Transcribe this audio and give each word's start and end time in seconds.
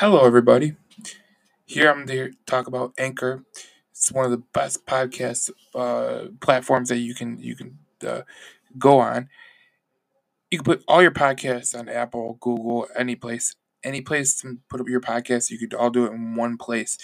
Hello, 0.00 0.24
everybody. 0.24 0.76
Here 1.66 1.90
I'm 1.90 2.06
to 2.06 2.30
talk 2.46 2.68
about 2.68 2.92
Anchor. 2.98 3.42
It's 3.90 4.12
one 4.12 4.24
of 4.24 4.30
the 4.30 4.44
best 4.52 4.86
podcast 4.86 5.50
uh, 5.74 6.28
platforms 6.40 6.90
that 6.90 6.98
you 6.98 7.16
can 7.16 7.40
you 7.40 7.56
can 7.56 7.78
uh, 8.06 8.20
go 8.78 9.00
on. 9.00 9.28
You 10.52 10.58
can 10.58 10.64
put 10.64 10.84
all 10.86 11.02
your 11.02 11.10
podcasts 11.10 11.76
on 11.76 11.88
Apple, 11.88 12.38
Google, 12.40 12.86
any 12.96 13.16
place, 13.16 13.56
any 13.82 14.00
place 14.00 14.40
to 14.42 14.58
put 14.70 14.80
up 14.80 14.88
your 14.88 15.00
podcast. 15.00 15.50
You 15.50 15.58
could 15.58 15.74
all 15.74 15.90
do 15.90 16.06
it 16.06 16.12
in 16.12 16.36
one 16.36 16.58
place. 16.58 16.96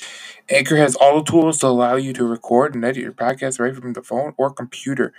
Anchor 0.48 0.76
has 0.76 0.95
all 0.95 1.18
the 1.18 1.29
tools 1.29 1.58
to 1.58 1.66
allow 1.66 1.96
you 1.96 2.12
to 2.12 2.24
record 2.24 2.76
and 2.76 2.84
edit 2.84 3.02
your 3.02 3.11
podcast 3.11 3.58
right 3.58 3.74
from 3.74 3.95
the 3.95 4.04
phone 4.04 4.34
or 4.36 4.52
computer, 4.52 5.12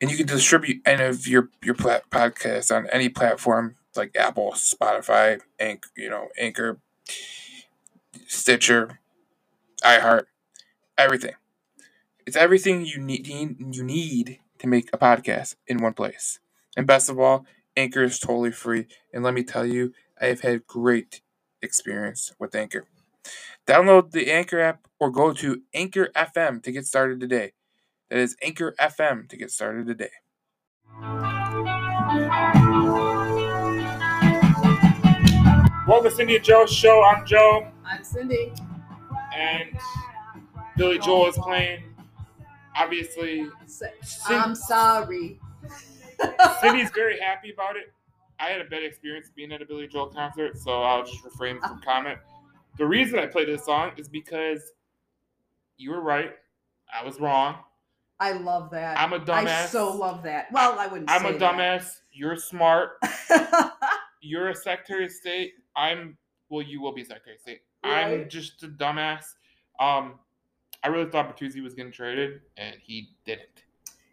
and 0.00 0.08
you 0.08 0.16
can 0.16 0.26
distribute 0.28 0.82
any 0.86 1.02
of 1.02 1.26
your 1.26 1.48
your 1.64 1.74
plat- 1.74 2.08
podcasts 2.10 2.72
on 2.72 2.86
any 2.92 3.08
platform 3.08 3.74
like 3.96 4.16
Apple, 4.16 4.52
Spotify, 4.52 5.40
Anch- 5.58 5.84
you 5.96 6.10
know, 6.10 6.28
Anchor, 6.38 6.80
Stitcher, 8.26 9.00
iHeart, 9.84 10.24
everything. 10.98 11.34
It's 12.26 12.36
everything 12.36 12.84
you 12.86 12.98
need 12.98 13.26
you 13.28 13.82
need 13.84 14.40
to 14.58 14.66
make 14.66 14.90
a 14.92 14.98
podcast 14.98 15.56
in 15.66 15.78
one 15.78 15.94
place. 15.94 16.40
And 16.76 16.86
best 16.86 17.08
of 17.10 17.18
all, 17.18 17.46
Anchor 17.76 18.02
is 18.02 18.18
totally 18.18 18.52
free. 18.52 18.86
And 19.12 19.24
let 19.24 19.34
me 19.34 19.42
tell 19.42 19.66
you, 19.66 19.92
I 20.20 20.26
have 20.26 20.40
had 20.40 20.66
great 20.66 21.22
experience 21.62 22.32
with 22.38 22.54
Anchor. 22.54 22.86
Download 23.66 24.10
the 24.10 24.30
Anchor 24.32 24.60
app 24.60 24.86
or 25.00 25.10
go 25.10 25.32
to 25.34 25.62
Anchor 25.74 26.08
FM 26.16 26.62
to 26.64 26.72
get 26.72 26.86
started 26.86 27.20
today. 27.20 27.52
That 28.10 28.18
is 28.18 28.36
Anchor 28.42 28.74
FM 28.80 29.28
to 29.28 29.36
get 29.36 29.50
started 29.50 29.86
today. 29.86 30.10
Welcome 36.00 36.12
to 36.12 36.16
Cindy 36.16 36.36
and 36.36 36.44
Joe's 36.46 36.72
show. 36.72 37.04
I'm 37.04 37.26
Joe, 37.26 37.66
I'm 37.84 38.02
Cindy. 38.02 38.54
and 39.36 39.78
Billy 40.78 40.98
Joel 40.98 41.28
is 41.28 41.36
playing. 41.36 41.82
Obviously, 42.74 43.46
I'm 44.26 44.54
sorry. 44.54 45.38
Cindy's 46.62 46.90
very 46.94 47.20
happy 47.20 47.52
about 47.52 47.76
it. 47.76 47.92
I 48.38 48.48
had 48.48 48.62
a 48.62 48.64
bad 48.64 48.82
experience 48.82 49.30
being 49.36 49.52
at 49.52 49.60
a 49.60 49.66
Billy 49.66 49.88
Joel 49.88 50.06
concert, 50.06 50.56
so 50.56 50.82
I'll 50.82 51.04
just 51.04 51.22
refrain 51.22 51.60
from 51.60 51.72
uh-huh. 51.72 51.80
comment. 51.84 52.18
The 52.78 52.86
reason 52.86 53.18
I 53.18 53.26
played 53.26 53.48
this 53.48 53.66
song 53.66 53.90
is 53.98 54.08
because 54.08 54.72
you 55.76 55.90
were 55.90 56.00
right. 56.00 56.30
I 56.98 57.04
was 57.04 57.20
wrong. 57.20 57.56
I 58.18 58.32
love 58.32 58.70
that. 58.70 58.98
I'm 58.98 59.12
a 59.12 59.20
dumbass. 59.20 59.64
I 59.64 59.66
so 59.66 59.94
love 59.94 60.22
that. 60.22 60.50
Well, 60.50 60.78
I 60.78 60.86
wouldn't 60.86 61.10
I'm 61.10 61.26
a 61.26 61.34
dumbass. 61.34 61.90
You're 62.10 62.36
smart. 62.36 62.92
You're 64.22 64.48
a 64.48 64.54
Secretary 64.54 65.04
of 65.04 65.10
State. 65.10 65.52
I'm 65.76 66.16
well. 66.48 66.62
You 66.62 66.80
will 66.80 66.92
be 66.92 67.04
Secretary 67.04 67.36
of 67.36 67.40
State. 67.40 67.60
I'm 67.82 68.28
just 68.28 68.62
a 68.62 68.68
dumbass. 68.68 69.24
Um, 69.78 70.14
I 70.82 70.88
really 70.88 71.10
thought 71.10 71.34
Bertuzzi 71.36 71.62
was 71.62 71.74
getting 71.74 71.92
traded, 71.92 72.40
and 72.56 72.76
he 72.80 73.10
didn't. 73.24 73.64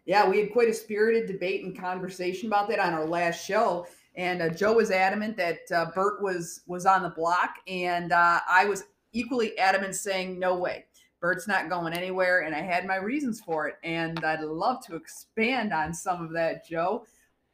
yeah, 0.06 0.26
we 0.28 0.38
had 0.38 0.52
quite 0.52 0.68
a 0.68 0.74
spirited 0.74 1.26
debate 1.26 1.64
and 1.64 1.78
conversation 1.78 2.46
about 2.46 2.68
that 2.70 2.78
on 2.78 2.94
our 2.94 3.06
last 3.06 3.44
show. 3.44 3.86
And 4.16 4.42
uh, 4.42 4.48
Joe 4.48 4.74
was 4.74 4.90
adamant 4.90 5.36
that 5.36 5.60
uh, 5.72 5.86
Bert 5.94 6.22
was 6.22 6.62
was 6.66 6.86
on 6.86 7.02
the 7.02 7.10
block, 7.10 7.56
and 7.68 8.12
uh, 8.12 8.40
I 8.48 8.64
was 8.64 8.84
equally 9.12 9.56
adamant 9.58 9.94
saying 9.94 10.38
no 10.38 10.56
way. 10.56 10.86
Bert's 11.20 11.48
not 11.48 11.68
going 11.68 11.92
anywhere, 11.92 12.40
and 12.40 12.54
I 12.54 12.60
had 12.60 12.86
my 12.86 12.96
reasons 12.96 13.40
for 13.40 13.68
it. 13.68 13.76
And 13.82 14.24
I'd 14.24 14.40
love 14.40 14.84
to 14.86 14.94
expand 14.96 15.72
on 15.72 15.92
some 15.92 16.24
of 16.24 16.32
that, 16.32 16.66
Joe. 16.66 17.04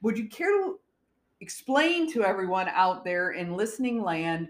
Would 0.03 0.19
you 0.19 0.29
care 0.29 0.51
to 0.51 0.79
explain 1.45 2.11
to 2.11 2.25
everyone 2.25 2.69
out 2.71 3.05
there 3.05 3.33
in 3.33 3.55
listening 3.55 4.03
land 4.03 4.49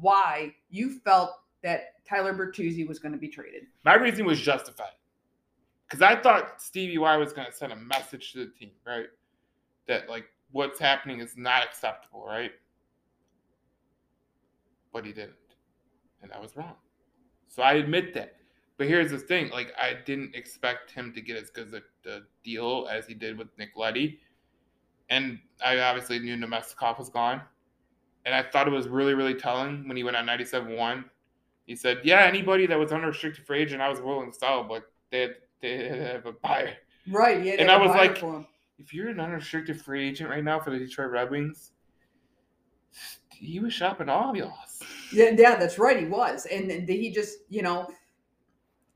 why 0.00 0.54
you 0.70 0.98
felt 1.00 1.32
that 1.62 2.02
Tyler 2.08 2.32
Bertuzzi 2.32 2.88
was 2.88 2.98
going 2.98 3.12
to 3.12 3.18
be 3.18 3.28
traded? 3.28 3.64
My 3.84 3.94
reason 3.94 4.24
was 4.24 4.40
justified. 4.40 4.96
Because 5.86 6.00
I 6.00 6.16
thought 6.16 6.62
Stevie 6.62 6.96
Y 6.96 7.16
was 7.18 7.34
going 7.34 7.46
to 7.46 7.52
send 7.52 7.72
a 7.72 7.76
message 7.76 8.32
to 8.32 8.38
the 8.38 8.52
team, 8.52 8.70
right? 8.86 9.08
That, 9.86 10.08
like, 10.08 10.24
what's 10.50 10.80
happening 10.80 11.20
is 11.20 11.36
not 11.36 11.62
acceptable, 11.62 12.24
right? 12.26 12.52
But 14.94 15.04
he 15.04 15.12
didn't. 15.12 15.34
And 16.22 16.32
I 16.32 16.40
was 16.40 16.56
wrong. 16.56 16.76
So 17.48 17.62
I 17.62 17.74
admit 17.74 18.14
that. 18.14 18.36
But 18.78 18.88
here's 18.88 19.10
the 19.10 19.18
thing 19.18 19.50
like, 19.50 19.74
I 19.78 19.92
didn't 20.06 20.34
expect 20.34 20.90
him 20.90 21.12
to 21.12 21.20
get 21.20 21.36
as 21.36 21.50
good 21.50 21.74
a, 21.74 22.10
a 22.10 22.20
deal 22.42 22.88
as 22.90 23.06
he 23.06 23.12
did 23.12 23.36
with 23.36 23.48
Nick 23.58 23.76
Leddy. 23.76 24.20
And 25.10 25.38
I 25.64 25.78
obviously 25.80 26.18
knew 26.18 26.36
Namestnikov 26.36 26.98
was 26.98 27.10
gone. 27.10 27.42
And 28.24 28.34
I 28.34 28.42
thought 28.42 28.66
it 28.66 28.70
was 28.70 28.88
really, 28.88 29.14
really 29.14 29.34
telling 29.34 29.86
when 29.88 29.96
he 29.96 30.04
went 30.04 30.16
on 30.16 30.24
97 30.26 30.76
1 30.76 31.04
he 31.66 31.76
said, 31.76 32.00
"Yeah, 32.02 32.22
anybody 32.22 32.66
that 32.66 32.76
was 32.76 32.90
unrestricted 32.90 33.46
free 33.46 33.60
agent, 33.60 33.80
I 33.80 33.88
was 33.88 34.00
willing 34.00 34.32
to 34.32 34.36
sell, 34.36 34.64
but 34.64 34.90
they 35.12 35.20
had, 35.20 35.36
they 35.62 35.76
had 35.88 35.98
have 36.00 36.26
a 36.26 36.32
buyer. 36.32 36.74
Right. 37.08 37.44
Yeah. 37.44 37.54
And 37.60 37.70
I 37.70 37.76
was 37.76 37.90
like- 37.90 38.20
If 38.78 38.92
you're 38.92 39.08
an 39.08 39.20
unrestricted 39.20 39.80
free 39.80 40.08
agent 40.08 40.30
right 40.30 40.42
now 40.42 40.58
for 40.58 40.70
the 40.70 40.78
Detroit 40.80 41.12
Red 41.12 41.30
Wings, 41.30 41.70
he 43.30 43.60
was 43.60 43.72
shopping 43.72 44.08
all 44.08 44.36
y'all. 44.36 44.52
Yeah, 45.12 45.30
yeah, 45.36 45.54
that's 45.56 45.78
right. 45.78 45.98
He 45.98 46.06
was, 46.06 46.46
and 46.46 46.68
then 46.70 46.88
he 46.88 47.10
just, 47.10 47.38
you 47.50 47.62
know, 47.62 47.88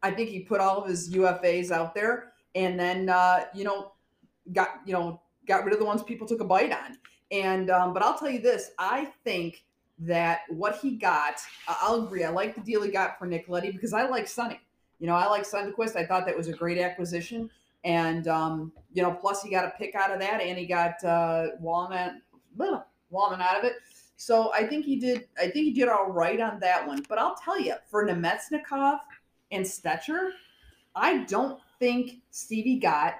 I 0.03 0.11
think 0.11 0.31
he 0.31 0.41
put 0.41 0.61
all 0.61 0.83
of 0.83 0.89
his 0.89 1.11
UFAs 1.15 1.71
out 1.71 1.95
there, 1.95 2.33
and 2.57 2.79
then, 2.79 3.09
uh, 3.09 3.45
you 3.55 3.63
know, 3.65 3.93
got 4.53 4.81
you 4.85 4.95
know 4.95 5.21
got 5.47 5.65
rid 5.65 5.73
of 5.73 5.81
the 5.81 5.85
ones 5.85 6.03
people 6.03 6.27
took 6.27 6.41
a 6.41 6.45
bite 6.45 6.73
on. 6.73 6.99
And 7.31 7.71
um, 7.71 7.93
but 7.93 8.03
I'll 8.03 8.19
tell 8.19 8.31
you 8.31 8.41
this, 8.41 8.71
I 8.79 9.07
think 9.25 9.65
that 9.99 10.41
what 10.49 10.79
he 10.79 10.93
got, 10.97 11.41
I'll 11.69 12.05
agree. 12.05 12.25
I 12.25 12.31
like 12.31 12.55
the 12.55 12.61
deal 12.61 12.83
he 12.83 12.91
got 12.91 13.19
for 13.19 13.27
Nick 13.27 13.49
Leddy 13.49 13.71
because 13.71 13.93
I 13.93 14.07
like 14.07 14.29
Sonny. 14.29 14.61
You 14.99 15.07
know, 15.07 15.15
I 15.15 15.27
like 15.27 15.43
Sundqvist. 15.43 15.97
I 15.97 16.07
thought 16.07 16.27
that 16.27 16.37
was 16.37 16.49
a 16.49 16.53
great 16.53 16.79
acquisition, 16.79 17.51
and 17.85 18.29
um, 18.29 18.73
you 18.93 19.03
know, 19.03 19.13
plus 19.13 19.43
he 19.43 19.51
got 19.51 19.65
a 19.65 19.71
pick 19.71 19.95
out 19.95 20.11
of 20.11 20.21
that, 20.21 20.41
and 20.41 20.59
he 20.59 20.67
got 20.67 21.03
uh, 21.05 21.49
Walnut, 21.61 22.15
Walnut 22.57 23.41
out 23.41 23.59
of 23.59 23.65
it. 23.65 23.75
So 24.17 24.53
I 24.53 24.67
think 24.67 24.85
he 24.85 24.97
did. 24.97 25.27
I 25.39 25.43
think 25.43 25.67
he 25.67 25.73
did 25.73 25.89
all 25.89 26.11
right 26.11 26.41
on 26.41 26.61
that 26.61 26.87
one. 26.87 27.05
But 27.09 27.19
I'll 27.19 27.37
tell 27.37 27.61
you, 27.61 27.75
for 27.91 28.07
Namestnikov 28.07 29.01
and 29.51 29.65
Stecher, 29.65 30.31
I 30.95 31.25
don't 31.25 31.61
think 31.79 32.19
Stevie 32.31 32.79
got 32.79 33.15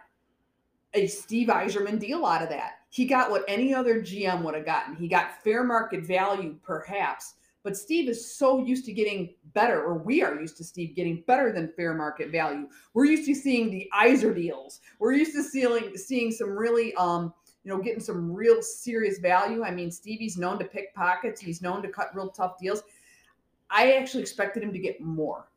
Steve 1.09 1.49
Yzerman 1.49 1.99
deal 1.99 2.25
out 2.25 2.43
of 2.43 2.49
that. 2.51 2.81
He 2.91 3.07
got 3.07 3.31
what 3.31 3.45
any 3.49 3.75
other 3.75 4.01
GM 4.01 4.43
would 4.43 4.55
have 4.55 4.65
gotten. 4.65 4.95
He 4.95 5.09
got 5.09 5.43
fair 5.43 5.65
market 5.65 6.07
value, 6.07 6.57
perhaps. 6.63 7.35
But 7.65 7.77
Steve 7.77 8.09
is 8.09 8.35
so 8.37 8.65
used 8.65 8.85
to 8.85 8.93
getting 8.93 9.35
better, 9.55 9.83
or 9.83 9.99
we 9.99 10.23
are 10.23 10.39
used 10.39 10.57
to 10.59 10.65
Steve 10.65 10.95
getting 10.95 11.25
better 11.27 11.51
than 11.51 11.73
fair 11.73 11.95
market 11.95 12.31
value. 12.31 12.69
We're 12.93 13.07
used 13.07 13.27
to 13.27 13.35
seeing 13.35 13.71
the 13.71 13.91
Yzer 13.95 14.35
deals. 14.35 14.81
We're 14.99 15.15
used 15.15 15.35
to 15.35 15.43
seeing 15.43 15.97
seeing 15.97 16.31
some 16.31 16.51
really 16.51 16.95
um, 16.95 17.33
you 17.65 17.73
know, 17.73 17.83
getting 17.83 18.01
some 18.01 18.31
real 18.31 18.63
serious 18.63 19.19
value. 19.19 19.65
I 19.65 19.71
mean, 19.71 19.91
Stevie's 19.91 20.37
known 20.37 20.59
to 20.59 20.65
pick 20.65 20.95
pockets. 20.95 21.41
He's 21.41 21.63
known 21.63 21.83
to 21.83 21.89
cut 21.89 22.15
real 22.15 22.29
tough 22.29 22.59
deals. 22.59 22.83
I 23.71 23.93
actually 23.95 24.23
expected 24.23 24.63
him 24.63 24.73
to 24.73 24.79
get 24.79 25.01
more 25.01 25.49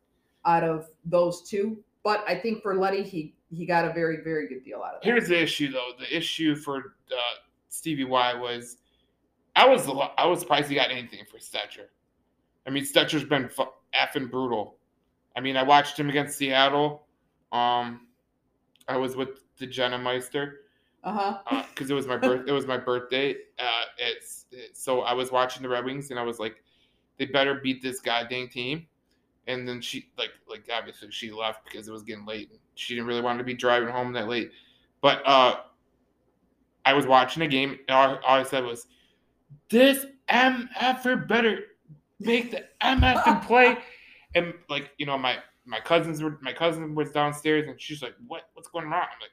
out 0.45 0.63
of 0.63 0.87
those 1.05 1.47
two, 1.47 1.83
but 2.03 2.23
I 2.25 2.35
think 2.35 2.63
for 2.63 2.75
Leddy, 2.75 3.03
he 3.03 3.35
he 3.49 3.65
got 3.65 3.85
a 3.85 3.93
very 3.93 4.17
very 4.23 4.47
good 4.47 4.63
deal 4.63 4.81
out 4.83 4.95
of 4.95 5.01
it. 5.01 5.05
Here's 5.05 5.27
the 5.27 5.41
issue, 5.41 5.71
though. 5.71 5.91
The 5.99 6.15
issue 6.15 6.55
for 6.55 6.95
uh, 7.11 7.35
Stevie 7.69 8.03
Y 8.03 8.33
was, 8.33 8.77
I 9.55 9.67
was 9.67 9.87
I 10.17 10.25
was 10.25 10.39
surprised 10.39 10.69
he 10.69 10.75
got 10.75 10.91
anything 10.91 11.19
for 11.29 11.37
Stecher. 11.37 11.87
I 12.65 12.69
mean, 12.69 12.83
Stecher's 12.83 13.23
been 13.23 13.47
fu- 13.47 13.71
effing 13.95 14.29
brutal. 14.29 14.77
I 15.35 15.39
mean, 15.39 15.55
I 15.55 15.63
watched 15.63 15.97
him 15.99 16.09
against 16.09 16.37
Seattle. 16.37 17.05
Um, 17.51 18.07
I 18.87 18.97
was 18.97 19.15
with 19.15 19.43
the 19.57 19.67
Jenna 19.67 19.97
Meister. 19.97 20.61
Uh 21.03 21.39
huh. 21.47 21.63
because 21.69 21.89
it 21.89 21.93
was 21.93 22.07
my 22.07 22.17
birth. 22.17 22.47
it 22.47 22.51
was 22.51 22.65
my 22.65 22.75
birthday. 22.75 23.33
Uh, 23.57 23.83
it's, 23.97 24.45
it's 24.51 24.83
so 24.83 25.01
I 25.01 25.13
was 25.13 25.31
watching 25.31 25.63
the 25.63 25.69
Red 25.69 25.85
Wings 25.85 26.09
and 26.11 26.19
I 26.19 26.23
was 26.23 26.39
like, 26.39 26.61
they 27.17 27.25
better 27.25 27.55
beat 27.55 27.81
this 27.81 28.01
goddamn 28.01 28.49
team. 28.49 28.87
And 29.47 29.65
then 29.65 29.79
she 29.79 30.09
like 30.17 30.31
like 30.49 30.67
obviously 30.73 31.09
she 31.11 31.31
left 31.31 31.63
because 31.63 31.87
it 31.87 31.91
was 31.91 32.03
getting 32.03 32.25
late. 32.25 32.51
She 32.77 32.95
didn't 32.95 33.07
really 33.07 33.21
want 33.21 33.39
to 33.39 33.43
be 33.43 33.53
driving 33.53 33.89
home 33.89 34.13
that 34.13 34.27
late. 34.27 34.51
But 35.01 35.21
uh, 35.25 35.57
I 36.85 36.93
was 36.93 37.05
watching 37.05 37.43
a 37.43 37.47
game 37.47 37.79
and 37.87 37.95
all, 37.95 38.19
all 38.25 38.39
I 38.39 38.43
said 38.43 38.63
was, 38.63 38.87
"This 39.69 40.05
MFer 40.29 41.27
better 41.27 41.59
make 42.19 42.51
the 42.51 42.65
MF 42.81 43.27
and 43.27 43.41
play." 43.41 43.77
And 44.35 44.53
like 44.69 44.91
you 44.97 45.05
know 45.05 45.17
my 45.17 45.37
my 45.65 45.79
cousins 45.79 46.21
were 46.21 46.37
my 46.41 46.53
cousin 46.53 46.93
was 46.93 47.11
downstairs 47.11 47.67
and 47.67 47.81
she's 47.81 48.03
like, 48.03 48.13
"What 48.27 48.49
what's 48.53 48.67
going 48.67 48.85
on?" 48.85 48.93
I'm 48.93 49.21
like 49.21 49.31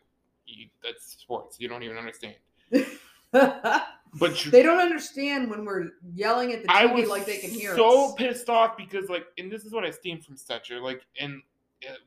that's 0.82 1.16
sports. 1.20 1.58
You 1.58 1.68
don't 1.68 1.82
even 1.82 1.98
understand. 1.98 2.36
But 4.16 4.44
you, 4.44 4.52
they 4.52 4.62
don't 4.62 4.78
understand 4.78 5.50
when 5.50 5.64
we're 5.64 5.88
yelling 6.14 6.52
at 6.52 6.62
the 6.62 6.68
TV 6.68 7.08
like 7.08 7.26
they 7.26 7.38
can 7.38 7.50
hear 7.50 7.74
so 7.74 8.10
us. 8.10 8.14
pissed 8.14 8.48
off 8.48 8.76
because 8.76 9.08
like, 9.08 9.26
and 9.38 9.50
this 9.50 9.64
is 9.64 9.72
what 9.72 9.84
I 9.84 9.90
steamed 9.90 10.24
from 10.24 10.36
Stecher. 10.36 10.80
Like, 10.80 11.04
and 11.18 11.42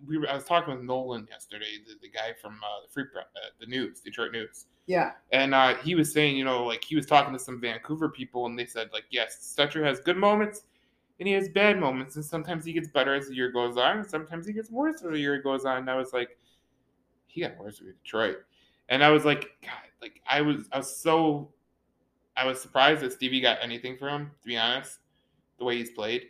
we 0.07 0.17
were, 0.17 0.29
I 0.29 0.33
was 0.35 0.43
talking 0.43 0.73
with 0.75 0.83
Nolan 0.83 1.27
yesterday, 1.29 1.77
the, 1.85 1.93
the 2.01 2.09
guy 2.09 2.33
from 2.41 2.53
uh, 2.53 2.81
the 2.85 2.91
Free 2.91 3.05
Pre- 3.05 3.21
uh, 3.21 3.49
the 3.59 3.65
News, 3.65 3.99
Detroit 3.99 4.31
News, 4.31 4.65
Yeah. 4.87 5.11
and 5.31 5.53
uh, 5.53 5.75
he 5.75 5.95
was 5.95 6.11
saying, 6.11 6.35
you 6.35 6.45
know, 6.45 6.63
like 6.65 6.83
he 6.83 6.95
was 6.95 7.05
talking 7.05 7.33
to 7.33 7.39
some 7.39 7.61
Vancouver 7.61 8.09
people, 8.09 8.45
and 8.47 8.57
they 8.57 8.65
said 8.65 8.89
like, 8.91 9.05
yes, 9.11 9.55
Stecher 9.57 9.83
has 9.85 9.99
good 9.99 10.17
moments, 10.17 10.63
and 11.19 11.27
he 11.27 11.33
has 11.33 11.49
bad 11.49 11.79
moments, 11.79 12.15
and 12.15 12.25
sometimes 12.25 12.65
he 12.65 12.73
gets 12.73 12.87
better 12.87 13.13
as 13.13 13.27
the 13.27 13.35
year 13.35 13.51
goes 13.51 13.77
on, 13.77 13.99
and 13.99 14.07
sometimes 14.07 14.47
he 14.47 14.53
gets 14.53 14.71
worse 14.71 14.95
as 15.03 15.11
the 15.11 15.19
year 15.19 15.41
goes 15.41 15.65
on. 15.65 15.77
And 15.77 15.89
I 15.89 15.95
was 15.95 16.13
like, 16.13 16.37
he 17.27 17.41
got 17.41 17.57
worse 17.57 17.79
with 17.79 18.01
Detroit, 18.03 18.37
and 18.89 19.03
I 19.03 19.09
was 19.09 19.25
like, 19.25 19.51
God, 19.61 19.71
like 20.01 20.21
I 20.27 20.41
was, 20.41 20.67
I 20.71 20.77
was 20.77 20.95
so, 20.95 21.51
I 22.35 22.45
was 22.45 22.61
surprised 22.61 23.01
that 23.01 23.13
Stevie 23.13 23.41
got 23.41 23.57
anything 23.61 23.97
from 23.97 24.21
him. 24.21 24.31
To 24.41 24.47
be 24.47 24.57
honest, 24.57 24.99
the 25.59 25.65
way 25.65 25.77
he's 25.77 25.91
played, 25.91 26.27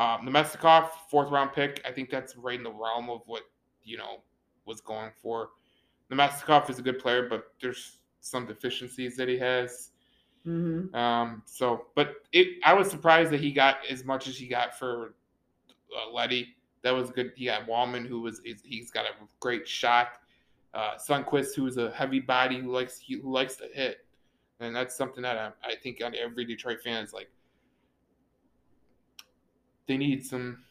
um, 0.00 0.26
Namestnikov, 0.26 0.88
fourth 1.10 1.30
round 1.30 1.52
pick, 1.52 1.82
I 1.86 1.92
think 1.92 2.08
that's 2.08 2.34
right 2.34 2.56
in 2.56 2.64
the 2.64 2.72
realm 2.72 3.10
of 3.10 3.20
what 3.26 3.42
you 3.84 3.98
know 3.98 4.22
was 4.64 4.80
going 4.80 5.10
for. 5.20 5.50
Namestnikov 6.10 6.70
is 6.70 6.78
a 6.78 6.82
good 6.82 6.98
player, 6.98 7.28
but 7.28 7.52
there's 7.60 7.98
some 8.20 8.46
deficiencies 8.46 9.14
that 9.16 9.28
he 9.28 9.36
has. 9.38 9.90
Mm-hmm. 10.46 10.94
Um, 10.96 11.42
so, 11.44 11.84
but 11.94 12.14
it, 12.32 12.48
I 12.64 12.72
was 12.72 12.88
surprised 12.90 13.30
that 13.32 13.40
he 13.40 13.52
got 13.52 13.76
as 13.90 14.02
much 14.02 14.26
as 14.26 14.38
he 14.38 14.46
got 14.46 14.78
for 14.78 15.14
uh, 15.94 16.10
Leddy. 16.10 16.56
That 16.82 16.92
was 16.92 17.10
good. 17.10 17.32
He 17.36 17.44
got 17.44 17.66
Walman, 17.66 18.06
who 18.06 18.22
was 18.22 18.40
he's 18.64 18.90
got 18.90 19.04
a 19.04 19.10
great 19.38 19.68
shot. 19.68 20.12
Uh, 20.72 20.94
Sundqvist, 20.96 21.54
who's 21.54 21.76
a 21.76 21.90
heavy 21.90 22.20
body 22.20 22.58
who 22.58 22.72
likes 22.72 22.98
he 22.98 23.20
likes 23.22 23.56
to 23.56 23.68
hit, 23.74 24.06
and 24.60 24.74
that's 24.74 24.96
something 24.96 25.22
that 25.24 25.36
I, 25.36 25.72
I 25.72 25.74
think 25.74 26.02
on 26.02 26.14
every 26.14 26.46
Detroit 26.46 26.80
fan 26.82 27.04
is 27.04 27.12
like. 27.12 27.28
They 29.90 29.96
need 29.96 30.24
some 30.24 30.62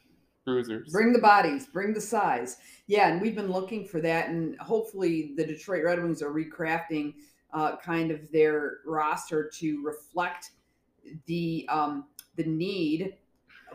bruisers. 0.45 0.93
Bring 0.93 1.11
the 1.11 1.19
bodies, 1.19 1.67
bring 1.67 1.93
the 1.93 1.99
size. 1.99 2.55
Yeah, 2.87 3.09
and 3.09 3.21
we've 3.21 3.35
been 3.35 3.51
looking 3.51 3.83
for 3.85 3.99
that, 3.99 4.29
and 4.29 4.57
hopefully 4.61 5.33
the 5.35 5.45
Detroit 5.45 5.83
Red 5.83 6.01
Wings 6.01 6.21
are 6.21 6.31
recrafting 6.31 7.15
uh, 7.53 7.75
kind 7.75 8.11
of 8.11 8.31
their 8.31 8.77
roster 8.85 9.51
to 9.55 9.83
reflect 9.83 10.51
the 11.25 11.67
um, 11.67 12.05
the 12.37 12.45
need 12.45 13.17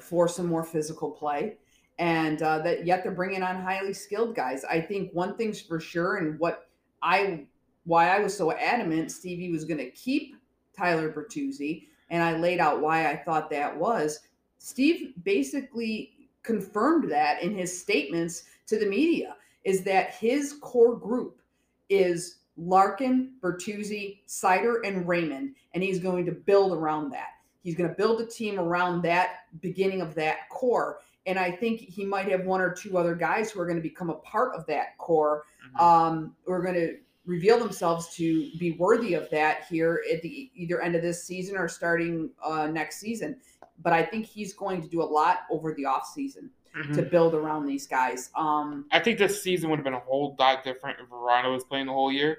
for 0.00 0.28
some 0.28 0.46
more 0.46 0.64
physical 0.64 1.10
play, 1.10 1.58
and 1.98 2.40
uh, 2.40 2.60
that 2.60 2.86
yet 2.86 3.02
they're 3.02 3.12
bringing 3.12 3.42
on 3.42 3.60
highly 3.60 3.92
skilled 3.92 4.34
guys. 4.34 4.64
I 4.64 4.80
think 4.80 5.12
one 5.12 5.36
thing's 5.36 5.60
for 5.60 5.78
sure, 5.78 6.16
and 6.16 6.38
what 6.38 6.68
I 7.02 7.44
why 7.84 8.16
I 8.16 8.20
was 8.20 8.34
so 8.34 8.52
adamant 8.52 9.12
Stevie 9.12 9.52
was 9.52 9.66
going 9.66 9.76
to 9.76 9.90
keep 9.90 10.36
Tyler 10.74 11.12
Bertuzzi, 11.12 11.88
and 12.08 12.22
I 12.22 12.38
laid 12.38 12.60
out 12.60 12.80
why 12.80 13.10
I 13.10 13.16
thought 13.16 13.50
that 13.50 13.76
was. 13.76 14.20
Steve 14.64 15.12
basically 15.24 16.30
confirmed 16.42 17.10
that 17.10 17.42
in 17.42 17.54
his 17.54 17.78
statements 17.78 18.44
to 18.66 18.78
the 18.78 18.86
media 18.86 19.36
is 19.64 19.84
that 19.84 20.14
his 20.14 20.54
core 20.62 20.96
group 20.96 21.42
is 21.90 22.36
Larkin, 22.56 23.32
Bertuzzi, 23.42 24.20
Seider, 24.26 24.76
and 24.86 25.06
Raymond, 25.06 25.54
and 25.74 25.82
he's 25.82 25.98
going 25.98 26.24
to 26.24 26.32
build 26.32 26.72
around 26.72 27.10
that. 27.10 27.28
He's 27.62 27.74
going 27.74 27.90
to 27.90 27.94
build 27.94 28.22
a 28.22 28.26
team 28.26 28.58
around 28.58 29.02
that 29.02 29.40
beginning 29.60 30.00
of 30.00 30.14
that 30.14 30.48
core. 30.48 31.00
And 31.26 31.38
I 31.38 31.50
think 31.50 31.80
he 31.80 32.06
might 32.06 32.28
have 32.28 32.46
one 32.46 32.62
or 32.62 32.72
two 32.72 32.96
other 32.96 33.14
guys 33.14 33.50
who 33.50 33.60
are 33.60 33.66
going 33.66 33.76
to 33.76 33.82
become 33.82 34.08
a 34.08 34.14
part 34.14 34.54
of 34.54 34.64
that 34.66 34.96
core. 34.96 35.44
Mm-hmm. 35.66 35.84
Um, 35.84 36.36
who 36.46 36.52
are 36.52 36.62
going 36.62 36.74
to 36.74 36.96
reveal 37.26 37.58
themselves 37.58 38.14
to 38.14 38.50
be 38.58 38.72
worthy 38.72 39.14
of 39.14 39.30
that 39.30 39.64
here 39.68 40.02
at 40.12 40.20
the 40.22 40.50
either 40.54 40.80
end 40.80 40.94
of 40.94 41.02
this 41.02 41.24
season 41.24 41.56
or 41.56 41.68
starting 41.68 42.30
uh, 42.44 42.66
next 42.66 43.00
season. 43.00 43.36
But 43.82 43.92
I 43.92 44.02
think 44.02 44.26
he's 44.26 44.54
going 44.54 44.82
to 44.82 44.88
do 44.88 45.02
a 45.02 45.04
lot 45.04 45.40
over 45.50 45.74
the 45.74 45.84
off 45.84 46.06
season 46.06 46.50
mm-hmm. 46.76 46.94
to 46.94 47.02
build 47.02 47.34
around 47.34 47.66
these 47.66 47.86
guys. 47.86 48.30
Um, 48.36 48.86
I 48.92 49.00
think 49.00 49.18
this 49.18 49.42
season 49.42 49.70
would 49.70 49.76
have 49.76 49.84
been 49.84 49.94
a 49.94 50.00
whole 50.00 50.36
lot 50.38 50.64
different 50.64 50.98
if 51.00 51.08
Vrana 51.08 51.52
was 51.52 51.64
playing 51.64 51.86
the 51.86 51.92
whole 51.92 52.12
year. 52.12 52.38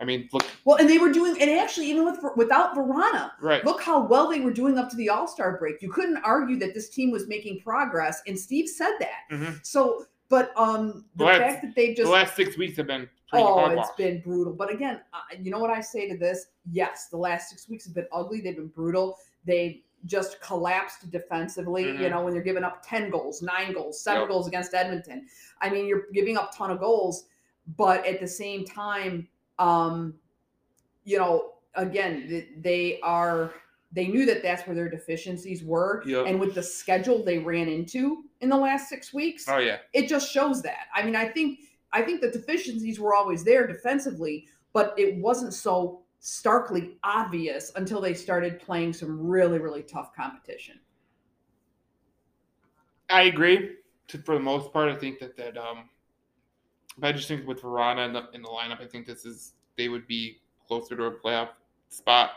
I 0.00 0.04
mean, 0.04 0.28
look. 0.32 0.44
Well, 0.64 0.76
and 0.78 0.90
they 0.90 0.98
were 0.98 1.12
doing, 1.12 1.40
and 1.40 1.50
actually, 1.50 1.86
even 1.86 2.04
with 2.04 2.18
without 2.36 2.74
Vrana, 2.74 3.30
right? 3.40 3.64
Look 3.64 3.80
how 3.80 4.04
well 4.04 4.28
they 4.28 4.40
were 4.40 4.52
doing 4.52 4.76
up 4.76 4.90
to 4.90 4.96
the 4.96 5.08
All 5.08 5.28
Star 5.28 5.56
break. 5.56 5.80
You 5.80 5.90
couldn't 5.90 6.18
argue 6.18 6.58
that 6.58 6.74
this 6.74 6.88
team 6.88 7.12
was 7.12 7.28
making 7.28 7.60
progress, 7.60 8.20
and 8.26 8.38
Steve 8.38 8.68
said 8.68 8.96
that. 8.98 9.22
Mm-hmm. 9.30 9.52
So, 9.62 10.06
but 10.28 10.52
um, 10.56 11.04
the, 11.14 11.18
the 11.18 11.24
last, 11.24 11.38
fact 11.38 11.62
that 11.62 11.74
they've 11.76 11.96
just 11.96 12.06
the 12.06 12.12
last 12.12 12.34
six 12.34 12.58
weeks 12.58 12.76
have 12.76 12.88
been 12.88 13.08
oh, 13.32 13.70
it's 13.70 13.90
been 13.96 14.20
brutal. 14.20 14.52
But 14.52 14.72
again, 14.72 15.00
uh, 15.12 15.20
you 15.40 15.50
know 15.50 15.58
what 15.58 15.70
I 15.70 15.80
say 15.80 16.08
to 16.08 16.16
this? 16.16 16.46
Yes, 16.70 17.08
the 17.08 17.16
last 17.16 17.50
six 17.50 17.68
weeks 17.68 17.84
have 17.84 17.94
been 17.94 18.08
ugly. 18.12 18.40
They've 18.40 18.56
been 18.56 18.68
brutal. 18.68 19.16
They 19.44 19.84
just 20.06 20.40
collapsed 20.40 21.10
defensively. 21.10 21.84
Mm-hmm. 21.84 22.02
You 22.02 22.10
know, 22.10 22.22
when 22.22 22.34
you're 22.34 22.42
giving 22.42 22.64
up 22.64 22.84
10 22.86 23.10
goals, 23.10 23.42
nine 23.42 23.72
goals, 23.72 24.02
seven 24.02 24.22
yep. 24.22 24.30
goals 24.30 24.46
against 24.46 24.74
Edmonton. 24.74 25.26
I 25.60 25.70
mean, 25.70 25.86
you're 25.86 26.06
giving 26.12 26.36
up 26.36 26.52
a 26.52 26.56
ton 26.56 26.70
of 26.70 26.80
goals, 26.80 27.24
but 27.76 28.04
at 28.06 28.20
the 28.20 28.28
same 28.28 28.64
time, 28.64 29.28
um, 29.58 30.14
you 31.04 31.18
know, 31.18 31.52
again, 31.74 32.46
they 32.58 33.00
are 33.02 33.52
they 33.94 34.08
knew 34.08 34.26
that 34.26 34.42
that's 34.42 34.66
where 34.66 34.74
their 34.74 34.88
deficiencies 34.88 35.62
were 35.62 36.02
yep. 36.04 36.26
and 36.26 36.38
with 36.40 36.54
the 36.54 36.62
schedule 36.62 37.24
they 37.24 37.38
ran 37.38 37.68
into 37.68 38.24
in 38.40 38.48
the 38.48 38.56
last 38.56 38.88
six 38.88 39.14
weeks 39.14 39.44
oh 39.48 39.58
yeah 39.58 39.78
it 39.92 40.08
just 40.08 40.30
shows 40.30 40.60
that 40.62 40.86
i 40.94 41.02
mean 41.02 41.14
i 41.14 41.26
think 41.26 41.60
i 41.92 42.02
think 42.02 42.20
the 42.20 42.30
deficiencies 42.30 42.98
were 42.98 43.14
always 43.14 43.44
there 43.44 43.66
defensively 43.66 44.46
but 44.72 44.92
it 44.98 45.16
wasn't 45.16 45.54
so 45.54 46.02
starkly 46.26 46.96
obvious 47.04 47.70
until 47.76 48.00
they 48.00 48.14
started 48.14 48.58
playing 48.58 48.94
some 48.94 49.26
really, 49.26 49.58
really 49.58 49.82
tough 49.82 50.16
competition. 50.16 50.80
I 53.10 53.24
agree. 53.24 53.72
For 54.24 54.32
the 54.32 54.40
most 54.40 54.72
part, 54.72 54.90
I 54.90 54.96
think 54.96 55.18
that 55.18 55.36
that 55.36 55.58
um, 55.58 55.90
I 57.02 57.12
just 57.12 57.28
think 57.28 57.46
with 57.46 57.60
Vrana 57.60 58.06
in 58.06 58.14
the, 58.14 58.30
in 58.32 58.40
the 58.40 58.48
lineup, 58.48 58.80
I 58.80 58.86
think 58.86 59.06
this 59.06 59.26
is 59.26 59.52
they 59.76 59.90
would 59.90 60.06
be 60.06 60.40
closer 60.66 60.96
to 60.96 61.04
a 61.04 61.10
playoff 61.10 61.50
spot 61.90 62.30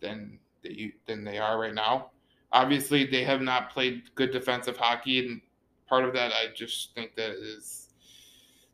than 0.00 0.38
they 0.62 0.94
than 1.06 1.22
they 1.22 1.36
are 1.36 1.60
right 1.60 1.74
now. 1.74 2.12
Obviously, 2.50 3.04
they 3.04 3.24
have 3.24 3.42
not 3.42 3.70
played 3.70 4.04
good 4.14 4.30
defensive 4.30 4.78
hockey, 4.78 5.18
and 5.18 5.42
part 5.86 6.04
of 6.04 6.14
that, 6.14 6.32
I 6.32 6.46
just 6.54 6.94
think 6.94 7.14
that 7.16 7.32
is 7.32 7.90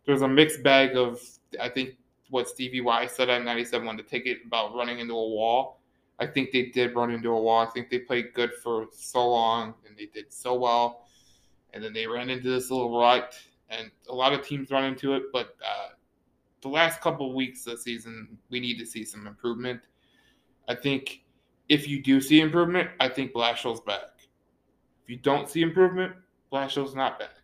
there's 0.06 0.22
a 0.22 0.28
mixed 0.28 0.62
bag 0.62 0.96
of. 0.96 1.20
I 1.60 1.68
think 1.68 1.96
what 2.30 2.48
Stevie 2.48 2.80
Y 2.80 3.06
said 3.06 3.30
on 3.30 3.44
97 3.44 3.86
when 3.86 3.96
to 3.96 4.02
take 4.02 4.26
it 4.26 4.38
about 4.46 4.74
running 4.74 4.98
into 4.98 5.14
a 5.14 5.28
wall. 5.28 5.80
I 6.18 6.26
think 6.26 6.50
they 6.50 6.66
did 6.66 6.94
run 6.94 7.10
into 7.10 7.30
a 7.30 7.40
wall. 7.40 7.60
I 7.60 7.70
think 7.70 7.90
they 7.90 8.00
played 8.00 8.34
good 8.34 8.52
for 8.62 8.86
so 8.92 9.28
long 9.28 9.74
and 9.86 9.96
they 9.96 10.06
did 10.06 10.32
so 10.32 10.54
well. 10.54 11.06
And 11.72 11.82
then 11.82 11.92
they 11.92 12.06
ran 12.06 12.30
into 12.30 12.50
this 12.50 12.70
little 12.70 12.98
rut. 12.98 13.34
And 13.70 13.90
a 14.08 14.14
lot 14.14 14.32
of 14.32 14.44
teams 14.44 14.70
run 14.70 14.84
into 14.84 15.14
it. 15.14 15.24
But 15.32 15.56
uh, 15.64 15.90
the 16.62 16.68
last 16.68 17.00
couple 17.00 17.28
of 17.28 17.34
weeks 17.34 17.66
of 17.66 17.72
the 17.72 17.78
season, 17.78 18.38
we 18.50 18.58
need 18.58 18.78
to 18.78 18.86
see 18.86 19.04
some 19.04 19.26
improvement. 19.26 19.80
I 20.68 20.74
think 20.74 21.22
if 21.68 21.86
you 21.86 22.02
do 22.02 22.20
see 22.20 22.40
improvement, 22.40 22.90
I 22.98 23.08
think 23.08 23.32
Blashill's 23.32 23.80
back. 23.80 24.18
If 25.02 25.10
you 25.10 25.16
don't 25.16 25.48
see 25.48 25.62
improvement, 25.62 26.14
Blashill's 26.52 26.94
not 26.94 27.18
back. 27.18 27.37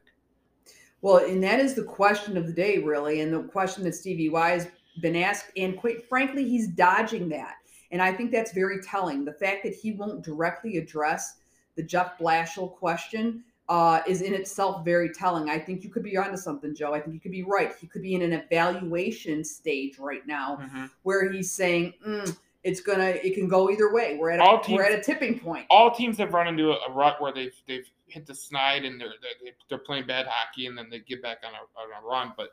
Well, 1.05 1.19
and 1.19 1.45
that 1.45 1.61
is 1.61 1.75
the 1.75 1.85
question 1.85 2.39
of 2.39 2.47
the 2.47 2.53
day, 2.55 2.79
really, 2.79 3.21
and 3.21 3.31
the 3.31 3.43
question 3.43 3.85
that 3.85 3.95
Stevie 3.95 4.31
Y 4.31 4.51
has 4.53 4.69
been 5.03 5.17
asked, 5.17 5.51
and 5.55 5.77
quite 5.77 6.09
frankly, 6.09 6.49
he's 6.49 6.69
dodging 6.69 7.29
that. 7.29 7.57
And 7.91 8.01
I 8.01 8.11
think 8.11 8.33
that's 8.33 8.53
very 8.53 8.81
telling. 8.81 9.23
The 9.23 9.35
fact 9.35 9.65
that 9.65 9.75
he 9.75 9.93
won't 9.93 10.23
directly 10.23 10.79
address 10.79 11.35
the 11.77 11.83
Jeff 11.83 12.17
Blashill 12.19 12.73
question 12.73 13.45
uh, 13.69 14.01
is 14.09 14.23
in 14.23 14.33
itself 14.33 14.83
very 14.83 15.11
telling. 15.13 15.51
I 15.51 15.59
think 15.59 15.85
you 15.85 15.91
could 15.91 16.05
be 16.05 16.17
onto 16.17 16.39
something, 16.39 16.75
Joe. 16.75 16.95
I 16.95 17.01
think 17.01 17.13
you 17.13 17.21
could 17.21 17.33
be 17.33 17.43
right. 17.43 17.73
He 17.79 17.87
could 17.87 18.01
be 18.01 18.15
in 18.15 18.23
an 18.23 18.33
evaluation 18.33 19.45
stage 19.45 19.99
right 19.99 20.27
now 20.27 20.57
mm-hmm. 20.63 20.87
where 21.03 21.31
he's 21.31 21.53
saying, 21.53 21.93
mm, 22.07 22.35
it's 22.63 22.81
gonna 22.81 23.11
it 23.23 23.35
can 23.35 23.47
go 23.47 23.71
either 23.71 23.93
way. 23.93 24.17
We're 24.19 24.31
at 24.31 24.41
a, 24.41 24.65
teams, 24.65 24.79
we're 24.79 24.85
at 24.85 24.99
a 24.99 25.03
tipping 25.03 25.39
point. 25.39 25.67
All 25.69 25.91
teams 25.91 26.17
have 26.17 26.33
run 26.33 26.49
into 26.49 26.71
a, 26.71 26.79
a 26.89 26.91
rut 26.91 27.21
where 27.21 27.31
they've 27.31 27.55
they've 27.69 27.87
hit 28.07 28.27
the 28.27 28.35
snide 28.35 28.85
and 28.85 29.01
they're 29.01 29.15
they're, 29.21 29.53
they're 29.69 29.79
playing 29.79 30.07
bad 30.07 30.27
hockey 30.29 30.67
and 30.67 30.77
then 30.77 30.89
they 30.91 31.01
get 31.01 31.23
back 31.23 31.39
on 31.45 31.53
a, 31.53 31.81
on 31.81 32.03
a 32.03 32.07
run. 32.07 32.33
But 32.37 32.51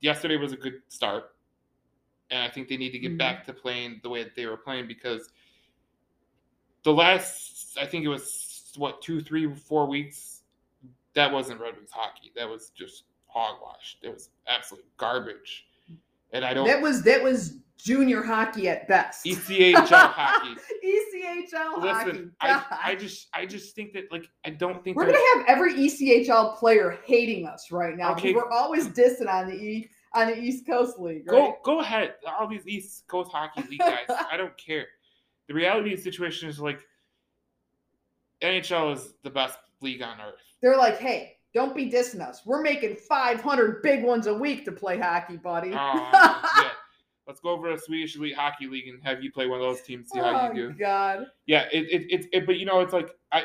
yesterday 0.00 0.36
was 0.36 0.52
a 0.52 0.56
good 0.56 0.80
start, 0.88 1.34
and 2.30 2.42
I 2.42 2.48
think 2.48 2.68
they 2.68 2.76
need 2.76 2.90
to 2.90 2.98
get 2.98 3.10
mm-hmm. 3.10 3.18
back 3.18 3.44
to 3.46 3.52
playing 3.52 4.00
the 4.02 4.08
way 4.08 4.22
that 4.22 4.34
they 4.34 4.46
were 4.46 4.56
playing 4.56 4.86
because 4.86 5.30
the 6.84 6.92
last 6.92 7.76
I 7.80 7.86
think 7.86 8.04
it 8.04 8.08
was 8.08 8.72
what 8.76 9.02
two, 9.02 9.20
three, 9.20 9.52
four 9.54 9.86
weeks 9.86 10.38
that 11.14 11.32
wasn't 11.32 11.60
Red 11.60 11.76
Wings 11.76 11.90
hockey. 11.92 12.32
That 12.36 12.48
was 12.48 12.70
just 12.70 13.04
hogwash. 13.26 13.98
It 14.02 14.08
was 14.08 14.30
absolute 14.46 14.84
garbage. 14.96 15.66
And 16.32 16.44
I 16.44 16.54
don't. 16.54 16.66
That 16.66 16.80
was 16.80 17.02
that 17.02 17.22
was 17.22 17.58
junior 17.78 18.22
hockey 18.22 18.68
at 18.68 18.86
best. 18.88 19.24
ECHL 19.24 19.86
hockey. 19.86 20.60
ECHL 20.84 21.80
Listen, 21.80 22.32
hockey. 22.40 22.66
I, 22.70 22.90
I 22.90 22.94
just 22.94 23.28
I 23.32 23.46
just 23.46 23.74
think 23.74 23.92
that 23.94 24.10
like 24.12 24.28
I 24.44 24.50
don't 24.50 24.82
think 24.84 24.96
we're 24.96 25.06
gonna 25.06 25.18
have 25.36 25.46
every 25.46 25.74
ECHL 25.74 26.56
player 26.56 26.98
hating 27.04 27.46
us 27.46 27.70
right 27.70 27.96
now. 27.96 28.12
Okay. 28.12 28.34
We're 28.34 28.50
always 28.50 28.88
dissing 28.88 29.28
on 29.28 29.48
the 29.48 29.54
E 29.54 29.90
on 30.14 30.28
the 30.28 30.38
East 30.38 30.66
Coast 30.66 30.98
League. 30.98 31.30
Right? 31.30 31.38
Go 31.38 31.58
go 31.64 31.80
ahead. 31.80 32.14
All 32.38 32.48
these 32.48 32.66
East 32.66 33.06
Coast 33.06 33.30
hockey 33.32 33.62
league 33.68 33.80
guys. 33.80 34.06
I 34.30 34.36
don't 34.36 34.56
care. 34.58 34.86
The 35.48 35.54
reality 35.54 35.92
of 35.94 35.98
the 35.98 36.02
situation 36.02 36.48
is 36.48 36.60
like 36.60 36.80
NHL 38.42 38.94
is 38.94 39.14
the 39.22 39.30
best 39.30 39.58
league 39.80 40.02
on 40.02 40.20
earth. 40.20 40.40
They're 40.60 40.76
like, 40.76 40.98
hey, 40.98 41.37
don't 41.58 41.74
be 41.74 41.90
dissing 41.90 42.20
us. 42.20 42.42
We're 42.46 42.62
making 42.62 42.94
500 42.94 43.82
big 43.82 44.04
ones 44.04 44.28
a 44.28 44.34
week 44.34 44.64
to 44.66 44.70
play 44.70 44.96
hockey, 44.96 45.36
buddy. 45.36 45.72
Oh, 45.74 46.10
yeah. 46.62 46.70
Let's 47.26 47.40
go 47.40 47.50
over 47.50 47.74
to 47.74 47.82
Swedish 47.82 48.14
Elite 48.14 48.36
Hockey 48.36 48.68
League 48.68 48.86
and 48.86 49.02
have 49.02 49.24
you 49.24 49.32
play 49.32 49.48
one 49.48 49.58
of 49.58 49.66
those 49.66 49.82
teams. 49.82 50.08
See 50.08 50.20
how 50.20 50.50
oh, 50.50 50.54
you 50.54 50.68
do. 50.68 50.78
God. 50.78 51.26
Yeah, 51.46 51.66
it, 51.72 51.86
it, 51.90 52.12
it, 52.12 52.26
it, 52.32 52.46
but 52.46 52.58
you 52.58 52.64
know, 52.64 52.78
it's 52.78 52.92
like 52.92 53.10
I, 53.32 53.42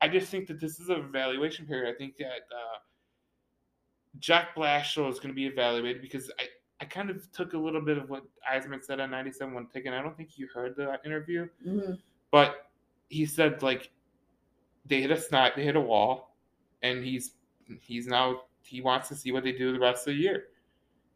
I 0.00 0.06
just 0.06 0.30
think 0.30 0.46
that 0.46 0.60
this 0.60 0.78
is 0.78 0.90
an 0.90 0.98
evaluation 1.00 1.66
period. 1.66 1.92
I 1.92 1.98
think 1.98 2.18
that 2.18 2.46
uh, 2.52 2.78
Jack 4.20 4.54
Blashill 4.56 5.10
is 5.10 5.16
going 5.16 5.30
to 5.30 5.34
be 5.34 5.46
evaluated 5.46 6.00
because 6.00 6.30
I, 6.38 6.44
I 6.80 6.84
kind 6.84 7.10
of 7.10 7.30
took 7.32 7.54
a 7.54 7.58
little 7.58 7.82
bit 7.82 7.98
of 7.98 8.08
what 8.08 8.22
Yzerman 8.48 8.84
said 8.84 9.00
on 9.00 9.10
97 9.10 9.52
when 9.52 9.66
taken. 9.66 9.92
I 9.92 10.02
don't 10.02 10.16
think 10.16 10.38
you 10.38 10.46
heard 10.54 10.76
the 10.76 11.00
interview, 11.04 11.48
Mhm. 11.66 11.98
but 12.30 12.70
he 13.08 13.26
said 13.26 13.60
like 13.60 13.90
they 14.86 15.00
hit 15.00 15.10
a 15.10 15.20
snot, 15.20 15.56
they 15.56 15.64
hit 15.64 15.74
a 15.74 15.80
wall, 15.80 16.36
and 16.82 17.04
he's 17.04 17.32
he's 17.80 18.06
now 18.06 18.42
he 18.62 18.80
wants 18.80 19.08
to 19.08 19.14
see 19.16 19.32
what 19.32 19.44
they 19.44 19.52
do 19.52 19.72
the 19.72 19.78
rest 19.78 20.06
of 20.06 20.14
the 20.14 20.20
year. 20.20 20.44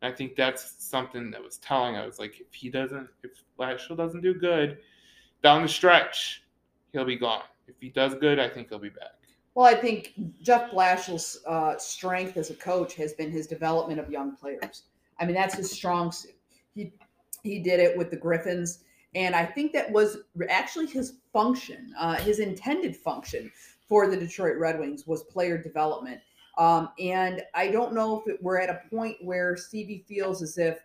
And 0.02 0.12
I 0.12 0.16
think 0.16 0.36
that's 0.36 0.74
something 0.78 1.30
that 1.30 1.42
was 1.42 1.58
telling. 1.58 1.96
I 1.96 2.04
was 2.04 2.18
like, 2.18 2.40
if 2.40 2.52
he 2.52 2.68
doesn't, 2.68 3.08
if 3.22 3.42
Blashill 3.58 3.96
doesn't 3.96 4.22
do 4.22 4.34
good 4.34 4.78
down 5.42 5.62
the 5.62 5.68
stretch, 5.68 6.44
he'll 6.92 7.04
be 7.04 7.16
gone. 7.16 7.42
If 7.66 7.76
he 7.80 7.88
does 7.88 8.14
good, 8.14 8.38
I 8.38 8.48
think 8.48 8.68
he'll 8.68 8.78
be 8.78 8.88
back. 8.88 9.12
Well, 9.54 9.66
I 9.66 9.74
think 9.74 10.14
Jeff 10.42 10.72
Blashill's 10.72 11.40
uh, 11.46 11.78
strength 11.78 12.36
as 12.36 12.50
a 12.50 12.54
coach 12.54 12.94
has 12.94 13.12
been 13.12 13.30
his 13.30 13.46
development 13.46 14.00
of 14.00 14.10
young 14.10 14.34
players. 14.36 14.82
I 15.20 15.24
mean, 15.24 15.34
that's 15.34 15.54
his 15.54 15.70
strong 15.70 16.10
suit. 16.10 16.34
He 16.74 16.92
he 17.42 17.60
did 17.60 17.78
it 17.78 17.96
with 17.96 18.10
the 18.10 18.16
Griffins, 18.16 18.80
and 19.14 19.36
I 19.36 19.44
think 19.44 19.72
that 19.74 19.90
was 19.92 20.18
actually 20.48 20.86
his 20.86 21.18
function, 21.32 21.94
uh, 21.98 22.16
his 22.16 22.40
intended 22.40 22.96
function 22.96 23.52
for 23.88 24.08
the 24.08 24.16
Detroit 24.16 24.56
Red 24.56 24.80
Wings 24.80 25.06
was 25.06 25.22
player 25.24 25.56
development. 25.56 26.20
Um, 26.56 26.90
and 26.98 27.42
I 27.54 27.68
don't 27.68 27.92
know 27.92 28.20
if 28.20 28.28
it, 28.28 28.42
we're 28.42 28.60
at 28.60 28.70
a 28.70 28.88
point 28.88 29.16
where 29.20 29.56
Stevie 29.56 30.04
feels 30.08 30.42
as 30.42 30.56
if 30.58 30.78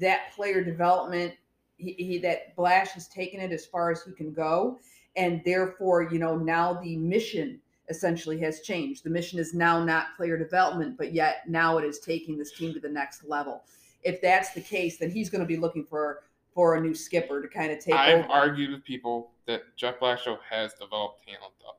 that 0.00 0.32
player 0.34 0.62
development, 0.62 1.34
he, 1.76 1.92
he 1.92 2.18
that 2.18 2.54
Blash 2.56 2.90
has 2.90 3.08
taken 3.08 3.40
it 3.40 3.52
as 3.52 3.66
far 3.66 3.90
as 3.90 4.02
he 4.02 4.12
can 4.12 4.32
go, 4.32 4.78
and 5.16 5.42
therefore, 5.44 6.08
you 6.12 6.18
know, 6.18 6.36
now 6.36 6.74
the 6.74 6.96
mission 6.96 7.60
essentially 7.88 8.38
has 8.40 8.60
changed. 8.60 9.02
The 9.02 9.10
mission 9.10 9.38
is 9.38 9.54
now 9.54 9.82
not 9.82 10.16
player 10.16 10.36
development, 10.36 10.96
but 10.96 11.12
yet 11.12 11.48
now 11.48 11.78
it 11.78 11.84
is 11.84 11.98
taking 11.98 12.36
this 12.36 12.52
team 12.52 12.74
to 12.74 12.80
the 12.80 12.88
next 12.88 13.24
level. 13.24 13.62
If 14.02 14.20
that's 14.20 14.52
the 14.52 14.60
case, 14.60 14.98
then 14.98 15.10
he's 15.10 15.30
going 15.30 15.40
to 15.40 15.46
be 15.46 15.56
looking 15.56 15.84
for 15.84 16.22
for 16.54 16.74
a 16.74 16.80
new 16.80 16.94
skipper 16.94 17.40
to 17.40 17.46
kind 17.46 17.70
of 17.70 17.78
take 17.78 17.94
I've 17.94 18.24
over. 18.24 18.32
argued 18.32 18.72
with 18.72 18.84
people 18.84 19.30
that 19.46 19.62
Jeff 19.76 20.00
Blashill 20.00 20.38
has 20.50 20.74
developed 20.74 21.24
talent 21.24 21.54
though. 21.60 21.77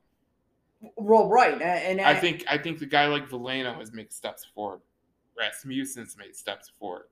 Well, 0.96 1.28
right, 1.28 1.60
and 1.60 2.00
I 2.00 2.14
think 2.14 2.44
I 2.48 2.56
think 2.56 2.78
the 2.78 2.86
guy 2.86 3.06
like 3.06 3.28
Veleno 3.28 3.78
has 3.78 3.92
made 3.92 4.12
steps 4.12 4.46
forward. 4.54 4.80
Rasmussen's 5.38 6.16
made 6.16 6.34
steps 6.34 6.70
forward. 6.78 7.04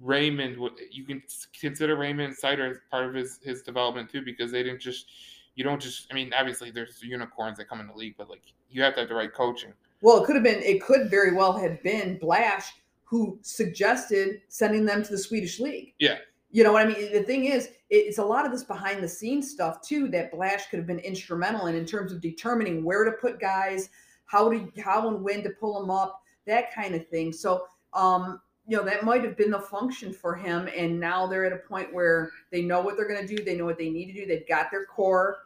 Raymond, 0.00 0.56
you 0.90 1.04
can 1.04 1.22
consider 1.58 1.96
Raymond 1.96 2.36
Seider 2.36 2.70
as 2.70 2.78
part 2.90 3.06
of 3.06 3.14
his 3.14 3.40
his 3.42 3.62
development 3.62 4.10
too, 4.10 4.22
because 4.22 4.52
they 4.52 4.62
didn't 4.62 4.80
just 4.80 5.06
you 5.54 5.64
don't 5.64 5.80
just. 5.80 6.06
I 6.10 6.14
mean, 6.14 6.32
obviously 6.38 6.70
there's 6.70 7.02
unicorns 7.02 7.58
that 7.58 7.68
come 7.68 7.80
in 7.80 7.86
the 7.86 7.94
league, 7.94 8.14
but 8.16 8.30
like 8.30 8.42
you 8.70 8.82
have 8.82 8.94
to 8.94 9.00
have 9.00 9.08
the 9.08 9.14
right 9.14 9.32
coaching. 9.32 9.72
Well, 10.00 10.22
it 10.22 10.26
could 10.26 10.36
have 10.36 10.44
been. 10.44 10.62
It 10.62 10.82
could 10.82 11.10
very 11.10 11.34
well 11.34 11.52
have 11.52 11.82
been 11.82 12.18
Blash 12.18 12.72
who 13.04 13.38
suggested 13.42 14.40
sending 14.48 14.86
them 14.86 15.02
to 15.02 15.10
the 15.10 15.18
Swedish 15.18 15.60
league. 15.60 15.92
Yeah. 15.98 16.16
You 16.50 16.64
know 16.64 16.72
what 16.72 16.86
I 16.86 16.88
mean? 16.88 17.12
The 17.12 17.22
thing 17.22 17.44
is, 17.44 17.68
it's 17.94 18.18
a 18.18 18.24
lot 18.24 18.46
of 18.46 18.52
this 18.52 18.64
behind 18.64 19.02
the 19.02 19.08
scenes 19.08 19.50
stuff 19.50 19.82
too 19.82 20.08
that 20.08 20.32
Blash 20.32 20.66
could 20.68 20.78
have 20.78 20.86
been 20.86 20.98
instrumental 21.00 21.66
in 21.66 21.74
in 21.74 21.84
terms 21.84 22.10
of 22.10 22.20
determining 22.20 22.82
where 22.84 23.04
to 23.04 23.12
put 23.12 23.38
guys, 23.38 23.90
how 24.24 24.50
to 24.50 24.66
how 24.82 25.08
and 25.08 25.22
when 25.22 25.42
to 25.42 25.50
pull 25.50 25.78
them 25.78 25.90
up, 25.90 26.22
that 26.46 26.74
kind 26.74 26.94
of 26.94 27.06
thing. 27.08 27.32
So, 27.32 27.66
um, 27.92 28.40
you 28.66 28.76
know, 28.76 28.84
that 28.84 29.04
might 29.04 29.24
have 29.24 29.36
been 29.36 29.50
the 29.50 29.60
function 29.60 30.12
for 30.12 30.34
him. 30.34 30.68
And 30.74 30.98
now 30.98 31.26
they're 31.26 31.44
at 31.44 31.52
a 31.52 31.68
point 31.68 31.92
where 31.92 32.30
they 32.50 32.62
know 32.62 32.80
what 32.80 32.96
they're 32.96 33.08
going 33.08 33.26
to 33.26 33.36
do. 33.36 33.44
They 33.44 33.56
know 33.56 33.66
what 33.66 33.78
they 33.78 33.90
need 33.90 34.06
to 34.06 34.12
do. 34.12 34.26
They've 34.26 34.48
got 34.48 34.70
their 34.70 34.86
core 34.86 35.38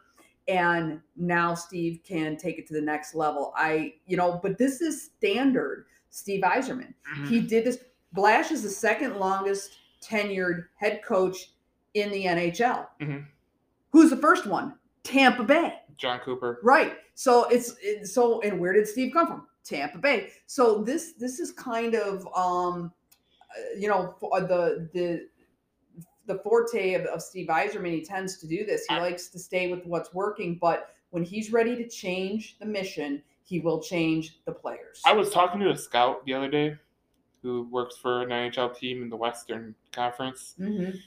and 0.47 1.01
now 1.15 1.53
Steve 1.53 1.99
can 2.07 2.37
take 2.37 2.57
it 2.57 2.67
to 2.67 2.73
the 2.73 2.81
next 2.81 3.13
level. 3.13 3.53
I, 3.55 3.95
you 4.05 4.15
know, 4.15 4.39
but 4.41 4.57
this 4.57 4.81
is 4.81 5.11
standard 5.17 5.85
Steve 6.09 6.43
Yzerman. 6.43 6.93
He 7.27 7.41
did 7.41 7.65
this. 7.65 7.79
Blash 8.13 8.51
is 8.51 8.63
the 8.63 8.69
second 8.69 9.17
longest 9.17 9.71
tenured 10.01 10.65
head 10.75 11.01
coach 11.03 11.51
in 12.01 12.11
the 12.11 12.25
NHL. 12.25 12.87
Mhm. 13.01 13.25
Who's 13.91 14.09
the 14.09 14.17
first 14.17 14.45
one? 14.45 14.75
Tampa 15.03 15.43
Bay. 15.43 15.73
Jon 15.97 16.19
Cooper. 16.19 16.59
Right. 16.63 16.97
So 17.15 17.45
it's, 17.49 17.73
so 18.13 18.41
and 18.41 18.59
where 18.59 18.73
did 18.73 18.87
Steve 18.87 19.13
come 19.13 19.27
from? 19.27 19.47
Tampa 19.63 19.97
Bay. 19.97 20.29
So 20.45 20.83
this 20.83 21.13
this 21.13 21.39
is 21.39 21.51
kind 21.51 21.95
of 21.95 22.27
um 22.35 22.91
uh, 23.51 23.77
you 23.79 23.87
know 23.87 24.15
the 24.21 24.89
the 24.93 25.27
the 26.27 26.39
forte 26.39 26.93
of, 26.93 27.05
of 27.05 27.21
Steve 27.21 27.47
Yzerman. 27.47 27.91
He 27.93 28.03
tends 28.03 28.37
to 28.39 28.47
do 28.47 28.65
this. 28.65 28.85
He 28.87 28.95
I- 28.95 28.99
likes 29.01 29.29
to 29.29 29.39
stay 29.39 29.71
with 29.71 29.85
what's 29.85 30.13
working, 30.13 30.57
but 30.59 30.93
when 31.09 31.23
he's 31.23 31.51
ready 31.53 31.75
to 31.77 31.87
change 31.87 32.57
the 32.59 32.65
mission, 32.65 33.23
he 33.43 33.59
will 33.61 33.81
change 33.81 34.41
the 34.45 34.51
players. 34.51 35.01
I 35.05 35.13
was 35.13 35.29
talking 35.31 35.59
to 35.61 35.69
a 35.71 35.77
scout 35.77 36.25
the 36.25 36.33
other 36.33 36.49
day 36.49 36.75
who 37.41 37.63
works 37.71 37.95
for 37.97 38.23
an 38.23 38.29
NHL 38.29 38.77
team 38.77 39.01
in 39.01 39.09
the 39.09 39.15
Western 39.15 39.73
Conference, 39.93 40.53
Mhm. 40.59 40.99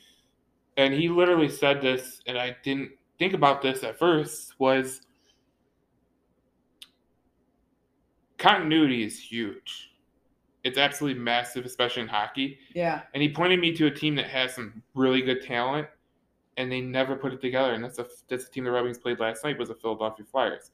And 0.76 0.94
he 0.94 1.08
literally 1.08 1.48
said 1.48 1.80
this, 1.80 2.20
and 2.26 2.38
I 2.38 2.56
didn't 2.62 2.90
think 3.18 3.34
about 3.34 3.62
this 3.62 3.82
at 3.84 3.98
first. 3.98 4.54
Was 4.58 5.02
continuity 8.38 9.04
is 9.04 9.18
huge. 9.18 9.92
It's 10.64 10.78
absolutely 10.78 11.20
massive, 11.22 11.64
especially 11.64 12.02
in 12.02 12.08
hockey. 12.08 12.58
Yeah. 12.74 13.02
And 13.14 13.22
he 13.22 13.30
pointed 13.32 13.60
me 13.60 13.74
to 13.76 13.86
a 13.86 13.90
team 13.90 14.14
that 14.16 14.26
has 14.26 14.54
some 14.54 14.82
really 14.94 15.22
good 15.22 15.42
talent, 15.42 15.88
and 16.56 16.70
they 16.70 16.80
never 16.80 17.16
put 17.16 17.32
it 17.32 17.40
together. 17.40 17.72
And 17.72 17.82
that's 17.82 17.98
a 17.98 18.06
that's 18.28 18.46
a 18.46 18.50
team 18.50 18.64
the 18.64 18.70
Red 18.70 18.84
Wings 18.84 18.98
played 18.98 19.20
last 19.20 19.44
night 19.44 19.58
was 19.58 19.68
the 19.68 19.74
Philadelphia 19.74 20.26
Flyers. 20.30 20.70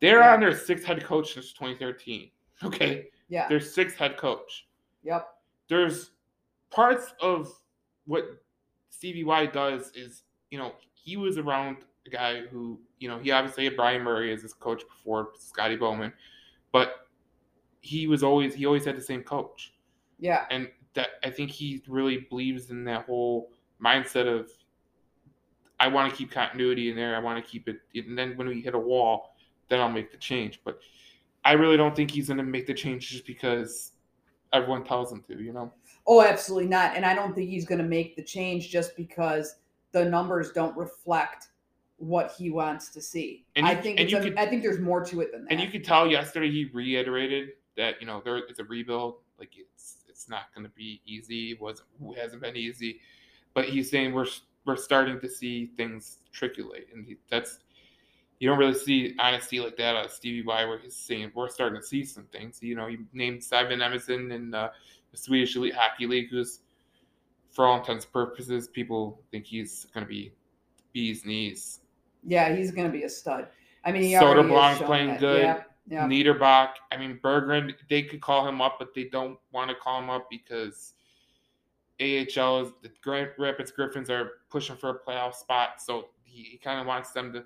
They're 0.00 0.18
Yeah. 0.20 0.34
on 0.34 0.40
their 0.40 0.54
sixth 0.54 0.84
head 0.84 1.02
coach 1.04 1.34
since 1.34 1.52
2013. 1.52 2.30
Okay, 2.62 3.08
Yeah. 3.28 3.48
their 3.48 3.58
sixth 3.60 3.96
head 3.98 4.16
coach. 4.16 4.68
Yep. 5.02 5.26
There's 5.68 6.12
parts 6.70 7.12
of 7.20 7.52
what 8.06 8.24
Stevie 8.94 9.24
Y 9.24 9.46
does 9.46 9.90
is, 9.96 10.22
you 10.50 10.58
know, 10.58 10.72
he 10.94 11.16
was 11.16 11.36
around 11.36 11.78
a 12.06 12.10
guy 12.10 12.42
who, 12.46 12.78
you 13.00 13.08
know, 13.08 13.18
he 13.18 13.32
obviously 13.32 13.64
had 13.64 13.74
Bryan 13.76 14.02
Murray 14.02 14.32
as 14.32 14.42
his 14.42 14.54
coach 14.54 14.82
before 14.86 15.30
Scotty 15.38 15.74
Bowman, 15.76 16.12
but 16.70 17.08
he 17.80 18.06
was 18.06 18.22
always 18.22 18.54
he 18.54 18.66
always 18.66 18.84
had 18.84 18.96
the 18.96 19.00
same 19.02 19.22
coach 19.22 19.74
Yeah. 20.18 20.46
and 20.50 20.68
that 20.94 21.08
I 21.24 21.30
think 21.30 21.50
he 21.50 21.82
really 21.88 22.26
believes 22.30 22.70
in 22.70 22.84
that 22.84 23.04
whole 23.04 23.50
mindset 23.82 24.26
of 24.26 24.48
I 25.80 25.88
want 25.88 26.08
to 26.10 26.16
keep 26.16 26.30
continuity 26.30 26.88
in 26.88 26.96
there. 26.96 27.16
I 27.16 27.18
want 27.18 27.44
to 27.44 27.50
keep 27.50 27.68
it, 27.68 27.80
and 27.96 28.16
then 28.16 28.36
when 28.36 28.46
we 28.46 28.60
hit 28.60 28.74
a 28.76 28.78
wall, 28.78 29.34
then 29.68 29.80
I'll 29.80 29.90
make 29.90 30.12
the 30.12 30.16
change. 30.18 30.60
But 30.64 30.78
I 31.44 31.52
really 31.52 31.76
don't 31.76 31.96
think 31.96 32.12
he's 32.12 32.28
going 32.28 32.38
to 32.38 32.44
make 32.44 32.66
the 32.68 32.74
change 32.74 33.10
just 33.10 33.26
because 33.26 33.92
everyone 34.54 34.84
tells 34.84 35.12
him 35.12 35.22
to. 35.28 35.42
You 35.42 35.52
know? 35.52 35.72
Oh, 36.06 36.22
absolutely 36.22 36.68
not. 36.68 36.96
And 36.96 37.04
I 37.04 37.14
don't 37.14 37.34
think 37.34 37.50
he's 37.50 37.66
going 37.66 37.80
to 37.80 37.84
make 37.86 38.16
the 38.16 38.22
change 38.22 38.70
just 38.70 38.96
because 38.96 39.56
the 39.92 40.04
numbers 40.04 40.52
don't 40.52 40.76
reflect 40.76 41.48
what 41.98 42.32
he 42.36 42.50
wants 42.50 42.88
to 42.90 43.00
see. 43.00 43.44
And 43.56 43.66
I 43.66 43.72
you- 43.72 43.82
think 43.82 44.00
and 44.00 44.12
a, 44.12 44.20
could- 44.20 44.36
I 44.38 44.46
think 44.46 44.62
there's 44.62 44.80
more 44.80 45.04
to 45.04 45.20
it 45.20 45.32
than 45.32 45.44
that. 45.44 45.52
And 45.52 45.60
you 45.60 45.68
could 45.68 45.84
tell 45.84 46.06
yesterday 46.10 46.50
he 46.50 46.66
reiterated 46.72 47.50
that 47.76 48.00
you 48.00 48.06
know 48.06 48.20
there 48.24 48.38
it's 48.38 48.58
a 48.60 48.64
rebuild. 48.64 49.16
Like 49.38 49.50
it's 49.56 50.04
it's 50.08 50.28
not 50.28 50.54
going 50.54 50.64
to 50.64 50.72
be 50.74 51.00
easy. 51.06 51.52
It 51.52 51.60
wasn't 51.60 51.88
hasn't 52.16 52.42
been 52.42 52.56
easy, 52.56 53.00
but 53.52 53.64
he's 53.64 53.90
saying 53.90 54.12
we're 54.12 54.26
we're 54.64 54.76
starting 54.76 55.20
to 55.20 55.28
see 55.28 55.66
things 55.76 56.18
triculate, 56.32 56.86
and 56.94 57.04
he, 57.04 57.16
that's 57.30 57.58
you 58.40 58.48
don't 58.48 58.58
really 58.58 58.74
see 58.74 59.14
honesty 59.18 59.60
like 59.60 59.76
that 59.76 59.96
out 59.96 60.06
of 60.06 60.10
Stevie 60.10 60.42
Y, 60.42 60.64
where 60.64 60.78
he's 60.78 60.96
saying 60.96 61.30
we're 61.34 61.48
starting 61.48 61.80
to 61.80 61.86
see 61.86 62.04
some 62.04 62.24
things. 62.32 62.62
You 62.62 62.74
know, 62.74 62.86
he 62.86 62.98
named 63.12 63.42
Simon 63.42 63.80
Edvinsson 63.80 64.32
in 64.32 64.54
uh, 64.54 64.70
the 65.10 65.16
Swedish 65.16 65.56
Elite 65.56 65.74
Hockey 65.74 66.06
League, 66.06 66.28
who's 66.30 66.60
for 67.54 67.66
all 67.66 67.78
intents 67.78 68.04
and 68.04 68.12
purposes, 68.12 68.68
people 68.68 69.22
think 69.30 69.46
he's 69.46 69.86
going 69.94 70.04
to 70.04 70.08
be 70.08 70.32
bee's 70.92 71.24
knees. 71.24 71.80
yeah, 72.26 72.54
he's 72.54 72.72
going 72.72 72.86
to 72.86 72.92
be 72.92 73.04
a 73.04 73.08
stud. 73.08 73.46
I 73.84 73.92
mean, 73.92 74.02
he 74.02 74.12
Soderblom's 74.12 74.82
playing 74.82 75.08
that. 75.08 75.20
good. 75.20 75.42
Yeah. 75.42 75.62
Yeah. 75.86 76.08
Niederbach. 76.08 76.70
I 76.90 76.96
mean, 76.96 77.20
Berggren. 77.22 77.74
they 77.90 78.02
could 78.02 78.22
call 78.22 78.48
him 78.48 78.62
up, 78.62 78.76
but 78.78 78.94
they 78.94 79.04
don't 79.04 79.38
want 79.52 79.68
to 79.68 79.76
call 79.76 80.00
him 80.00 80.08
up 80.08 80.28
because 80.30 80.94
AHL 82.00 82.62
is 82.62 82.72
the 82.82 82.90
Grand 83.02 83.30
Rapids 83.38 83.70
Griffins 83.70 84.08
are 84.08 84.30
pushing 84.50 84.76
for 84.76 84.90
a 84.90 84.98
playoff 84.98 85.34
spot. 85.34 85.82
So 85.82 86.08
he, 86.24 86.42
he 86.42 86.56
kind 86.56 86.80
of 86.80 86.86
wants 86.86 87.10
them 87.12 87.34
to, 87.34 87.44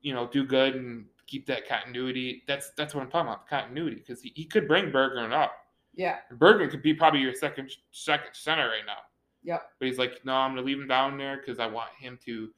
you 0.00 0.14
know, 0.14 0.28
do 0.28 0.44
good 0.44 0.74
and 0.74 1.06
keep 1.26 1.46
that 1.46 1.68
continuity. 1.68 2.42
That's 2.46 2.70
that's 2.76 2.94
what 2.94 3.02
I'm 3.02 3.10
talking 3.10 3.28
about, 3.28 3.48
continuity, 3.48 3.96
because 3.96 4.22
he, 4.22 4.32
he 4.34 4.44
could 4.44 4.68
bring 4.68 4.90
Berggren 4.90 5.32
up. 5.32 5.52
Yeah. 5.94 6.18
Berggren 6.34 6.70
could 6.70 6.82
be 6.82 6.94
probably 6.94 7.20
your 7.20 7.34
second 7.34 7.70
second 7.90 8.30
center 8.32 8.68
right 8.68 8.86
now. 8.86 8.98
Yep. 9.44 9.62
But 9.78 9.88
he's 9.88 9.98
like, 9.98 10.24
no, 10.24 10.34
I'm 10.34 10.52
gonna 10.52 10.66
leave 10.66 10.78
him 10.78 10.88
down 10.88 11.16
there 11.16 11.38
because 11.38 11.58
I 11.58 11.66
want 11.66 11.90
him 11.98 12.18
to 12.24 12.50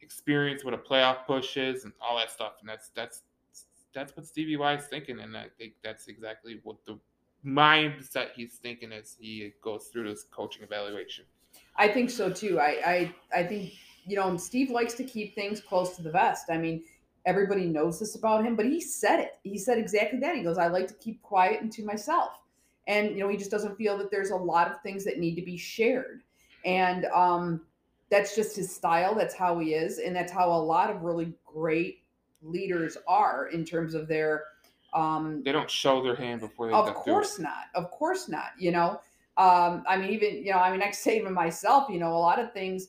experience 0.00 0.64
what 0.64 0.74
a 0.74 0.78
playoff 0.78 1.26
push 1.26 1.56
is 1.56 1.84
and 1.84 1.92
all 2.00 2.16
that 2.18 2.30
stuff. 2.30 2.54
And 2.60 2.68
that's 2.68 2.90
that's 2.90 3.22
that's 3.92 4.16
what 4.16 4.26
Stevie 4.26 4.56
Y 4.56 4.74
is 4.74 4.86
thinking, 4.86 5.20
and 5.20 5.36
I 5.36 5.46
think 5.56 5.74
that's 5.82 6.08
exactly 6.08 6.60
what 6.64 6.84
the 6.84 6.98
mindset 7.46 8.28
he's 8.34 8.54
thinking 8.54 8.92
as 8.92 9.16
he 9.18 9.52
goes 9.62 9.86
through 9.92 10.08
this 10.08 10.24
coaching 10.30 10.62
evaluation. 10.62 11.24
I 11.76 11.88
think 11.88 12.10
so 12.10 12.30
too. 12.30 12.58
I, 12.58 12.80
I 12.84 13.14
I 13.40 13.42
think 13.44 13.74
you 14.06 14.16
know 14.16 14.36
Steve 14.36 14.70
likes 14.70 14.94
to 14.94 15.04
keep 15.04 15.34
things 15.34 15.60
close 15.60 15.96
to 15.96 16.02
the 16.02 16.10
vest. 16.10 16.46
I 16.50 16.58
mean, 16.58 16.82
everybody 17.26 17.66
knows 17.66 17.98
this 17.98 18.14
about 18.16 18.44
him, 18.44 18.56
but 18.56 18.66
he 18.66 18.80
said 18.80 19.20
it. 19.20 19.38
He 19.42 19.58
said 19.58 19.78
exactly 19.78 20.18
that. 20.20 20.36
He 20.36 20.42
goes, 20.42 20.58
I 20.58 20.68
like 20.68 20.88
to 20.88 20.94
keep 20.94 21.22
quiet 21.22 21.62
and 21.62 21.72
to 21.72 21.84
myself. 21.84 22.40
And, 22.86 23.12
you 23.12 23.20
know, 23.20 23.28
he 23.28 23.36
just 23.36 23.50
doesn't 23.50 23.76
feel 23.76 23.96
that 23.98 24.10
there's 24.10 24.30
a 24.30 24.36
lot 24.36 24.70
of 24.70 24.80
things 24.82 25.04
that 25.04 25.18
need 25.18 25.36
to 25.36 25.42
be 25.42 25.56
shared. 25.56 26.22
And 26.66 27.06
um, 27.06 27.62
that's 28.10 28.36
just 28.36 28.56
his 28.56 28.74
style. 28.74 29.14
That's 29.14 29.34
how 29.34 29.58
he 29.58 29.74
is. 29.74 29.98
And 29.98 30.14
that's 30.14 30.32
how 30.32 30.52
a 30.52 30.60
lot 30.60 30.90
of 30.90 31.02
really 31.02 31.32
great 31.46 32.02
leaders 32.42 32.98
are 33.08 33.48
in 33.48 33.64
terms 33.64 33.94
of 33.94 34.06
their. 34.06 34.44
Um, 34.92 35.42
They 35.42 35.52
don't 35.52 35.70
show 35.70 36.02
their 36.02 36.14
hand 36.14 36.40
before 36.40 36.68
they 36.68 36.74
of 36.74 36.94
course 36.94 37.38
not. 37.38 37.64
Of 37.74 37.90
course 37.90 38.28
not. 38.28 38.50
You 38.58 38.70
know, 38.70 39.00
um, 39.38 39.82
I 39.88 39.96
mean, 39.96 40.10
even 40.10 40.44
you 40.44 40.52
know, 40.52 40.58
I 40.58 40.70
mean, 40.70 40.82
I 40.82 40.90
say 40.90 41.18
even 41.18 41.32
myself, 41.32 41.88
you 41.88 41.98
know, 41.98 42.14
a 42.14 42.18
lot 42.18 42.38
of 42.38 42.52
things 42.52 42.88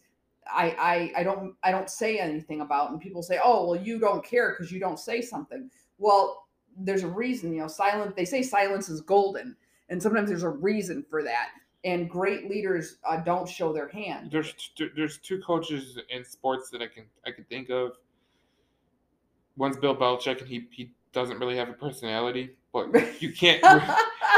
I 0.52 1.12
I 1.16 1.22
I 1.22 1.24
don't 1.24 1.56
I 1.64 1.72
don't 1.72 1.90
say 1.90 2.18
anything 2.20 2.62
about, 2.62 2.92
and 2.92 3.00
people 3.00 3.24
say, 3.24 3.40
oh, 3.44 3.68
well, 3.68 3.80
you 3.80 4.00
don't 4.00 4.24
care 4.24 4.52
because 4.52 4.72
you 4.72 4.80
don't 4.80 5.00
say 5.00 5.22
something. 5.22 5.70
Well, 5.98 6.48
there's 6.78 7.04
a 7.04 7.08
reason. 7.08 7.54
You 7.54 7.62
know, 7.62 7.68
silent. 7.68 8.16
They 8.16 8.26
say 8.26 8.44
silence 8.44 8.90
is 8.90 9.02
golden, 9.02 9.56
and 9.90 10.02
sometimes 10.02 10.30
there's 10.30 10.44
a 10.44 10.50
reason 10.50 11.06
for 11.10 11.24
that. 11.24 11.50
And 11.84 12.10
great 12.10 12.50
leaders 12.50 12.98
uh, 13.08 13.18
don't 13.18 13.48
show 13.48 13.72
their 13.72 13.88
hand. 13.90 14.32
There's 14.32 14.54
t- 14.76 14.90
there's 14.96 15.20
two 15.20 15.40
coaches 15.42 16.00
in 16.10 16.26
sports 16.26 16.70
that 16.72 16.82
I 16.82 16.88
can 16.88 17.06
I 17.26 17.32
can 17.32 17.44
think 17.46 17.70
of. 17.70 17.94
One's 19.58 19.78
Bill 19.78 19.96
Belichick, 19.96 20.40
and 20.40 20.48
he 20.48 20.68
he 20.72 20.92
doesn't 21.14 21.40
really 21.40 21.56
have 21.56 21.70
a 21.70 21.74
personality, 21.74 22.52
but 22.74 22.90
you 23.22 23.32
can't 23.32 23.64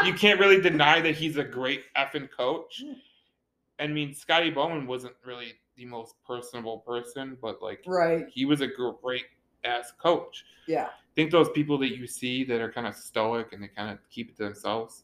you 0.06 0.14
can't 0.14 0.40
really 0.40 0.62
deny 0.62 1.02
that 1.02 1.16
he's 1.16 1.38
a 1.38 1.44
great 1.44 1.84
effing 1.96 2.30
coach. 2.30 2.84
I 3.80 3.88
mean, 3.88 4.14
Scotty 4.14 4.50
Bowman 4.50 4.88
wasn't 4.88 5.14
really 5.24 5.54
the 5.78 5.86
most 5.86 6.16
personable 6.26 6.80
person, 6.80 7.38
but 7.42 7.62
like 7.62 7.84
right. 7.86 8.26
he 8.34 8.46
was 8.46 8.62
a 8.62 8.68
great 8.68 9.26
ass 9.64 9.94
coach. 10.02 10.46
Yeah. 10.68 10.88
I 10.88 11.16
think 11.16 11.32
those 11.32 11.50
people 11.50 11.78
that 11.80 11.96
you 11.96 12.08
see 12.08 12.44
that 12.46 12.62
are 12.62 12.72
kind 12.72 12.88
of 12.88 12.96
stoic 12.96 13.54
and 13.54 13.64
they 13.64 13.68
kind 13.68 13.90
of 13.90 13.98
keep 14.10 14.30
it 14.30 14.38
to 14.38 14.44
themselves, 14.44 15.04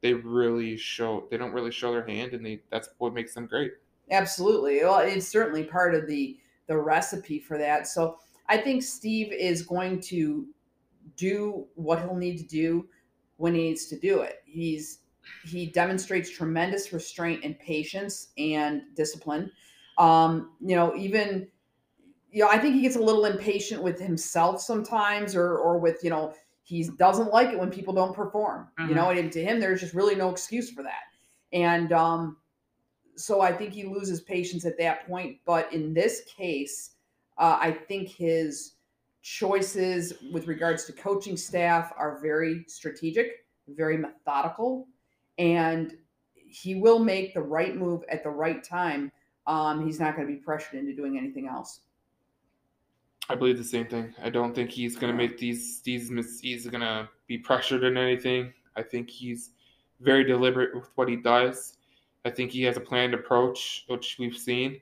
they 0.00 0.14
really 0.14 0.76
show 0.76 1.26
they 1.30 1.36
don't 1.36 1.52
really 1.52 1.70
show 1.70 1.92
their 1.92 2.06
hand, 2.06 2.32
and 2.32 2.44
they 2.44 2.60
that's 2.70 2.90
what 2.98 3.14
makes 3.14 3.34
them 3.34 3.46
great. 3.46 3.72
Absolutely. 4.10 4.82
Well, 4.82 4.98
it's 4.98 5.28
certainly 5.28 5.64
part 5.64 5.94
of 5.94 6.06
the 6.06 6.38
the 6.66 6.76
recipe 6.76 7.38
for 7.38 7.58
that. 7.58 7.86
So 7.86 8.18
I 8.48 8.58
think 8.58 8.82
Steve 8.82 9.32
is 9.32 9.62
going 9.62 10.00
to 10.02 10.46
do 11.16 11.66
what 11.74 12.00
he'll 12.00 12.16
need 12.16 12.38
to 12.38 12.46
do 12.46 12.88
when 13.36 13.54
he 13.54 13.62
needs 13.62 13.86
to 13.86 13.98
do 13.98 14.20
it. 14.20 14.42
He's 14.44 15.00
he 15.44 15.66
demonstrates 15.66 16.30
tremendous 16.30 16.92
restraint 16.92 17.44
and 17.44 17.58
patience 17.58 18.28
and 18.38 18.82
discipline. 18.94 19.50
Um, 19.98 20.56
you 20.60 20.76
know, 20.76 20.94
even 20.96 21.48
you 22.30 22.42
know, 22.42 22.48
I 22.50 22.58
think 22.58 22.74
he 22.74 22.82
gets 22.82 22.96
a 22.96 23.00
little 23.00 23.24
impatient 23.24 23.82
with 23.82 24.00
himself 24.00 24.60
sometimes, 24.60 25.34
or 25.34 25.58
or 25.58 25.78
with 25.78 26.02
you 26.04 26.10
know, 26.10 26.34
he 26.62 26.84
doesn't 26.98 27.32
like 27.32 27.50
it 27.50 27.58
when 27.58 27.70
people 27.70 27.94
don't 27.94 28.14
perform. 28.14 28.68
You 28.78 28.88
Mhm. 28.88 28.94
know, 28.94 29.10
and 29.10 29.32
to 29.32 29.42
him, 29.44 29.60
there's 29.60 29.80
just 29.80 29.94
really 29.94 30.14
no 30.14 30.30
excuse 30.30 30.70
for 30.70 30.82
that. 30.82 31.04
And 31.52 31.92
um, 31.92 32.38
so 33.16 33.40
I 33.40 33.52
think 33.52 33.72
he 33.72 33.84
loses 33.84 34.20
patience 34.20 34.64
at 34.66 34.78
that 34.78 35.06
point. 35.06 35.38
But 35.46 35.72
in 35.72 35.94
this 35.94 36.22
case, 36.24 36.96
uh, 37.38 37.58
I 37.60 37.72
think 37.72 38.08
his 38.08 38.74
choices 39.22 40.12
with 40.32 40.46
regards 40.46 40.84
to 40.84 40.92
coaching 40.92 41.36
staff 41.36 41.92
are 41.96 42.20
very 42.20 42.64
strategic, 42.68 43.46
very 43.68 43.96
methodical, 43.96 44.88
and 45.38 45.96
he 46.34 46.76
will 46.76 46.98
make 47.00 47.34
the 47.34 47.42
right 47.42 47.76
move 47.76 48.04
at 48.08 48.22
the 48.22 48.30
right 48.30 48.62
time. 48.62 49.10
Um, 49.46 49.84
he's 49.86 50.00
not 50.00 50.16
going 50.16 50.26
to 50.26 50.34
be 50.34 50.40
pressured 50.40 50.80
into 50.80 50.94
doing 50.94 51.18
anything 51.18 51.46
else. 51.46 51.80
I 53.28 53.34
believe 53.34 53.58
the 53.58 53.64
same 53.64 53.86
thing. 53.86 54.14
I 54.22 54.30
don't 54.30 54.54
think 54.54 54.70
he's 54.70 54.96
gonna 54.96 55.12
make 55.12 55.36
these 55.38 55.80
these 55.80 56.10
mis- 56.10 56.40
he's 56.40 56.66
gonna 56.66 57.08
be 57.26 57.38
pressured 57.38 57.82
in 57.82 57.96
anything. 57.96 58.52
I 58.76 58.82
think 58.82 59.10
he's 59.10 59.50
very 60.00 60.24
deliberate 60.24 60.74
with 60.74 60.90
what 60.94 61.08
he 61.08 61.16
does. 61.16 61.78
I 62.24 62.30
think 62.30 62.52
he 62.52 62.62
has 62.62 62.76
a 62.76 62.80
planned 62.80 63.14
approach, 63.14 63.84
which 63.88 64.16
we've 64.18 64.36
seen, 64.36 64.80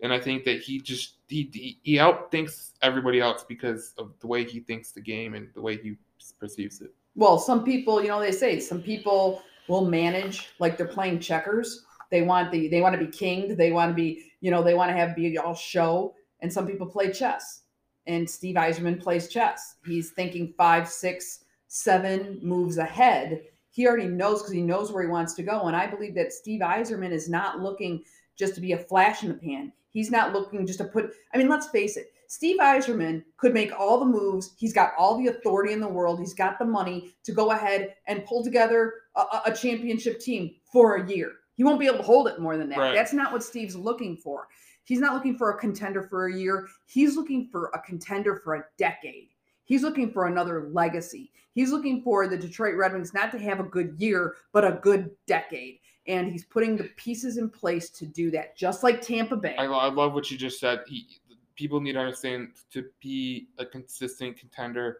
and 0.00 0.12
I 0.12 0.20
think 0.20 0.44
that 0.44 0.60
he 0.60 0.78
just 0.78 1.16
he 1.28 1.50
he, 1.52 1.78
he 1.82 1.94
outthinks 1.96 2.72
everybody 2.82 3.20
else 3.20 3.44
because 3.44 3.94
of 3.96 4.12
the 4.20 4.26
way 4.26 4.44
he 4.44 4.60
thinks 4.60 4.92
the 4.92 5.00
game 5.00 5.34
and 5.34 5.48
the 5.54 5.62
way 5.62 5.78
he 5.78 5.96
perceives 6.38 6.82
it. 6.82 6.92
Well, 7.14 7.38
some 7.38 7.64
people, 7.64 8.02
you 8.02 8.08
know, 8.08 8.20
they 8.20 8.32
say 8.32 8.60
some 8.60 8.82
people 8.82 9.42
will 9.68 9.86
manage 9.86 10.50
like 10.58 10.76
they're 10.76 10.86
playing 10.86 11.20
checkers. 11.20 11.86
They 12.10 12.22
want 12.22 12.50
the 12.52 12.68
they 12.68 12.80
want 12.80 12.98
to 12.98 13.04
be 13.04 13.10
kinged. 13.10 13.56
They 13.56 13.72
want 13.72 13.90
to 13.90 13.94
be, 13.94 14.32
you 14.40 14.50
know, 14.50 14.62
they 14.62 14.74
want 14.74 14.90
to 14.90 14.96
have 14.96 15.16
be 15.16 15.36
all 15.38 15.54
show. 15.54 16.14
And 16.40 16.52
some 16.52 16.66
people 16.66 16.86
play 16.86 17.10
chess. 17.12 17.62
And 18.06 18.28
Steve 18.28 18.56
Yzerman 18.56 19.00
plays 19.02 19.28
chess. 19.28 19.76
He's 19.84 20.10
thinking 20.10 20.54
five, 20.56 20.88
six, 20.88 21.44
seven 21.66 22.38
moves 22.42 22.78
ahead. 22.78 23.42
He 23.70 23.86
already 23.86 24.06
knows 24.06 24.40
because 24.40 24.52
he 24.52 24.62
knows 24.62 24.92
where 24.92 25.02
he 25.02 25.08
wants 25.08 25.34
to 25.34 25.42
go. 25.42 25.62
And 25.66 25.74
I 25.76 25.86
believe 25.86 26.14
that 26.14 26.32
Steve 26.32 26.60
Yzerman 26.60 27.10
is 27.10 27.28
not 27.28 27.60
looking 27.60 28.04
just 28.36 28.54
to 28.54 28.60
be 28.60 28.72
a 28.72 28.78
flash 28.78 29.22
in 29.22 29.28
the 29.28 29.34
pan. 29.34 29.72
He's 29.90 30.10
not 30.10 30.32
looking 30.32 30.66
just 30.66 30.78
to 30.78 30.84
put, 30.84 31.12
I 31.34 31.38
mean, 31.38 31.48
let's 31.48 31.68
face 31.68 31.96
it. 31.96 32.12
Steve 32.28 32.58
Yzerman 32.60 33.22
could 33.38 33.54
make 33.54 33.72
all 33.78 33.98
the 33.98 34.04
moves. 34.04 34.54
He's 34.58 34.72
got 34.72 34.92
all 34.98 35.16
the 35.18 35.28
authority 35.28 35.72
in 35.72 35.80
the 35.80 35.88
world. 35.88 36.18
He's 36.20 36.34
got 36.34 36.58
the 36.58 36.64
money 36.64 37.14
to 37.24 37.32
go 37.32 37.50
ahead 37.52 37.94
and 38.06 38.24
pull 38.24 38.44
together 38.44 38.94
a, 39.16 39.20
a- 39.20 39.42
a 39.46 39.54
championship 39.54 40.20
team 40.20 40.54
for 40.72 40.96
a 40.96 41.08
year. 41.08 41.32
He 41.56 41.64
won't 41.64 41.80
be 41.80 41.86
able 41.86 41.98
to 41.98 42.02
hold 42.04 42.28
it 42.28 42.38
more 42.38 42.56
than 42.56 42.68
that. 42.68 42.78
Right. 42.78 42.94
That's 42.94 43.12
not 43.12 43.32
what 43.32 43.42
Steve's 43.42 43.74
looking 43.74 44.16
for. 44.16 44.48
He's 44.84 45.00
not 45.00 45.14
looking 45.14 45.36
for 45.36 45.50
a 45.50 45.58
contender 45.58 46.02
for 46.04 46.26
a 46.26 46.34
year. 46.34 46.68
He's 46.86 47.16
looking 47.16 47.48
for 47.50 47.70
a 47.74 47.80
contender 47.80 48.40
for 48.44 48.54
a 48.54 48.64
decade. 48.78 49.30
He's 49.64 49.82
looking 49.82 50.12
for 50.12 50.26
another 50.26 50.68
legacy. 50.72 51.32
He's 51.54 51.72
looking 51.72 52.02
for 52.02 52.28
the 52.28 52.36
Detroit 52.36 52.76
Red 52.76 52.92
Wings 52.92 53.12
not 53.12 53.32
to 53.32 53.38
have 53.38 53.58
a 53.58 53.64
good 53.64 53.94
year, 53.98 54.36
but 54.52 54.64
a 54.64 54.78
good 54.82 55.10
decade. 55.26 55.80
And 56.06 56.30
he's 56.30 56.44
putting 56.44 56.76
the 56.76 56.84
pieces 56.96 57.36
in 57.36 57.50
place 57.50 57.90
to 57.90 58.06
do 58.06 58.30
that, 58.30 58.56
just 58.56 58.84
like 58.84 59.02
Tampa 59.02 59.34
Bay. 59.34 59.56
I, 59.58 59.64
I 59.64 59.88
love 59.88 60.12
what 60.12 60.30
you 60.30 60.38
just 60.38 60.60
said. 60.60 60.82
He, 60.86 61.08
people 61.56 61.80
need 61.80 61.94
to 61.94 61.98
understand 61.98 62.50
to 62.72 62.84
be 63.00 63.48
a 63.58 63.66
consistent 63.66 64.38
contender, 64.38 64.98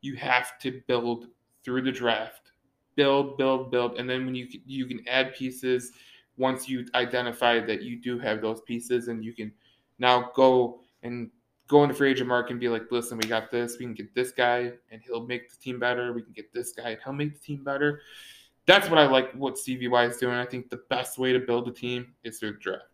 you 0.00 0.16
have 0.16 0.58
to 0.58 0.80
build 0.88 1.28
through 1.62 1.82
the 1.82 1.92
draft, 1.92 2.43
build, 2.96 3.36
build, 3.38 3.70
build, 3.70 3.98
and 3.98 4.08
then 4.08 4.24
when 4.24 4.34
you 4.34 4.46
you 4.66 4.86
can 4.86 5.06
add 5.08 5.34
pieces 5.34 5.92
once 6.36 6.68
you 6.68 6.84
identify 6.94 7.60
that 7.60 7.82
you 7.82 8.00
do 8.00 8.18
have 8.18 8.40
those 8.40 8.60
pieces, 8.62 9.08
and 9.08 9.24
you 9.24 9.32
can 9.32 9.52
now 9.98 10.30
go 10.34 10.80
and 11.02 11.30
go 11.68 11.82
into 11.82 11.94
free 11.94 12.10
agent 12.10 12.28
market 12.28 12.52
and 12.52 12.60
be 12.60 12.68
like, 12.68 12.90
listen, 12.90 13.16
we 13.16 13.28
got 13.28 13.50
this, 13.50 13.78
we 13.78 13.86
can 13.86 13.94
get 13.94 14.14
this 14.14 14.32
guy, 14.32 14.72
and 14.90 15.00
he'll 15.02 15.26
make 15.26 15.50
the 15.50 15.56
team 15.56 15.78
better. 15.78 16.12
We 16.12 16.22
can 16.22 16.32
get 16.32 16.52
this 16.52 16.72
guy, 16.72 16.90
and 16.90 16.98
he'll 17.04 17.12
make 17.12 17.32
the 17.32 17.44
team 17.44 17.64
better. 17.64 18.00
That's 18.66 18.88
what 18.88 18.98
I 18.98 19.06
like. 19.06 19.32
What 19.32 19.58
Stevie 19.58 19.88
Y 19.88 20.04
is 20.06 20.16
doing. 20.16 20.34
I 20.34 20.46
think 20.46 20.70
the 20.70 20.82
best 20.88 21.18
way 21.18 21.32
to 21.32 21.38
build 21.38 21.68
a 21.68 21.72
team 21.72 22.14
is 22.24 22.38
through 22.38 22.52
the 22.52 22.58
draft. 22.58 22.93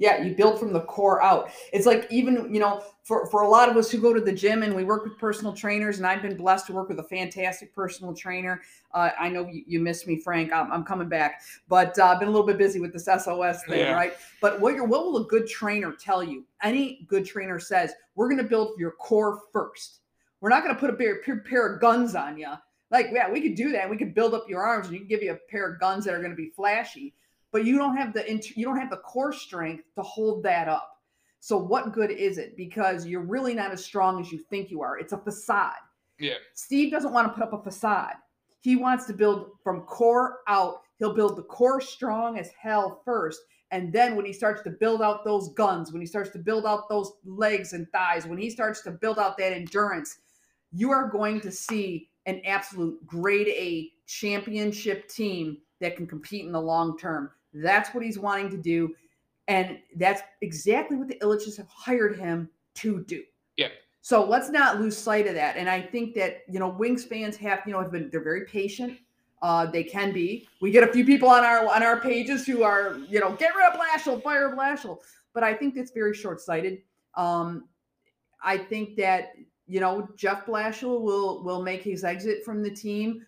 Yeah, 0.00 0.22
you 0.22 0.34
build 0.34 0.60
from 0.60 0.72
the 0.72 0.82
core 0.82 1.20
out. 1.22 1.50
It's 1.72 1.84
like 1.84 2.06
even, 2.08 2.54
you 2.54 2.60
know, 2.60 2.84
for, 3.02 3.26
for 3.30 3.42
a 3.42 3.48
lot 3.48 3.68
of 3.68 3.76
us 3.76 3.90
who 3.90 3.98
go 3.98 4.14
to 4.14 4.20
the 4.20 4.32
gym 4.32 4.62
and 4.62 4.74
we 4.76 4.84
work 4.84 5.02
with 5.02 5.18
personal 5.18 5.52
trainers, 5.52 5.98
and 5.98 6.06
I've 6.06 6.22
been 6.22 6.36
blessed 6.36 6.68
to 6.68 6.72
work 6.72 6.88
with 6.88 7.00
a 7.00 7.04
fantastic 7.04 7.74
personal 7.74 8.14
trainer. 8.14 8.62
Uh, 8.94 9.10
I 9.18 9.28
know 9.28 9.46
you, 9.48 9.64
you 9.66 9.80
missed 9.80 10.06
me, 10.06 10.20
Frank. 10.20 10.52
I'm, 10.52 10.70
I'm 10.70 10.84
coming 10.84 11.08
back, 11.08 11.42
but 11.68 11.98
uh, 11.98 12.04
I've 12.06 12.20
been 12.20 12.28
a 12.28 12.30
little 12.30 12.46
bit 12.46 12.58
busy 12.58 12.78
with 12.78 12.92
this 12.92 13.06
SOS 13.06 13.64
thing, 13.64 13.80
Yeah. 13.80 13.92
right? 13.92 14.12
But 14.40 14.60
what, 14.60 14.74
your, 14.74 14.84
what 14.84 15.04
will 15.04 15.16
a 15.16 15.24
good 15.24 15.48
trainer 15.48 15.92
tell 15.92 16.22
you? 16.22 16.44
Any 16.62 17.04
good 17.08 17.26
trainer 17.26 17.58
says, 17.58 17.92
we're 18.14 18.28
going 18.28 18.42
to 18.42 18.48
build 18.48 18.78
your 18.78 18.92
core 18.92 19.40
first. 19.52 20.00
We're 20.40 20.50
not 20.50 20.62
going 20.62 20.74
to 20.74 20.80
put 20.80 20.90
a 20.90 20.92
pair, 20.92 21.20
pair, 21.22 21.40
pair 21.40 21.74
of 21.74 21.80
guns 21.80 22.14
on 22.14 22.38
you. 22.38 22.52
Like, 22.92 23.08
yeah, 23.12 23.28
we 23.30 23.40
could 23.40 23.56
do 23.56 23.72
that. 23.72 23.90
We 23.90 23.96
could 23.96 24.14
build 24.14 24.32
up 24.32 24.48
your 24.48 24.62
arms 24.62 24.86
and 24.86 24.94
you 24.94 25.00
can 25.00 25.08
give 25.08 25.22
you 25.22 25.32
a 25.32 25.50
pair 25.50 25.68
of 25.72 25.80
guns 25.80 26.04
that 26.04 26.14
are 26.14 26.18
going 26.20 26.30
to 26.30 26.36
be 26.36 26.50
flashy 26.50 27.14
but 27.52 27.64
you 27.64 27.78
don't 27.78 27.96
have 27.96 28.12
the 28.12 28.24
you 28.56 28.64
don't 28.64 28.78
have 28.78 28.90
the 28.90 28.98
core 28.98 29.32
strength 29.32 29.84
to 29.96 30.02
hold 30.02 30.42
that 30.42 30.68
up. 30.68 30.98
So 31.40 31.56
what 31.56 31.92
good 31.92 32.10
is 32.10 32.38
it? 32.38 32.56
Because 32.56 33.06
you're 33.06 33.22
really 33.22 33.54
not 33.54 33.72
as 33.72 33.84
strong 33.84 34.20
as 34.20 34.32
you 34.32 34.38
think 34.38 34.70
you 34.70 34.82
are. 34.82 34.98
It's 34.98 35.12
a 35.12 35.18
facade. 35.18 35.72
Yeah. 36.18 36.34
Steve 36.54 36.90
doesn't 36.90 37.12
want 37.12 37.28
to 37.28 37.32
put 37.32 37.42
up 37.42 37.52
a 37.52 37.62
facade. 37.62 38.14
He 38.60 38.76
wants 38.76 39.06
to 39.06 39.12
build 39.12 39.52
from 39.62 39.82
core 39.82 40.38
out. 40.48 40.82
He'll 40.98 41.14
build 41.14 41.36
the 41.36 41.44
core 41.44 41.80
strong 41.80 42.38
as 42.38 42.50
hell 42.60 43.02
first. 43.04 43.40
And 43.70 43.92
then 43.92 44.16
when 44.16 44.24
he 44.24 44.32
starts 44.32 44.62
to 44.62 44.70
build 44.70 45.00
out 45.00 45.24
those 45.24 45.52
guns, 45.52 45.92
when 45.92 46.00
he 46.00 46.06
starts 46.06 46.30
to 46.30 46.38
build 46.38 46.66
out 46.66 46.88
those 46.88 47.12
legs 47.24 47.72
and 47.72 47.86
thighs, 47.92 48.26
when 48.26 48.38
he 48.38 48.50
starts 48.50 48.82
to 48.82 48.90
build 48.90 49.18
out 49.18 49.38
that 49.38 49.52
endurance, 49.52 50.18
you 50.72 50.90
are 50.90 51.08
going 51.08 51.40
to 51.42 51.52
see 51.52 52.08
an 52.26 52.40
absolute 52.44 53.06
grade 53.06 53.48
A 53.48 53.90
championship 54.06 55.08
team 55.08 55.58
that 55.80 55.96
can 55.96 56.06
compete 56.06 56.44
in 56.44 56.52
the 56.52 56.60
long 56.60 56.98
term. 56.98 57.30
That's 57.52 57.94
what 57.94 58.04
he's 58.04 58.18
wanting 58.18 58.50
to 58.50 58.56
do. 58.56 58.94
And 59.48 59.78
that's 59.96 60.22
exactly 60.42 60.96
what 60.96 61.08
the 61.08 61.18
Ilitches 61.22 61.56
have 61.56 61.68
hired 61.68 62.18
him 62.18 62.50
to 62.76 63.04
do. 63.04 63.22
Yeah. 63.56 63.68
So 64.02 64.24
let's 64.24 64.50
not 64.50 64.80
lose 64.80 64.96
sight 64.96 65.26
of 65.26 65.34
that. 65.34 65.56
And 65.56 65.68
I 65.68 65.80
think 65.80 66.14
that, 66.14 66.42
you 66.48 66.58
know, 66.58 66.68
Wings 66.68 67.04
fans 67.04 67.36
have, 67.38 67.62
you 67.66 67.72
know, 67.72 67.80
have 67.80 67.90
been 67.90 68.10
they're 68.10 68.22
very 68.22 68.44
patient. 68.44 68.98
Uh, 69.40 69.66
they 69.66 69.84
can 69.84 70.12
be. 70.12 70.48
We 70.60 70.70
get 70.70 70.88
a 70.88 70.92
few 70.92 71.04
people 71.04 71.28
on 71.28 71.44
our 71.44 71.66
on 71.68 71.82
our 71.82 72.00
pages 72.00 72.46
who 72.46 72.62
are, 72.62 72.98
you 73.08 73.20
know, 73.20 73.32
get 73.36 73.54
rid 73.54 73.72
of 73.72 73.78
Blashill, 73.78 74.22
fire 74.22 74.54
Blashill. 74.54 74.98
But 75.32 75.44
I 75.44 75.54
think 75.54 75.74
that's 75.74 75.92
very 75.92 76.14
short-sighted. 76.14 76.82
Um, 77.14 77.68
I 78.42 78.58
think 78.58 78.96
that 78.96 79.32
you 79.68 79.80
know, 79.80 80.08
Jeff 80.16 80.46
Blashill 80.46 81.00
will 81.00 81.44
will 81.44 81.62
make 81.62 81.82
his 81.82 82.02
exit 82.02 82.44
from 82.44 82.62
the 82.62 82.70
team 82.70 83.24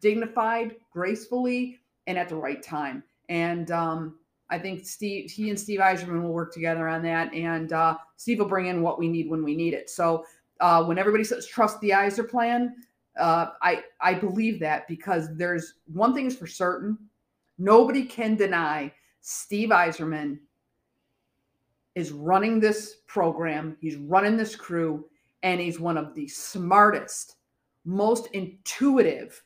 dignified, 0.00 0.76
gracefully, 0.92 1.78
and 2.06 2.18
at 2.18 2.28
the 2.28 2.34
right 2.34 2.62
time. 2.62 3.02
And 3.30 3.70
um, 3.70 4.18
I 4.50 4.58
think 4.58 4.84
Steve, 4.84 5.30
he 5.30 5.48
and 5.48 5.58
Steve 5.58 5.80
Yzerman 5.80 6.22
will 6.22 6.32
work 6.32 6.52
together 6.52 6.88
on 6.88 7.02
that, 7.04 7.32
and 7.32 7.72
uh, 7.72 7.96
Steve 8.16 8.40
will 8.40 8.46
bring 8.46 8.66
in 8.66 8.82
what 8.82 8.98
we 8.98 9.08
need 9.08 9.30
when 9.30 9.44
we 9.44 9.54
need 9.54 9.72
it. 9.72 9.88
So 9.88 10.26
uh, 10.60 10.84
when 10.84 10.98
everybody 10.98 11.24
says 11.24 11.46
trust 11.46 11.80
the 11.80 11.90
Yzer 11.90 12.28
plan, 12.28 12.74
uh, 13.18 13.50
I 13.62 13.84
I 14.00 14.14
believe 14.14 14.58
that 14.60 14.88
because 14.88 15.34
there's 15.36 15.74
one 15.86 16.12
thing 16.12 16.26
is 16.26 16.36
for 16.36 16.48
certain, 16.48 16.98
nobody 17.56 18.04
can 18.04 18.34
deny 18.34 18.92
Steve 19.20 19.70
Yzerman 19.70 20.38
is 21.94 22.10
running 22.10 22.58
this 22.58 22.96
program. 23.06 23.76
He's 23.80 23.96
running 23.96 24.36
this 24.36 24.56
crew, 24.56 25.06
and 25.44 25.60
he's 25.60 25.78
one 25.78 25.96
of 25.96 26.14
the 26.14 26.26
smartest, 26.26 27.36
most 27.84 28.26
intuitive 28.32 29.40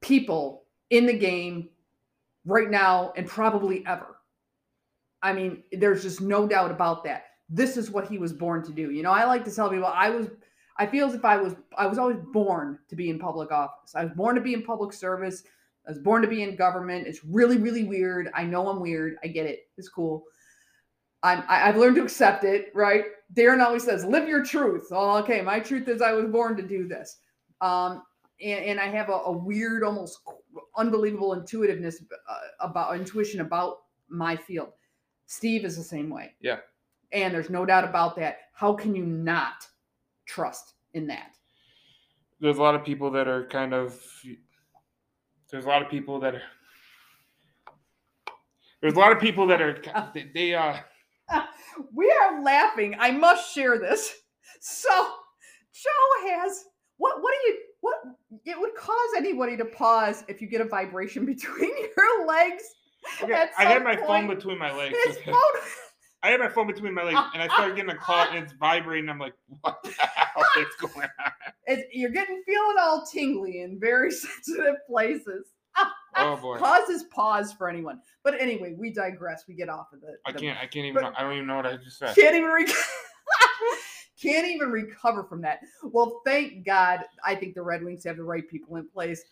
people 0.00 0.64
in 0.90 1.06
the 1.06 1.16
game 1.16 1.68
right 2.50 2.70
now 2.70 3.12
and 3.16 3.26
probably 3.26 3.84
ever. 3.86 4.16
I 5.22 5.32
mean, 5.32 5.62
there's 5.72 6.02
just 6.02 6.20
no 6.20 6.46
doubt 6.46 6.70
about 6.70 7.04
that. 7.04 7.24
This 7.48 7.76
is 7.76 7.90
what 7.90 8.08
he 8.08 8.18
was 8.18 8.32
born 8.32 8.62
to 8.64 8.72
do. 8.72 8.90
You 8.90 9.02
know, 9.02 9.12
I 9.12 9.24
like 9.24 9.44
to 9.44 9.54
tell 9.54 9.70
people 9.70 9.86
I 9.86 10.10
was 10.10 10.28
I 10.78 10.86
feel 10.86 11.06
as 11.06 11.14
if 11.14 11.24
I 11.24 11.36
was 11.36 11.54
I 11.76 11.86
was 11.86 11.98
always 11.98 12.18
born 12.32 12.78
to 12.88 12.96
be 12.96 13.10
in 13.10 13.18
public 13.18 13.52
office. 13.52 13.94
I 13.94 14.04
was 14.04 14.12
born 14.14 14.34
to 14.34 14.40
be 14.40 14.54
in 14.54 14.62
public 14.62 14.92
service. 14.92 15.42
I 15.86 15.90
was 15.90 15.98
born 15.98 16.22
to 16.22 16.28
be 16.28 16.42
in 16.42 16.56
government. 16.56 17.06
It's 17.06 17.24
really, 17.24 17.56
really 17.56 17.84
weird. 17.84 18.30
I 18.34 18.44
know 18.44 18.68
I'm 18.68 18.80
weird. 18.80 19.16
I 19.24 19.28
get 19.28 19.46
it. 19.46 19.60
It's 19.76 19.88
cool. 19.88 20.24
I'm 21.22 21.42
I, 21.48 21.68
I've 21.68 21.76
learned 21.76 21.96
to 21.96 22.02
accept 22.02 22.44
it, 22.44 22.70
right? 22.74 23.04
Darren 23.34 23.64
always 23.64 23.84
says, 23.84 24.04
live 24.04 24.28
your 24.28 24.44
truth. 24.44 24.88
Oh, 24.90 25.18
okay. 25.18 25.42
My 25.42 25.60
truth 25.60 25.88
is 25.88 26.02
I 26.02 26.12
was 26.12 26.26
born 26.26 26.56
to 26.56 26.62
do 26.62 26.88
this. 26.88 27.18
Um, 27.60 28.02
and, 28.42 28.64
and 28.64 28.80
I 28.80 28.86
have 28.86 29.08
a, 29.08 29.12
a, 29.12 29.32
weird, 29.32 29.84
almost 29.84 30.20
unbelievable 30.76 31.34
intuitiveness 31.34 32.02
uh, 32.28 32.34
about 32.60 32.96
intuition 32.96 33.40
about 33.40 33.78
my 34.08 34.36
field. 34.36 34.70
Steve 35.26 35.64
is 35.64 35.76
the 35.76 35.84
same 35.84 36.10
way. 36.10 36.34
Yeah. 36.40 36.58
And 37.12 37.34
there's 37.34 37.50
no 37.50 37.66
doubt 37.66 37.84
about 37.84 38.16
that. 38.16 38.38
How 38.52 38.72
can 38.72 38.94
you 38.94 39.04
not 39.04 39.66
trust 40.26 40.74
in 40.94 41.06
that? 41.08 41.36
There's 42.40 42.56
a 42.56 42.62
lot 42.62 42.74
of 42.74 42.84
people 42.84 43.10
that 43.10 43.28
are 43.28 43.46
kind 43.46 43.74
of. 43.74 44.00
There's 45.50 45.64
a 45.64 45.68
lot 45.68 45.82
of 45.82 45.90
people 45.90 46.20
that 46.20 46.34
are. 46.34 46.42
There's 48.80 48.94
a 48.94 48.98
lot 48.98 49.12
of 49.12 49.20
people 49.20 49.46
that 49.48 49.60
are. 49.60 50.10
They, 50.14 50.30
they 50.32 50.54
uh. 50.54 50.76
we 51.94 52.10
are 52.10 52.42
laughing. 52.42 52.96
I 52.98 53.10
must 53.10 53.54
share 53.54 53.78
this. 53.78 54.14
So, 54.60 54.90
Joe 55.72 56.28
has 56.28 56.64
what? 56.96 57.22
What 57.22 57.32
do 57.32 57.48
you? 57.48 57.58
What 57.80 57.96
it 58.44 58.58
would 58.58 58.74
cause 58.74 58.96
anybody 59.16 59.56
to 59.56 59.64
pause 59.64 60.24
if 60.28 60.40
you 60.40 60.48
get 60.48 60.60
a 60.60 60.64
vibration 60.64 61.24
between 61.26 61.70
your 61.96 62.26
legs. 62.26 62.64
Okay, 63.22 63.46
I 63.58 63.64
had 63.64 63.82
my 63.82 63.96
point. 63.96 64.06
phone 64.06 64.26
between 64.28 64.58
my 64.58 64.72
legs. 64.76 64.96
His 65.06 65.18
phone. 65.24 65.34
I 66.22 66.28
had 66.28 66.40
my 66.40 66.48
phone 66.48 66.66
between 66.66 66.92
my 66.92 67.02
legs, 67.02 67.18
and 67.32 67.42
I 67.42 67.48
started 67.48 67.76
getting 67.76 67.90
a 67.90 67.96
call, 67.96 68.26
and 68.28 68.44
it's 68.44 68.52
vibrating. 68.52 69.08
I'm 69.08 69.18
like, 69.18 69.32
"What 69.62 69.82
the 69.82 69.90
hell 69.98 70.44
is 70.58 70.66
going 70.78 71.08
on?" 71.24 71.32
It's, 71.66 71.82
you're 71.94 72.10
getting 72.10 72.42
feeling 72.44 72.76
all 72.78 73.06
tingly 73.10 73.62
in 73.62 73.80
very 73.80 74.10
sensitive 74.10 74.76
places. 74.86 75.46
oh 76.16 76.36
boy! 76.36 76.58
Causes 76.58 77.04
pause 77.04 77.54
for 77.54 77.70
anyone. 77.70 78.00
But 78.22 78.38
anyway, 78.38 78.74
we 78.78 78.92
digress. 78.92 79.44
We 79.48 79.54
get 79.54 79.70
off 79.70 79.94
of 79.94 80.02
it. 80.02 80.16
I 80.26 80.32
can't. 80.32 80.58
I 80.58 80.66
can't 80.66 80.84
even. 80.84 81.04
I 81.04 81.22
don't 81.22 81.32
even 81.32 81.46
know 81.46 81.56
what 81.56 81.66
I 81.66 81.78
just 81.78 81.98
said. 81.98 82.14
Can't 82.14 82.36
even. 82.36 82.50
Re- 82.50 82.66
can't 84.20 84.46
even 84.46 84.70
recover 84.70 85.24
from 85.24 85.40
that. 85.42 85.60
Well, 85.82 86.20
thank 86.24 86.64
God. 86.64 87.00
I 87.24 87.34
think 87.34 87.54
the 87.54 87.62
Red 87.62 87.82
Wings 87.82 88.04
have 88.04 88.16
the 88.16 88.24
right 88.24 88.48
people 88.48 88.76
in 88.76 88.88
place. 88.88 89.22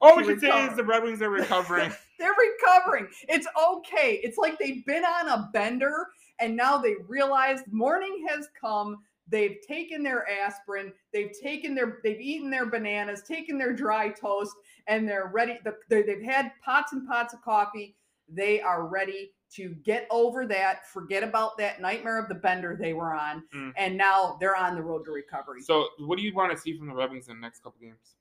All 0.00 0.16
we 0.16 0.24
can 0.24 0.34
recover. 0.34 0.52
say 0.52 0.66
is 0.70 0.76
the 0.76 0.84
Red 0.84 1.02
Wings 1.02 1.20
are 1.22 1.30
recovering. 1.30 1.92
They're 2.18 2.32
recovering. 2.32 3.08
It's 3.28 3.46
okay. 3.70 4.20
It's 4.22 4.38
like 4.38 4.58
they've 4.58 4.84
been 4.84 5.04
on 5.04 5.28
a 5.28 5.50
bender 5.52 6.06
and 6.40 6.56
now 6.56 6.78
they 6.78 6.94
realize 7.08 7.60
morning 7.70 8.26
has 8.28 8.48
come. 8.58 8.98
They've 9.28 9.58
taken 9.66 10.02
their 10.02 10.28
aspirin, 10.28 10.92
they've 11.12 11.30
taken 11.40 11.74
their, 11.74 11.98
they've 12.02 12.20
eaten 12.20 12.50
their 12.50 12.66
bananas, 12.66 13.22
taken 13.22 13.58
their 13.58 13.72
dry 13.72 14.08
toast, 14.08 14.56
and 14.88 15.08
they're 15.08 15.30
ready. 15.32 15.58
They've 15.88 16.22
had 16.22 16.50
pots 16.64 16.92
and 16.92 17.06
pots 17.06 17.32
of 17.32 17.40
coffee. 17.42 17.94
They 18.28 18.60
are 18.60 18.88
ready 18.88 19.30
to 19.56 19.74
get 19.84 20.06
over 20.10 20.46
that, 20.46 20.86
forget 20.86 21.22
about 21.22 21.58
that 21.58 21.80
nightmare 21.80 22.18
of 22.18 22.28
the 22.28 22.34
bender 22.34 22.76
they 22.80 22.92
were 22.92 23.14
on, 23.14 23.42
mm. 23.54 23.72
and 23.76 23.96
now 23.96 24.36
they're 24.40 24.56
on 24.56 24.74
the 24.74 24.82
road 24.82 25.04
to 25.04 25.10
recovery. 25.10 25.62
So, 25.62 25.88
what 25.98 26.16
do 26.16 26.22
you 26.22 26.34
want 26.34 26.52
to 26.52 26.58
see 26.58 26.76
from 26.76 26.86
the 26.86 26.94
Red 26.94 27.10
Wings 27.10 27.28
in 27.28 27.34
the 27.36 27.40
next 27.40 27.62
couple 27.62 27.80
games? 27.80 28.14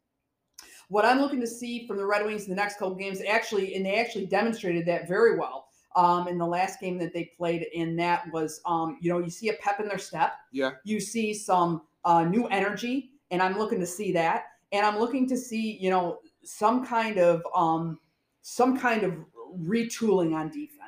What 0.90 1.06
I'm 1.06 1.20
looking 1.20 1.40
to 1.42 1.48
see 1.48 1.86
from 1.86 1.98
the 1.98 2.06
Red 2.06 2.26
Wings 2.26 2.46
in 2.46 2.50
the 2.50 2.56
next 2.56 2.80
couple 2.80 2.96
games, 2.96 3.22
actually, 3.28 3.76
and 3.76 3.86
they 3.86 4.00
actually 4.00 4.26
demonstrated 4.26 4.88
that 4.88 5.08
very 5.08 5.38
well 5.38 5.68
um, 5.96 6.28
in 6.28 6.38
the 6.40 6.46
last 6.46 6.80
game 6.80 6.98
that 6.98 7.14
they 7.14 7.32
played. 7.38 7.68
And 7.78 7.98
that 8.00 8.32
was, 8.32 8.60
um, 8.66 8.98
you 9.00 9.12
know, 9.12 9.20
you 9.20 9.30
see 9.30 9.50
a 9.50 9.54
pep 9.54 9.80
in 9.80 9.88
their 9.88 10.00
step. 10.00 10.34
Yeah. 10.52 10.72
You 10.84 11.00
see 11.00 11.34
some 11.34 11.84
uh, 12.06 12.24
new 12.24 12.48
energy, 12.48 13.12
and 13.30 13.42
I'm 13.42 13.58
looking 13.58 13.80
to 13.80 13.86
see 13.86 14.12
that. 14.14 14.46
And 14.72 14.84
I'm 14.86 14.98
looking 14.98 15.28
to 15.30 15.38
see, 15.38 15.78
you 15.80 15.92
know, 15.92 16.20
some 16.44 16.86
kind 16.86 17.20
of 17.20 17.44
um, 17.56 18.00
some 18.42 18.80
kind 18.80 19.04
of 19.04 19.14
retooling 19.62 20.34
on 20.34 20.50
defense. 20.50 20.79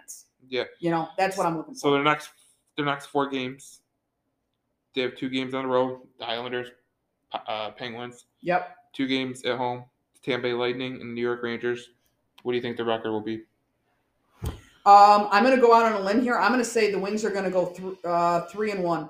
Yeah. 0.51 0.65
You 0.79 0.91
know, 0.91 1.07
that's 1.17 1.37
what 1.37 1.47
I'm 1.47 1.57
looking 1.57 1.73
for. 1.73 1.79
So 1.79 1.91
their 1.91 2.03
next 2.03 2.29
their 2.75 2.85
next 2.85 3.07
four 3.07 3.29
games, 3.29 3.79
they 4.93 5.01
have 5.01 5.15
two 5.15 5.29
games 5.29 5.53
on 5.53 5.63
the 5.63 5.69
road: 5.69 6.01
the 6.19 6.27
Islanders, 6.27 6.67
uh, 7.33 7.71
Penguins. 7.71 8.25
Yep. 8.41 8.75
Two 8.93 9.07
games 9.07 9.43
at 9.45 9.57
home: 9.57 9.85
Tampa 10.23 10.43
Bay 10.43 10.53
Lightning 10.53 10.99
and 10.99 11.15
New 11.15 11.21
York 11.21 11.41
Rangers. 11.41 11.91
What 12.43 12.51
do 12.51 12.57
you 12.57 12.61
think 12.61 12.75
the 12.75 12.83
record 12.83 13.11
will 13.11 13.21
be? 13.21 13.43
Um, 14.83 15.27
I'm 15.31 15.43
going 15.43 15.55
to 15.55 15.61
go 15.61 15.73
out 15.73 15.85
on 15.85 15.93
a 15.93 15.99
limb 15.99 16.21
here. 16.21 16.37
I'm 16.37 16.51
going 16.51 16.63
to 16.63 16.69
say 16.69 16.91
the 16.91 16.99
Wings 16.99 17.23
are 17.23 17.29
going 17.29 17.45
to 17.45 17.51
go 17.51 17.67
th- 17.67 17.97
uh, 18.03 18.41
three 18.47 18.71
and 18.71 18.83
one. 18.83 19.09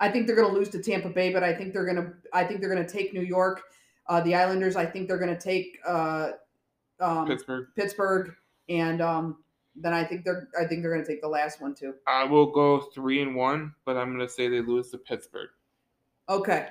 I 0.00 0.10
think 0.10 0.26
they're 0.26 0.36
going 0.36 0.48
to 0.48 0.54
lose 0.54 0.68
to 0.70 0.82
Tampa 0.82 1.08
Bay, 1.08 1.32
but 1.32 1.42
I 1.42 1.54
think 1.54 1.72
they're 1.72 1.86
going 1.86 1.96
to. 1.96 2.12
I 2.34 2.44
think 2.44 2.60
they're 2.60 2.72
going 2.72 2.84
to 2.84 2.92
take 2.92 3.14
New 3.14 3.22
York. 3.22 3.62
Uh, 4.06 4.20
the 4.20 4.34
Islanders. 4.34 4.76
I 4.76 4.84
think 4.84 5.08
they're 5.08 5.18
going 5.18 5.34
to 5.34 5.40
take 5.40 5.78
uh, 5.86 6.32
um, 7.00 7.26
Pittsburgh. 7.26 7.68
Pittsburgh, 7.74 8.34
and 8.68 9.00
um, 9.00 9.38
then 9.76 9.92
I 9.92 10.04
think 10.04 10.24
they're 10.24 10.48
I 10.58 10.66
think 10.66 10.82
they're 10.82 10.92
going 10.92 11.04
to 11.04 11.10
take 11.10 11.20
the 11.20 11.28
last 11.28 11.60
one 11.60 11.74
too. 11.74 11.94
I 12.06 12.24
will 12.24 12.46
go 12.46 12.80
three 12.80 13.22
and 13.22 13.34
one, 13.34 13.74
but 13.84 13.96
I'm 13.96 14.14
going 14.14 14.26
to 14.26 14.32
say 14.32 14.48
they 14.48 14.60
lose 14.60 14.90
to 14.90 14.98
Pittsburgh. 14.98 15.50
Okay, 16.28 16.68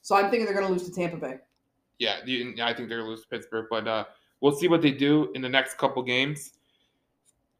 so 0.00 0.16
I'm 0.16 0.30
thinking 0.30 0.46
they're 0.46 0.54
going 0.54 0.66
to 0.66 0.72
lose 0.72 0.88
to 0.88 0.94
Tampa 0.94 1.16
Bay. 1.16 1.38
Yeah, 1.98 2.16
I 2.22 2.24
think 2.24 2.56
they're 2.56 2.98
going 2.98 3.04
to 3.04 3.10
lose 3.10 3.22
to 3.22 3.28
Pittsburgh, 3.28 3.66
but 3.70 3.86
uh, 3.86 4.04
we'll 4.40 4.56
see 4.56 4.68
what 4.68 4.82
they 4.82 4.90
do 4.90 5.30
in 5.34 5.42
the 5.42 5.48
next 5.48 5.78
couple 5.78 6.02
games. 6.02 6.54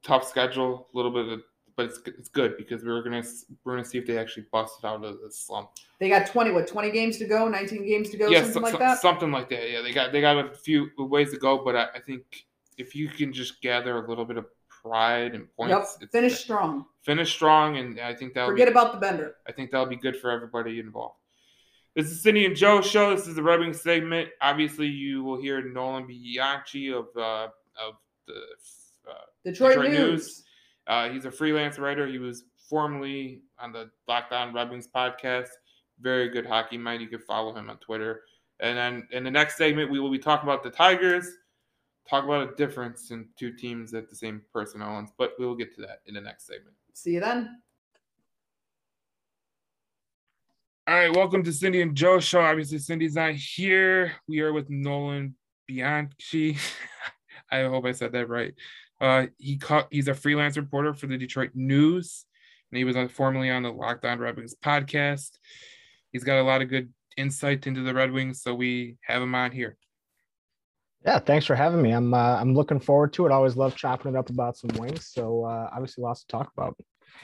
Tough 0.03 0.27
schedule, 0.27 0.89
a 0.93 0.97
little 0.97 1.13
bit 1.13 1.29
of, 1.29 1.43
but 1.77 1.87
it's 1.87 2.01
it's 2.07 2.29
good 2.29 2.57
because 2.57 2.85
we're 2.85 3.03
gonna 3.03 3.23
we're 3.65 3.75
gonna 3.75 3.85
see 3.85 3.99
if 3.99 4.07
they 4.07 4.19
actually 4.19 4.47
bust 4.51 4.75
it 4.83 4.87
out 4.87 5.05
of 5.05 5.21
the 5.21 5.31
slump. 5.31 5.71
They 6.01 6.09
got 6.09 6.27
twenty 6.27 6.51
what 6.51 6.67
twenty 6.67 6.91
games 6.91 7.19
to 7.19 7.25
go, 7.25 7.49
nineteen 7.49 7.87
games 7.87 8.11
to 8.11 8.17
go, 8.17 8.29
yeah, 8.29 8.43
something 8.43 8.55
so, 8.55 8.61
like 8.71 8.79
that. 8.81 9.01
Something 9.01 9.31
like 9.31 9.49
that. 9.51 9.71
Yeah, 9.71 9.81
they 9.81 9.93
got 9.93 10.13
they 10.13 10.21
got 10.21 10.45
a 10.45 10.55
few 10.55 10.91
ways 10.99 11.31
to 11.31 11.39
go, 11.39 11.65
but 11.65 11.77
I, 11.77 11.87
I 11.95 12.01
think 12.01 12.47
if 12.79 12.95
you 12.95 13.09
can 13.09 13.33
just 13.33 13.61
gather 13.61 14.05
a 14.05 14.09
little 14.09 14.25
bit 14.25 14.37
of 14.37 14.47
pride 14.69 15.35
and 15.35 15.47
points, 15.55 15.97
yep. 16.01 16.11
finish 16.11 16.39
strong. 16.39 16.87
Finish 17.03 17.33
strong, 17.33 17.77
and 17.77 18.01
I 18.01 18.15
think 18.15 18.35
that 18.35 18.47
forget 18.47 18.69
be, 18.69 18.73
about 18.73 18.93
the 18.93 18.99
bender. 18.99 19.37
I 19.47 19.53
think 19.53 19.71
that'll 19.71 19.87
be 19.87 19.97
good 19.97 20.17
for 20.17 20.31
everybody 20.31 20.79
involved. 20.79 21.17
This 21.95 22.07
is 22.07 22.23
Cindy 22.23 22.47
and 22.47 22.57
Joe 22.57 22.81
show. 22.81 23.15
This 23.15 23.27
is 23.27 23.35
the 23.35 23.43
rubbing 23.43 23.75
segment. 23.75 24.31
Obviously, 24.41 24.87
you 24.87 25.23
will 25.23 25.41
hear 25.41 25.63
Nolan 25.63 26.07
Bianchi 26.07 26.93
of 26.93 27.07
uh, 27.17 27.49
of 27.77 27.95
the 28.27 28.41
uh, 29.09 29.15
Detroit, 29.45 29.75
Detroit, 29.75 29.91
News. 29.91 29.99
News. 29.99 30.43
Uh, 30.87 31.09
he's 31.11 31.25
a 31.27 31.31
freelance 31.31 31.79
writer. 31.79 32.07
He 32.07 32.19
was 32.19 32.45
formerly 32.69 33.43
on 33.59 33.73
the 33.73 33.91
Locked 34.09 34.33
On 34.33 34.55
Red 34.55 34.71
Wings 34.71 34.89
podcast. 34.95 35.49
Very 36.01 36.31
good 36.31 36.47
hockey 36.47 36.79
mind. 36.79 37.03
You 37.03 37.09
can 37.09 37.21
follow 37.21 37.55
him 37.55 37.69
on 37.69 37.77
Twitter. 37.77 38.23
And 38.61 38.79
then 38.79 39.09
in 39.11 39.25
the 39.25 39.31
next 39.31 39.57
segment, 39.57 39.91
we 39.91 40.01
will 40.01 40.11
be 40.11 40.19
talking 40.19 40.49
about 40.49 40.63
the 40.63 40.71
Tigers 40.71 41.29
talk 42.09 42.25
about 42.25 42.53
a 42.53 42.57
difference 42.57 43.11
in 43.11 43.29
two 43.39 43.53
teams 43.53 43.95
at 43.95 44.09
the 44.09 44.17
same 44.17 44.43
personnel 44.53 44.97
owns, 44.97 45.11
but 45.19 45.33
we 45.39 45.47
will 45.47 45.55
get 45.55 45.75
to 45.77 45.83
that 45.83 46.01
in 46.07 46.15
the 46.15 46.21
next 46.21 46.47
segment. 46.47 46.75
See 46.95 47.13
you 47.13 47.21
then. 47.21 47.63
All 50.89 50.95
right, 50.95 51.15
welcome 51.15 51.45
to 51.45 51.53
Cindy 51.53 51.81
and 51.81 51.95
Joe 51.95 52.19
show. 52.19 52.41
Obviously, 52.41 52.79
Cindy's 52.79 53.15
not 53.15 53.35
here. 53.35 54.13
We 54.27 54.41
are 54.41 54.53
with 54.53 54.69
Nolan 54.69 55.37
Bianchi. 55.69 56.59
I 57.51 57.63
hope 57.63 57.85
I 57.85 57.93
said 57.93 58.13
that 58.13 58.29
right. 58.29 58.53
Uh, 59.01 59.27
he 59.39 59.59
caught, 59.59 59.87
he's 59.91 60.09
a 60.09 60.15
freelance 60.15 60.57
reporter 60.57 60.93
for 60.93 61.07
the 61.07 61.17
Detroit 61.17 61.51
News, 61.55 62.25
and 62.71 62.79
he 62.79 62.85
was 62.85 62.97
on, 62.97 63.09
formerly 63.09 63.51
on 63.51 63.63
the 63.63 63.73
Locked 63.73 64.05
On 64.05 64.19
Red 64.19 64.37
Wings 64.37 64.55
podcast. 64.61 65.31
He's 66.11 66.25
got 66.25 66.41
a 66.41 66.43
lot 66.43 66.63
of 66.63 66.69
good 66.69 66.93
insight 67.17 67.67
into 67.67 67.83
the 67.83 67.95
Red 67.95 68.11
Wings, 68.11 68.43
so 68.43 68.55
we 68.55 68.97
have 69.03 69.23
him 69.23 69.35
on 69.35 69.53
here. 69.53 69.77
Yeah, 71.05 71.19
thanks 71.19 71.47
for 71.47 71.55
having 71.57 71.83
me. 71.83 71.91
I'm 71.93 72.15
uh, 72.15 72.37
I'm 72.41 72.55
looking 72.55 72.79
forward 72.81 73.13
to 73.15 73.27
it. 73.27 73.31
I 73.31 73.35
always 73.35 73.57
love 73.57 73.75
chopping 73.75 74.15
it 74.15 74.19
up 74.19 74.31
about 74.31 74.57
some 74.57 74.71
wings. 74.79 75.09
So 75.13 75.45
uh, 75.45 75.69
obviously, 75.73 76.03
lots 76.03 76.21
to 76.23 76.27
talk 76.29 76.51
about. 76.57 76.77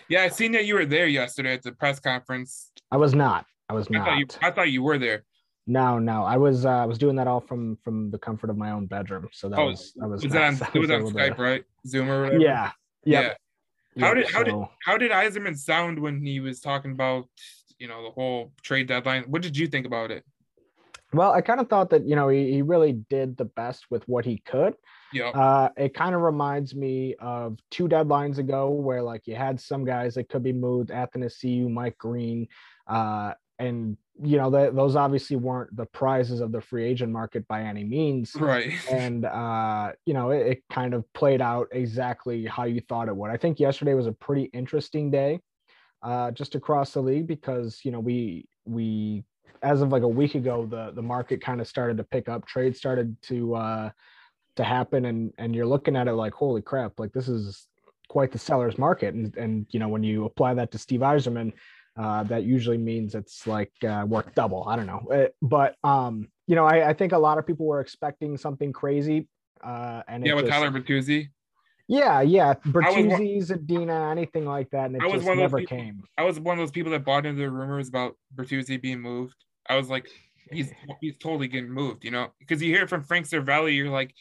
Yeah, 0.08 0.22
I 0.22 0.28
seen 0.28 0.52
that 0.52 0.64
you 0.66 0.74
were 0.74 0.86
there 0.86 1.06
yesterday 1.06 1.52
at 1.54 1.62
the 1.62 1.72
press 1.72 2.00
conference. 2.00 2.70
I 2.90 2.96
was 2.96 3.14
not. 3.14 3.46
I 3.68 3.74
was 3.74 3.86
I 3.90 3.98
not. 3.98 4.06
thought 4.06 4.18
you. 4.18 4.26
I 4.42 4.50
thought 4.50 4.70
you 4.70 4.82
were 4.82 4.98
there. 4.98 5.24
No, 5.66 5.98
no, 5.98 6.24
I 6.24 6.38
was 6.38 6.64
uh, 6.64 6.70
I 6.70 6.86
was 6.86 6.98
doing 6.98 7.16
that 7.16 7.26
all 7.26 7.40
from 7.40 7.76
from 7.84 8.10
the 8.10 8.18
comfort 8.18 8.50
of 8.50 8.56
my 8.56 8.70
own 8.70 8.86
bedroom. 8.86 9.28
So 9.32 9.48
that 9.50 9.58
Oh, 9.58 9.66
was 9.66 9.92
that 9.96 10.08
was 10.08 10.24
Was 10.24 10.32
that 10.32 10.62
on? 10.62 10.68
It 10.74 10.78
was 10.78 10.90
on 10.90 11.00
to- 11.04 11.12
Skype, 11.12 11.38
right? 11.38 11.64
Zoom 11.86 12.10
or 12.10 12.22
whatever. 12.22 12.42
Yeah. 12.42 12.72
Yeah. 13.04 13.34
How 14.00 14.14
did 14.14 14.28
how 14.30 14.42
did 14.42 14.54
how 14.84 14.96
did 14.96 15.10
Yzerman 15.10 15.56
sound 15.58 15.98
when 15.98 16.22
he 16.24 16.40
was 16.40 16.60
talking 16.60 16.92
about 16.92 17.26
you 17.78 17.86
know 17.86 18.02
the 18.02 18.10
whole 18.10 18.52
trade 18.62 18.88
deadline? 18.88 19.24
What 19.28 19.42
did 19.42 19.56
you 19.56 19.66
think 19.66 19.86
about 19.86 20.10
it? 20.10 20.24
Well, 21.12 21.32
I 21.32 21.40
kind 21.40 21.60
of 21.60 21.68
thought 21.68 21.90
that 21.90 22.06
you 22.06 22.16
know 22.16 22.28
he, 22.28 22.52
he 22.52 22.62
really 22.62 22.92
did 22.92 23.36
the 23.36 23.46
best 23.46 23.86
with 23.90 24.06
what 24.08 24.24
he 24.24 24.38
could. 24.38 24.74
Yeah, 25.12 25.28
Uh, 25.28 25.70
it 25.76 25.94
kind 25.94 26.14
of 26.14 26.20
reminds 26.20 26.74
me 26.74 27.14
of 27.18 27.58
two 27.70 27.88
deadlines 27.88 28.38
ago 28.38 28.70
where 28.70 29.02
like 29.02 29.26
you 29.26 29.34
had 29.34 29.58
some 29.58 29.84
guys 29.84 30.14
that 30.14 30.28
could 30.28 30.42
be 30.42 30.52
moved, 30.52 30.90
Athanasiu, 30.90 31.70
Mike 31.70 31.96
Green, 31.96 32.46
uh, 32.86 33.32
and 33.58 33.96
you 34.22 34.36
know 34.36 34.50
that 34.50 34.74
those 34.74 34.96
obviously 34.96 35.36
weren't 35.36 35.74
the 35.74 35.86
prizes 35.86 36.40
of 36.40 36.52
the 36.52 36.60
free 36.60 36.84
agent 36.84 37.10
market 37.10 37.48
by 37.48 37.62
any 37.62 37.84
means. 37.84 38.34
right. 38.34 38.72
and 38.90 39.24
uh, 39.24 39.92
you 40.04 40.12
know 40.12 40.30
it, 40.30 40.46
it 40.46 40.62
kind 40.70 40.92
of 40.92 41.10
played 41.14 41.40
out 41.40 41.68
exactly 41.72 42.44
how 42.44 42.64
you 42.64 42.82
thought 42.82 43.08
it 43.08 43.16
would. 43.16 43.30
I 43.30 43.38
think 43.38 43.60
yesterday 43.60 43.94
was 43.94 44.06
a 44.06 44.12
pretty 44.12 44.44
interesting 44.52 45.10
day, 45.10 45.40
uh, 46.02 46.32
just 46.32 46.54
across 46.54 46.92
the 46.92 47.00
league 47.00 47.26
because 47.26 47.80
you 47.82 47.92
know 47.92 48.00
we 48.00 48.46
we 48.66 49.24
as 49.62 49.80
of 49.82 49.90
like 49.90 50.02
a 50.02 50.08
week 50.08 50.34
ago 50.34 50.66
the 50.66 50.92
the 50.94 51.02
market 51.02 51.40
kind 51.40 51.60
of 51.60 51.66
started 51.68 51.96
to 51.98 52.04
pick 52.04 52.28
up, 52.28 52.46
Trade 52.46 52.76
started 52.76 53.16
to 53.22 53.54
uh, 53.54 53.90
to 54.56 54.64
happen, 54.64 55.04
and 55.06 55.32
and 55.38 55.54
you're 55.54 55.66
looking 55.66 55.96
at 55.96 56.08
it 56.08 56.12
like 56.12 56.32
holy 56.32 56.62
crap, 56.62 56.98
like 56.98 57.12
this 57.12 57.28
is 57.28 57.66
quite 58.08 58.32
the 58.32 58.38
seller's 58.38 58.78
market, 58.78 59.14
and 59.14 59.36
and 59.36 59.66
you 59.70 59.80
know 59.80 59.88
when 59.88 60.02
you 60.02 60.24
apply 60.24 60.54
that 60.54 60.70
to 60.72 60.78
Steve 60.78 61.00
Yzerman. 61.00 61.52
Uh, 61.96 62.22
that 62.22 62.44
usually 62.44 62.78
means 62.78 63.16
it's 63.16 63.44
like 63.44 63.72
uh, 63.82 64.04
worth 64.06 64.32
double. 64.36 64.62
I 64.68 64.76
don't 64.76 64.86
know, 64.86 65.04
Uh, 65.12 65.26
but 65.42 65.74
um, 65.82 66.28
you 66.46 66.54
know, 66.54 66.64
I, 66.64 66.90
I 66.90 66.92
think 66.92 67.10
a 67.10 67.18
lot 67.18 67.38
of 67.38 67.46
people 67.46 67.66
were 67.66 67.80
expecting 67.80 68.36
something 68.36 68.72
crazy. 68.72 69.26
Uh, 69.64 70.02
and 70.06 70.24
Yeah, 70.24 70.34
with 70.34 70.46
just- 70.46 70.56
Tyler 70.56 70.70
Bertuzzi. 70.70 71.30
Yeah, 71.88 72.20
yeah, 72.20 72.54
one- 72.70 72.84
Bertuzzi, 72.84 73.38
Zadina, 73.38 74.10
anything 74.10 74.44
like 74.44 74.70
that, 74.70 74.86
and 74.86 74.96
it 74.96 75.10
just 75.10 75.26
one 75.26 75.38
never 75.38 75.58
people- 75.58 75.76
came. 75.76 76.02
I 76.18 76.24
was 76.24 76.38
one 76.38 76.58
of 76.58 76.62
those 76.62 76.70
people 76.70 76.92
that 76.92 77.04
bought 77.04 77.24
into 77.24 77.40
the 77.40 77.50
rumors 77.50 77.88
about 77.88 78.16
Bertuzzi 78.34 78.80
being 78.80 79.00
moved. 79.00 79.34
I 79.68 79.76
was 79.76 79.88
like, 79.88 80.06
he's 80.52 80.70
he's 81.00 81.16
totally 81.16 81.48
getting 81.48 81.70
moved, 81.70 82.04
you 82.04 82.10
know, 82.10 82.28
because 82.38 82.62
you 82.62 82.72
hear 82.72 82.84
it 82.84 82.90
from 82.90 83.02
Frank 83.02 83.26
Seravalli, 83.26 83.74
you're 83.74 83.88
like, 83.90 84.12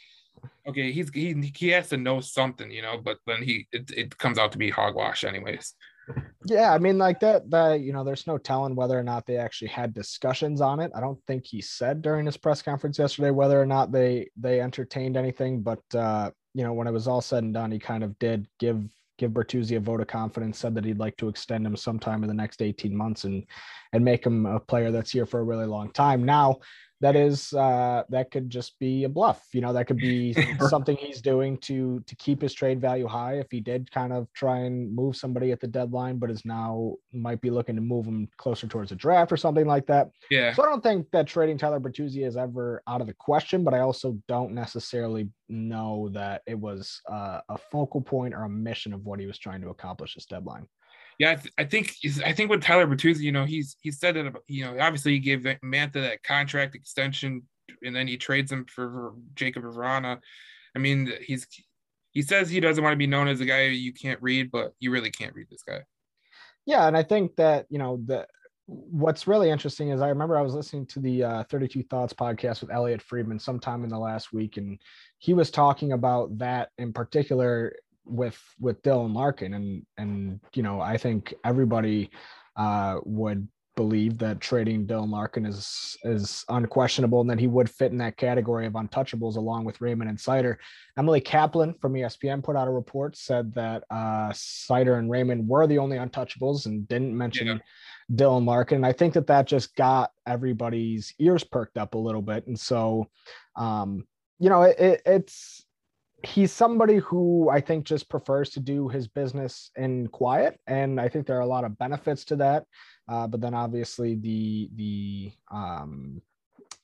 okay, 0.67 0.91
he's 0.93 1.09
he 1.09 1.51
he 1.55 1.67
has 1.69 1.89
to 1.89 1.97
know 1.97 2.21
something, 2.21 2.71
you 2.71 2.81
know, 2.81 2.97
but 3.03 3.17
then 3.27 3.43
he 3.43 3.67
it, 3.73 3.91
it 3.91 4.17
comes 4.17 4.37
out 4.37 4.53
to 4.53 4.57
be 4.57 4.69
hogwash 4.69 5.25
anyways. 5.25 5.73
Yeah, 6.45 6.73
I 6.73 6.77
mean, 6.77 6.97
like 6.97 7.19
that, 7.19 7.49
that 7.51 7.81
you 7.81 7.91
know, 7.91 8.05
there's 8.05 8.27
no 8.27 8.37
telling 8.37 8.75
whether 8.75 8.97
or 8.97 9.03
not 9.03 9.25
they 9.25 9.35
actually 9.35 9.67
had 9.67 9.93
discussions 9.93 10.61
on 10.61 10.79
it. 10.79 10.89
I 10.95 11.01
don't 11.01 11.21
think 11.27 11.45
he 11.45 11.59
said 11.59 12.01
during 12.01 12.25
his 12.25 12.37
press 12.37 12.61
conference 12.61 12.97
yesterday 12.97 13.29
whether 13.31 13.61
or 13.61 13.65
not 13.65 13.91
they 13.91 14.29
they 14.37 14.61
entertained 14.61 15.17
anything, 15.17 15.61
but 15.63 15.81
uh, 15.93 16.31
you 16.57 16.63
know, 16.63 16.73
when 16.73 16.87
it 16.87 16.91
was 16.91 17.07
all 17.07 17.21
said 17.21 17.43
and 17.43 17.53
done, 17.53 17.69
he 17.69 17.77
kind 17.77 18.03
of 18.03 18.17
did 18.17 18.47
give 18.57 18.83
give 19.19 19.31
Bertuzzi 19.31 19.77
a 19.77 19.79
vote 19.79 20.01
of 20.01 20.07
confidence, 20.07 20.57
said 20.57 20.73
that 20.73 20.85
he'd 20.85 20.97
like 20.97 21.15
to 21.17 21.27
extend 21.27 21.67
him 21.67 21.75
sometime 21.75 22.23
in 22.23 22.27
the 22.27 22.33
next 22.33 22.63
18 22.63 22.95
months 22.95 23.25
and 23.25 23.45
and 23.93 24.03
make 24.03 24.25
him 24.25 24.47
a 24.47 24.59
player 24.59 24.89
that's 24.89 25.11
here 25.11 25.27
for 25.27 25.39
a 25.39 25.43
really 25.43 25.67
long 25.67 25.91
time. 25.91 26.25
Now, 26.25 26.57
that 26.99 27.15
is 27.15 27.53
uh 27.53 28.03
that 28.09 28.31
could 28.31 28.49
just 28.49 28.79
be 28.79 29.03
a 29.03 29.09
bluff 29.09 29.45
you 29.53 29.61
know 29.61 29.71
that 29.71 29.85
could 29.85 29.97
be 29.97 30.33
something 30.69 30.97
he's 30.97 31.21
doing 31.21 31.57
to 31.57 31.99
to 32.07 32.15
keep 32.15 32.41
his 32.41 32.53
trade 32.53 32.81
value 32.81 33.07
high. 33.07 33.35
If 33.39 33.47
he 33.51 33.59
did 33.59 33.91
kind 33.91 34.13
of 34.13 34.31
try 34.33 34.59
and 34.59 34.93
move 34.93 35.15
somebody 35.15 35.51
at 35.51 35.59
the 35.59 35.67
deadline 35.67 36.17
but 36.17 36.31
is 36.31 36.45
now 36.45 36.95
might 37.13 37.41
be 37.41 37.49
looking 37.49 37.75
to 37.75 37.81
move 37.81 38.05
him 38.05 38.27
closer 38.37 38.67
towards 38.67 38.91
a 38.91 38.95
draft 38.95 39.31
or 39.31 39.37
something 39.37 39.65
like 39.65 39.85
that. 39.87 40.09
Yeah, 40.31 40.53
so 40.53 40.63
i 40.63 40.65
don't 40.65 40.83
think 40.83 41.09
that 41.11 41.27
trading 41.27 41.57
tyler 41.57 41.79
bertuzzi 41.79 42.25
is 42.25 42.37
ever 42.37 42.81
out 42.87 43.01
of 43.01 43.07
the 43.07 43.13
question 43.13 43.63
but 43.63 43.73
i 43.73 43.79
also 43.79 44.17
don't 44.27 44.53
necessarily 44.53 45.29
know 45.49 46.09
that 46.11 46.41
it 46.45 46.57
was 46.59 47.01
uh, 47.09 47.39
a 47.49 47.57
focal 47.57 48.01
point 48.01 48.33
or 48.33 48.43
a 48.43 48.49
mission 48.49 48.93
of 48.93 49.05
what 49.05 49.19
he 49.19 49.25
was 49.25 49.37
trying 49.37 49.61
to 49.61 49.69
accomplish 49.69 50.15
this 50.15 50.25
deadline 50.25 50.67
yeah. 51.17 51.31
I, 51.31 51.35
th- 51.35 51.53
I 51.57 51.63
think 51.63 51.95
I 52.25 52.33
think 52.33 52.49
with 52.49 52.61
Tyler 52.61 52.87
Bertuzzi, 52.87 53.21
you 53.21 53.31
know, 53.31 53.45
he's 53.45 53.77
he 53.81 53.91
said 53.91 54.15
that 54.15 54.33
you 54.47 54.65
know 54.65 54.77
obviously 54.79 55.13
he 55.13 55.19
gave 55.19 55.39
Mantha 55.63 55.93
that 55.93 56.23
contract 56.23 56.75
extension, 56.75 57.43
and 57.83 57.95
then 57.95 58.07
he 58.07 58.17
trades 58.17 58.51
him 58.51 58.65
for, 58.65 58.89
for 58.89 59.13
Jakub 59.35 59.63
Vrana. 59.63 60.19
I 60.75 60.79
mean, 60.79 61.11
he's 61.21 61.47
he 62.11 62.21
says 62.21 62.49
he 62.49 62.59
doesn't 62.59 62.83
want 62.83 62.93
to 62.93 62.97
be 62.97 63.07
known 63.07 63.27
as 63.27 63.41
a 63.41 63.45
guy 63.45 63.65
you 63.65 63.93
can't 63.93 64.21
read, 64.21 64.51
but 64.51 64.73
you 64.79 64.91
really 64.91 65.11
can't 65.11 65.35
read 65.35 65.47
this 65.49 65.63
guy. 65.63 65.81
Yeah, 66.65 66.87
and 66.87 66.97
I 66.97 67.03
think 67.03 67.35
that 67.37 67.65
you 67.69 67.79
know 67.79 67.99
the 68.05 68.27
what's 68.67 69.27
really 69.27 69.49
interesting 69.49 69.89
is 69.89 70.01
I 70.01 70.09
remember 70.09 70.37
I 70.37 70.41
was 70.41 70.53
listening 70.53 70.85
to 70.87 70.99
the 70.99 71.23
uh, 71.23 71.43
32 71.45 71.83
Thoughts 71.83 72.13
podcast 72.13 72.61
with 72.61 72.69
Elliotte 72.69 73.01
Friedman 73.01 73.39
sometime 73.39 73.83
in 73.83 73.89
the 73.89 73.97
last 73.97 74.33
week, 74.33 74.57
and 74.57 74.79
he 75.19 75.33
was 75.33 75.49
talking 75.49 75.93
about 75.93 76.37
that 76.37 76.69
in 76.77 76.91
particular 76.91 77.73
with 78.09 78.41
with 78.59 78.81
Dylan 78.81 79.13
Larkin, 79.13 79.53
and 79.53 79.85
and 79.97 80.39
you 80.53 80.63
know 80.63 80.81
I 80.81 80.97
think 80.97 81.33
everybody 81.43 82.09
uh, 82.55 82.99
would 83.03 83.47
believe 83.75 84.17
that 84.17 84.41
trading 84.41 84.87
Dylan 84.87 85.11
Larkin 85.11 85.45
is 85.45 85.95
is 86.03 86.43
unquestionable, 86.49 87.21
and 87.21 87.29
that 87.29 87.39
he 87.39 87.47
would 87.47 87.69
fit 87.69 87.91
in 87.91 87.97
that 87.99 88.17
category 88.17 88.65
of 88.65 88.73
untouchables 88.73 89.35
along 89.35 89.65
with 89.65 89.79
Raymond 89.79 90.09
and 90.09 90.17
Seider. 90.17 90.57
Emily 90.97 91.21
Kaplan 91.21 91.75
from 91.79 91.93
ESPN 91.93 92.43
put 92.43 92.55
out 92.55 92.67
a 92.67 92.71
report 92.71 93.15
said 93.15 93.53
that 93.53 93.83
uh, 93.91 94.29
Seider 94.31 94.97
and 94.97 95.11
Raymond 95.11 95.47
were 95.47 95.67
the 95.67 95.77
only 95.77 95.97
untouchables 95.97 96.65
and 96.65 96.87
didn't 96.87 97.15
mention 97.15 97.47
Yeah. 97.47 97.57
Dylan 98.11 98.45
Larkin. 98.47 98.77
And 98.77 98.85
I 98.85 98.93
think 98.93 99.13
that 99.13 99.27
that 99.27 99.45
just 99.47 99.75
got 99.75 100.11
everybody's 100.25 101.13
ears 101.19 101.43
perked 101.43 101.77
up 101.77 101.93
a 101.93 101.97
little 101.97 102.21
bit. 102.21 102.47
And 102.47 102.59
so, 102.59 103.09
um, 103.55 104.07
you 104.39 104.49
know, 104.49 104.63
it, 104.63 104.79
it, 104.79 105.01
it's 105.05 105.65
he's 106.23 106.51
somebody 106.51 106.97
who 106.97 107.49
I 107.49 107.61
think 107.61 107.85
just 107.85 108.09
prefers 108.09 108.49
to 108.51 108.59
do 108.59 108.87
his 108.87 109.07
business 109.07 109.71
in 109.75 110.07
quiet, 110.07 110.59
and 110.67 110.99
I 110.99 111.09
think 111.09 111.27
there 111.27 111.37
are 111.37 111.41
a 111.41 111.47
lot 111.47 111.63
of 111.63 111.77
benefits 111.77 112.25
to 112.25 112.35
that. 112.37 112.65
Uh, 113.07 113.27
but 113.27 113.41
then 113.41 113.53
obviously 113.53 114.15
the 114.15 114.69
the 114.75 115.31
um, 115.51 116.21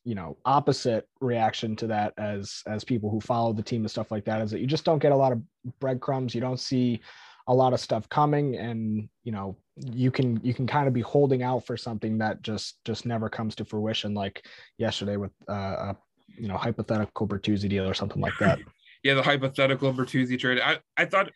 you 0.04 0.16
know 0.16 0.38
opposite 0.46 1.08
reaction 1.20 1.76
to 1.78 1.88
that 1.88 2.14
as 2.18 2.62
as 2.68 2.84
people 2.84 3.10
who 3.10 3.20
follow 3.20 3.54
the 3.54 3.64
team 3.64 3.82
and 3.82 3.92
stuff 3.92 4.12
like 4.12 4.26
that 4.26 4.42
is 4.42 4.52
that 4.52 4.60
you 4.60 4.68
just 4.68 4.86
don't 4.86 5.02
get 5.02 5.12
a 5.12 5.16
lot 5.16 5.32
of 5.32 5.42
breadcrumbs 5.80 6.36
you 6.36 6.42
don't 6.42 6.60
see 6.60 7.02
a 7.48 7.54
lot 7.54 7.74
of 7.74 7.80
stuff 7.80 8.08
coming 8.10 8.56
and 8.56 9.08
you 9.24 9.32
know 9.32 9.56
you 9.78 10.12
can 10.12 10.40
you 10.44 10.54
can 10.54 10.68
kind 10.68 10.88
of 10.88 10.94
be 10.94 11.02
holding 11.02 11.44
out 11.44 11.66
for 11.66 11.76
something 11.76 12.18
that 12.18 12.42
just 12.42 12.84
just 12.86 13.06
never 13.06 13.30
comes 13.30 13.56
to 13.56 13.66
fruition 13.66 14.14
like 14.14 14.46
yesterday 14.78 15.18
with 15.18 15.32
uh, 15.50 15.54
a 15.92 15.98
you 16.38 16.48
know 16.48 16.58
hypothetical 16.58 17.28
Bertuzzi 17.28 17.70
deal 17.70 17.88
or 17.88 17.94
something 17.94 18.22
like 18.22 18.38
that 18.40 18.60
yeah, 19.04 19.14
the 19.14 19.24
hypothetical 19.24 19.94
Bertuzzi 19.94 20.40
trade. 20.40 20.60
I, 20.64 20.80
I 20.98 21.06
thought 21.06 21.30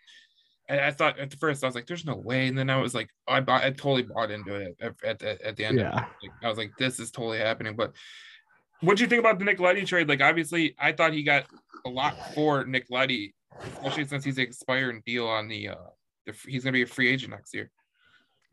I, 0.69 0.91
thought 0.91 1.19
at 1.19 1.33
first 1.35 1.63
I 1.63 1.67
was 1.67 1.75
like, 1.75 1.85
"There's 1.85 2.05
no 2.05 2.15
way," 2.15 2.47
and 2.47 2.57
then 2.57 2.69
I 2.69 2.77
was 2.77 2.93
like, 2.93 3.09
I 3.27 3.39
bought, 3.39 3.63
I 3.63 3.71
totally 3.71 4.03
bought 4.03 4.31
into 4.31 4.55
it 4.55 4.75
at 4.81 4.95
at, 5.03 5.23
at, 5.23 5.41
at 5.41 5.55
the 5.55 5.65
end. 5.65 5.79
Of 5.79 5.85
Yeah. 5.85 5.95
Like, 5.95 6.31
I 6.43 6.49
was 6.49 6.57
like, 6.57 6.71
"This 6.77 6.99
is 6.99 7.11
totally 7.11 7.39
happening." 7.39 7.75
But 7.75 7.93
what 8.81 8.97
do 8.97 9.03
you 9.03 9.09
think 9.09 9.19
about 9.19 9.39
the 9.39 9.45
Nick 9.45 9.59
Leddy 9.59 9.85
trade? 9.85 10.09
Like, 10.09 10.21
obviously, 10.21 10.75
I 10.79 10.91
thought 10.91 11.13
he 11.13 11.23
got 11.23 11.45
a 11.85 11.89
lot 11.89 12.15
for 12.33 12.65
Nick 12.65 12.87
Leddy, 12.89 13.33
especially 13.61 14.05
since 14.07 14.23
he's 14.23 14.37
an 14.37 14.43
expiring 14.43 15.01
deal 15.05 15.27
on 15.27 15.47
the. 15.47 15.69
uh 15.69 15.75
the, 16.25 16.35
He's 16.45 16.63
gonna 16.63 16.73
be 16.73 16.81
a 16.81 16.87
free 16.87 17.07
agent 17.07 17.31
next 17.31 17.53
year. 17.53 17.71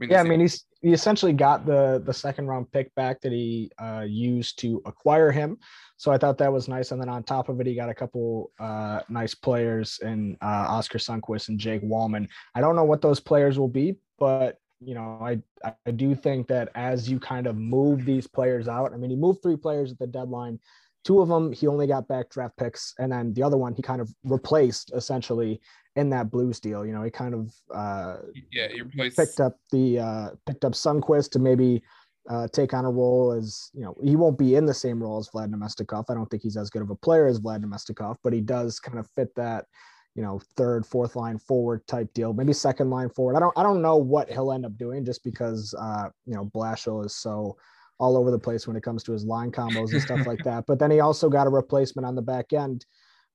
I 0.00 0.07
yeah, 0.07 0.20
I 0.20 0.24
mean 0.24 0.40
he's 0.40 0.64
he 0.81 0.92
essentially 0.92 1.33
got 1.33 1.66
the 1.66 2.03
the 2.05 2.14
second 2.14 2.46
round 2.46 2.70
pick 2.72 2.94
back 2.94 3.20
that 3.22 3.33
he 3.33 3.70
uh, 3.79 4.05
used 4.07 4.59
to 4.61 4.83
acquire 4.87 5.31
him. 5.31 5.59
So 5.97 6.11
I 6.11 6.19
thought 6.19 6.39
that 6.39 6.53
was 6.53 6.69
nice. 6.69 6.91
And 6.91 7.01
then 7.01 7.09
on 7.09 7.23
top 7.23 7.49
of 7.49 7.61
it, 7.61 7.67
he 7.67 7.75
got 7.75 7.89
a 7.89 7.95
couple 7.95 8.51
uh, 8.59 9.01
nice 9.09 9.35
players 9.35 10.01
in 10.03 10.37
uh, 10.43 10.67
Oskar 10.69 10.99
Sundqvist 10.99 11.49
and 11.49 11.59
Jake 11.59 11.83
Walman. 11.83 12.29
I 12.55 12.61
don't 12.61 12.77
know 12.77 12.85
what 12.85 13.01
those 13.01 13.21
players 13.21 13.59
will 13.59 13.69
be, 13.69 13.97
but 14.19 14.59
you 14.81 14.95
know, 14.95 15.19
I 15.23 15.41
I 15.87 15.91
do 15.93 16.15
think 16.15 16.49
that 16.49 16.69
as 16.75 17.09
you 17.09 17.19
kind 17.19 17.47
of 17.47 17.57
move 17.57 18.05
these 18.05 18.27
players 18.27 18.69
out, 18.69 18.93
I 18.93 18.97
mean, 18.97 19.11
he 19.11 19.17
moved 19.17 19.43
three 19.43 19.57
players 19.57 19.93
at 19.93 19.99
the 19.99 20.07
deadline. 20.07 20.61
Two 21.05 21.21
of 21.21 21.29
them 21.29 21.53
he 21.53 21.67
only 21.67 21.87
got 21.87 22.09
back 22.09 22.31
draft 22.31 22.57
picks, 22.57 22.95
and 22.99 23.13
then 23.13 23.33
the 23.35 23.43
other 23.43 23.57
one 23.57 23.75
he 23.75 23.83
kind 23.83 24.01
of 24.01 24.13
replaced 24.25 24.93
essentially 24.95 25.61
in 25.97 26.11
that 26.11 26.31
Blues 26.31 26.61
deal. 26.61 26.85
You 26.85 26.93
know, 26.93 27.03
he 27.03 27.11
kind 27.11 27.35
of 27.35 27.55
uh, 27.73 28.17
yeah, 28.53 28.69
he 28.69 28.83
replaced 28.83 29.17
picked 29.17 29.41
up 29.41 29.57
the 29.71 29.99
uh, 30.01 30.29
picked 30.47 30.65
up 30.65 30.73
Sundqvist 30.73 31.31
to 31.33 31.39
maybe 31.39 31.83
uh, 32.29 32.49
take 32.49 32.73
on 32.73 32.85
a 32.85 32.91
role 32.91 33.33
as 33.33 33.71
you 33.75 33.83
know 33.83 33.95
he 34.03 34.17
won't 34.17 34.39
be 34.39 34.55
in 34.55 34.65
the 34.65 34.75
same 34.75 35.03
role 35.03 35.19
as 35.19 35.29
Vlad 35.29 35.51
Namestnikov. 35.51 36.07
I 36.09 36.15
don't 36.15 36.27
think 36.27 36.43
he's 36.43 36.57
as 36.57 36.71
good 36.71 36.83
of 36.83 36.91
a 36.91 36.97
player 36.97 37.27
as 37.27 37.41
Vlad 37.41 37.65
Namestnikov, 37.65 38.17
but 38.23 38.33
he 38.33 38.41
does 38.41 38.81
kind 38.81 38.99
of 38.99 39.09
fit 39.15 39.35
that 39.37 39.67
you 40.15 40.23
know 40.23 40.41
third, 40.57 40.87
fourth 40.87 41.17
line 41.17 41.39
forward 41.39 41.87
type 41.87 42.13
deal, 42.15 42.33
maybe 42.33 42.53
second 42.53 42.91
line 42.91 43.11
forward. 43.11 43.37
I 43.37 43.41
don't 43.41 43.57
I 43.59 43.63
don't 43.63 43.83
know 43.83 43.97
what 43.97 44.31
he'll 44.31 44.53
end 44.53 44.65
up 44.65 44.77
doing 44.77 45.05
just 45.05 45.23
because 45.23 45.75
uh, 45.79 46.09
you 46.27 46.35
know 46.35 46.47
Blashill 46.55 47.05
is 47.05 47.15
so 47.15 47.57
all 47.99 48.17
over 48.17 48.31
the 48.31 48.39
place 48.39 48.67
when 48.67 48.77
it 48.77 48.83
comes 48.83 49.03
to 49.05 49.13
his 49.13 49.25
line 49.25 49.53
combos 49.53 49.93
and 49.93 50.03
stuff 50.03 50.27
like 50.27 50.43
that. 50.45 50.65
But 50.67 50.79
then 50.79 50.91
he 50.91 51.01
also 51.01 51.29
got 51.29 51.47
a 51.47 51.51
replacement 51.51 52.07
on 52.07 52.15
the 52.15 52.23
back 52.23 52.53
end 52.53 52.85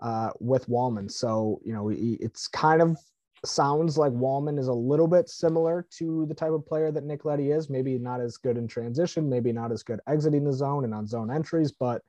uh, 0.02 0.32
with 0.40 0.68
Walman. 0.68 1.10
So, 1.10 1.60
you 1.64 1.74
know, 1.74 1.88
he, 1.88 2.18
it's 2.20 2.48
kind 2.48 2.82
of 2.82 2.98
sounds 3.46 3.98
like 3.98 4.12
Walman 4.12 4.60
is 4.60 4.68
a 4.68 4.74
little 4.74 5.08
bit 5.08 5.30
similar 5.30 5.86
to 5.98 6.26
the 6.28 6.34
type 6.34 6.52
of 6.52 6.66
player 6.66 6.92
that 6.92 7.04
Nick 7.04 7.26
Letty 7.26 7.52
is. 7.52 7.70
Maybe 7.70 7.98
not 7.98 8.22
as 8.22 8.38
good 8.38 8.58
in 8.58 8.68
transition, 8.68 9.30
maybe 9.30 9.52
not 9.52 9.72
as 9.72 9.84
good 9.84 10.00
exiting 10.08 10.44
the 10.44 10.54
zone 10.54 10.84
and 10.84 10.94
on 10.94 11.08
zone 11.08 11.32
entries, 11.32 11.72
but 11.72 12.02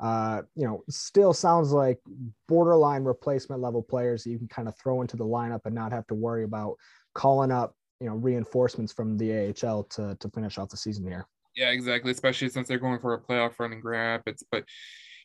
uh, 0.00 0.42
you 0.54 0.64
know, 0.64 0.84
still 0.88 1.32
sounds 1.32 1.72
like 1.72 1.98
borderline 2.46 3.02
replacement 3.02 3.60
level 3.60 3.82
players 3.82 4.22
that 4.22 4.30
you 4.30 4.38
can 4.38 4.48
kind 4.48 4.68
of 4.68 4.78
throw 4.78 5.00
into 5.00 5.16
the 5.16 5.24
lineup 5.24 5.60
and 5.64 5.74
not 5.74 5.92
have 5.92 6.06
to 6.06 6.14
worry 6.14 6.44
about 6.44 6.76
calling 7.14 7.50
up, 7.50 7.74
you 8.00 8.06
know, 8.06 8.14
reinforcements 8.14 8.92
from 8.92 9.16
the 9.18 9.54
AHL 9.62 9.84
to 9.84 10.16
to 10.20 10.28
finish 10.30 10.56
off 10.56 10.68
the 10.68 10.76
season 10.76 11.04
here. 11.04 11.26
Yeah, 11.56 11.70
exactly. 11.70 12.12
Especially 12.12 12.48
since 12.48 12.68
they're 12.68 12.78
going 12.78 13.00
for 13.00 13.14
a 13.14 13.20
playoff 13.20 13.58
run 13.58 13.72
in 13.72 13.80
Grand 13.80 14.18
Rapids. 14.18 14.44
But 14.50 14.64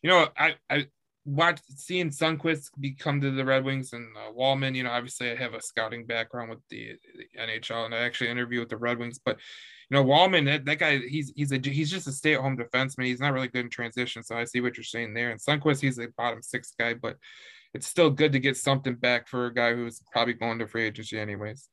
you 0.02 0.10
know, 0.10 0.28
I 0.36 0.56
I 0.70 0.88
watch 1.26 1.62
seeing 1.76 2.10
Sundqvist 2.10 2.72
become 2.80 3.22
to 3.22 3.32
the 3.32 3.46
Red 3.46 3.64
Wings 3.64 3.94
and 3.94 4.08
uh, 4.18 4.32
Walman. 4.32 4.76
You 4.76 4.84
know, 4.84 4.92
obviously 4.92 5.32
I 5.32 5.36
have 5.36 5.54
a 5.54 5.62
scouting 5.62 6.06
background 6.06 6.50
with 6.50 6.60
the, 6.70 6.94
the, 7.16 7.42
NHL, 7.42 7.86
and 7.86 7.96
I 7.96 8.00
actually 8.00 8.30
interviewed 8.30 8.62
with 8.62 8.70
the 8.70 8.78
Red 8.78 9.00
Wings. 9.00 9.20
But 9.24 9.38
you 9.90 9.98
know, 9.98 10.04
Walman, 10.04 10.46
that, 10.46 10.66
that 10.66 10.80
guy, 10.80 11.00
he's 11.00 11.32
he's 11.36 11.52
a 11.52 11.60
he's 11.64 11.92
just 11.92 12.08
a 12.08 12.12
stay 12.12 12.36
at 12.36 12.42
home 12.42 12.58
defenseman. 12.58 13.06
He's 13.06 13.20
not 13.20 13.34
really 13.34 13.48
good 13.48 13.66
in 13.66 13.70
transition, 13.70 14.24
so 14.24 14.36
I 14.36 14.44
see 14.44 14.62
what 14.62 14.78
you're 14.78 14.84
saying 14.84 15.14
there. 15.14 15.32
And 15.32 15.40
Sundqvist, 15.40 15.82
he's 15.82 16.00
a 16.00 16.08
bottom 16.18 16.42
six 16.42 16.74
guy, 16.78 16.94
but 16.94 17.18
it's 17.74 17.88
still 17.88 18.10
good 18.10 18.34
to 18.34 18.40
get 18.40 18.58
something 18.58 18.96
back 18.96 19.28
for 19.28 19.48
a 19.48 19.54
guy 19.54 19.74
who's 19.74 20.02
probably 20.12 20.34
going 20.34 20.60
to 20.60 20.68
free 20.68 20.86
agency 20.86 21.20
anyways. 21.20 21.70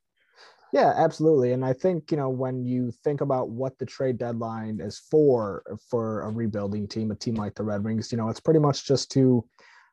Yeah, 0.72 0.92
absolutely. 0.96 1.52
And 1.52 1.64
I 1.64 1.72
think, 1.72 2.11
you 2.11 2.16
know, 2.16 2.28
when 2.28 2.64
you 2.64 2.92
think 3.02 3.20
about 3.20 3.48
what 3.48 3.78
the 3.78 3.87
trade 3.87 4.18
deadline 4.18 4.80
is 4.80 4.98
for 4.98 5.62
for 5.88 6.22
a 6.22 6.30
rebuilding 6.30 6.87
team, 6.87 7.11
a 7.11 7.14
team 7.14 7.35
like 7.35 7.54
the 7.54 7.64
Red 7.64 7.83
Wings, 7.83 8.12
you 8.12 8.18
know, 8.18 8.28
it's 8.28 8.40
pretty 8.40 8.61
much 8.61 8.87
just 8.87 9.11
to 9.12 9.44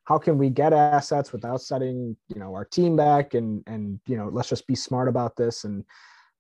how 0.04 0.18
can 0.18 0.38
we 0.38 0.50
get 0.50 0.74
assets 0.74 1.34
without 1.34 1.62
setting, 1.62 2.16
you 2.28 2.40
know, 2.40 2.54
our 2.54 2.66
team 2.66 2.96
back 2.96 3.34
and 3.34 3.64
and 3.66 4.00
you 4.08 4.18
know, 4.18 4.30
let's 4.32 4.50
just 4.50 4.68
be 4.68 4.76
smart 4.76 5.08
about 5.08 5.36
this 5.36 5.64
and 5.64 5.84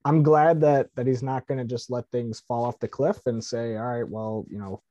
I'm 0.06 0.23
glad 0.23 0.62
that 0.62 0.88
that 0.95 1.08
he's 1.08 1.23
not 1.23 1.47
going 1.47 1.58
to 1.58 1.65
just 1.65 1.89
let 1.89 2.10
things 2.12 2.41
fall 2.47 2.63
off 2.63 2.80
the 2.80 2.88
cliff 2.88 3.19
and 3.26 3.43
say, 3.43 3.76
all 3.76 3.86
right, 3.88 4.08
well, 4.08 4.45
you 4.50 4.60
know, 4.60 4.82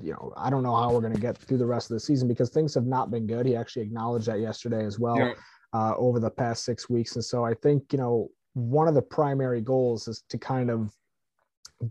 you 0.00 0.12
know, 0.12 0.32
I 0.36 0.50
don't 0.50 0.62
know 0.62 0.76
how 0.76 0.92
we're 0.92 1.00
going 1.00 1.14
to 1.14 1.20
get 1.20 1.38
through 1.38 1.58
the 1.58 1.66
rest 1.66 1.90
of 1.90 1.94
the 1.94 2.00
season 2.00 2.28
because 2.28 2.50
things 2.50 2.74
have 2.74 2.86
not 2.86 3.10
been 3.10 3.26
good. 3.26 3.46
He 3.46 3.56
actually 3.56 3.82
acknowledged 3.82 4.26
that 4.26 4.40
yesterday 4.40 4.84
as 4.84 4.98
well 4.98 5.18
yeah. 5.18 5.32
uh, 5.72 5.94
over 5.96 6.20
the 6.20 6.30
past 6.30 6.64
six 6.64 6.90
weeks, 6.90 7.14
and 7.14 7.24
so 7.24 7.44
I 7.44 7.54
think 7.54 7.92
you 7.92 7.98
know 7.98 8.30
one 8.54 8.88
of 8.88 8.94
the 8.94 9.02
primary 9.02 9.60
goals 9.60 10.08
is 10.08 10.22
to 10.30 10.38
kind 10.38 10.70
of 10.70 10.92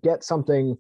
get 0.04 0.24
something 0.24 0.78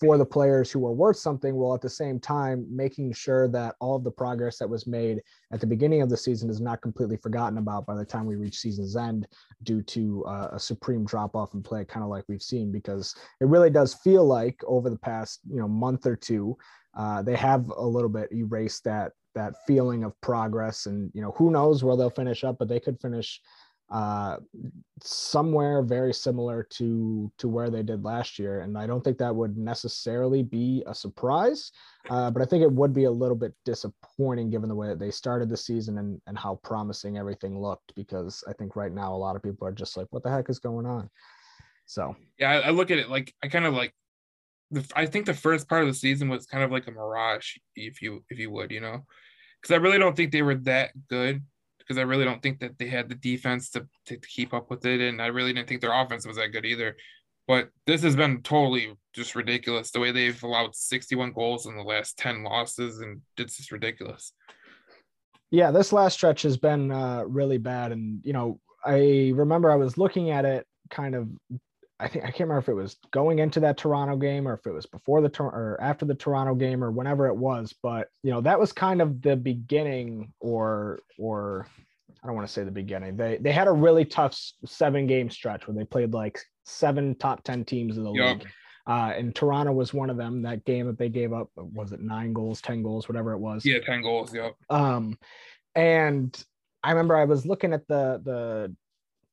for 0.00 0.16
the 0.16 0.24
players 0.24 0.70
who 0.70 0.84
are 0.86 0.92
worth 0.92 1.18
something 1.18 1.54
while 1.54 1.74
at 1.74 1.82
the 1.82 1.88
same 1.88 2.18
time 2.18 2.66
making 2.70 3.12
sure 3.12 3.46
that 3.48 3.74
all 3.80 3.96
of 3.96 4.02
the 4.02 4.10
progress 4.10 4.56
that 4.58 4.68
was 4.68 4.86
made 4.86 5.20
at 5.52 5.60
the 5.60 5.66
beginning 5.66 6.00
of 6.00 6.08
the 6.08 6.16
season 6.16 6.48
is 6.48 6.60
not 6.60 6.80
completely 6.80 7.18
forgotten 7.18 7.58
about 7.58 7.84
by 7.84 7.94
the 7.94 8.04
time 8.04 8.24
we 8.24 8.34
reach 8.34 8.56
season's 8.56 8.96
end 8.96 9.28
due 9.62 9.82
to 9.82 10.24
uh, 10.26 10.48
a 10.52 10.58
supreme 10.58 11.04
drop 11.04 11.36
off 11.36 11.52
in 11.52 11.62
play 11.62 11.84
kind 11.84 12.02
of 12.02 12.08
like 12.08 12.24
we've 12.28 12.42
seen 12.42 12.72
because 12.72 13.14
it 13.40 13.46
really 13.46 13.68
does 13.68 13.92
feel 13.92 14.24
like 14.24 14.58
over 14.66 14.88
the 14.88 14.98
past 14.98 15.40
you 15.50 15.60
know 15.60 15.68
month 15.68 16.06
or 16.06 16.16
two 16.16 16.56
uh, 16.96 17.22
they 17.22 17.36
have 17.36 17.68
a 17.68 17.86
little 17.86 18.08
bit 18.08 18.32
erased 18.32 18.82
that 18.84 19.12
that 19.34 19.54
feeling 19.66 20.02
of 20.02 20.18
progress 20.22 20.86
and 20.86 21.10
you 21.14 21.20
know 21.20 21.32
who 21.32 21.50
knows 21.50 21.84
where 21.84 21.96
they'll 21.96 22.10
finish 22.10 22.42
up 22.42 22.56
but 22.58 22.68
they 22.68 22.80
could 22.80 22.98
finish 23.00 23.40
uh, 23.90 24.36
somewhere 25.02 25.82
very 25.82 26.12
similar 26.12 26.62
to 26.62 27.30
to 27.38 27.48
where 27.48 27.70
they 27.70 27.82
did 27.82 28.04
last 28.04 28.38
year. 28.38 28.60
And 28.60 28.78
i 28.78 28.86
don't 28.86 29.02
think 29.02 29.18
that 29.18 29.34
would 29.34 29.56
necessarily 29.56 30.42
be 30.42 30.82
a 30.86 30.94
surprise 30.94 31.72
uh, 32.08 32.30
but 32.30 32.42
i 32.42 32.44
think 32.44 32.62
it 32.62 32.70
would 32.70 32.92
be 32.92 33.04
a 33.04 33.10
little 33.10 33.36
bit 33.36 33.52
disappointing 33.64 34.50
given 34.50 34.68
the 34.68 34.74
way 34.74 34.88
that 34.88 34.98
they 34.98 35.10
started 35.10 35.48
the 35.48 35.56
season 35.56 35.98
and, 35.98 36.20
and 36.26 36.38
how 36.38 36.60
promising 36.62 37.18
everything 37.18 37.58
looked 37.58 37.94
because 37.96 38.44
i 38.48 38.52
think 38.52 38.76
right 38.76 38.92
now 38.92 39.12
a 39.12 39.16
lot 39.16 39.36
of 39.36 39.42
people 39.42 39.66
are 39.66 39.72
just 39.72 39.96
like 39.96 40.06
what 40.10 40.22
the 40.22 40.30
heck 40.30 40.48
is 40.48 40.58
going 40.58 40.86
on? 40.86 41.10
So. 41.86 42.14
Yeah 42.38 42.50
i, 42.50 42.60
I 42.60 42.70
look 42.70 42.90
at 42.90 42.98
it 42.98 43.08
like 43.08 43.34
i 43.42 43.48
kind 43.48 43.64
of 43.64 43.74
like 43.74 43.94
i 44.94 45.06
think 45.06 45.26
the 45.26 45.34
first 45.34 45.68
part 45.68 45.82
of 45.82 45.88
the 45.88 45.94
season 45.94 46.28
was 46.28 46.46
kind 46.46 46.62
of 46.62 46.70
like 46.70 46.86
a 46.86 46.92
mirage 46.92 47.56
if 47.74 48.00
you 48.02 48.24
if 48.28 48.38
you 48.38 48.50
would 48.50 48.70
you 48.70 48.80
know? 48.80 49.04
Because 49.60 49.74
i 49.74 49.78
really 49.78 49.98
don't 49.98 50.16
think 50.16 50.30
they 50.30 50.42
were 50.42 50.54
that 50.54 50.90
good 51.08 51.42
because 51.90 51.98
I 51.98 52.04
really 52.04 52.24
don't 52.24 52.40
think 52.40 52.60
that 52.60 52.78
they 52.78 52.86
had 52.86 53.08
the 53.08 53.16
defense 53.16 53.68
to, 53.70 53.84
to, 54.06 54.16
keep 54.16 54.54
up 54.54 54.70
with 54.70 54.86
it. 54.86 55.00
And 55.00 55.20
I 55.20 55.26
really 55.26 55.52
didn't 55.52 55.68
think 55.68 55.80
their 55.80 55.92
offense 55.92 56.24
was 56.24 56.36
that 56.36 56.52
good 56.52 56.64
either. 56.64 56.96
But 57.48 57.70
this 57.84 58.04
has 58.04 58.14
been 58.14 58.42
totally 58.42 58.94
just 59.12 59.34
ridiculous 59.34 59.90
the 59.90 59.98
way 59.98 60.12
they've 60.12 60.40
allowed 60.40 60.76
61 60.76 61.32
goals 61.32 61.66
in 61.66 61.76
the 61.76 61.82
last 61.82 62.16
10 62.16 62.44
losses, 62.44 63.00
and 63.00 63.22
it's 63.36 63.56
just 63.56 63.72
ridiculous. 63.72 64.32
Yeah, 65.50 65.72
this 65.72 65.92
last 65.92 66.14
stretch 66.14 66.42
has 66.42 66.56
been 66.56 66.92
uh, 66.92 67.24
really 67.26 67.58
bad. 67.58 67.90
And, 67.90 68.20
you 68.22 68.34
know, 68.34 68.60
I 68.84 69.32
remember 69.34 69.72
I 69.72 69.74
was 69.74 69.98
looking 69.98 70.30
at 70.30 70.44
it 70.44 70.64
kind 70.90 71.16
of 71.16 71.28
I 72.00 72.08
think 72.08 72.24
I 72.24 72.28
can't 72.28 72.48
remember 72.48 72.58
if 72.58 72.68
it 72.68 72.74
was 72.74 72.96
going 73.10 73.38
into 73.38 73.60
that 73.60 73.76
Toronto 73.76 74.16
game 74.16 74.48
or 74.48 74.54
if 74.54 74.66
it 74.66 74.72
was 74.72 74.86
before 74.86 75.20
the 75.20 75.30
or 75.42 75.78
after 75.80 76.06
the 76.06 76.14
Toronto 76.14 76.54
game 76.54 76.82
or 76.82 76.90
whenever 76.90 77.26
it 77.26 77.36
was, 77.36 77.74
but 77.82 78.08
you 78.22 78.30
know 78.30 78.40
that 78.40 78.58
was 78.58 78.72
kind 78.72 79.02
of 79.02 79.20
the 79.22 79.36
beginning 79.36 80.32
or 80.40 81.00
or 81.18 81.66
I 82.22 82.26
don't 82.26 82.36
want 82.36 82.46
to 82.46 82.52
say 82.52 82.64
the 82.64 82.70
beginning. 82.70 83.16
They 83.16 83.38
they 83.38 83.52
had 83.52 83.68
a 83.68 83.72
really 83.72 84.04
tough 84.04 84.38
seven 84.64 85.06
game 85.06 85.30
stretch 85.30 85.66
where 85.66 85.76
they 85.76 85.84
played 85.84 86.12
like 86.12 86.40
seven 86.64 87.14
top 87.16 87.44
ten 87.44 87.64
teams 87.64 87.98
in 87.98 88.04
the 88.04 88.12
yep. 88.12 88.38
league. 88.38 88.48
Uh, 88.86 89.12
and 89.14 89.34
Toronto 89.34 89.72
was 89.72 89.92
one 89.92 90.10
of 90.10 90.16
them. 90.16 90.42
That 90.42 90.64
game 90.64 90.86
that 90.86 90.98
they 90.98 91.10
gave 91.10 91.32
up 91.32 91.50
was 91.54 91.92
it 91.92 92.00
nine 92.00 92.32
goals, 92.32 92.60
ten 92.60 92.82
goals, 92.82 93.08
whatever 93.08 93.32
it 93.32 93.38
was. 93.38 93.64
Yeah, 93.64 93.80
ten 93.80 94.02
goals. 94.02 94.34
Yep. 94.34 94.54
Um, 94.70 95.18
and 95.74 96.44
I 96.82 96.90
remember 96.90 97.16
I 97.16 97.24
was 97.24 97.46
looking 97.46 97.72
at 97.72 97.86
the 97.88 98.20
the 98.24 98.74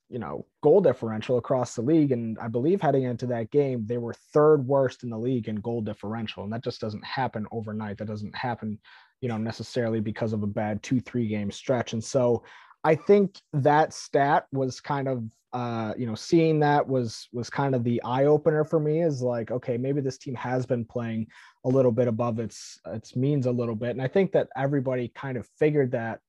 you 0.09 0.19
know 0.19 0.45
goal 0.61 0.81
differential 0.81 1.37
across 1.37 1.75
the 1.75 1.81
league. 1.81 2.11
And 2.11 2.37
i 2.39 2.47
believe 2.47 2.81
heading 2.81 3.03
into 3.03 3.27
that 3.27 3.51
game 3.51 3.85
they 3.85 3.97
were 3.97 4.13
third 4.33 4.65
worst 4.65 5.03
in 5.03 5.09
the 5.09 5.17
league 5.17 5.47
in 5.47 5.55
goal 5.57 5.81
differential. 5.81 6.43
And 6.43 6.53
that 6.53 6.63
just 6.63 6.81
doesn't 6.81 7.05
happen 7.05 7.45
overnight. 7.51 7.97
That 7.97 8.07
doesn't 8.07 8.35
happen 8.35 8.79
you 9.21 9.29
know 9.29 9.37
necessarily 9.37 9.99
because 9.99 10.33
of 10.33 10.43
a 10.43 10.47
bad 10.47 10.81
two 10.83 10.99
three 10.99 11.27
game 11.27 11.51
stretch. 11.51 11.93
And 11.93 12.03
so 12.03 12.43
i 12.83 12.93
think 12.95 13.39
that 13.53 13.93
stat 13.93 14.45
was 14.51 14.79
kind 14.79 15.07
of 15.07 15.23
uh 15.53 15.93
you 15.97 16.05
know 16.05 16.13
seeing 16.13 16.59
that 16.59 16.87
was 16.87 17.27
was 17.33 17.49
kind 17.49 17.73
of 17.73 17.83
the 17.83 18.01
eye 18.03 18.25
opener 18.25 18.63
for 18.63 18.79
me 18.79 19.01
is 19.01 19.21
like 19.21 19.49
okay 19.49 19.77
maybe 19.77 20.01
this 20.01 20.17
team 20.17 20.35
has 20.35 20.65
been 20.65 20.85
playing 20.85 21.25
a 21.65 21.69
little 21.69 21.91
bit 21.91 22.07
above 22.07 22.39
its 22.39 22.79
its 22.87 23.15
means 23.15 23.45
a 23.45 23.51
little 23.51 23.75
bit. 23.75 23.91
And 23.91 24.01
i 24.01 24.07
think 24.07 24.31
that 24.33 24.49
everybody 24.55 25.11
kind 25.15 25.37
of 25.37 25.47
figured 25.57 25.91
that 25.91 26.19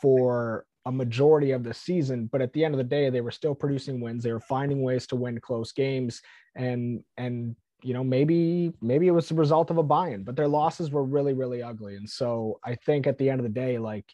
for 0.00 0.64
a 0.90 0.92
majority 0.92 1.52
of 1.52 1.62
the 1.62 1.72
season 1.72 2.28
but 2.32 2.42
at 2.42 2.52
the 2.52 2.64
end 2.64 2.74
of 2.74 2.78
the 2.78 2.84
day 2.96 3.10
they 3.10 3.20
were 3.20 3.30
still 3.30 3.54
producing 3.54 4.00
wins. 4.00 4.24
They 4.24 4.32
were 4.32 4.40
finding 4.40 4.82
ways 4.82 5.06
to 5.06 5.16
win 5.16 5.40
close 5.40 5.70
games. 5.72 6.20
And 6.56 7.04
and 7.16 7.54
you 7.82 7.94
know 7.94 8.02
maybe 8.02 8.72
maybe 8.82 9.06
it 9.06 9.12
was 9.12 9.28
the 9.28 9.36
result 9.36 9.70
of 9.70 9.78
a 9.78 9.82
buy-in 9.82 10.24
but 10.24 10.36
their 10.36 10.48
losses 10.48 10.90
were 10.90 11.04
really 11.04 11.32
really 11.32 11.62
ugly. 11.62 11.94
And 11.94 12.10
so 12.10 12.58
i 12.64 12.74
think 12.74 13.06
at 13.06 13.16
the 13.18 13.30
end 13.30 13.40
of 13.40 13.44
the 13.44 13.60
day 13.64 13.78
like 13.78 14.04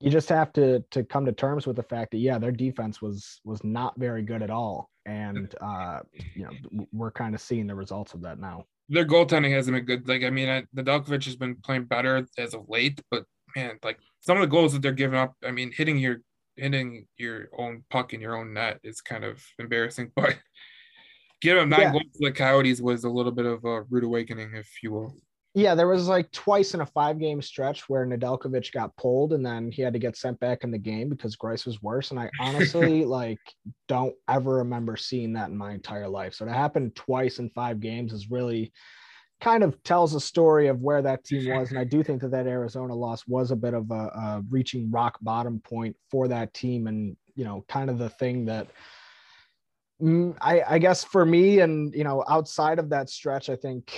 you 0.00 0.10
just 0.10 0.28
have 0.28 0.52
to 0.52 0.84
to 0.90 1.02
come 1.04 1.24
to 1.24 1.32
terms 1.32 1.66
with 1.66 1.76
the 1.76 1.82
fact 1.82 2.10
that 2.10 2.18
yeah 2.18 2.38
their 2.38 2.52
defense 2.52 3.00
was 3.00 3.40
was 3.44 3.64
not 3.64 3.98
very 3.98 4.22
good 4.22 4.42
at 4.42 4.50
all. 4.50 4.90
And 5.06 5.54
uh 5.62 6.00
you 6.34 6.44
know 6.44 6.86
we're 6.92 7.16
kind 7.22 7.34
of 7.34 7.40
seeing 7.40 7.66
the 7.66 7.74
results 7.74 8.12
of 8.12 8.20
that 8.22 8.38
now. 8.38 8.66
Their 8.90 9.06
goaltending 9.06 9.52
hasn't 9.52 9.74
been 9.74 9.86
good. 9.86 10.06
Like 10.06 10.22
i 10.22 10.28
mean 10.28 10.50
I, 10.50 10.64
Nedeljkovic 10.76 11.24
has 11.24 11.36
been 11.36 11.56
playing 11.64 11.84
better 11.84 12.26
as 12.36 12.52
of 12.52 12.68
late 12.68 13.00
but 13.10 13.24
man 13.56 13.78
like 13.82 13.98
some 14.20 14.36
of 14.36 14.40
the 14.40 14.46
goals 14.46 14.72
that 14.72 14.82
they're 14.82 14.92
giving 14.92 15.18
up, 15.18 15.34
I 15.44 15.50
mean, 15.50 15.70
hitting 15.70 15.98
your 15.98 16.22
hitting 16.56 17.06
your 17.16 17.48
own 17.58 17.84
puck 17.90 18.14
in 18.14 18.20
your 18.20 18.36
own 18.36 18.54
net 18.54 18.80
is 18.82 19.00
kind 19.00 19.24
of 19.24 19.44
embarrassing. 19.58 20.12
But 20.16 20.36
giving 21.40 21.60
them 21.60 21.68
nine 21.68 21.80
yeah. 21.80 21.92
goals 21.92 22.04
to 22.14 22.26
the 22.26 22.32
Coyotes 22.32 22.80
was 22.80 23.04
a 23.04 23.10
little 23.10 23.32
bit 23.32 23.44
of 23.44 23.64
a 23.64 23.82
rude 23.82 24.04
awakening, 24.04 24.54
if 24.54 24.68
you 24.82 24.92
will. 24.92 25.14
Yeah, 25.56 25.76
there 25.76 25.86
was 25.86 26.08
like 26.08 26.32
twice 26.32 26.74
in 26.74 26.80
a 26.80 26.86
five 26.86 27.20
game 27.20 27.40
stretch 27.40 27.88
where 27.88 28.04
Nedeljkovic 28.04 28.72
got 28.72 28.96
pulled 28.96 29.34
and 29.34 29.46
then 29.46 29.70
he 29.70 29.82
had 29.82 29.92
to 29.92 30.00
get 30.00 30.16
sent 30.16 30.40
back 30.40 30.64
in 30.64 30.72
the 30.72 30.78
game 30.78 31.08
because 31.08 31.36
Greiss 31.36 31.64
was 31.64 31.80
worse. 31.80 32.10
And 32.10 32.18
I 32.18 32.28
honestly 32.40 33.04
like 33.04 33.38
don't 33.86 34.14
ever 34.28 34.56
remember 34.56 34.96
seeing 34.96 35.34
that 35.34 35.50
in 35.50 35.56
my 35.56 35.72
entire 35.72 36.08
life. 36.08 36.34
So 36.34 36.44
to 36.44 36.52
happen 36.52 36.90
twice 36.96 37.38
in 37.38 37.50
five 37.50 37.78
games 37.78 38.12
is 38.12 38.30
really 38.30 38.72
kind 39.44 39.62
of 39.62 39.80
tells 39.82 40.14
a 40.14 40.20
story 40.20 40.68
of 40.68 40.80
where 40.80 41.02
that 41.02 41.22
team 41.22 41.54
was. 41.54 41.68
And 41.68 41.78
I 41.78 41.84
do 41.84 42.02
think 42.02 42.22
that 42.22 42.30
that 42.30 42.46
Arizona 42.46 42.94
loss 42.94 43.26
was 43.28 43.50
a 43.50 43.56
bit 43.56 43.74
of 43.74 43.90
a, 43.90 43.94
a 43.94 44.44
reaching 44.48 44.90
rock 44.90 45.18
bottom 45.20 45.60
point 45.60 45.94
for 46.10 46.26
that 46.28 46.54
team. 46.54 46.86
And, 46.86 47.14
you 47.36 47.44
know, 47.44 47.64
kind 47.68 47.90
of 47.90 47.98
the 47.98 48.08
thing 48.08 48.46
that 48.46 48.68
mm, 50.02 50.34
I, 50.40 50.62
I 50.66 50.78
guess 50.78 51.04
for 51.04 51.26
me 51.26 51.60
and, 51.60 51.94
you 51.94 52.04
know, 52.04 52.24
outside 52.26 52.78
of 52.78 52.88
that 52.88 53.10
stretch, 53.10 53.50
I 53.50 53.56
think, 53.56 53.92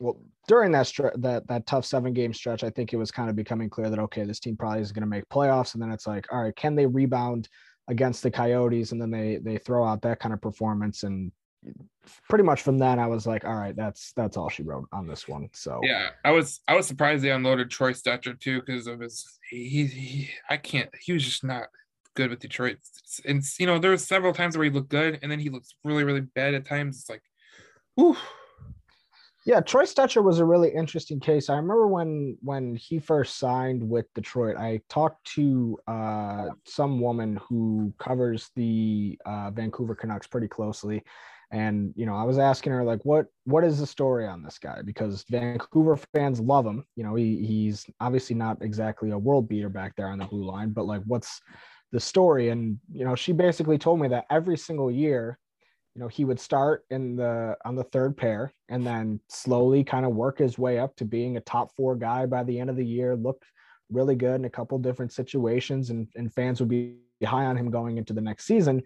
well, 0.00 0.20
during 0.48 0.72
that 0.72 0.88
stretch, 0.88 1.14
that 1.18 1.46
that 1.46 1.66
tough 1.66 1.86
seven 1.86 2.12
game 2.12 2.34
stretch, 2.34 2.64
I 2.64 2.70
think 2.70 2.92
it 2.92 2.96
was 2.96 3.10
kind 3.12 3.30
of 3.30 3.36
becoming 3.36 3.70
clear 3.70 3.88
that 3.88 3.98
okay, 4.00 4.24
this 4.24 4.40
team 4.40 4.56
probably 4.56 4.80
is 4.80 4.92
going 4.92 5.02
to 5.02 5.06
make 5.06 5.26
playoffs, 5.30 5.72
and 5.72 5.82
then 5.82 5.90
it's 5.90 6.06
like, 6.06 6.30
all 6.30 6.42
right, 6.42 6.54
can 6.54 6.74
they 6.74 6.84
rebound 6.84 7.48
against 7.88 8.22
the 8.22 8.30
Coyotes? 8.30 8.92
And 8.92 9.00
then 9.00 9.10
they 9.10 9.38
they 9.42 9.56
throw 9.56 9.86
out 9.86 10.02
that 10.02 10.20
kind 10.20 10.34
of 10.34 10.42
performance, 10.42 11.02
and 11.02 11.32
pretty 12.28 12.44
much 12.44 12.62
from 12.62 12.78
then 12.78 12.98
I 12.98 13.06
was 13.06 13.26
like, 13.26 13.44
all 13.44 13.56
right, 13.56 13.74
that's 13.74 14.12
that's 14.12 14.36
all 14.36 14.48
she 14.48 14.62
wrote 14.62 14.88
on 14.92 15.06
this 15.06 15.26
one. 15.28 15.48
So 15.52 15.80
yeah, 15.82 16.10
I 16.24 16.30
was 16.30 16.60
I 16.68 16.74
was 16.74 16.86
surprised 16.86 17.22
they 17.22 17.30
unloaded 17.30 17.70
Troy 17.70 17.92
Stecher 17.92 18.38
too 18.38 18.60
because 18.60 18.86
of 18.86 19.00
his 19.00 19.24
he, 19.50 19.86
he 19.86 20.30
I 20.48 20.56
can't 20.56 20.90
he 21.00 21.12
was 21.12 21.24
just 21.24 21.44
not 21.44 21.68
good 22.16 22.30
with 22.30 22.40
Detroit. 22.40 22.78
And 23.24 23.42
you 23.60 23.66
know, 23.66 23.78
there 23.78 23.92
were 23.92 23.96
several 23.96 24.32
times 24.32 24.56
where 24.56 24.64
he 24.64 24.70
looked 24.70 24.88
good, 24.88 25.20
and 25.22 25.30
then 25.30 25.38
he 25.38 25.50
looks 25.50 25.74
really, 25.84 26.02
really 26.02 26.22
bad 26.22 26.54
at 26.54 26.66
times. 26.66 26.98
It's 26.98 27.10
like, 27.10 27.22
whew. 27.94 28.16
Yeah, 29.44 29.60
Troy 29.60 29.84
Stecher 29.84 30.24
was 30.24 30.40
a 30.40 30.44
really 30.44 30.70
interesting 30.70 31.20
case. 31.20 31.48
I 31.48 31.54
remember 31.54 31.86
when 31.86 32.36
when 32.42 32.74
he 32.74 32.98
first 32.98 33.38
signed 33.38 33.88
with 33.88 34.12
Detroit, 34.14 34.56
I 34.56 34.80
talked 34.88 35.24
to 35.34 35.78
uh, 35.86 36.46
some 36.64 36.98
woman 36.98 37.38
who 37.48 37.94
covers 37.98 38.50
the 38.56 39.16
uh, 39.24 39.52
Vancouver 39.52 39.94
Canucks 39.94 40.26
pretty 40.26 40.48
closely, 40.48 41.04
and 41.50 41.92
you 41.96 42.06
know, 42.06 42.14
I 42.14 42.24
was 42.24 42.38
asking 42.38 42.72
her 42.72 42.84
like, 42.84 43.04
what 43.04 43.26
what 43.44 43.64
is 43.64 43.78
the 43.78 43.86
story 43.86 44.26
on 44.26 44.42
this 44.42 44.58
guy? 44.58 44.82
Because 44.82 45.24
Vancouver 45.30 45.96
fans 46.14 46.40
love 46.40 46.66
him. 46.66 46.84
You 46.96 47.04
know, 47.04 47.14
he 47.14 47.44
he's 47.44 47.86
obviously 48.00 48.36
not 48.36 48.58
exactly 48.62 49.10
a 49.10 49.18
world 49.18 49.48
beater 49.48 49.68
back 49.68 49.94
there 49.96 50.08
on 50.08 50.18
the 50.18 50.24
blue 50.24 50.44
line, 50.44 50.70
but 50.70 50.86
like, 50.86 51.02
what's 51.06 51.40
the 51.92 52.00
story? 52.00 52.48
And 52.48 52.78
you 52.92 53.04
know, 53.04 53.14
she 53.14 53.32
basically 53.32 53.78
told 53.78 54.00
me 54.00 54.08
that 54.08 54.26
every 54.30 54.56
single 54.56 54.90
year 54.90 55.38
you 55.96 56.02
know, 56.02 56.08
he 56.08 56.26
would 56.26 56.38
start 56.38 56.84
in 56.90 57.16
the 57.16 57.56
on 57.64 57.74
the 57.74 57.84
third 57.84 58.18
pair 58.18 58.52
and 58.68 58.86
then 58.86 59.18
slowly 59.30 59.82
kind 59.82 60.04
of 60.04 60.12
work 60.12 60.38
his 60.38 60.58
way 60.58 60.78
up 60.78 60.94
to 60.96 61.06
being 61.06 61.38
a 61.38 61.40
top 61.40 61.74
four 61.74 61.96
guy 61.96 62.26
by 62.26 62.44
the 62.44 62.60
end 62.60 62.68
of 62.68 62.76
the 62.76 62.84
year. 62.84 63.16
Looked 63.16 63.46
really 63.90 64.14
good 64.14 64.34
in 64.34 64.44
a 64.44 64.50
couple 64.50 64.78
different 64.78 65.10
situations, 65.10 65.88
and, 65.88 66.06
and 66.14 66.30
fans 66.34 66.60
would 66.60 66.68
be 66.68 66.98
high 67.24 67.46
on 67.46 67.56
him 67.56 67.70
going 67.70 67.96
into 67.96 68.12
the 68.12 68.20
next 68.20 68.44
season, 68.44 68.82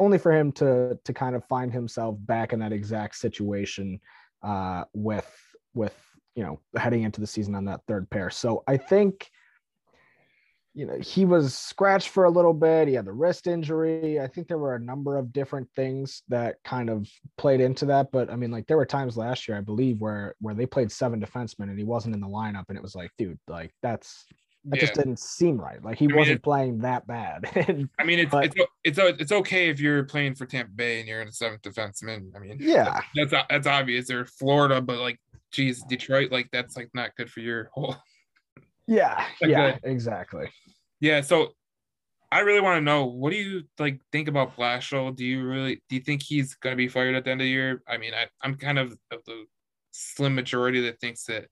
only 0.00 0.18
for 0.18 0.32
him 0.32 0.52
to 0.52 0.98
to 1.04 1.12
kind 1.12 1.36
of 1.36 1.44
find 1.44 1.72
himself 1.72 2.16
back 2.20 2.52
in 2.52 2.58
that 2.60 2.72
exact 2.72 3.16
situation 3.16 4.00
uh, 4.42 4.84
with 4.92 5.30
with 5.74 5.96
you 6.34 6.42
know 6.42 6.60
heading 6.76 7.02
into 7.02 7.20
the 7.20 7.26
season 7.26 7.54
on 7.54 7.64
that 7.66 7.80
third 7.86 8.08
pair. 8.10 8.30
So 8.30 8.62
I 8.66 8.76
think 8.76 9.30
you 10.76 10.86
know, 10.86 10.98
he 10.98 11.24
was 11.24 11.54
scratched 11.54 12.08
for 12.08 12.24
a 12.24 12.30
little 12.30 12.52
bit. 12.52 12.88
He 12.88 12.94
had 12.94 13.04
the 13.04 13.12
wrist 13.12 13.46
injury. 13.46 14.18
I 14.20 14.26
think 14.26 14.48
there 14.48 14.58
were 14.58 14.74
a 14.74 14.80
number 14.80 15.16
of 15.16 15.32
different 15.32 15.68
things 15.76 16.22
that 16.28 16.56
kind 16.64 16.90
of 16.90 17.08
played 17.38 17.60
into 17.60 17.86
that. 17.86 18.10
But 18.10 18.28
I 18.28 18.34
mean, 18.34 18.50
like 18.50 18.66
there 18.66 18.76
were 18.76 18.84
times 18.84 19.16
last 19.16 19.46
year, 19.46 19.56
I 19.56 19.60
believe, 19.60 20.00
where 20.00 20.34
where 20.40 20.54
they 20.54 20.66
played 20.66 20.90
seven 20.90 21.20
defensemen 21.20 21.70
and 21.70 21.78
he 21.78 21.84
wasn't 21.84 22.16
in 22.16 22.20
the 22.20 22.26
lineup, 22.26 22.64
and 22.68 22.76
it 22.76 22.82
was 22.82 22.96
like, 22.96 23.12
dude, 23.16 23.38
like 23.46 23.72
that's 23.82 24.26
that 24.66 24.76
yeah. 24.76 24.80
just 24.80 24.94
didn't 24.94 25.18
seem 25.18 25.58
right. 25.58 25.82
Like 25.84 25.98
he 25.98 26.08
I 26.10 26.16
wasn't 26.16 26.36
it, 26.36 26.42
playing 26.42 26.78
that 26.78 27.06
bad. 27.06 27.44
I 27.98 28.04
mean, 28.04 28.18
it's, 28.18 28.30
but, 28.30 28.46
it's 28.46 28.56
it's 28.82 28.98
it's 28.98 29.32
okay 29.32 29.68
if 29.68 29.78
you're 29.78 30.04
playing 30.04 30.34
for 30.34 30.46
Tampa 30.46 30.72
Bay 30.72 31.00
and 31.00 31.08
you're 31.08 31.20
in 31.20 31.28
a 31.28 31.32
seventh 31.32 31.62
defenseman. 31.62 32.34
I 32.34 32.38
mean, 32.38 32.56
yeah, 32.60 33.02
that's 33.14 33.32
that's 33.50 33.66
obvious. 33.66 34.08
They're 34.08 34.24
Florida, 34.24 34.80
but 34.80 34.98
like, 34.98 35.20
geez, 35.52 35.82
Detroit, 35.82 36.32
like 36.32 36.48
that's 36.50 36.76
like 36.76 36.88
not 36.94 37.14
good 37.16 37.30
for 37.30 37.40
your 37.40 37.70
whole 37.74 37.96
yeah, 38.86 39.26
yeah, 39.42 39.64
uh, 39.64 39.78
exactly. 39.84 40.48
Yeah, 41.00 41.20
so 41.20 41.52
I 42.32 42.40
really 42.40 42.60
want 42.60 42.78
to 42.78 42.80
know 42.80 43.04
what 43.04 43.30
do 43.30 43.36
you 43.36 43.64
like 43.78 44.00
think 44.12 44.28
about 44.28 44.56
Blashill? 44.56 45.14
Do 45.14 45.26
you 45.26 45.44
really 45.44 45.82
do 45.88 45.96
you 45.96 46.02
think 46.02 46.22
he's 46.22 46.54
going 46.54 46.72
to 46.72 46.76
be 46.76 46.88
fired 46.88 47.14
at 47.14 47.24
the 47.24 47.30
end 47.30 47.40
of 47.40 47.44
the 47.44 47.50
year? 47.50 47.82
I 47.86 47.98
mean, 47.98 48.14
I, 48.14 48.26
I'm 48.42 48.54
kind 48.54 48.78
of 48.78 48.92
of 49.10 49.20
the 49.26 49.44
slim 49.90 50.34
majority 50.34 50.80
that 50.82 51.00
thinks 51.00 51.24
that 51.24 51.46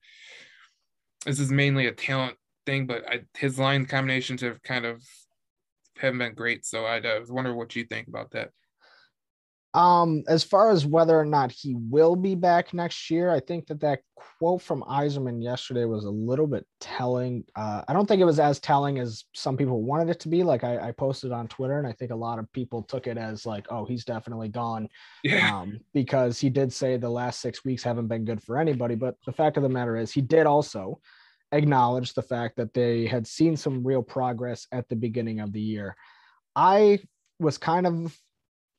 this 1.26 1.38
is 1.38 1.52
mainly 1.52 1.86
a 1.86 1.92
talent 1.92 2.36
thing, 2.66 2.86
but 2.86 3.04
I, 3.08 3.20
his 3.36 3.58
line 3.58 3.86
combinations 3.86 4.40
have 4.42 4.62
kind 4.62 4.84
of 4.84 5.02
haven't 5.98 6.18
been 6.18 6.34
great. 6.34 6.64
So 6.64 6.84
I, 6.84 6.98
I 6.98 7.18
was 7.18 7.30
wondering 7.30 7.56
what 7.56 7.76
you 7.76 7.84
think 7.84 8.08
about 8.08 8.30
that. 8.32 8.50
Um, 9.74 10.22
as 10.28 10.44
far 10.44 10.70
as 10.70 10.84
whether 10.84 11.18
or 11.18 11.24
not 11.24 11.50
he 11.50 11.74
will 11.74 12.14
be 12.14 12.34
back 12.34 12.74
next 12.74 13.10
year, 13.10 13.30
I 13.30 13.40
think 13.40 13.68
that 13.68 13.80
that 13.80 14.00
quote 14.38 14.60
from 14.60 14.82
Yzerman 14.82 15.42
yesterday 15.42 15.86
was 15.86 16.04
a 16.04 16.10
little 16.10 16.46
bit 16.46 16.66
telling. 16.78 17.44
Uh, 17.56 17.82
I 17.88 17.94
don't 17.94 18.06
think 18.06 18.20
it 18.20 18.26
was 18.26 18.38
as 18.38 18.60
telling 18.60 18.98
as 18.98 19.24
some 19.34 19.56
people 19.56 19.82
wanted 19.82 20.10
it 20.10 20.20
to 20.20 20.28
be. 20.28 20.42
Like 20.42 20.62
I, 20.62 20.88
I, 20.88 20.92
posted 20.92 21.32
on 21.32 21.48
Twitter, 21.48 21.78
and 21.78 21.86
I 21.86 21.92
think 21.92 22.10
a 22.10 22.16
lot 22.16 22.38
of 22.38 22.52
people 22.52 22.82
took 22.82 23.06
it 23.06 23.16
as 23.16 23.46
like, 23.46 23.64
"Oh, 23.70 23.86
he's 23.86 24.04
definitely 24.04 24.48
gone," 24.48 24.90
yeah. 25.24 25.58
um, 25.58 25.80
because 25.94 26.38
he 26.38 26.50
did 26.50 26.70
say 26.70 26.98
the 26.98 27.08
last 27.08 27.40
six 27.40 27.64
weeks 27.64 27.82
haven't 27.82 28.08
been 28.08 28.26
good 28.26 28.42
for 28.42 28.58
anybody. 28.58 28.94
But 28.94 29.16
the 29.24 29.32
fact 29.32 29.56
of 29.56 29.62
the 29.62 29.70
matter 29.70 29.96
is, 29.96 30.12
he 30.12 30.20
did 30.20 30.44
also 30.44 31.00
acknowledge 31.53 32.14
the 32.14 32.22
fact 32.22 32.57
that 32.57 32.74
they 32.74 33.07
had 33.07 33.26
seen 33.26 33.57
some 33.57 33.86
real 33.86 34.03
progress 34.03 34.66
at 34.72 34.88
the 34.88 34.96
beginning 34.96 35.40
of 35.40 35.53
the 35.53 35.61
year. 35.61 35.94
I 36.57 37.00
was 37.38 37.59
kind 37.59 37.86
of 37.86 38.16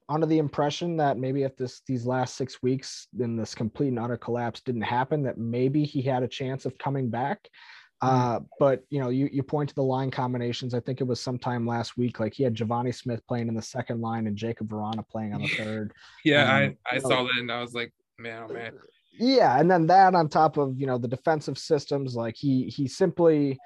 under 0.09 0.25
the 0.25 0.37
impression 0.37 0.97
that 0.97 1.17
maybe 1.17 1.43
if 1.43 1.55
this 1.55 1.81
these 1.87 2.05
last 2.05 2.35
six 2.35 2.61
weeks 2.61 3.07
in 3.19 3.37
this 3.37 3.55
complete 3.55 3.87
and 3.87 3.99
utter 3.99 4.17
collapse 4.17 4.61
didn't 4.61 4.81
happen, 4.81 5.23
that 5.23 5.37
maybe 5.37 5.83
he 5.83 6.01
had 6.01 6.23
a 6.23 6.27
chance 6.27 6.65
of 6.65 6.77
coming 6.77 7.09
back. 7.09 7.47
Mm-hmm. 8.03 8.15
Uh, 8.15 8.39
but 8.59 8.83
you 8.89 8.99
know, 8.99 9.09
you 9.09 9.29
you 9.31 9.43
point 9.43 9.69
to 9.69 9.75
the 9.75 9.83
line 9.83 10.11
combinations. 10.11 10.73
I 10.73 10.81
think 10.81 10.99
it 10.99 11.07
was 11.07 11.21
sometime 11.21 11.65
last 11.65 11.97
week. 11.97 12.19
Like 12.19 12.33
he 12.33 12.43
had 12.43 12.55
Givani 12.55 12.93
Smith 12.93 13.25
playing 13.27 13.47
in 13.47 13.53
the 13.53 13.61
second 13.61 14.01
line 14.01 14.27
and 14.27 14.37
Jakub 14.37 14.67
Vrana 14.67 15.07
playing 15.07 15.33
on 15.33 15.41
the 15.41 15.47
third. 15.57 15.93
yeah, 16.25 16.51
I 16.53 16.75
I 16.89 16.99
saw 16.99 17.09
know, 17.09 17.27
that 17.27 17.37
and 17.37 17.51
I 17.51 17.61
was 17.61 17.73
like, 17.73 17.93
man, 18.19 18.47
oh 18.49 18.53
man. 18.53 18.73
Yeah, 19.17 19.59
and 19.59 19.69
then 19.69 19.87
that 19.87 20.15
on 20.15 20.27
top 20.29 20.57
of 20.57 20.79
you 20.79 20.87
know 20.87 20.97
the 20.97 21.07
defensive 21.07 21.57
systems, 21.57 22.15
like 22.15 22.35
he 22.35 22.65
he 22.65 22.87
simply, 22.87 23.59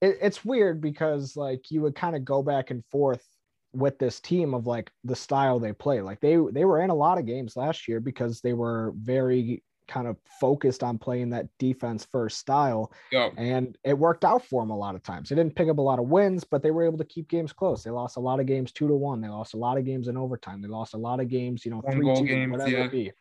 it, 0.00 0.18
it's 0.20 0.44
weird 0.44 0.80
because 0.80 1.36
like 1.36 1.70
you 1.70 1.82
would 1.82 1.94
kind 1.94 2.16
of 2.16 2.24
go 2.24 2.42
back 2.42 2.70
and 2.70 2.84
forth 2.90 3.24
with 3.72 3.98
this 3.98 4.20
team 4.20 4.54
of 4.54 4.66
like 4.66 4.90
the 5.02 5.16
style 5.16 5.58
they 5.58 5.72
play. 5.72 6.00
Like 6.00 6.20
they 6.20 6.38
they 6.52 6.64
were 6.64 6.80
in 6.80 6.90
a 6.90 6.94
lot 6.94 7.18
of 7.18 7.26
games 7.26 7.56
last 7.56 7.86
year 7.86 8.00
because 8.00 8.40
they 8.40 8.52
were 8.52 8.92
very 8.96 9.62
kind 9.86 10.06
of 10.06 10.16
focused 10.40 10.82
on 10.82 10.98
playing 10.98 11.30
that 11.30 11.46
defense 11.58 12.06
first 12.10 12.38
style. 12.38 12.90
Yeah. 13.12 13.30
And 13.36 13.76
it 13.84 13.98
worked 13.98 14.24
out 14.24 14.44
for 14.44 14.62
them 14.62 14.70
a 14.70 14.76
lot 14.76 14.94
of 14.94 15.02
times. 15.02 15.28
They 15.28 15.36
didn't 15.36 15.56
pick 15.56 15.68
up 15.68 15.78
a 15.78 15.82
lot 15.82 15.98
of 15.98 16.06
wins, 16.06 16.44
but 16.44 16.62
they 16.62 16.70
were 16.70 16.84
able 16.84 16.98
to 16.98 17.04
keep 17.04 17.28
games 17.28 17.52
close. 17.52 17.82
They 17.82 17.90
lost 17.90 18.16
a 18.16 18.20
lot 18.20 18.40
of 18.40 18.46
games 18.46 18.72
two 18.72 18.88
to 18.88 18.94
one. 18.94 19.20
They 19.20 19.28
lost 19.28 19.54
a 19.54 19.58
lot 19.58 19.78
of 19.78 19.84
games 19.84 20.08
in 20.08 20.16
overtime. 20.16 20.62
They 20.62 20.68
lost 20.68 20.94
a 20.94 20.98
lot 20.98 21.20
of 21.20 21.28
games, 21.28 21.64
you 21.64 21.70
know, 21.70 21.82
three 21.82 22.14
two, 22.14 22.26
games, 22.26 22.52
whatever 22.52 22.70
yeah. 22.70 22.84
it 22.84 22.92
be. 22.92 23.12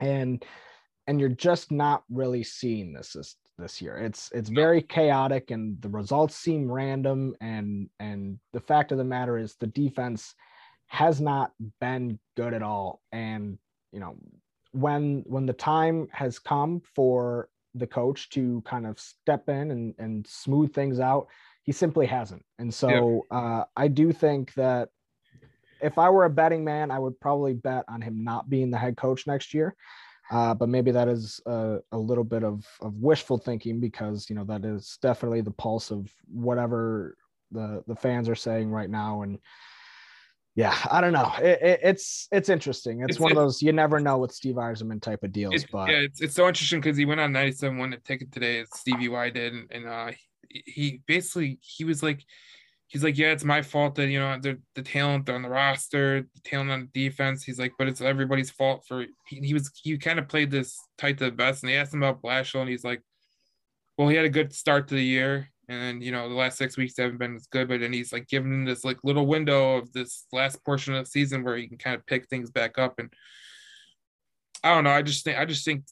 And 0.00 0.42
and 1.10 1.18
you're 1.18 1.28
just 1.28 1.72
not 1.72 2.04
really 2.08 2.44
seeing 2.44 2.92
this 2.92 3.14
this, 3.14 3.34
this 3.58 3.82
year. 3.82 3.98
It's 3.98 4.30
it's 4.32 4.48
very 4.48 4.80
chaotic 4.80 5.50
and 5.50 5.76
the 5.82 5.88
results 5.88 6.36
seem 6.36 6.70
random 6.70 7.34
and 7.40 7.90
and 7.98 8.38
the 8.52 8.60
fact 8.60 8.92
of 8.92 8.98
the 8.98 9.02
matter 9.02 9.36
is 9.36 9.56
the 9.56 9.66
defense 9.66 10.36
has 10.86 11.20
not 11.20 11.50
been 11.80 12.20
good 12.36 12.54
at 12.54 12.62
all. 12.62 13.00
And 13.10 13.58
you 13.90 13.98
know 13.98 14.14
when 14.70 15.24
when 15.26 15.46
the 15.46 15.52
time 15.52 16.06
has 16.12 16.38
come 16.38 16.80
for 16.94 17.48
the 17.74 17.88
coach 17.88 18.28
to 18.30 18.62
kind 18.64 18.86
of 18.86 19.00
step 19.00 19.48
in 19.48 19.72
and 19.72 19.94
and 19.98 20.24
smooth 20.28 20.72
things 20.72 21.00
out 21.00 21.26
he 21.64 21.72
simply 21.72 22.06
hasn't. 22.06 22.44
And 22.60 22.72
so 22.72 23.26
uh, 23.32 23.64
i 23.76 23.88
do 23.88 24.12
think 24.12 24.54
that 24.54 24.90
if 25.82 25.98
i 25.98 26.08
were 26.08 26.26
a 26.26 26.30
betting 26.30 26.62
man 26.62 26.92
i 26.92 26.98
would 27.00 27.18
probably 27.18 27.54
bet 27.54 27.84
on 27.88 28.00
him 28.00 28.22
not 28.22 28.48
being 28.48 28.70
the 28.70 28.78
head 28.78 28.96
coach 28.96 29.26
next 29.26 29.52
year 29.52 29.74
uh, 30.30 30.54
but 30.54 30.68
maybe 30.68 30.92
that 30.92 31.08
is 31.08 31.40
a, 31.46 31.78
a, 31.92 31.98
little 31.98 32.24
bit 32.24 32.44
of, 32.44 32.64
of 32.80 32.94
wishful 32.94 33.36
thinking 33.36 33.80
because 33.80 34.30
you 34.30 34.36
know 34.36 34.44
that 34.44 34.64
is 34.64 34.98
definitely 35.02 35.40
the 35.40 35.50
pulse 35.50 35.90
of 35.90 36.10
whatever 36.28 37.16
the 37.50 37.82
the 37.88 37.96
fans 37.96 38.28
are 38.28 38.36
saying 38.36 38.70
right 38.70 38.90
now. 38.90 39.22
And 39.22 39.38
yeah 40.56 40.76
i 40.90 41.00
don't 41.00 41.12
know. 41.12 41.32
It, 41.38 41.62
it, 41.62 41.80
it's 41.82 42.28
it's 42.32 42.48
interesting. 42.48 43.00
It's, 43.02 43.12
it's 43.12 43.20
one 43.20 43.32
of 43.32 43.36
those 43.36 43.62
you 43.62 43.72
never 43.72 44.00
know 44.00 44.18
with 44.18 44.32
steve 44.32 44.56
Yzerman 44.56 45.00
type 45.00 45.22
of 45.22 45.32
deals 45.32 45.64
but 45.70 45.88
yeah 45.88 45.98
it's, 45.98 46.20
it's 46.20 46.34
so 46.34 46.48
interesting 46.48 46.80
because 46.80 46.96
he 46.96 47.04
went 47.04 47.20
on 47.20 47.32
97 47.32 47.78
won 47.78 47.92
a 47.92 47.98
ticket 47.98 48.32
today 48.32 48.60
as 48.60 48.68
stevie 48.74 49.08
y 49.08 49.30
did. 49.30 49.52
And, 49.52 49.70
and 49.70 49.86
uh 49.86 50.10
he 50.48 51.02
basically 51.06 51.58
he 51.60 51.84
was 51.84 52.02
like 52.02 52.24
he's 52.90 53.04
like, 53.04 53.16
yeah, 53.16 53.30
it's 53.30 53.44
my 53.44 53.62
fault 53.62 53.94
that 53.94 54.08
you 54.08 54.18
know 54.18 54.36
the 54.40 54.58
the 54.74 54.82
talent 54.82 55.30
on 55.30 55.42
the 55.42 55.48
roster, 55.48 56.22
the 56.22 56.40
talent 56.44 56.70
on 56.70 56.88
the 56.92 57.08
defense. 57.08 57.44
He's 57.44 57.58
like, 57.58 57.72
but 57.78 57.88
it's 57.88 58.00
everybody's 58.00 58.50
fault 58.50 58.84
for 58.86 59.06
he, 59.26 59.36
he 59.40 59.54
was 59.54 59.70
he 59.82 59.96
kind 59.96 60.18
of 60.18 60.28
played 60.28 60.50
this 60.50 60.78
tight 60.98 61.16
to 61.18 61.24
the 61.26 61.30
best. 61.30 61.62
And 61.62 61.70
they 61.70 61.76
asked 61.76 61.94
him 61.94 62.02
about 62.02 62.20
Blashill, 62.20 62.60
and 62.60 62.68
he's 62.68 62.84
like, 62.84 63.00
well, 63.96 64.08
he 64.08 64.16
had 64.16 64.26
a 64.26 64.30
good 64.30 64.52
start 64.52 64.88
to 64.88 64.96
the 64.96 65.04
year, 65.04 65.48
and 65.68 66.02
you 66.02 66.10
know 66.10 66.28
the 66.28 66.34
last 66.34 66.58
six 66.58 66.76
weeks 66.76 66.94
haven't 66.98 67.18
been 67.18 67.36
as 67.36 67.46
good. 67.46 67.68
But 67.68 67.80
then 67.80 67.92
he's 67.92 68.12
like 68.12 68.26
giving 68.26 68.52
him 68.52 68.64
this 68.64 68.84
like 68.84 68.98
little 69.04 69.26
window 69.26 69.76
of 69.76 69.92
this 69.92 70.26
last 70.32 70.62
portion 70.64 70.94
of 70.94 71.04
the 71.04 71.10
season 71.10 71.44
where 71.44 71.56
he 71.56 71.68
can 71.68 71.78
kind 71.78 71.96
of 71.96 72.04
pick 72.06 72.28
things 72.28 72.50
back 72.50 72.76
up. 72.76 72.98
And 72.98 73.12
I 74.64 74.74
don't 74.74 74.84
know. 74.84 74.90
I 74.90 75.02
just 75.02 75.24
think 75.24 75.38
I 75.38 75.44
just 75.44 75.64
think 75.64 75.84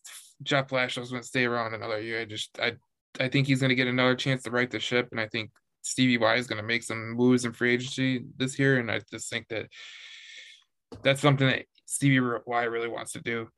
Jeff 0.42 0.66
Blashill's 0.66 1.10
going 1.10 1.22
to 1.22 1.28
stay 1.28 1.44
around 1.44 1.74
another 1.74 2.00
year. 2.00 2.22
I 2.22 2.24
just 2.24 2.58
I 2.60 2.72
I 3.20 3.28
think 3.28 3.46
he's 3.46 3.60
going 3.60 3.70
to 3.70 3.76
get 3.76 3.86
another 3.86 4.16
chance 4.16 4.42
to 4.42 4.50
right 4.50 4.70
the 4.70 4.80
ship, 4.80 5.08
and 5.12 5.20
I 5.20 5.28
think 5.28 5.50
Stevie 5.88 6.18
Y 6.18 6.34
is 6.36 6.46
going 6.46 6.60
to 6.60 6.66
make 6.66 6.82
some 6.82 7.12
moves 7.12 7.44
in 7.44 7.52
free 7.52 7.72
agency 7.72 8.24
this 8.36 8.58
year, 8.58 8.78
and 8.78 8.90
I 8.90 9.00
just 9.10 9.30
think 9.30 9.48
that 9.48 9.66
that's 11.02 11.20
something 11.20 11.46
that 11.46 11.64
Stevie 11.86 12.20
Y 12.46 12.64
really 12.64 12.88
wants 12.88 13.12
to 13.12 13.20
do. 13.20 13.48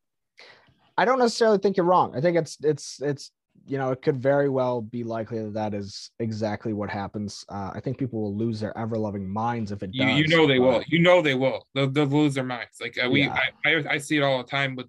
I 0.96 1.04
don't 1.04 1.18
necessarily 1.18 1.58
think 1.58 1.76
you're 1.76 1.86
wrong. 1.86 2.14
I 2.14 2.20
think 2.20 2.36
it's 2.36 2.56
it's 2.62 3.00
it's 3.02 3.32
you 3.66 3.78
know 3.78 3.90
it 3.90 4.02
could 4.02 4.16
very 4.16 4.48
well 4.48 4.80
be 4.80 5.02
likely 5.02 5.38
that 5.42 5.54
that 5.54 5.74
is 5.74 6.10
exactly 6.20 6.72
what 6.72 6.88
happens. 6.88 7.44
Uh, 7.48 7.72
I 7.74 7.80
think 7.80 7.98
people 7.98 8.20
will 8.20 8.36
lose 8.36 8.60
their 8.60 8.76
ever 8.78 8.96
loving 8.96 9.28
minds 9.28 9.72
if 9.72 9.82
it 9.82 9.92
does. 9.92 10.06
You, 10.06 10.24
you 10.24 10.28
know 10.28 10.46
they 10.46 10.58
but... 10.58 10.66
will. 10.66 10.82
You 10.86 11.00
know 11.00 11.22
they 11.22 11.34
will. 11.34 11.66
They'll, 11.74 11.90
they'll 11.90 12.06
lose 12.06 12.34
their 12.34 12.44
minds. 12.44 12.76
Like 12.80 12.96
uh, 13.02 13.10
we, 13.10 13.22
yeah. 13.22 13.38
I, 13.64 13.70
I, 13.70 13.84
I 13.92 13.98
see 13.98 14.18
it 14.18 14.22
all 14.22 14.38
the 14.38 14.48
time. 14.48 14.76
But 14.76 14.86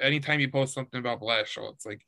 anytime 0.00 0.40
you 0.40 0.50
post 0.50 0.74
something 0.74 0.98
about 0.98 1.20
Blashill, 1.20 1.72
it's 1.72 1.86
like 1.86 2.02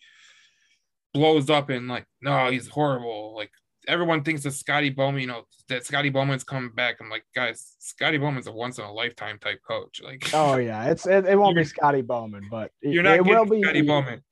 blows 1.14 1.50
up 1.50 1.68
and 1.68 1.88
like 1.88 2.06
no, 2.20 2.50
he's 2.50 2.68
horrible. 2.68 3.34
Like 3.36 3.50
everyone 3.88 4.22
thinks 4.22 4.42
that 4.42 4.52
Scotty 4.52 4.90
Bowman, 4.90 5.20
you 5.20 5.26
know, 5.26 5.42
that 5.68 5.84
Scotty 5.84 6.10
Bowman's 6.10 6.44
coming 6.44 6.70
back. 6.74 6.96
I'm 7.00 7.10
like, 7.10 7.24
guys, 7.34 7.76
Scotty 7.78 8.18
Bowman's 8.18 8.46
a 8.46 8.52
once 8.52 8.78
in 8.78 8.84
a 8.84 8.92
lifetime 8.92 9.38
type 9.38 9.60
coach. 9.66 10.00
Like, 10.02 10.28
oh 10.32 10.56
yeah, 10.58 10.90
it's 10.90 11.06
it, 11.06 11.26
it 11.26 11.36
won't 11.36 11.56
be 11.56 11.64
Scotty 11.64 12.02
Bowman, 12.02 12.48
but 12.50 12.72
you're 12.80 13.02
not 13.02 13.16
it 13.16 13.24
will 13.24 13.44
be 13.44 13.62
Scotty 13.62 13.82
Bowman. 13.82 14.22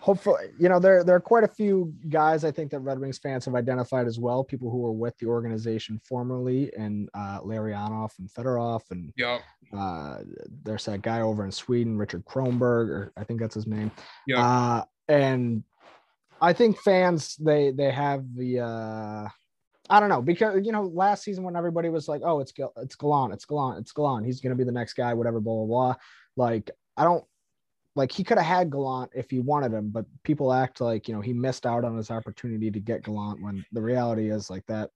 Hopefully, 0.00 0.46
you 0.58 0.68
know 0.68 0.80
there 0.80 1.04
there 1.04 1.14
are 1.14 1.20
quite 1.20 1.44
a 1.44 1.48
few 1.48 1.94
guys 2.08 2.44
I 2.44 2.50
think 2.50 2.72
that 2.72 2.80
Red 2.80 2.98
Wings 2.98 3.18
fans 3.18 3.44
have 3.44 3.54
identified 3.54 4.08
as 4.08 4.18
well. 4.18 4.42
People 4.42 4.68
who 4.68 4.78
were 4.78 4.92
with 4.92 5.16
the 5.18 5.26
organization 5.26 6.00
formerly, 6.04 6.72
and 6.76 7.08
uh, 7.14 7.40
Larionov 7.40 8.10
and 8.18 8.28
Fedorov, 8.28 8.80
and 8.90 9.12
yep. 9.16 9.42
uh, 9.72 10.18
there's 10.64 10.84
that 10.86 11.02
guy 11.02 11.20
over 11.20 11.44
in 11.44 11.52
Sweden, 11.52 11.96
Richard 11.96 12.24
Kronberg, 12.24 12.88
or 12.88 13.12
I 13.16 13.22
think 13.22 13.38
that's 13.38 13.54
his 13.54 13.68
name. 13.68 13.92
Yep. 14.26 14.38
Uh, 14.38 14.84
and 15.08 15.62
I 16.42 16.52
think 16.52 16.76
fans 16.78 17.36
they 17.36 17.70
they 17.70 17.92
have 17.92 18.24
the 18.36 18.60
uh 18.60 19.28
I 19.88 20.00
don't 20.00 20.08
know 20.08 20.20
because 20.20 20.66
you 20.66 20.72
know 20.72 20.82
last 20.82 21.22
season 21.22 21.44
when 21.44 21.56
everybody 21.56 21.88
was 21.88 22.08
like, 22.08 22.22
oh, 22.24 22.40
it's 22.40 22.52
it's 22.78 22.96
Gallant, 22.96 23.32
it's 23.32 23.44
Gallant, 23.44 23.78
it's 23.78 23.92
Gallant, 23.92 24.26
he's 24.26 24.40
gonna 24.40 24.56
be 24.56 24.64
the 24.64 24.72
next 24.72 24.94
guy, 24.94 25.14
whatever, 25.14 25.40
blah 25.40 25.54
blah 25.54 25.66
blah. 25.66 25.94
Like 26.36 26.70
I 26.96 27.04
don't 27.04 27.24
like 27.94 28.10
he 28.10 28.24
could 28.24 28.38
have 28.38 28.46
had 28.46 28.70
Gallant 28.70 29.12
if 29.14 29.30
he 29.30 29.38
wanted 29.38 29.72
him, 29.72 29.90
but 29.90 30.04
people 30.24 30.52
act 30.52 30.80
like 30.80 31.06
you 31.06 31.14
know 31.14 31.20
he 31.20 31.32
missed 31.32 31.64
out 31.64 31.84
on 31.84 31.96
his 31.96 32.10
opportunity 32.10 32.72
to 32.72 32.80
get 32.80 33.04
Gallant 33.04 33.40
when 33.40 33.64
the 33.70 33.82
reality 33.82 34.30
is 34.30 34.50
like 34.50 34.66
that 34.66 34.90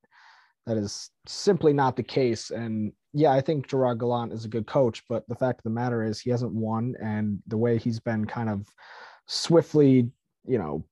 that 0.67 0.77
is 0.77 1.11
simply 1.27 1.73
not 1.73 1.95
the 1.95 2.03
case. 2.03 2.51
And 2.51 2.93
yeah, 3.13 3.31
I 3.31 3.41
think 3.41 3.69
Gerard 3.69 4.01
Gallant 4.01 4.33
is 4.33 4.45
a 4.45 4.49
good 4.49 4.67
coach, 4.67 5.05
but 5.09 5.27
the 5.29 5.37
fact 5.37 5.61
of 5.61 5.65
the 5.65 5.71
matter 5.71 6.03
is 6.03 6.19
he 6.19 6.31
hasn't 6.31 6.53
won, 6.53 6.95
and 7.01 7.39
the 7.47 7.57
way 7.57 7.79
he's 7.79 8.01
been 8.01 8.25
kind 8.25 8.49
of 8.49 8.67
swiftly, 9.27 10.11
you 10.45 10.59
know, 10.59 10.85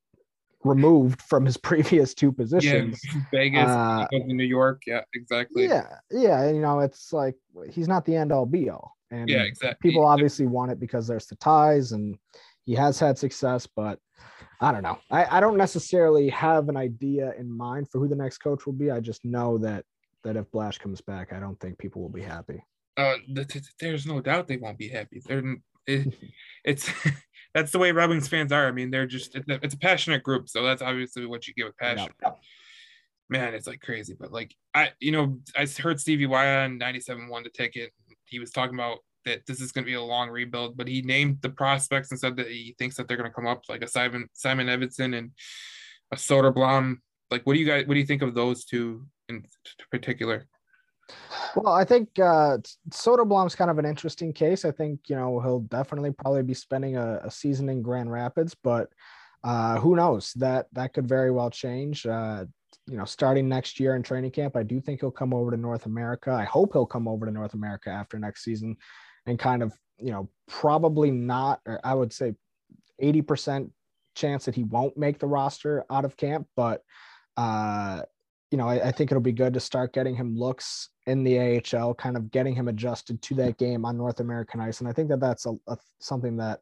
removed 0.65 1.23
from 1.23 1.45
his 1.45 1.57
previous 1.69 2.15
two 2.15 2.33
positions. 2.33 3.01
Yeah, 3.05 3.21
Vegas, 3.31 3.69
uh, 3.69 4.07
New 4.13 4.45
York. 4.45 4.83
Yeah, 4.87 5.03
exactly. 5.15 5.65
Yeah, 5.65 5.87
yeah. 6.11 6.51
You 6.51 6.61
know, 6.61 6.81
it's 6.81 7.13
like 7.13 7.37
he's 7.71 7.89
not 7.89 8.05
the 8.05 8.17
end 8.17 8.33
all 8.33 8.47
be 8.47 8.71
all. 8.71 8.97
And 9.11 9.29
yeah, 9.29 9.43
exactly. 9.43 9.91
People 9.91 10.05
obviously 10.05 10.47
want 10.47 10.73
it 10.73 10.81
because 10.81 11.07
there's 11.07 11.27
the 11.27 11.37
ties 11.37 11.93
and 11.93 12.19
he 12.65 12.75
has 12.75 12.99
had 12.99 13.19
success, 13.19 13.67
but 13.67 13.99
I 14.61 14.73
don't 14.73 14.83
know. 14.83 14.99
I, 15.11 15.39
I 15.39 15.41
don't 15.41 15.57
necessarily 15.57 16.29
have 16.31 16.69
an 16.69 16.77
idea 16.77 17.33
in 17.39 17.55
mind 17.55 17.91
for 17.91 17.99
who 17.99 18.09
the 18.09 18.17
next 18.17 18.39
coach 18.39 18.67
will 18.67 18.73
be. 18.73 18.91
I 18.91 19.01
just 19.01 19.25
know 19.25 19.59
that 19.59 19.85
that 20.25 20.37
if 20.37 20.51
Blash 20.51 20.79
comes 20.79 21.01
back, 21.01 21.33
I 21.33 21.39
don't 21.39 21.61
think 21.61 21.79
people 21.79 22.01
will 22.01 22.09
be 22.09 22.23
happy. 22.23 22.65
Uh, 22.97 23.17
there's 23.79 24.07
no 24.07 24.21
doubt 24.21 24.49
they 24.49 24.57
won't 24.57 24.79
be 24.79 24.89
happy. 24.89 25.21
They're, 25.25 25.57
it, 25.87 26.15
it's 26.65 26.91
that's 27.55 27.71
the 27.71 27.79
way 27.79 27.93
Red 27.93 28.11
Wings 28.11 28.29
fans 28.29 28.53
are. 28.53 28.67
I 28.67 28.73
mean, 28.73 28.91
they're 28.91 29.07
just 29.07 29.35
it's 29.37 29.49
a, 29.49 29.61
it's 29.63 29.75
a 29.75 29.79
passionate 29.79 30.23
group, 30.23 30.49
so 30.49 30.63
that's 30.65 30.83
obviously 30.83 31.25
what 31.25 31.47
you 31.47 31.55
get 31.55 31.67
with 31.67 31.77
passion. 31.77 32.11
Yep. 32.23 32.39
Man, 33.31 33.55
it's 33.55 33.67
like 33.67 33.81
crazy, 33.81 34.15
but 34.19 34.33
like 34.33 34.55
I, 34.75 34.91
you 35.01 35.13
know, 35.13 35.39
I 35.57 35.67
heard 35.67 36.01
Stevie 36.01 36.27
Y 36.27 36.57
on 36.65 36.79
97 36.79 37.29
won 37.29 37.45
the 37.45 37.51
ticket. 37.51 37.93
He 38.25 38.39
was 38.39 38.51
talking 38.51 38.75
about 38.75 38.99
that 39.25 39.47
this 39.47 39.61
is 39.61 39.73
going 39.73 39.85
to 39.85 39.91
be 39.91 39.95
a 39.95 40.03
long 40.03 40.29
rebuild, 40.29 40.77
but 40.77 40.89
he 40.89 41.01
named 41.01 41.39
the 41.41 41.49
prospects 41.49 42.11
and 42.11 42.21
said 42.21 42.37
that 42.37 42.49
he 42.49 42.75
thinks 42.79 42.97
that 42.97 43.09
they're 43.09 43.17
going 43.17 43.31
to 43.31 43.35
come 43.35 43.47
up 43.47 43.63
like 43.69 43.83
a 43.83 43.89
Simon 43.89 44.29
Simon 44.35 44.67
Edvinsson 44.67 45.17
and 45.17 45.31
a 46.13 46.17
Soderblom. 46.17 46.97
Like, 47.31 47.47
what 47.47 47.55
do 47.55 47.61
you 47.61 47.67
guys 47.67 47.87
what 47.87 47.95
do 47.95 48.01
you 48.01 48.07
think 48.07 48.23
of 48.23 48.35
those 48.35 48.65
two 48.65 49.07
in 49.29 49.47
particular? 49.91 50.47
Well, 51.57 51.73
I 51.73 51.85
think 51.85 52.19
uh, 52.19 52.59
Soderblom's 52.91 53.55
kind 53.55 53.71
of 53.71 53.79
an 53.79 53.85
interesting 53.85 54.33
case. 54.33 54.65
I 54.65 54.71
think 54.71 55.01
you 55.07 55.17
know 55.17 55.41
he'll 55.41 55.61
definitely 55.61 56.13
probably 56.13 56.43
be 56.43 56.55
spending 56.55 56.97
a, 56.97 57.21
a 57.25 57.31
season 57.31 57.69
in 57.69 57.83
Grand 57.83 58.11
Rapids, 58.11 58.57
but 58.63 58.89
uh, 59.45 59.79
who 59.79 59.97
knows? 59.97 60.33
That 60.35 60.67
that 60.73 60.95
could 60.95 61.07
very 61.07 61.31
well 61.31 61.51
change. 61.51 62.07
Uh, 62.07 62.47
you 62.87 62.97
know, 62.97 63.05
starting 63.05 63.49
next 63.49 63.79
year 63.79 63.95
in 63.97 64.03
training 64.03 64.31
camp, 64.33 64.57
I 64.57 64.63
do 64.63 64.81
think 64.81 65.01
he'll 65.01 65.11
come 65.11 65.33
over 65.33 65.51
to 65.51 65.57
North 65.57 65.87
America. 65.87 66.33
I 66.33 66.45
hope 66.45 66.73
he'll 66.73 66.87
come 66.87 67.07
over 67.07 67.25
to 67.25 67.33
North 67.33 67.55
America 67.55 67.91
after 67.91 68.19
next 68.19 68.43
season, 68.43 68.77
and 69.27 69.39
kind 69.39 69.63
of 69.63 69.73
you 69.99 70.11
know 70.11 70.29
probably 70.49 71.11
not, 71.11 71.61
or 71.67 71.81
I 71.85 71.95
would 71.95 72.13
say, 72.13 72.35
eighty 72.99 73.23
percent 73.23 73.71
chance 74.15 74.45
that 74.47 74.55
he 74.55 74.65
won't 74.65 74.97
make 74.97 75.19
the 75.19 75.27
roster 75.27 75.85
out 75.91 76.05
of 76.05 76.17
camp, 76.17 76.47
but 76.57 76.83
uh, 77.37 78.03
you 78.51 78.59
know, 78.59 78.69
I, 78.69 78.89
I, 78.89 78.93
think 78.93 79.11
it'll 79.11 79.21
be 79.21 79.33
good 79.33 79.55
to 79.55 79.61
start 79.61 79.93
getting 79.93 80.15
him 80.15 80.37
looks 80.37 80.91
in 81.07 81.25
the 81.25 81.39
AHL, 81.39 81.95
kind 81.95 82.17
of 82.17 82.31
getting 82.31 82.55
him 82.55 82.69
adjusted 82.69 83.21
to 83.23 83.35
that 83.37 83.59
game 83.59 83.85
on 83.85 83.97
North 83.97 84.21
American 84.21 84.61
ice. 84.61 84.81
And 84.81 84.89
I 84.89 84.93
think 84.93 85.09
that 85.09 85.21
that's 85.21 85.47
a, 85.47 85.55
a 85.67 85.77
something 85.99 86.37
that 86.37 86.61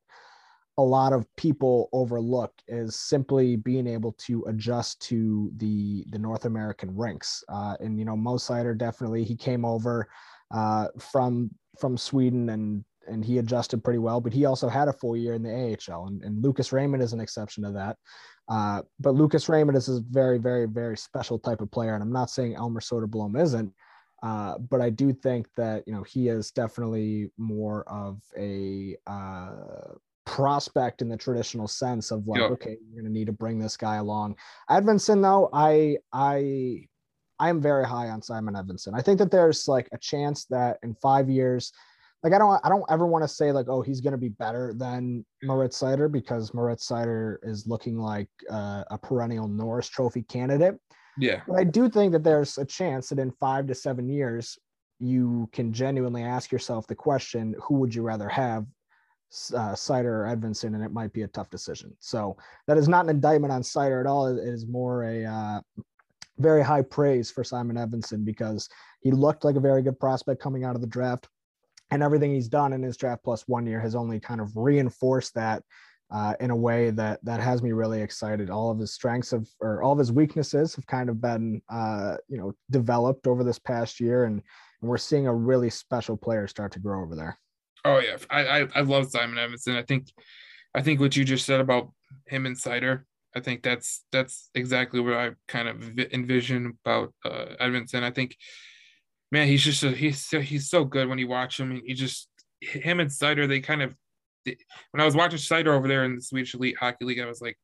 a 0.78 0.83
lot 0.83 1.12
of 1.12 1.26
people 1.37 1.91
overlook 1.93 2.53
is 2.66 2.97
simply 2.97 3.57
being 3.57 3.87
able 3.87 4.12
to 4.12 4.43
adjust 4.49 5.03
to 5.03 5.51
the 5.59 6.05
the 6.11 6.18
North 6.18 6.45
American 6.45 6.97
rinks. 6.97 7.45
Uh, 7.49 7.76
and 7.80 7.99
you 7.99 8.05
know, 8.05 8.16
Mo 8.16 8.37
Seider 8.37 8.76
definitely 8.76 9.24
he 9.24 9.37
came 9.37 9.64
over 9.64 10.09
uh, 10.51 10.89
from 10.99 11.51
from 11.78 11.97
Sweden 11.97 12.49
and 12.51 12.85
and 13.09 13.24
he 13.24 13.39
adjusted 13.39 13.83
pretty 13.83 13.99
well, 13.99 14.20
but 14.20 14.33
he 14.33 14.45
also 14.45 14.68
had 14.68 14.89
a 14.89 14.93
full 14.93 15.16
year 15.16 15.35
in 15.35 15.43
the 15.43 15.76
AHL. 15.91 16.07
And, 16.07 16.22
and 16.22 16.43
Lucas 16.43 16.72
Raymond 16.72 17.03
is 17.03 17.12
an 17.12 17.20
exception 17.20 17.64
to 17.64 17.72
that. 17.72 17.97
Uh, 18.49 18.82
but 19.01 19.14
Lucas 19.14 19.49
Raymond 19.49 19.76
is 19.76 19.88
a 19.88 20.01
very, 20.11 20.38
very, 20.38 20.66
very 20.66 20.97
special 20.97 21.38
type 21.38 21.61
of 21.61 21.70
player. 21.70 21.95
And 21.95 22.03
I'm 22.03 22.12
not 22.12 22.30
saying 22.30 22.55
Elmer 22.57 22.80
Soderblom 22.80 23.40
isn't, 23.40 23.72
uh, 24.22 24.59
but 24.59 24.80
I 24.80 24.90
do 24.90 25.12
think 25.12 25.47
that, 25.57 25.84
you 25.86 25.95
know, 25.95 26.03
he 26.03 26.28
is 26.28 26.51
definitely 26.51 27.30
more 27.38 27.88
of 27.88 28.20
a 28.36 28.97
uh, 29.07 29.95
prospect 30.24 31.03
in 31.03 31.09
the 31.09 31.16
traditional 31.16 31.66
sense 31.68 32.11
of 32.11 32.26
like, 32.26 32.40
okay, 32.53 32.76
you're 32.84 33.03
going 33.03 33.12
to 33.12 33.18
need 33.18 33.26
to 33.26 33.32
bring 33.32 33.59
this 33.59 33.76
guy 33.76 33.97
along. 33.97 34.36
Edvinsson, 34.70 35.22
though, 35.22 35.49
I, 35.53 35.97
I, 36.12 36.86
I 37.38 37.49
am 37.49 37.61
very 37.61 37.86
high 37.86 38.11
on 38.11 38.22
Simon 38.22 38.55
Edvinsson. 38.55 38.95
I 38.95 39.03
think 39.03 39.18
that 39.18 39.30
there's 39.30 39.66
like 39.66 39.88
a 39.93 39.99
chance 39.99 40.45
that 40.47 40.78
in 40.82 40.95
five 40.95 41.28
years, 41.28 41.72
like 42.22 42.32
I 42.32 42.38
don't 42.38 42.60
I 42.64 42.68
don't 42.68 42.84
ever 42.88 43.06
want 43.06 43.24
to 43.24 43.28
say 43.28 43.52
like 43.52 43.68
oh 43.68 43.82
he's 43.82 44.00
going 44.00 44.12
to 44.12 44.18
be 44.18 44.28
better 44.28 44.72
than 44.74 45.24
Moritz 45.42 45.80
Seider 45.80 46.10
because 46.10 46.54
Moritz 46.54 46.88
Seider 46.88 47.36
is 47.42 47.66
looking 47.66 47.98
like 47.98 48.28
uh, 48.50 48.84
a 48.90 48.98
perennial 48.98 49.48
Norris 49.48 49.88
Trophy 49.88 50.22
candidate. 50.22 50.76
Yeah, 51.18 51.42
but 51.46 51.58
I 51.58 51.64
do 51.64 51.88
think 51.88 52.12
that 52.12 52.24
there's 52.24 52.58
a 52.58 52.64
chance 52.64 53.08
that 53.08 53.18
in 53.18 53.30
five 53.32 53.66
to 53.66 53.74
seven 53.74 54.08
years 54.08 54.58
you 54.98 55.48
can 55.52 55.72
genuinely 55.72 56.22
ask 56.22 56.52
yourself 56.52 56.86
the 56.86 56.94
question 56.94 57.54
who 57.62 57.74
would 57.76 57.94
you 57.94 58.02
rather 58.02 58.28
have 58.28 58.66
uh, 59.54 59.72
Seider 59.72 60.04
or 60.04 60.36
Edvinsson, 60.36 60.74
and 60.74 60.84
it 60.84 60.92
might 60.92 61.12
be 61.12 61.22
a 61.22 61.28
tough 61.28 61.50
decision. 61.50 61.94
So 62.00 62.36
that 62.66 62.78
is 62.78 62.88
not 62.88 63.04
an 63.04 63.10
indictment 63.10 63.52
on 63.52 63.62
Seider 63.62 64.00
at 64.00 64.06
all. 64.06 64.26
It 64.26 64.46
is 64.46 64.66
more 64.66 65.04
a 65.04 65.24
uh, 65.24 65.60
very 66.38 66.62
high 66.62 66.82
praise 66.82 67.30
for 67.30 67.42
Simon 67.42 67.76
Edvinsson 67.76 68.24
because 68.24 68.68
he 69.00 69.10
looked 69.10 69.44
like 69.44 69.56
a 69.56 69.60
very 69.60 69.82
good 69.82 69.98
prospect 69.98 70.40
coming 70.40 70.64
out 70.64 70.74
of 70.76 70.80
the 70.80 70.86
draft 70.86 71.28
and 71.93 72.03
everything 72.03 72.32
he's 72.32 72.49
done 72.49 72.72
in 72.72 72.82
his 72.82 72.97
draft 72.97 73.22
plus 73.22 73.47
one 73.47 73.66
year 73.66 73.78
has 73.78 73.95
only 73.95 74.18
kind 74.18 74.40
of 74.40 74.57
reinforced 74.57 75.34
that 75.34 75.62
uh, 76.11 76.32
in 76.40 76.51
a 76.51 76.57
way 76.57 76.90
that 76.90 77.22
that 77.22 77.38
has 77.38 77.62
me 77.62 77.72
really 77.72 78.01
excited. 78.01 78.49
All 78.49 78.70
of 78.70 78.78
his 78.78 78.95
strengths 78.95 79.30
have, 79.30 79.47
or 79.61 79.82
all 79.82 79.93
of 79.93 79.99
his 79.99 80.11
weaknesses 80.11 80.74
have 80.74 80.86
kind 80.86 81.11
of 81.11 81.20
been, 81.20 81.61
uh, 81.68 82.16
you 82.28 82.38
know, 82.38 82.55
developed 82.70 83.26
over 83.26 83.45
this 83.45 83.59
past 83.59 84.01
year, 84.01 84.24
and, 84.24 84.43
and 84.80 84.90
we're 84.90 84.97
seeing 84.97 85.26
a 85.26 85.34
really 85.34 85.68
special 85.68 86.16
player 86.16 86.47
start 86.47 86.72
to 86.72 86.78
grow 86.78 87.03
over 87.03 87.14
there. 87.14 87.38
Oh 87.84 87.99
yeah, 87.99 88.16
I 88.30 88.61
I, 88.61 88.68
I 88.74 88.80
love 88.80 89.11
Simon 89.11 89.36
Edvinsson. 89.36 89.76
I 89.76 89.82
think 89.82 90.07
I 90.74 90.80
think 90.80 90.99
what 90.99 91.14
you 91.14 91.24
just 91.24 91.45
said 91.45 91.61
about 91.61 91.93
him 92.26 92.47
and 92.47 92.57
Seider, 92.57 93.03
I 93.36 93.40
think 93.40 93.62
that's 93.62 94.05
that's 94.12 94.49
exactly 94.55 95.01
what 95.01 95.14
I 95.14 95.30
kind 95.47 95.68
of 95.68 95.99
envision 95.99 96.78
about 96.86 97.12
uh, 97.22 97.47
Edvinsson. 97.61 98.03
I 98.03 98.11
think 98.11 98.36
man, 99.33 99.49
he's 99.49 99.64
just 99.64 99.83
a, 99.83 99.91
he's 99.91 100.24
so, 100.24 100.41
he's 100.41 100.70
so 100.70 100.85
good 100.85 101.09
when 101.09 101.18
you 101.18 101.26
watch 101.26 101.59
him. 101.59 101.83
He 101.85 101.95
just 101.95 102.28
him 102.61 103.01
and 103.01 103.11
Seider, 103.11 103.49
they 103.49 103.59
kind 103.61 103.83
of 103.83 103.95
when 104.45 105.01
I 105.01 105.05
was 105.05 105.16
watching 105.16 105.39
Seider 105.39 105.68
over 105.68 105.89
there 105.89 106.05
in 106.05 106.16
the 106.16 106.22
Swedish 106.22 106.55
Elite 106.55 106.76
Hockey 106.78 107.05
League, 107.05 107.20
I 107.20 107.26
was 107.26 107.41
like, 107.41 107.57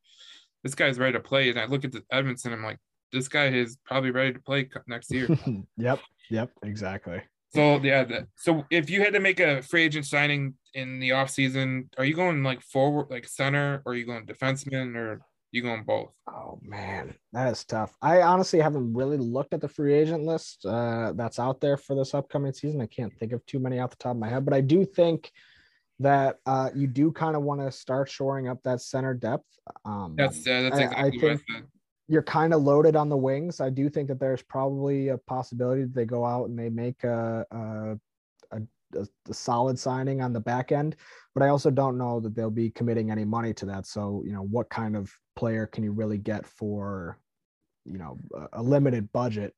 this 0.64 0.74
guy's 0.74 0.98
ready 0.98 1.12
to 1.12 1.20
play. 1.20 1.50
And 1.50 1.58
I 1.58 1.66
look 1.66 1.84
at 1.84 1.92
the 1.92 2.02
Edvinsson, 2.12 2.52
I'm 2.52 2.64
like, 2.64 2.78
this 3.12 3.28
guy 3.28 3.48
is 3.48 3.78
probably 3.84 4.10
ready 4.10 4.32
to 4.32 4.40
play 4.40 4.68
next 4.86 5.12
year. 5.12 5.28
yep, 5.76 6.00
yep, 6.30 6.50
exactly. 6.62 7.22
So 7.54 7.80
yeah, 7.82 8.04
that, 8.04 8.26
so 8.36 8.64
if 8.70 8.90
you 8.90 9.00
had 9.00 9.14
to 9.14 9.20
make 9.20 9.40
a 9.40 9.62
free 9.62 9.82
agent 9.82 10.04
signing 10.06 10.54
in 10.74 11.00
the 11.00 11.12
off 11.12 11.30
season, 11.30 11.88
are 11.96 12.04
you 12.04 12.14
going 12.14 12.42
like 12.42 12.60
forward, 12.60 13.06
like 13.10 13.26
center, 13.26 13.82
or 13.86 13.92
are 13.92 13.94
you 13.94 14.04
going 14.04 14.26
defenseman, 14.26 14.94
or 14.96 15.20
you 15.50 15.62
going 15.62 15.84
both? 15.84 16.12
Oh 16.28 16.58
man, 16.62 17.14
that 17.32 17.50
is 17.50 17.64
tough. 17.64 17.96
I 18.02 18.22
honestly 18.22 18.60
haven't 18.60 18.92
really 18.92 19.16
looked 19.16 19.54
at 19.54 19.60
the 19.60 19.68
free 19.68 19.94
agent 19.94 20.24
list 20.24 20.64
uh, 20.66 21.12
that's 21.14 21.38
out 21.38 21.60
there 21.60 21.76
for 21.76 21.96
this 21.96 22.14
upcoming 22.14 22.52
season. 22.52 22.80
I 22.80 22.86
can't 22.86 23.16
think 23.18 23.32
of 23.32 23.44
too 23.46 23.58
many 23.58 23.78
off 23.78 23.90
the 23.90 23.96
top 23.96 24.12
of 24.12 24.18
my 24.18 24.28
head, 24.28 24.44
but 24.44 24.54
I 24.54 24.60
do 24.60 24.84
think 24.84 25.30
that 26.00 26.36
uh, 26.46 26.70
you 26.74 26.86
do 26.86 27.10
kind 27.10 27.34
of 27.34 27.42
want 27.42 27.60
to 27.60 27.72
start 27.72 28.10
shoring 28.10 28.48
up 28.48 28.62
that 28.64 28.80
center 28.80 29.14
depth. 29.14 29.46
Um, 29.84 30.14
that's 30.16 30.46
uh, 30.46 30.62
that's 30.62 30.78
exactly 30.78 31.02
I, 31.02 31.06
I 31.06 31.10
think 31.10 31.42
I 31.50 31.60
you're 32.08 32.22
kind 32.22 32.54
of 32.54 32.62
loaded 32.62 32.96
on 32.96 33.08
the 33.10 33.16
wings. 33.16 33.60
I 33.60 33.68
do 33.70 33.90
think 33.90 34.08
that 34.08 34.18
there's 34.18 34.42
probably 34.42 35.08
a 35.08 35.18
possibility 35.18 35.82
that 35.82 35.94
they 35.94 36.06
go 36.06 36.24
out 36.24 36.48
and 36.48 36.58
they 36.58 36.70
make 36.70 37.04
a, 37.04 37.44
a 37.50 37.98
a, 38.94 39.06
a, 39.28 39.34
solid 39.34 39.78
signing 39.78 40.20
on 40.20 40.32
the 40.32 40.40
back 40.40 40.72
end, 40.72 40.96
but 41.34 41.42
I 41.42 41.48
also 41.48 41.70
don't 41.70 41.98
know 41.98 42.20
that 42.20 42.34
they'll 42.34 42.50
be 42.50 42.70
committing 42.70 43.10
any 43.10 43.24
money 43.24 43.52
to 43.54 43.66
that. 43.66 43.86
So, 43.86 44.22
you 44.24 44.32
know, 44.32 44.42
what 44.42 44.70
kind 44.70 44.96
of 44.96 45.12
player 45.36 45.66
can 45.66 45.84
you 45.84 45.92
really 45.92 46.18
get 46.18 46.46
for, 46.46 47.18
you 47.88 47.98
know 47.98 48.18
a, 48.34 48.60
a 48.60 48.62
limited 48.62 49.10
budget 49.12 49.54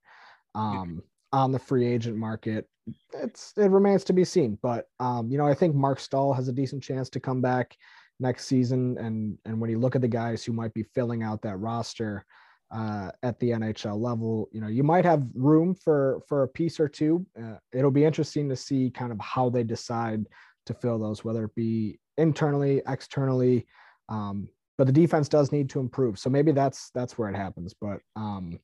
um, 0.54 1.02
on 1.32 1.52
the 1.52 1.58
free 1.58 1.86
agent 1.86 2.16
market. 2.16 2.66
It's 3.14 3.52
it 3.56 3.70
remains 3.70 4.04
to 4.04 4.12
be 4.12 4.24
seen, 4.24 4.58
but 4.62 4.86
um, 4.98 5.30
you 5.30 5.38
know 5.38 5.46
I 5.46 5.54
think 5.54 5.74
Marc 5.74 6.00
Staal 6.00 6.32
has 6.32 6.48
a 6.48 6.52
decent 6.52 6.82
chance 6.82 7.10
to 7.10 7.20
come 7.20 7.40
back 7.40 7.76
next 8.18 8.46
season, 8.46 8.96
and 8.98 9.36
and 9.44 9.60
when 9.60 9.70
you 9.70 9.78
look 9.78 9.96
at 9.96 10.02
the 10.02 10.08
guys 10.08 10.44
who 10.44 10.52
might 10.52 10.74
be 10.74 10.84
filling 10.94 11.22
out 11.22 11.42
that 11.42 11.58
roster 11.58 12.24
uh, 12.70 13.10
at 13.22 13.38
the 13.40 13.50
NHL 13.50 13.98
level, 14.00 14.48
you 14.52 14.60
know 14.60 14.68
you 14.68 14.82
might 14.82 15.04
have 15.04 15.26
room 15.34 15.74
for 15.74 16.22
for 16.28 16.44
a 16.44 16.48
piece 16.48 16.78
or 16.78 16.88
two. 16.88 17.26
Uh, 17.40 17.56
it'll 17.72 17.90
be 17.90 18.04
interesting 18.04 18.48
to 18.48 18.56
see 18.56 18.90
kind 18.90 19.12
of 19.12 19.20
how 19.20 19.48
they 19.50 19.64
decide 19.64 20.26
to 20.66 20.74
fill 20.74 20.98
those, 20.98 21.24
whether 21.24 21.44
it 21.44 21.54
be 21.54 21.98
internally, 22.18 22.82
externally. 22.86 23.66
Um, 24.08 24.48
but 24.78 24.86
the 24.86 24.92
defense 24.92 25.28
does 25.28 25.52
need 25.52 25.68
to 25.70 25.80
improve. 25.80 26.18
So 26.18 26.30
maybe 26.30 26.52
that's 26.52 26.90
that's 26.94 27.18
where 27.18 27.28
it 27.28 27.36
happens. 27.36 27.74
But 27.78 27.98
um, 28.16 28.58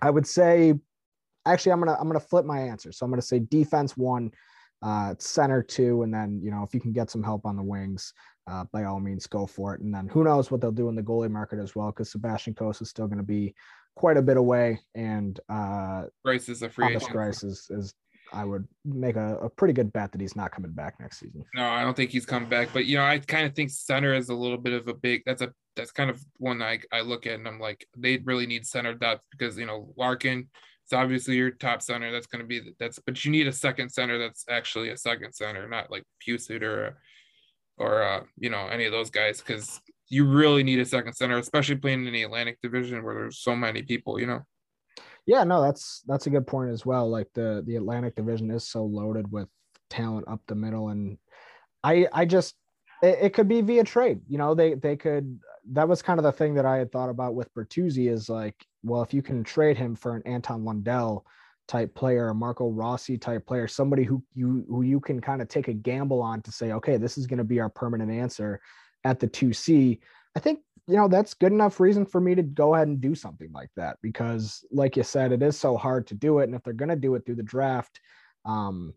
I 0.00 0.10
would 0.10 0.26
say 0.26 0.74
actually 1.46 1.72
I'm 1.72 1.80
gonna 1.80 1.96
I'm 1.98 2.06
gonna 2.06 2.20
flip 2.20 2.44
my 2.44 2.60
answer. 2.60 2.92
So 2.92 3.04
I'm 3.04 3.10
gonna 3.10 3.22
say 3.22 3.40
defense 3.40 3.96
one, 3.96 4.30
uh, 4.82 5.14
center 5.18 5.62
two, 5.62 6.02
and 6.02 6.12
then 6.12 6.40
you 6.42 6.50
know 6.50 6.62
if 6.62 6.74
you 6.74 6.80
can 6.80 6.92
get 6.92 7.10
some 7.10 7.22
help 7.22 7.46
on 7.46 7.56
the 7.56 7.62
wings, 7.62 8.12
uh, 8.46 8.64
by 8.72 8.84
all 8.84 9.00
means 9.00 9.26
go 9.26 9.46
for 9.46 9.74
it. 9.74 9.80
And 9.80 9.94
then 9.94 10.08
who 10.08 10.24
knows 10.24 10.50
what 10.50 10.60
they'll 10.60 10.72
do 10.72 10.88
in 10.88 10.94
the 10.94 11.02
goalie 11.02 11.30
market 11.30 11.58
as 11.58 11.74
well, 11.74 11.88
because 11.88 12.10
Sebastian 12.10 12.54
Cossa 12.54 12.82
is 12.82 12.90
still 12.90 13.06
going 13.06 13.18
to 13.18 13.24
be 13.24 13.54
quite 13.96 14.16
a 14.16 14.22
bit 14.22 14.36
away, 14.36 14.80
and 14.94 15.38
uh, 15.48 16.04
Greiss 16.26 16.48
is 16.48 16.62
a 16.62 16.70
free 16.70 16.86
Thomas 16.86 17.02
agent. 17.02 17.16
Greiss 17.16 17.44
is, 17.44 17.66
is 17.70 17.94
I 18.32 18.44
would 18.44 18.66
make 18.84 19.16
a, 19.16 19.36
a 19.38 19.50
pretty 19.50 19.74
good 19.74 19.92
bet 19.92 20.12
that 20.12 20.20
he's 20.20 20.36
not 20.36 20.52
coming 20.52 20.72
back 20.72 20.94
next 21.00 21.20
season. 21.20 21.44
No, 21.54 21.68
I 21.68 21.82
don't 21.82 21.96
think 21.96 22.10
he's 22.10 22.26
coming 22.26 22.48
back. 22.48 22.68
But 22.72 22.86
you 22.86 22.96
know, 22.96 23.04
I 23.04 23.18
kind 23.18 23.46
of 23.46 23.54
think 23.54 23.70
center 23.70 24.14
is 24.14 24.28
a 24.28 24.34
little 24.34 24.58
bit 24.58 24.72
of 24.72 24.88
a 24.88 24.94
big. 24.94 25.22
That's 25.26 25.42
a 25.42 25.52
that's 25.76 25.92
kind 25.92 26.10
of 26.10 26.22
one 26.38 26.62
I 26.62 26.80
I 26.92 27.00
look 27.00 27.26
at 27.26 27.34
and 27.34 27.46
I'm 27.46 27.60
like 27.60 27.86
they 27.96 28.18
really 28.18 28.46
need 28.46 28.66
center 28.66 28.94
depth 28.94 29.24
because 29.30 29.56
you 29.56 29.66
know 29.66 29.92
Larkin 29.96 30.48
is 30.86 30.92
obviously 30.92 31.36
your 31.36 31.50
top 31.50 31.82
center. 31.82 32.12
That's 32.12 32.26
going 32.26 32.42
to 32.42 32.48
be 32.48 32.72
that's 32.78 32.98
but 32.98 33.24
you 33.24 33.30
need 33.30 33.46
a 33.46 33.52
second 33.52 33.90
center 33.90 34.18
that's 34.18 34.44
actually 34.48 34.90
a 34.90 34.96
second 34.96 35.34
center, 35.34 35.68
not 35.68 35.90
like 35.90 36.04
Pusit 36.26 36.62
or 36.62 36.98
or 37.80 38.02
uh, 38.02 38.20
you 38.38 38.50
know 38.50 38.68
any 38.70 38.84
of 38.84 38.92
those 38.92 39.10
guys 39.10 39.40
because 39.40 39.80
you 40.08 40.26
really 40.26 40.62
need 40.62 40.78
a 40.78 40.84
second 40.84 41.14
center, 41.14 41.38
especially 41.38 41.76
playing 41.76 42.06
in 42.06 42.12
the 42.12 42.22
Atlantic 42.22 42.58
Division 42.62 43.02
where 43.02 43.14
there's 43.14 43.38
so 43.38 43.56
many 43.56 43.82
people. 43.82 44.20
You 44.20 44.26
know. 44.26 44.40
Yeah, 45.26 45.44
no, 45.44 45.62
that's 45.62 46.02
that's 46.06 46.26
a 46.26 46.30
good 46.30 46.46
point 46.46 46.70
as 46.70 46.86
well. 46.86 47.08
Like 47.08 47.28
the 47.34 47.64
the 47.66 47.76
Atlantic 47.76 48.14
Division 48.14 48.50
is 48.50 48.68
so 48.68 48.84
loaded 48.84 49.30
with 49.32 49.48
talent 49.88 50.28
up 50.28 50.40
the 50.46 50.54
middle, 50.54 50.90
and 50.90 51.18
I 51.82 52.06
I 52.12 52.26
just 52.26 52.54
it, 53.02 53.18
it 53.22 53.32
could 53.32 53.48
be 53.48 53.62
via 53.62 53.84
trade. 53.84 54.20
You 54.28 54.38
know, 54.38 54.54
they 54.54 54.74
they 54.74 54.96
could. 54.96 55.40
That 55.72 55.88
was 55.88 56.02
kind 56.02 56.18
of 56.18 56.24
the 56.24 56.32
thing 56.32 56.54
that 56.54 56.66
I 56.66 56.78
had 56.78 56.90
thought 56.90 57.10
about 57.10 57.34
with 57.34 57.52
Bertuzzi 57.54 58.10
is 58.10 58.28
like, 58.28 58.56
well, 58.82 59.02
if 59.02 59.14
you 59.14 59.22
can 59.22 59.44
trade 59.44 59.76
him 59.76 59.94
for 59.94 60.16
an 60.16 60.22
Anton 60.24 60.64
Lundell 60.64 61.24
type 61.70 61.94
player, 61.94 62.30
a 62.30 62.34
Marco 62.34 62.68
Rossi 62.68 63.16
type 63.16 63.46
player, 63.46 63.68
somebody 63.68 64.02
who 64.02 64.22
you 64.34 64.64
who 64.68 64.82
you 64.82 64.98
can 64.98 65.20
kind 65.20 65.40
of 65.40 65.46
take 65.46 65.68
a 65.68 65.72
gamble 65.72 66.20
on 66.20 66.42
to 66.42 66.50
say, 66.50 66.72
okay, 66.72 66.96
this 66.96 67.16
is 67.16 67.28
going 67.28 67.38
to 67.38 67.44
be 67.44 67.60
our 67.60 67.68
permanent 67.68 68.10
answer 68.10 68.60
at 69.04 69.20
the 69.20 69.28
two 69.28 69.52
C. 69.52 70.00
I 70.36 70.40
think 70.40 70.60
you 70.88 70.96
know 70.96 71.06
that's 71.06 71.32
good 71.34 71.52
enough 71.52 71.78
reason 71.78 72.04
for 72.04 72.20
me 72.20 72.34
to 72.34 72.42
go 72.42 72.74
ahead 72.74 72.88
and 72.88 73.00
do 73.00 73.14
something 73.14 73.52
like 73.52 73.70
that 73.76 73.98
because, 74.02 74.64
like 74.72 74.96
you 74.96 75.04
said, 75.04 75.30
it 75.30 75.42
is 75.44 75.56
so 75.56 75.76
hard 75.76 76.08
to 76.08 76.14
do 76.14 76.40
it, 76.40 76.44
and 76.44 76.56
if 76.56 76.62
they're 76.64 76.72
going 76.72 76.88
to 76.88 76.96
do 76.96 77.14
it 77.14 77.24
through 77.24 77.36
the 77.36 77.42
draft, 77.44 78.00
um, 78.44 78.92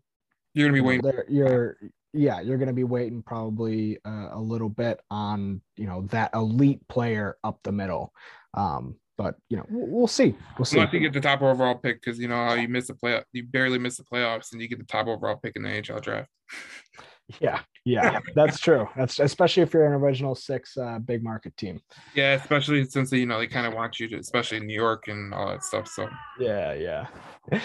You're 0.54 0.66
gonna 0.66 0.74
be 0.74 0.80
waiting. 0.80 1.12
you're 1.28 1.76
yeah, 2.12 2.40
you're 2.40 2.58
going 2.58 2.68
to 2.68 2.74
be 2.74 2.84
waiting 2.84 3.22
probably 3.22 3.98
uh, 4.04 4.30
a 4.32 4.40
little 4.40 4.68
bit 4.68 5.00
on 5.12 5.60
you 5.76 5.86
know 5.86 6.02
that 6.10 6.34
elite 6.34 6.86
player 6.88 7.36
up 7.44 7.60
the 7.62 7.72
middle. 7.72 8.12
Um, 8.52 8.96
but 9.16 9.36
you 9.48 9.56
know, 9.56 9.66
we'll, 9.68 9.86
we'll 9.86 10.06
see. 10.06 10.34
We'll 10.58 10.64
see. 10.64 10.78
Unless 10.78 10.92
you 10.94 11.00
get 11.00 11.12
the 11.12 11.20
top 11.20 11.42
overall 11.42 11.76
pick, 11.76 12.00
because 12.02 12.18
you 12.18 12.28
know 12.28 12.36
how 12.36 12.54
you 12.54 12.68
miss 12.68 12.88
the 12.88 12.94
play, 12.94 13.20
you 13.32 13.44
barely 13.44 13.78
miss 13.78 13.96
the 13.96 14.04
playoffs, 14.04 14.52
and 14.52 14.60
you 14.60 14.68
get 14.68 14.78
the 14.78 14.84
top 14.84 15.06
overall 15.06 15.36
pick 15.36 15.56
in 15.56 15.62
the 15.62 15.68
NHL 15.68 16.00
draft. 16.02 16.30
Yeah, 17.40 17.60
yeah, 17.86 18.18
that's 18.34 18.60
true. 18.60 18.86
That's 18.96 19.18
especially 19.18 19.62
if 19.62 19.72
you're 19.72 19.86
an 19.86 19.94
original 19.94 20.34
six 20.34 20.76
uh, 20.76 20.98
big 20.98 21.24
market 21.24 21.56
team. 21.56 21.80
Yeah, 22.14 22.34
especially 22.34 22.84
since 22.84 23.10
you 23.12 23.24
know 23.24 23.38
they 23.38 23.46
kind 23.46 23.66
of 23.66 23.72
want 23.72 23.98
you 23.98 24.08
to, 24.08 24.16
especially 24.16 24.58
in 24.58 24.66
New 24.66 24.74
York 24.74 25.08
and 25.08 25.32
all 25.32 25.48
that 25.48 25.64
stuff. 25.64 25.88
So, 25.88 26.08
Yeah, 26.38 26.74
yeah. 26.74 27.06
all 27.50 27.60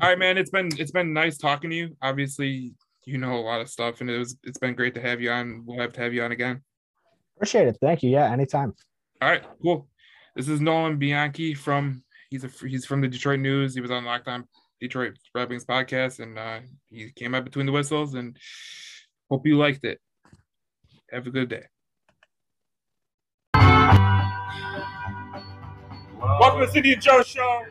right, 0.00 0.18
man, 0.18 0.38
it's 0.38 0.50
been 0.50 0.68
it's 0.78 0.92
been 0.92 1.12
nice 1.12 1.36
talking 1.36 1.70
to 1.70 1.76
you. 1.76 1.96
Obviously, 2.00 2.74
you 3.04 3.18
know 3.18 3.34
a 3.34 3.40
lot 3.40 3.60
of 3.60 3.68
stuff, 3.68 4.00
and 4.00 4.08
it 4.08 4.18
was 4.18 4.36
it's 4.44 4.58
been 4.58 4.74
great 4.74 4.94
to 4.94 5.00
have 5.00 5.20
you 5.20 5.32
on. 5.32 5.64
We'll 5.66 5.80
have 5.80 5.92
to 5.94 6.00
have 6.00 6.14
you 6.14 6.22
on 6.22 6.30
again. 6.30 6.62
Appreciate 7.36 7.66
it. 7.66 7.78
Thank 7.80 8.04
you. 8.04 8.10
Yeah, 8.10 8.30
anytime. 8.30 8.74
All 9.20 9.28
right, 9.28 9.44
cool. 9.62 9.88
This 10.38 10.48
is 10.48 10.60
Nolan 10.60 10.98
Bianchi 10.98 11.52
from 11.52 12.04
he's 12.30 12.44
a 12.44 12.50
he's 12.64 12.86
from 12.86 13.00
the 13.00 13.08
Detroit 13.08 13.40
News. 13.40 13.74
He 13.74 13.80
was 13.80 13.90
on 13.90 14.04
Locked 14.04 14.28
On 14.28 14.46
Detroit 14.80 15.14
Red 15.34 15.50
Wings 15.50 15.64
podcast, 15.64 16.20
and 16.20 16.38
uh, 16.38 16.60
he 16.90 17.10
came 17.10 17.34
out 17.34 17.44
between 17.44 17.66
the 17.66 17.72
whistles. 17.72 18.14
And 18.14 18.36
hope 19.28 19.44
you 19.44 19.58
liked 19.58 19.82
it. 19.82 20.00
Have 21.10 21.26
a 21.26 21.30
good 21.30 21.48
day. 21.48 21.64
Welcome 26.22 26.60
to 26.60 26.68
Cindy 26.70 26.92
and 26.92 27.02
Joe 27.02 27.24
Show. 27.24 27.64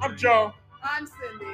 I'm 0.00 0.16
Joe. 0.16 0.52
I'm 0.84 1.04
Cindy. 1.04 1.52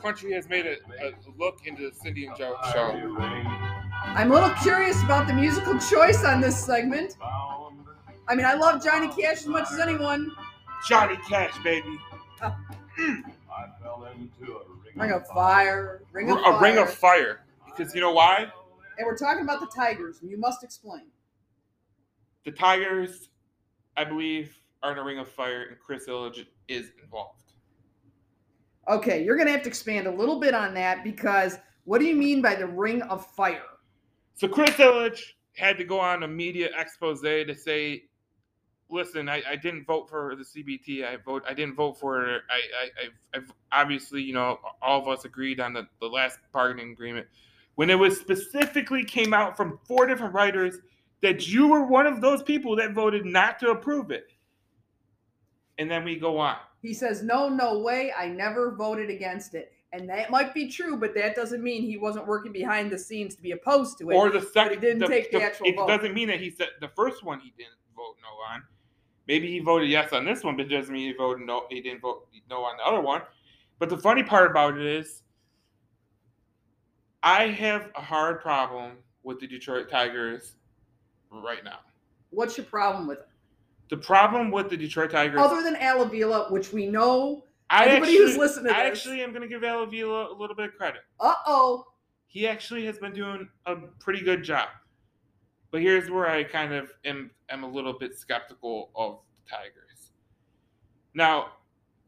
Country 0.00 0.32
has 0.32 0.48
made 0.48 0.64
a, 0.64 0.76
a 1.06 1.12
look 1.38 1.58
into 1.66 1.90
the 1.90 1.94
Cindy 1.94 2.24
and 2.24 2.34
Joe 2.38 2.56
Show. 2.72 3.14
I'm 4.06 4.30
a 4.30 4.34
little 4.34 4.54
curious 4.62 5.02
about 5.02 5.26
the 5.26 5.34
musical 5.34 5.78
choice 5.78 6.24
on 6.24 6.40
this 6.40 6.58
segment. 6.58 7.18
I 8.28 8.34
mean, 8.34 8.46
I 8.46 8.54
love 8.54 8.82
Johnny 8.82 9.08
Cash 9.08 9.38
as 9.38 9.46
much 9.46 9.70
as 9.72 9.78
anyone. 9.78 10.30
Johnny 10.88 11.16
Cash, 11.28 11.52
baby. 11.62 11.98
Oh. 12.42 12.56
Mm. 12.98 13.22
I 13.54 13.66
fell 13.82 14.06
into 14.12 14.52
a 14.52 14.58
ring 14.84 14.94
ring 14.96 15.12
of 15.12 15.26
Fire, 15.28 16.02
Ring 16.12 16.30
of 16.30 16.38
A 16.38 16.42
Fire. 16.42 16.60
ring 16.62 16.78
of 16.78 16.90
fire. 16.92 17.40
Because 17.66 17.94
you 17.94 18.00
know 18.00 18.12
why? 18.12 18.46
And 18.98 19.06
we're 19.06 19.16
talking 19.16 19.42
about 19.42 19.60
the 19.60 19.66
Tigers, 19.66 20.20
and 20.22 20.30
you 20.30 20.38
must 20.38 20.62
explain. 20.62 21.06
The 22.44 22.52
Tigers, 22.52 23.30
I 23.96 24.04
believe, 24.04 24.56
are 24.82 24.92
in 24.92 24.98
a 24.98 25.02
ring 25.02 25.18
of 25.18 25.28
fire, 25.28 25.62
and 25.62 25.78
Chris 25.78 26.06
Ilitch 26.06 26.46
is 26.68 26.92
involved. 27.02 27.40
Okay, 28.88 29.24
you're 29.24 29.36
going 29.36 29.46
to 29.46 29.52
have 29.52 29.62
to 29.62 29.68
expand 29.68 30.06
a 30.06 30.10
little 30.10 30.38
bit 30.38 30.54
on 30.54 30.74
that 30.74 31.02
because 31.02 31.58
what 31.84 31.98
do 31.98 32.04
you 32.04 32.14
mean 32.14 32.42
by 32.42 32.54
the 32.54 32.66
Ring 32.66 33.02
of 33.02 33.26
Fire? 33.26 33.62
So 34.34 34.46
Chris 34.46 34.70
Ilitch 34.72 35.20
had 35.56 35.78
to 35.78 35.84
go 35.84 35.98
on 35.98 36.22
a 36.22 36.28
media 36.28 36.68
expose 36.78 37.22
to 37.22 37.54
say, 37.54 38.04
"Listen, 38.90 39.28
I, 39.28 39.42
I 39.48 39.56
didn't 39.56 39.84
vote 39.86 40.08
for 40.08 40.34
the 40.36 40.44
CBT. 40.44 41.04
I 41.04 41.16
vote. 41.16 41.42
I 41.48 41.54
didn't 41.54 41.74
vote 41.74 41.98
for 41.98 42.26
it. 42.26 42.42
I, 42.50 42.54
I, 42.54 43.06
I, 43.06 43.38
I've 43.38 43.52
obviously, 43.72 44.22
you 44.22 44.34
know, 44.34 44.58
all 44.82 45.00
of 45.00 45.08
us 45.08 45.24
agreed 45.24 45.60
on 45.60 45.72
the, 45.72 45.86
the 46.00 46.06
last 46.06 46.38
bargaining 46.52 46.92
agreement 46.92 47.26
when 47.76 47.90
it 47.90 47.98
was 47.98 48.18
specifically 48.20 49.04
came 49.04 49.34
out 49.34 49.56
from 49.56 49.78
four 49.86 50.06
different 50.06 50.34
writers 50.34 50.78
that 51.22 51.48
you 51.48 51.68
were 51.68 51.84
one 51.84 52.06
of 52.06 52.20
those 52.20 52.42
people 52.42 52.76
that 52.76 52.92
voted 52.92 53.24
not 53.24 53.58
to 53.60 53.70
approve 53.70 54.10
it. 54.10 54.30
And 55.78 55.90
then 55.90 56.04
we 56.04 56.16
go 56.16 56.38
on. 56.38 56.56
He 56.82 56.94
says, 56.94 57.22
No, 57.22 57.48
no 57.48 57.78
way. 57.80 58.12
I 58.16 58.28
never 58.28 58.76
voted 58.76 59.10
against 59.10 59.54
it. 59.54 59.72
And 59.92 60.08
that 60.08 60.28
might 60.28 60.52
be 60.52 60.68
true, 60.68 60.96
but 60.96 61.14
that 61.14 61.36
doesn't 61.36 61.62
mean 61.62 61.82
he 61.82 61.96
wasn't 61.96 62.26
working 62.26 62.52
behind 62.52 62.90
the 62.90 62.98
scenes 62.98 63.36
to 63.36 63.42
be 63.42 63.52
opposed 63.52 63.96
to 63.98 64.10
it. 64.10 64.14
Or 64.14 64.28
the 64.28 64.40
second, 64.42 64.80
didn't 64.80 64.98
the- 64.98 65.06
take 65.06 65.30
the 65.30 65.38
the- 65.38 65.44
actual 65.44 65.66
It 65.66 65.76
vote. 65.76 65.86
doesn't 65.88 66.14
mean 66.14 66.28
that 66.28 66.40
he 66.40 66.50
said 66.50 66.68
the 66.80 66.88
first 66.88 67.22
one 67.24 67.40
he 67.40 67.52
didn't 67.56 67.78
vote 67.96 68.16
no 68.20 68.28
on. 68.54 68.62
Maybe 69.26 69.50
he 69.50 69.58
voted 69.60 69.88
yes 69.88 70.12
on 70.12 70.24
this 70.24 70.44
one, 70.44 70.56
but 70.56 70.66
it 70.66 70.68
doesn't 70.68 70.92
mean 70.92 71.08
he 71.08 71.14
voted 71.16 71.46
no. 71.46 71.64
He 71.70 71.80
didn't 71.80 72.00
vote 72.00 72.28
no 72.50 72.62
on 72.64 72.76
the 72.76 72.84
other 72.84 73.00
one. 73.00 73.22
But 73.78 73.88
the 73.88 73.96
funny 73.98 74.22
part 74.22 74.50
about 74.50 74.76
it 74.78 74.84
is, 74.86 75.22
I 77.22 77.46
have 77.48 77.90
a 77.96 78.00
hard 78.02 78.40
problem 78.40 78.92
with 79.22 79.40
the 79.40 79.46
Detroit 79.46 79.88
Tigers 79.88 80.56
right 81.30 81.64
now. 81.64 81.78
What's 82.30 82.56
your 82.58 82.66
problem 82.66 83.06
with 83.06 83.18
it? 83.20 83.28
The 83.88 83.96
problem 83.96 84.50
with 84.50 84.68
the 84.70 84.76
Detroit 84.76 85.10
Tigers, 85.10 85.40
Other 85.40 85.62
than 85.62 85.76
Al 85.76 86.02
Avila, 86.02 86.50
which 86.50 86.72
we 86.72 86.86
know, 86.86 87.44
I 87.70 87.86
anybody 87.86 88.12
actually, 88.12 88.26
who's 88.26 88.36
listening 88.36 88.72
to 88.72 88.78
I 88.78 88.88
this- 88.90 88.98
actually 88.98 89.22
am 89.22 89.30
going 89.30 89.42
to 89.42 89.48
give 89.48 89.64
Al 89.64 89.82
Avila 89.82 90.32
a 90.32 90.34
little 90.34 90.56
bit 90.56 90.66
of 90.70 90.76
credit. 90.76 91.00
uh 91.20 91.34
oh, 91.46 91.86
he 92.26 92.46
actually 92.46 92.84
has 92.86 92.98
been 92.98 93.12
doing 93.12 93.48
a 93.66 93.76
pretty 94.00 94.20
good 94.22 94.42
job. 94.42 94.68
But 95.74 95.82
here's 95.82 96.08
where 96.08 96.30
I 96.30 96.44
kind 96.44 96.72
of 96.72 96.92
am, 97.04 97.32
am 97.48 97.64
a 97.64 97.68
little 97.68 97.94
bit 97.94 98.16
skeptical 98.16 98.92
of 98.94 99.18
the 99.34 99.50
Tigers. 99.50 100.12
Now, 101.14 101.48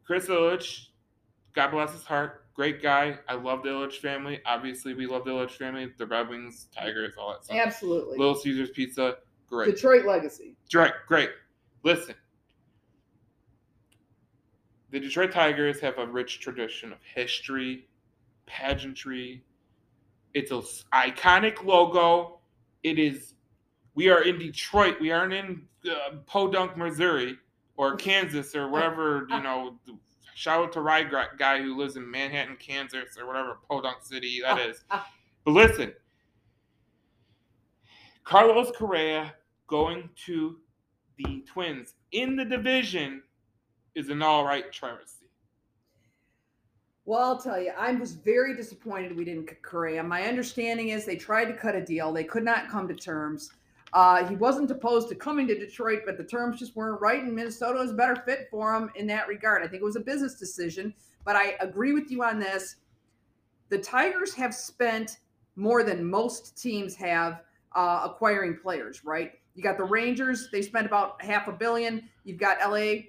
Chris 0.05 0.27
Ilitch, 0.27 0.91
God 1.53 1.73
bless 1.73 1.91
his 1.93 2.05
heart, 2.05 2.45
great 2.55 2.81
guy. 2.81 3.19
I 3.29 3.35
love 3.35 3.64
the 3.64 3.71
Ilitch 3.71 3.95
family. 3.95 4.41
Obviously, 4.47 4.95
we 4.95 5.09
love 5.09 5.25
the 5.25 5.33
Ilitch 5.33 5.57
family, 5.57 5.93
the 5.99 6.07
Red 6.07 6.29
Wings, 6.29 6.69
Tigers, 6.73 7.14
all 7.19 7.33
that 7.33 7.45
stuff. 7.45 7.57
absolutely. 7.57 8.17
Little 8.17 8.37
Caesars 8.37 8.71
Pizza, 8.71 9.17
great. 9.49 9.75
Detroit 9.75 10.05
legacy. 10.07 10.55
Great, 10.71 10.93
great. 11.09 11.31
Listen, 11.83 12.14
the 14.93 15.01
Detroit 15.01 15.33
Tigers 15.33 15.81
have 15.81 15.99
a 15.99 16.07
rich 16.07 16.39
tradition 16.39 16.93
of 16.93 16.99
history, 17.17 17.89
pageantry. 18.47 19.43
It's 20.35 20.53
a 20.53 20.59
s- 20.59 20.85
iconic 20.95 21.64
logo. 21.64 22.39
It 22.85 23.01
is 23.01 23.33
We 23.97 24.11
are 24.11 24.22
in 24.22 24.38
Detroit. 24.38 25.01
We 25.01 25.11
aren't 25.11 25.32
in 25.32 25.62
uh, 25.90 26.16
Podunk, 26.26 26.76
Missouri, 26.76 27.38
or 27.78 27.97
Kansas, 27.97 28.55
or 28.55 28.68
whatever. 28.68 29.26
You 29.30 29.42
know, 29.42 29.76
shout 30.34 30.62
out 30.62 30.72
to 30.74 30.82
Rye 30.82 31.03
guy 31.38 31.62
who 31.62 31.76
lives 31.76 31.97
in 31.97 32.09
Manhattan, 32.09 32.57
Kansas, 32.57 33.16
or 33.18 33.26
whatever 33.26 33.57
Podunk 33.68 34.03
City 34.03 34.40
that 34.42 34.61
is. 34.61 34.84
But 35.44 35.53
listen, 35.53 35.92
Carlos 38.24 38.72
Correa 38.76 39.32
going 39.68 40.11
to 40.26 40.57
the 41.18 41.44
Twins 41.47 41.94
in 42.11 42.34
the 42.34 42.44
division 42.44 43.22
is 43.94 44.09
an 44.09 44.22
all 44.22 44.44
right 44.44 44.72
travesty. 44.72 45.26
Well, 47.05 47.20
I'll 47.20 47.38
tell 47.38 47.62
you, 47.62 47.70
I 47.78 47.92
was 47.92 48.14
very 48.14 48.57
disappointed 48.57 49.16
we 49.16 49.24
didn't 49.24 49.47
cut 49.47 49.62
Correa. 49.62 50.03
My 50.03 50.24
understanding 50.24 50.88
is 50.88 51.05
they 51.05 51.14
tried 51.14 51.44
to 51.44 51.53
cut 51.53 51.76
a 51.76 51.84
deal, 51.84 52.12
they 52.12 52.24
could 52.24 52.44
not 52.44 52.68
come 52.68 52.88
to 52.88 52.94
terms. 52.94 53.53
Uh, 53.97 54.28
he 54.28 54.36
wasn't 54.36 54.70
opposed 54.70 55.09
to 55.09 55.14
coming 55.14 55.49
to 55.49 55.59
Detroit, 55.59 56.03
but 56.05 56.18
the 56.18 56.22
terms 56.22 56.59
just 56.59 56.76
weren't 56.76 57.01
right, 57.01 57.22
and 57.22 57.34
Minnesota 57.34 57.78
was 57.78 57.92
a 57.92 57.94
better 57.94 58.14
fit 58.26 58.47
for 58.51 58.74
him 58.74 58.90
in 58.94 59.07
that 59.07 59.26
regard. 59.26 59.62
I 59.62 59.68
think 59.68 59.80
it 59.80 59.86
was 59.86 59.97
a 59.97 60.01
business 60.01 60.34
decision, 60.34 60.92
but 61.24 61.34
I 61.34 61.57
agree 61.61 61.94
with 61.94 62.11
you 62.11 62.22
on 62.22 62.38
this. 62.38 62.76
The 63.70 63.78
Tigers 63.78 64.34
have 64.34 64.55
spent 64.55 65.20
more 65.57 65.82
than 65.82 66.05
most 66.05 66.61
teams 66.61 66.94
have 66.97 67.40
uh, 67.74 68.03
acquiring 68.05 68.59
players, 68.59 69.03
right? 69.03 69.32
You 69.55 69.62
got 69.62 69.78
the 69.78 69.84
Rangers, 69.84 70.51
they 70.53 70.61
spent 70.61 70.84
about 70.84 71.24
half 71.24 71.49
a 71.49 71.53
billion. 71.53 72.07
You've 72.24 72.38
got 72.38 72.59
LA, 72.61 73.05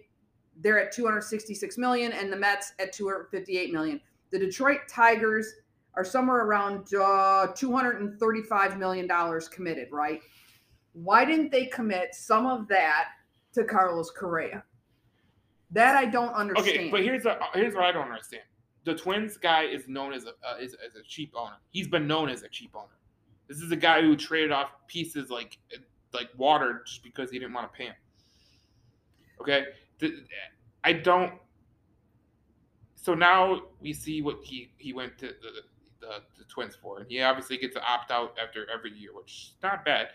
they're 0.62 0.80
at 0.80 0.94
266 0.94 1.78
million, 1.78 2.14
and 2.14 2.32
the 2.32 2.38
Mets 2.38 2.72
at 2.80 2.94
258 2.94 3.74
million. 3.74 4.00
The 4.30 4.40
Detroit 4.40 4.80
Tigers 4.88 5.52
are 5.96 6.06
somewhere 6.06 6.46
around 6.46 6.88
uh, 6.94 7.48
235 7.48 8.78
million 8.78 9.06
dollars 9.06 9.50
committed, 9.50 9.90
right? 9.92 10.22
Why 11.04 11.26
didn't 11.26 11.52
they 11.52 11.68
commit 11.68 12.16
some 12.16 12.48
of 12.48 12.68
that 12.70 13.10
to 13.54 13.64
Carlos 13.64 14.10
Correa? 14.10 14.64
That 15.72 15.96
I 15.96 16.06
don't 16.06 16.34
understand. 16.34 16.78
Okay, 16.78 16.90
but 16.90 17.04
here's 17.04 17.26
a, 17.26 17.40
here's 17.54 17.76
what 17.76 17.84
I 17.84 17.92
don't 17.92 18.08
understand. 18.08 18.44
The 18.84 18.96
Twins 18.96 19.38
guy 19.38 19.64
is 19.64 19.88
known 19.88 20.14
as 20.14 20.26
a 20.26 20.30
uh, 20.30 20.58
as, 20.60 20.74
as 20.74 20.96
a 20.96 21.04
cheap 21.08 21.34
owner. 21.36 21.58
He's 21.70 21.88
been 21.88 22.08
known 22.08 22.30
as 22.30 22.42
a 22.44 22.50
cheap 22.50 22.72
owner. 22.74 22.98
This 23.48 23.60
is 23.60 23.72
a 23.72 23.76
guy 23.76 24.02
who 24.02 24.16
traded 24.16 24.52
off 24.52 24.72
pieces 24.88 25.30
like 25.30 25.60
like 26.14 26.30
water 26.36 26.82
just 26.86 27.04
because 27.04 27.30
he 27.30 27.38
didn't 27.38 27.54
want 27.54 27.72
to 27.72 27.78
pay 27.78 27.86
him. 27.86 27.96
Okay, 29.42 29.66
I 30.84 30.94
don't. 30.94 31.34
So 32.96 33.14
now 33.14 33.62
we 33.82 33.94
see 33.94 34.22
what 34.22 34.38
he 34.42 34.72
he 34.78 34.94
went 34.94 35.18
to 35.20 35.28
the, 35.28 35.62
the, 36.00 36.08
the 36.40 36.44
Twins 36.46 36.76
for, 36.76 37.00
and 37.00 37.08
he 37.08 37.22
obviously 37.22 37.58
gets 37.58 37.76
to 37.76 37.84
opt 37.84 38.10
out 38.10 38.36
after 38.42 38.66
every 38.74 38.94
year, 38.94 39.12
which 39.14 39.32
is 39.32 39.54
not 39.62 39.86
bad. 39.86 40.08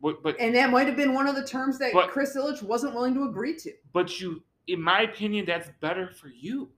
But, 0.00 0.22
but 0.22 0.36
and 0.38 0.54
that 0.54 0.70
might 0.70 0.86
have 0.86 0.96
been 0.96 1.12
one 1.12 1.26
of 1.26 1.34
the 1.34 1.44
terms 1.44 1.78
that 1.78 1.92
but, 1.92 2.10
Chris 2.10 2.36
Ilitch 2.36 2.62
wasn't 2.62 2.94
willing 2.94 3.14
to 3.14 3.24
agree 3.24 3.56
to. 3.56 3.72
But 3.92 4.20
you, 4.20 4.42
in 4.68 4.80
my 4.80 5.02
opinion, 5.02 5.44
that's 5.44 5.68
better 5.80 6.08
for 6.08 6.28
you. 6.28 6.70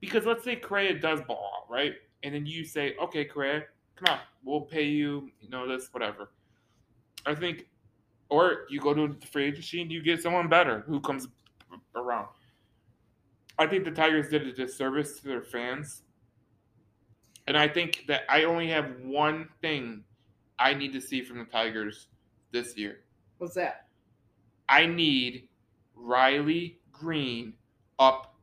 Because 0.00 0.24
let's 0.24 0.44
say 0.44 0.56
Correa 0.56 0.98
does 0.98 1.20
ball 1.22 1.50
out, 1.56 1.70
right? 1.70 1.94
And 2.22 2.34
then 2.34 2.46
you 2.46 2.64
say, 2.64 2.94
okay, 3.02 3.24
Correa, 3.24 3.64
come 3.96 4.14
on, 4.14 4.20
we'll 4.44 4.62
pay 4.62 4.84
you, 4.84 5.30
you 5.40 5.50
know, 5.50 5.68
this, 5.68 5.88
whatever. 5.92 6.30
I 7.26 7.34
think, 7.34 7.66
or 8.30 8.66
you 8.70 8.80
go 8.80 8.94
to 8.94 9.08
the 9.08 9.26
free 9.26 9.46
agency 9.46 9.82
and 9.82 9.90
you 9.90 10.02
get 10.02 10.22
someone 10.22 10.48
better 10.48 10.84
who 10.86 11.00
comes 11.00 11.28
around. 11.94 12.28
I 13.58 13.66
think 13.66 13.84
the 13.84 13.90
Tigers 13.90 14.28
did 14.28 14.46
a 14.46 14.52
disservice 14.52 15.18
to 15.20 15.28
their 15.28 15.42
fans. 15.42 16.02
And 17.48 17.56
I 17.56 17.66
think 17.66 18.04
that 18.06 18.22
I 18.28 18.44
only 18.44 18.68
have 18.68 18.92
one 19.02 19.48
thing 19.60 20.04
I 20.58 20.74
need 20.74 20.92
to 20.92 21.00
see 21.00 21.22
from 21.22 21.38
the 21.38 21.44
Tigers 21.44 22.08
this 22.52 22.76
year. 22.76 23.00
What's 23.38 23.54
that? 23.54 23.86
I 24.68 24.86
need 24.86 25.48
Riley 25.94 26.78
Greene 26.92 27.54
up 27.98 28.34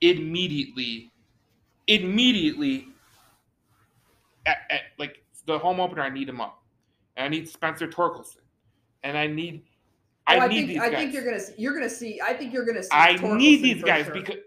immediately. 0.00 1.12
Immediately. 1.86 2.88
At, 4.46 4.58
at, 4.70 4.80
like 4.98 5.24
the 5.46 5.58
home 5.58 5.80
opener, 5.80 6.02
I 6.02 6.10
need 6.10 6.28
him 6.28 6.40
up. 6.40 6.62
And 7.16 7.26
I 7.26 7.28
need 7.28 7.48
Spencer 7.48 7.86
Torkelson. 7.86 8.38
And 9.02 9.16
I 9.16 9.26
need 9.26 9.62
oh, 10.28 10.32
I, 10.32 10.38
I 10.38 10.48
need 10.48 10.66
think, 10.66 10.80
I 10.80 10.90
think 10.90 11.12
you're 11.12 11.24
gonna 11.24 11.42
you're 11.58 11.74
gonna 11.74 11.90
see. 11.90 12.20
I 12.20 12.32
think 12.32 12.52
you're 12.52 12.64
gonna 12.64 12.82
see. 12.82 12.88
I 12.90 13.16
need 13.36 13.62
these 13.62 13.84
guys 13.84 14.06
sure. 14.06 14.14
because 14.14 14.38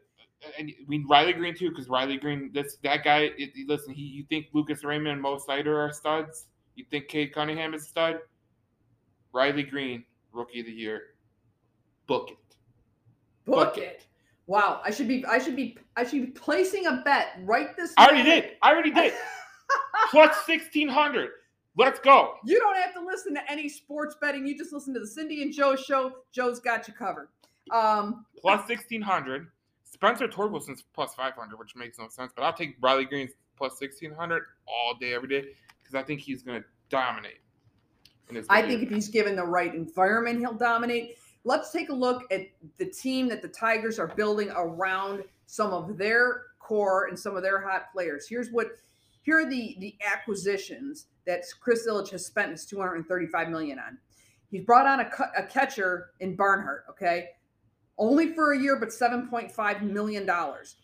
and 0.58 0.72
we 0.88 1.04
Riley 1.08 1.34
Greene 1.34 1.56
too, 1.56 1.70
because 1.70 1.89
Riley 1.89 2.18
Greene, 2.18 2.52
this 2.54 2.78
that 2.84 3.04
guy. 3.04 3.32
It, 3.38 3.52
listen, 3.68 3.93
he 3.93 4.02
you 4.02 4.24
think 4.30 4.48
Lucas 4.54 4.84
Raymond 4.84 5.14
and 5.14 5.22
Mo 5.22 5.38
Seider 5.38 5.76
are 5.76 5.93
studs? 5.93 6.48
You 6.78 6.86
think 6.91 7.07
Cade 7.07 7.34
Cunningham 7.34 7.73
is 7.73 7.82
a 7.82 7.86
stud? 7.88 8.19
Riley 9.34 9.63
Greene, 9.63 10.03
rookie 10.32 10.59
of 10.59 10.67
the 10.67 10.71
year. 10.71 11.01
Book 12.05 12.30
it. 12.30 12.38
Book, 13.45 13.73
Book 13.73 13.78
it. 13.80 13.84
it. 13.84 14.07
Wow, 14.45 14.80
I 14.86 14.91
should 14.91 15.07
be 15.07 15.25
I 15.25 15.39
should 15.39 15.55
be 15.55 15.78
I 15.97 16.05
should 16.05 16.21
be 16.21 16.28
placing 16.28 16.86
a 16.86 17.01
bet 17.03 17.39
right 17.43 17.75
this. 17.75 17.93
I 17.97 18.05
already 18.05 18.23
did. 18.23 18.51
I 18.61 18.71
already 18.71 18.91
did. 18.91 19.13
Plus 20.11 20.38
sixteen 20.45 20.88
hundred. 20.88 21.32
Let's 21.75 21.99
go. 21.99 22.36
You 22.45 22.59
don't 22.59 22.78
have 22.78 22.93
to 22.93 23.01
listen 23.01 23.34
to 23.34 23.51
any 23.51 23.67
sports 23.67 24.15
betting. 24.21 24.47
You 24.47 24.55
just 24.55 24.71
listen 24.71 24.93
to 24.93 24.99
the 24.99 25.07
Cindy 25.07 25.41
and 25.41 25.51
Joe 25.51 25.75
show. 25.75 26.11
Joe's 26.32 26.59
got 26.59 26.88
you 26.88 26.93
covered. 26.93 27.30
Um, 27.71 28.25
plus 28.41 28.67
1600. 28.67 29.47
Spencer 29.84 30.28
Torkelson's 30.28 30.84
plus 30.93 31.13
500, 31.13 31.59
which 31.59 31.75
makes 31.75 31.99
no 31.99 32.07
sense. 32.07 32.32
But 32.36 32.43
I'll 32.43 32.53
take 32.53 32.78
Riley 32.82 33.05
Greene's 33.05 33.34
plus 33.57 33.80
1600 33.80 34.43
all 34.67 34.95
day, 34.99 35.13
every 35.13 35.28
day, 35.28 35.49
because 35.88 36.02
I 36.02 36.06
think 36.06 36.20
he's 36.20 36.44
going 36.44 36.62
to 36.62 36.68
dominate. 36.90 37.40
I 38.50 38.62
think 38.62 38.84
if 38.84 38.90
he's 38.90 39.08
given 39.08 39.38
the 39.38 39.46
right 39.46 39.74
environment, 39.74 40.40
he'll 40.40 40.54
dominate. 40.54 41.18
Let's 41.46 41.72
take 41.72 41.88
a 41.90 41.94
look 41.94 42.24
at 42.30 42.42
the 42.78 42.86
team 42.86 43.30
that 43.30 43.42
the 43.42 43.48
Tigers 43.48 44.00
are 44.00 44.08
building 44.08 44.52
around 44.54 45.24
some 45.46 45.72
of 45.72 45.98
their 45.98 46.44
core 46.60 47.06
and 47.06 47.18
some 47.18 47.38
of 47.38 47.44
their 47.44 47.62
hot 47.62 47.92
players. 47.94 48.28
Here's 48.28 48.50
what 48.52 48.68
here 49.22 49.40
are 49.40 49.50
the 49.50 49.78
the 49.80 49.96
acquisitions 50.06 51.08
that 51.26 51.44
Chris 51.62 51.88
Ilitch 51.88 52.10
has 52.10 52.26
spent 52.26 52.52
his 52.52 52.66
235 52.66 53.50
million 53.50 53.80
on. 53.80 53.98
He's 54.52 54.64
brought 54.64 54.88
on 54.88 55.00
a, 55.00 55.10
a 55.38 55.44
catcher 55.44 56.12
in 56.20 56.36
Barnhart, 56.36 56.86
okay? 56.90 57.30
Only 57.98 58.34
for 58.34 58.54
a 58.54 58.60
year, 58.60 58.78
but 58.78 58.90
7.5 58.90 59.82
million 59.84 60.26
dollars. 60.26 60.76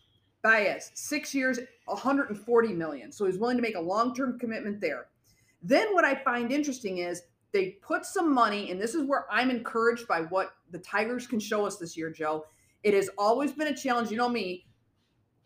Baez, 0.44 0.92
six 0.94 1.34
years, 1.34 1.60
140 1.86 2.74
million. 2.74 3.12
So 3.12 3.26
he's 3.26 3.38
willing 3.38 3.58
to 3.58 3.64
make 3.64 3.76
a 3.76 3.82
long-term 3.82 4.38
commitment 4.40 4.80
there. 4.82 5.08
Then 5.64 5.94
what 5.94 6.04
I 6.04 6.16
find 6.16 6.52
interesting 6.52 6.98
is 6.98 7.24
they 7.54 7.78
put 7.82 8.06
some 8.06 8.34
money, 8.34 8.70
and 8.70 8.80
this 8.80 8.94
is 8.94 9.08
where 9.08 9.26
I'm 9.32 9.50
encouraged 9.50 10.08
by 10.08 10.22
what 10.22 10.56
the 10.72 10.80
Tigers 10.80 11.26
can 11.26 11.40
show 11.40 11.66
us 11.66 11.78
this 11.78 11.96
year, 11.96 12.10
Joe. 12.10 12.46
It 12.84 12.94
has 12.94 13.10
always 13.18 13.54
been 13.54 13.68
a 13.68 13.76
challenge. 13.76 14.12
You 14.12 14.18
know 14.18 14.28
me, 14.28 14.66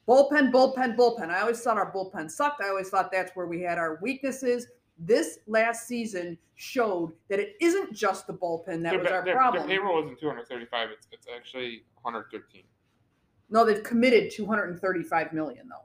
bullpen, 0.07 0.51
bullpen, 0.51 0.95
bullpen. 0.95 1.29
I 1.29 1.41
always 1.41 1.61
thought 1.61 1.77
our 1.77 1.93
bullpen 1.93 2.31
sucked. 2.31 2.63
I 2.63 2.69
always 2.69 2.89
thought 2.89 3.11
that's 3.11 3.35
where 3.35 3.45
we 3.45 3.61
had 3.61 3.77
our 3.77 3.99
weaknesses. 4.01 4.67
This 4.97 5.39
last 5.45 5.87
season 5.87 6.39
showed 6.55 7.13
that 7.29 7.39
it 7.39 7.55
isn't 7.61 7.93
just 7.93 8.25
the 8.25 8.33
bullpen 8.33 8.81
that 8.81 8.97
was 8.97 9.11
our 9.11 9.23
their, 9.23 9.35
problem. 9.35 9.67
Their 9.67 9.77
payroll 9.77 10.03
isn't 10.03 10.19
235. 10.19 10.89
It's, 10.89 11.07
it's 11.11 11.27
actually 11.35 11.83
113. 12.01 12.63
No, 13.49 13.65
they've 13.65 13.83
committed 13.83 14.31
235 14.31 15.33
million 15.33 15.69
though. 15.69 15.75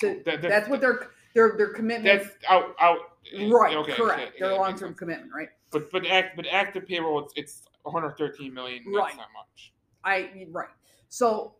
To, 0.00 0.10
oh, 0.10 0.22
that, 0.26 0.42
that's, 0.42 0.42
that's 0.42 0.68
what 0.68 0.80
their 0.80 1.08
their 1.34 1.54
their 1.56 1.68
commitment. 1.68 2.22
That's 2.22 2.34
out 2.48 2.74
out. 2.80 2.98
Eh, 3.34 3.48
right. 3.50 3.76
Okay, 3.76 3.94
correct. 3.94 4.20
Okay, 4.20 4.32
their 4.38 4.52
yeah, 4.52 4.58
long 4.58 4.76
term 4.76 4.94
commitment. 4.94 5.30
Right. 5.34 5.48
But 5.70 5.90
but 5.90 6.06
act 6.06 6.36
but 6.36 6.46
active 6.50 6.86
payroll 6.86 7.24
it's 7.24 7.32
it's 7.36 7.62
113 7.82 8.52
million. 8.52 8.82
That's 8.84 8.96
right. 8.96 9.16
not 9.16 9.28
much. 9.34 9.72
I 10.04 10.46
right. 10.50 10.68
So 11.08 11.56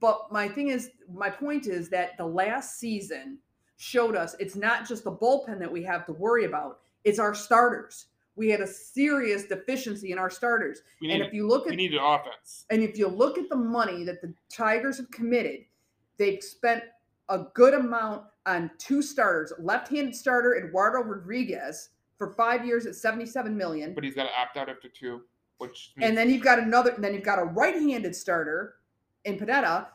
but 0.00 0.30
my 0.30 0.48
thing 0.48 0.68
is, 0.68 0.90
my 1.12 1.30
point 1.30 1.66
is 1.66 1.88
that 1.90 2.16
the 2.16 2.26
last 2.26 2.78
season 2.78 3.38
showed 3.76 4.14
us 4.14 4.36
it's 4.38 4.56
not 4.56 4.86
just 4.86 5.04
the 5.04 5.12
bullpen 5.12 5.58
that 5.58 5.72
we 5.72 5.82
have 5.84 6.04
to 6.06 6.12
worry 6.12 6.44
about, 6.44 6.80
it's 7.04 7.18
our 7.18 7.34
starters. 7.34 8.06
We 8.36 8.48
had 8.48 8.60
a 8.60 8.66
serious 8.66 9.44
deficiency 9.44 10.12
in 10.12 10.18
our 10.18 10.30
starters. 10.30 10.82
Need, 11.00 11.12
and 11.12 11.22
if 11.22 11.32
you 11.32 11.46
look 11.46 11.66
at 11.66 11.70
we 11.70 11.76
need 11.76 11.92
an 11.94 12.00
offense. 12.02 12.64
And 12.70 12.82
if 12.82 12.96
you 12.96 13.08
look 13.08 13.38
at 13.38 13.48
the 13.48 13.56
money 13.56 14.04
that 14.04 14.22
the 14.22 14.32
Tigers 14.48 14.96
have 14.98 15.10
committed, 15.10 15.64
they've 16.16 16.42
spent 16.42 16.84
a 17.28 17.44
good 17.54 17.74
amount 17.74 18.24
on 18.46 18.70
two 18.78 19.02
starters, 19.02 19.52
left-handed 19.58 20.14
starter 20.14 20.56
Eduardo 20.56 21.02
Rodriguez 21.02 21.90
for 22.16 22.32
five 22.32 22.66
years 22.66 22.86
at 22.86 22.94
77 22.94 23.56
million. 23.56 23.94
But 23.94 24.04
he's 24.04 24.14
got 24.14 24.24
to 24.24 24.40
opt 24.40 24.56
out 24.56 24.68
after 24.68 24.88
two, 24.88 25.22
which 25.58 25.92
means- 25.96 26.08
and 26.08 26.16
then 26.18 26.30
you've 26.30 26.42
got 26.42 26.58
another, 26.58 26.94
then 26.98 27.14
you've 27.14 27.22
got 27.22 27.38
a 27.38 27.44
right-handed 27.44 28.14
starter 28.14 28.76
in 29.24 29.38
Pineda, 29.38 29.88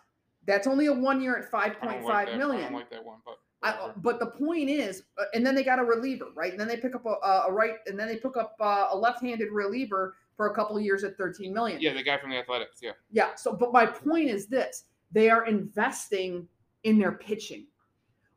that's 0.45 0.67
only 0.67 0.86
a 0.86 0.93
one 0.93 1.21
year 1.21 1.36
at 1.36 1.49
five 1.49 1.79
point 1.79 2.03
five 2.03 2.27
like 2.27 2.38
million. 2.38 2.65
I 2.65 2.69
don't 2.69 2.73
like 2.73 2.89
that 2.91 3.03
one, 3.03 3.19
but. 3.25 3.39
I, 3.66 3.91
but 3.97 4.20
the 4.20 4.28
point 4.28 4.70
is, 4.70 5.03
uh, 5.18 5.24
and 5.34 5.45
then 5.45 5.55
they 5.55 5.63
got 5.63 5.80
a 5.80 5.84
reliever, 5.84 6.28
right? 6.36 6.51
And 6.51 6.59
then 6.59 6.68
they 6.68 6.78
pick 6.78 6.93
up 6.93 7.05
a, 7.05 7.47
a 7.47 7.51
right, 7.51 7.78
and 7.88 7.99
then 7.99 8.07
they 8.07 8.18
pick 8.18 8.38
up 8.38 8.55
uh, 8.59 8.88
a 8.91 8.95
left-handed 8.95 9.51
reliever 9.51 10.16
for 10.38 10.51
a 10.51 10.55
couple 10.55 10.78
of 10.78 10.84
years 10.84 11.03
at 11.03 11.18
13 11.18 11.51
million. 11.51 11.82
Yeah, 11.82 11.93
the 11.93 12.03
guy 12.03 12.20
from 12.20 12.30
the 12.30 12.38
Athletics. 12.38 12.80
Yeah. 12.82 12.91
Yeah. 13.11 13.36
So, 13.36 13.53
but 13.53 13.74
my 13.74 13.88
point 13.88 14.30
is 14.30 14.45
this: 14.45 14.84
they 15.11 15.32
are 15.32 15.47
investing 15.47 16.47
in 16.84 16.99
their 16.99 17.13
pitching, 17.13 17.66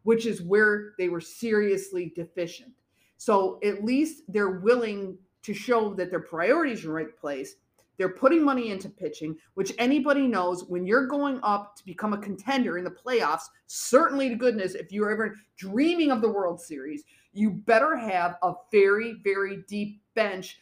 which 0.05 0.25
is 0.25 0.41
where 0.41 0.95
they 0.97 1.11
were 1.11 1.21
seriously 1.21 2.13
deficient. 2.17 2.73
So 3.19 3.59
at 3.63 3.85
least 3.85 4.23
they're 4.29 4.61
willing 4.61 5.19
to 5.43 5.53
show 5.53 5.93
that 5.95 6.11
their 6.11 6.21
priorities 6.21 6.85
are 6.85 6.99
in 6.99 7.05
the 7.05 7.05
right 7.05 7.17
place. 7.19 7.57
They're 7.99 8.09
putting 8.09 8.45
money 8.45 8.71
into 8.71 8.89
pitching, 8.89 9.37
which 9.55 9.75
anybody 9.77 10.27
knows 10.27 10.65
when 10.65 10.87
you're 10.87 11.09
going 11.09 11.41
up 11.43 11.77
to 11.77 11.85
become 11.85 12.13
a 12.13 12.19
contender 12.19 12.79
in 12.79 12.85
the 12.85 12.91
playoffs, 12.91 13.43
certainly 13.67 14.29
to 14.29 14.37
goodness, 14.37 14.75
if 14.75 14.93
you're 14.93 15.11
ever 15.11 15.35
dreaming 15.57 16.13
of 16.13 16.23
the 16.23 16.31
World 16.31 16.61
Series, 16.61 17.03
you 17.33 17.51
better 17.51 17.97
have 17.97 18.37
a 18.43 18.55
very, 18.71 19.15
very 19.25 19.65
deep 19.69 20.01
bench 20.15 20.59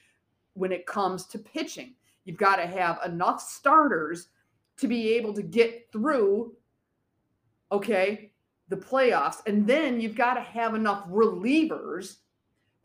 when 0.55 0.73
it 0.73 0.87
comes 0.87 1.27
to 1.27 1.39
pitching. 1.39 1.95
You've 2.25 2.39
got 2.39 2.57
to 2.57 2.67
have 2.67 2.99
enough 3.05 3.41
starters 3.41 4.29
to 4.79 4.89
be 4.89 5.11
able 5.15 5.35
to 5.35 5.43
get 5.43 5.91
through, 5.93 6.57
okay, 7.71 8.33
the 8.69 8.77
playoffs. 8.77 9.47
And 9.47 9.67
then 9.67 10.01
you've 10.01 10.17
got 10.17 10.35
to 10.35 10.41
have 10.41 10.75
enough 10.75 11.07
relievers 11.09 12.17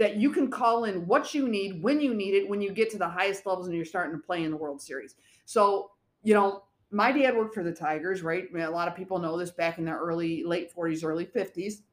that 0.02 0.16
you 0.16 0.32
can 0.32 0.50
call 0.50 0.86
in 0.86 1.06
what 1.06 1.36
you 1.36 1.48
need 1.48 1.84
when 1.84 2.02
you 2.02 2.16
need 2.16 2.34
it 2.34 2.50
when 2.50 2.60
you 2.60 2.72
get 2.72 2.90
to 2.90 2.98
the 2.98 3.08
highest 3.08 3.46
levels 3.46 3.68
and 3.68 3.76
you're 3.76 3.86
starting 3.86 4.20
to 4.20 4.26
play 4.26 4.44
in 4.44 4.50
the 4.50 4.58
World 4.58 4.82
Series. 4.82 5.14
So, 5.46 5.92
you 6.24 6.34
know, 6.34 6.64
my 6.90 7.12
dad 7.12 7.38
worked 7.38 7.54
for 7.54 7.62
the 7.62 7.72
Tigers, 7.72 8.24
right? 8.24 8.48
I 8.50 8.52
mean, 8.52 8.64
a 8.64 8.72
lot 8.72 8.88
of 8.88 8.96
people 8.96 9.20
know 9.20 9.38
this 9.38 9.52
back 9.52 9.78
in 9.78 9.86
the 9.86 9.92
early, 9.92 10.44
late 10.44 10.76
40s, 10.76 11.06
early 11.06 11.28
50s. 11.28 11.84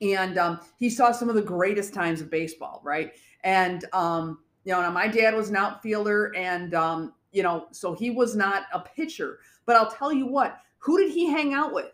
And 0.00 0.38
um, 0.38 0.60
he 0.78 0.88
saw 0.88 1.12
some 1.12 1.28
of 1.28 1.34
the 1.34 1.42
greatest 1.42 1.92
times 1.92 2.22
of 2.22 2.30
baseball, 2.30 2.80
right? 2.82 3.12
And, 3.44 3.84
um, 3.92 4.38
you 4.64 4.72
know, 4.72 4.90
my 4.90 5.06
dad 5.06 5.34
was 5.34 5.50
an 5.50 5.56
outfielder 5.56 6.34
and, 6.34 6.72
um, 6.72 7.12
you 7.32 7.42
know, 7.42 7.66
so 7.70 7.92
he 7.92 8.08
was 8.08 8.34
not 8.34 8.62
a 8.72 8.80
pitcher. 8.80 9.40
But 9.66 9.76
I'll 9.76 9.90
tell 9.90 10.10
you 10.10 10.24
what, 10.24 10.56
who 10.78 10.96
did 10.96 11.12
he 11.12 11.30
hang 11.30 11.52
out 11.52 11.74
with? 11.74 11.92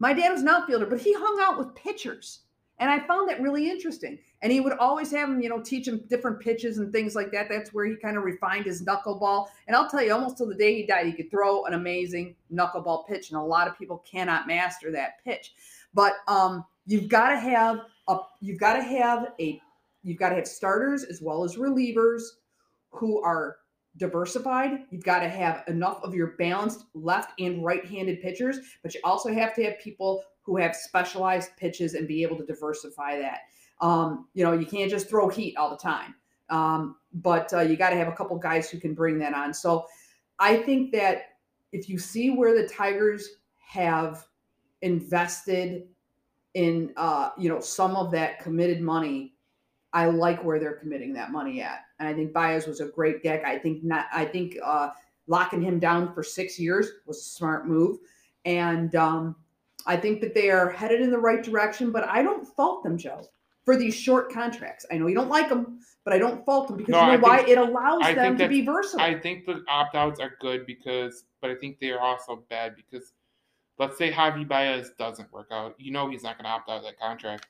My 0.00 0.12
dad 0.12 0.32
was 0.32 0.42
an 0.42 0.48
outfielder, 0.48 0.86
but 0.86 1.00
he 1.00 1.12
hung 1.12 1.38
out 1.40 1.56
with 1.56 1.72
pitchers. 1.76 2.40
And 2.78 2.90
I 2.90 3.06
found 3.06 3.28
that 3.28 3.40
really 3.40 3.70
interesting. 3.70 4.18
And 4.42 4.52
he 4.52 4.60
would 4.60 4.74
always 4.74 5.10
have 5.12 5.28
him, 5.28 5.40
you 5.40 5.48
know, 5.48 5.60
teach 5.60 5.88
him 5.88 6.04
different 6.08 6.40
pitches 6.40 6.78
and 6.78 6.92
things 6.92 7.14
like 7.14 7.32
that. 7.32 7.48
That's 7.48 7.72
where 7.72 7.86
he 7.86 7.96
kind 7.96 8.16
of 8.16 8.24
refined 8.24 8.66
his 8.66 8.84
knuckleball. 8.84 9.46
And 9.66 9.74
I'll 9.74 9.88
tell 9.88 10.02
you, 10.02 10.12
almost 10.12 10.36
till 10.36 10.46
the 10.46 10.54
day 10.54 10.74
he 10.74 10.86
died, 10.86 11.06
he 11.06 11.12
could 11.12 11.30
throw 11.30 11.64
an 11.64 11.72
amazing 11.72 12.36
knuckleball 12.52 13.06
pitch. 13.06 13.30
And 13.30 13.38
a 13.38 13.42
lot 13.42 13.66
of 13.66 13.78
people 13.78 14.04
cannot 14.10 14.46
master 14.46 14.92
that 14.92 15.24
pitch. 15.24 15.54
But 15.94 16.16
um, 16.28 16.64
you've 16.84 17.08
got 17.08 17.30
to 17.30 17.38
have 17.38 17.80
a 18.08 18.18
you've 18.40 18.60
got 18.60 18.74
to 18.74 18.82
have 18.82 19.32
a 19.40 19.60
you've 20.02 20.18
got 20.18 20.28
to 20.30 20.36
have 20.36 20.46
starters 20.46 21.02
as 21.04 21.22
well 21.22 21.42
as 21.42 21.56
relievers 21.56 22.22
who 22.90 23.20
are 23.22 23.56
diversified. 23.96 24.84
You've 24.90 25.04
got 25.04 25.20
to 25.20 25.28
have 25.28 25.64
enough 25.68 26.02
of 26.02 26.14
your 26.14 26.34
balanced 26.38 26.84
left 26.94 27.32
and 27.40 27.64
right-handed 27.64 28.20
pitchers, 28.20 28.58
but 28.82 28.94
you 28.94 29.00
also 29.04 29.32
have 29.32 29.54
to 29.54 29.64
have 29.64 29.78
people 29.80 30.22
who 30.42 30.56
have 30.58 30.76
specialized 30.76 31.50
pitches 31.56 31.94
and 31.94 32.06
be 32.06 32.22
able 32.22 32.36
to 32.36 32.46
diversify 32.46 33.18
that. 33.18 33.40
Um, 33.80 34.28
you 34.34 34.44
know, 34.44 34.52
you 34.52 34.66
can't 34.66 34.90
just 34.90 35.08
throw 35.08 35.28
heat 35.28 35.56
all 35.56 35.70
the 35.70 35.76
time. 35.76 36.14
Um, 36.48 36.96
but 37.12 37.52
uh, 37.52 37.60
you 37.60 37.76
got 37.76 37.90
to 37.90 37.96
have 37.96 38.08
a 38.08 38.12
couple 38.12 38.36
guys 38.38 38.70
who 38.70 38.78
can 38.78 38.94
bring 38.94 39.18
that 39.18 39.34
on. 39.34 39.52
So 39.52 39.86
I 40.38 40.56
think 40.56 40.92
that 40.92 41.30
if 41.72 41.88
you 41.88 41.98
see 41.98 42.30
where 42.30 42.54
the 42.54 42.68
Tigers 42.68 43.28
have 43.66 44.26
invested 44.82 45.88
in, 46.54 46.92
uh, 46.96 47.30
you 47.36 47.48
know, 47.48 47.60
some 47.60 47.96
of 47.96 48.10
that 48.12 48.40
committed 48.40 48.80
money, 48.80 49.34
I 49.92 50.06
like 50.06 50.42
where 50.44 50.58
they're 50.58 50.74
committing 50.74 51.12
that 51.14 51.32
money 51.32 51.62
at. 51.62 51.80
And 51.98 52.08
I 52.08 52.14
think 52.14 52.32
Baez 52.32 52.66
was 52.66 52.80
a 52.80 52.86
great 52.86 53.22
deck. 53.22 53.44
I 53.44 53.58
think 53.58 53.82
not. 53.82 54.06
I 54.12 54.24
think 54.24 54.56
uh, 54.62 54.90
locking 55.26 55.62
him 55.62 55.78
down 55.78 56.12
for 56.14 56.22
six 56.22 56.58
years 56.58 56.88
was 57.06 57.18
a 57.18 57.22
smart 57.22 57.66
move. 57.66 57.98
And 58.44 58.94
um, 58.94 59.36
I 59.86 59.96
think 59.96 60.20
that 60.20 60.34
they 60.34 60.50
are 60.50 60.70
headed 60.70 61.00
in 61.00 61.10
the 61.10 61.18
right 61.18 61.42
direction, 61.42 61.90
but 61.90 62.08
I 62.08 62.22
don't 62.22 62.46
fault 62.46 62.82
them, 62.82 62.98
Joe, 62.98 63.26
for 63.66 63.76
these 63.76 63.94
short 63.94 64.32
contracts. 64.32 64.86
I 64.90 64.96
know 64.96 65.08
you 65.08 65.14
don't 65.14 65.28
like 65.28 65.50
them, 65.50 65.80
but 66.04 66.14
I 66.14 66.18
don't 66.18 66.46
fault 66.46 66.68
them 66.68 66.78
because 66.78 66.92
no, 66.92 67.10
you 67.10 67.18
know 67.18 67.22
why? 67.22 67.40
it 67.40 67.58
allows 67.58 68.00
I 68.02 68.14
them 68.14 68.38
to 68.38 68.48
be 68.48 68.64
versatile. 68.64 69.04
I 69.04 69.18
think 69.18 69.44
the 69.44 69.62
opt 69.68 69.96
outs 69.96 70.20
are 70.20 70.34
good 70.40 70.64
because, 70.64 71.24
but 71.42 71.50
I 71.50 71.56
think 71.56 71.80
they 71.80 71.90
are 71.90 72.00
also 72.00 72.44
bad 72.48 72.76
because 72.76 73.12
let's 73.78 73.98
say 73.98 74.10
Javi 74.10 74.48
Baez 74.48 74.92
doesn't 74.98 75.30
work 75.32 75.48
out. 75.50 75.74
You 75.78 75.90
know 75.90 76.08
he's 76.08 76.22
not 76.22 76.38
going 76.38 76.44
to 76.44 76.50
opt 76.50 76.70
out 76.70 76.78
of 76.78 76.84
that 76.84 76.98
contract. 76.98 77.48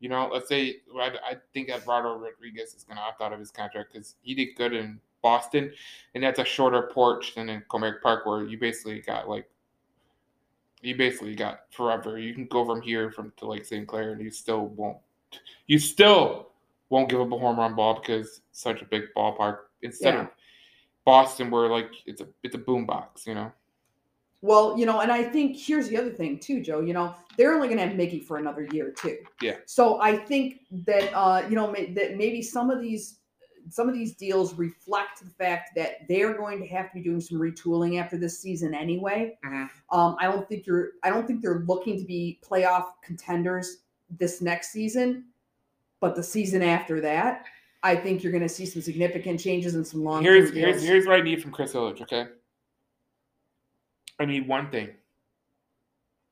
You 0.00 0.08
know, 0.08 0.30
let's 0.32 0.48
say 0.48 0.76
I, 0.98 1.12
I 1.24 1.36
think 1.52 1.68
Eduardo 1.68 2.14
Rodriguez 2.14 2.72
is 2.72 2.82
going 2.84 2.96
to 2.96 3.02
opt 3.02 3.20
out 3.20 3.34
of 3.34 3.38
his 3.38 3.50
contract 3.50 3.92
because 3.92 4.16
he 4.22 4.34
did 4.34 4.56
good 4.56 4.72
in 4.72 4.98
Boston, 5.22 5.70
and 6.14 6.24
that's 6.24 6.38
a 6.38 6.44
shorter 6.46 6.90
porch 6.94 7.34
than 7.34 7.50
in 7.50 7.62
Comerica 7.68 8.00
Park 8.00 8.24
where 8.24 8.42
you 8.42 8.56
basically 8.56 9.00
got 9.00 9.28
like 9.28 9.46
you 10.80 10.96
basically 10.96 11.34
got 11.34 11.64
forever. 11.70 12.18
You 12.18 12.32
can 12.32 12.46
go 12.46 12.64
from 12.64 12.80
here 12.80 13.10
from 13.10 13.34
to 13.36 13.44
like 13.44 13.66
St. 13.66 13.86
Clair, 13.86 14.12
and 14.12 14.22
you 14.22 14.30
still 14.30 14.68
won't. 14.68 14.96
You 15.66 15.78
still 15.78 16.48
won't 16.88 17.08
give 17.08 17.20
up 17.20 17.32
a 17.32 17.38
home 17.38 17.58
run 17.58 17.74
ball 17.74 18.00
because 18.00 18.40
such 18.52 18.82
a 18.82 18.84
big 18.84 19.04
ballpark. 19.16 19.58
Instead 19.82 20.14
yeah. 20.14 20.20
of 20.22 20.28
Boston, 21.04 21.50
where 21.50 21.68
like 21.68 21.90
it's 22.06 22.20
a 22.20 22.26
it's 22.42 22.54
a 22.54 22.58
boombox, 22.58 23.26
you 23.26 23.34
know. 23.34 23.52
Well, 24.42 24.78
you 24.78 24.86
know, 24.86 25.00
and 25.00 25.12
I 25.12 25.22
think 25.22 25.56
here's 25.56 25.88
the 25.88 25.98
other 25.98 26.10
thing 26.10 26.38
too, 26.38 26.62
Joe. 26.62 26.80
You 26.80 26.94
know, 26.94 27.14
they're 27.36 27.54
only 27.54 27.68
going 27.68 27.78
to 27.78 27.86
have 27.86 27.96
Miggy 27.96 28.24
for 28.24 28.38
another 28.38 28.66
year 28.72 28.90
too. 28.90 29.18
Yeah. 29.42 29.56
So 29.66 30.00
I 30.00 30.16
think 30.16 30.60
that 30.86 31.12
uh, 31.14 31.46
you 31.48 31.56
know 31.56 31.72
that 31.72 32.16
maybe 32.16 32.42
some 32.42 32.70
of 32.70 32.80
these 32.80 33.18
some 33.68 33.88
of 33.88 33.94
these 33.94 34.14
deals 34.14 34.54
reflect 34.54 35.22
the 35.22 35.30
fact 35.30 35.70
that 35.76 36.08
they're 36.08 36.34
going 36.34 36.58
to 36.60 36.66
have 36.66 36.88
to 36.88 36.94
be 36.94 37.02
doing 37.02 37.20
some 37.20 37.38
retooling 37.38 38.00
after 38.00 38.16
this 38.16 38.40
season 38.40 38.74
anyway. 38.74 39.38
Mm-hmm. 39.44 39.96
Um, 39.96 40.16
I 40.18 40.24
don't 40.24 40.48
think 40.48 40.66
you're. 40.66 40.92
I 41.02 41.10
don't 41.10 41.26
think 41.26 41.42
they're 41.42 41.62
looking 41.66 41.98
to 41.98 42.04
be 42.04 42.40
playoff 42.46 42.86
contenders 43.04 43.78
this 44.18 44.40
next 44.40 44.70
season, 44.70 45.24
but 46.00 46.16
the 46.16 46.22
season 46.22 46.62
after 46.62 47.00
that, 47.00 47.44
I 47.82 47.96
think 47.96 48.22
you're 48.22 48.32
going 48.32 48.42
to 48.42 48.48
see 48.48 48.66
some 48.66 48.82
significant 48.82 49.40
changes 49.40 49.74
and 49.74 49.86
some 49.86 50.04
long. 50.04 50.22
Here's 50.22 50.52
here's 50.52 50.82
here's 50.82 51.06
what 51.06 51.18
I 51.18 51.22
need 51.22 51.42
from 51.42 51.50
Chris 51.50 51.72
Ilitch. 51.72 52.02
Okay, 52.02 52.26
I 54.18 54.24
need 54.24 54.46
one 54.46 54.70
thing. 54.70 54.90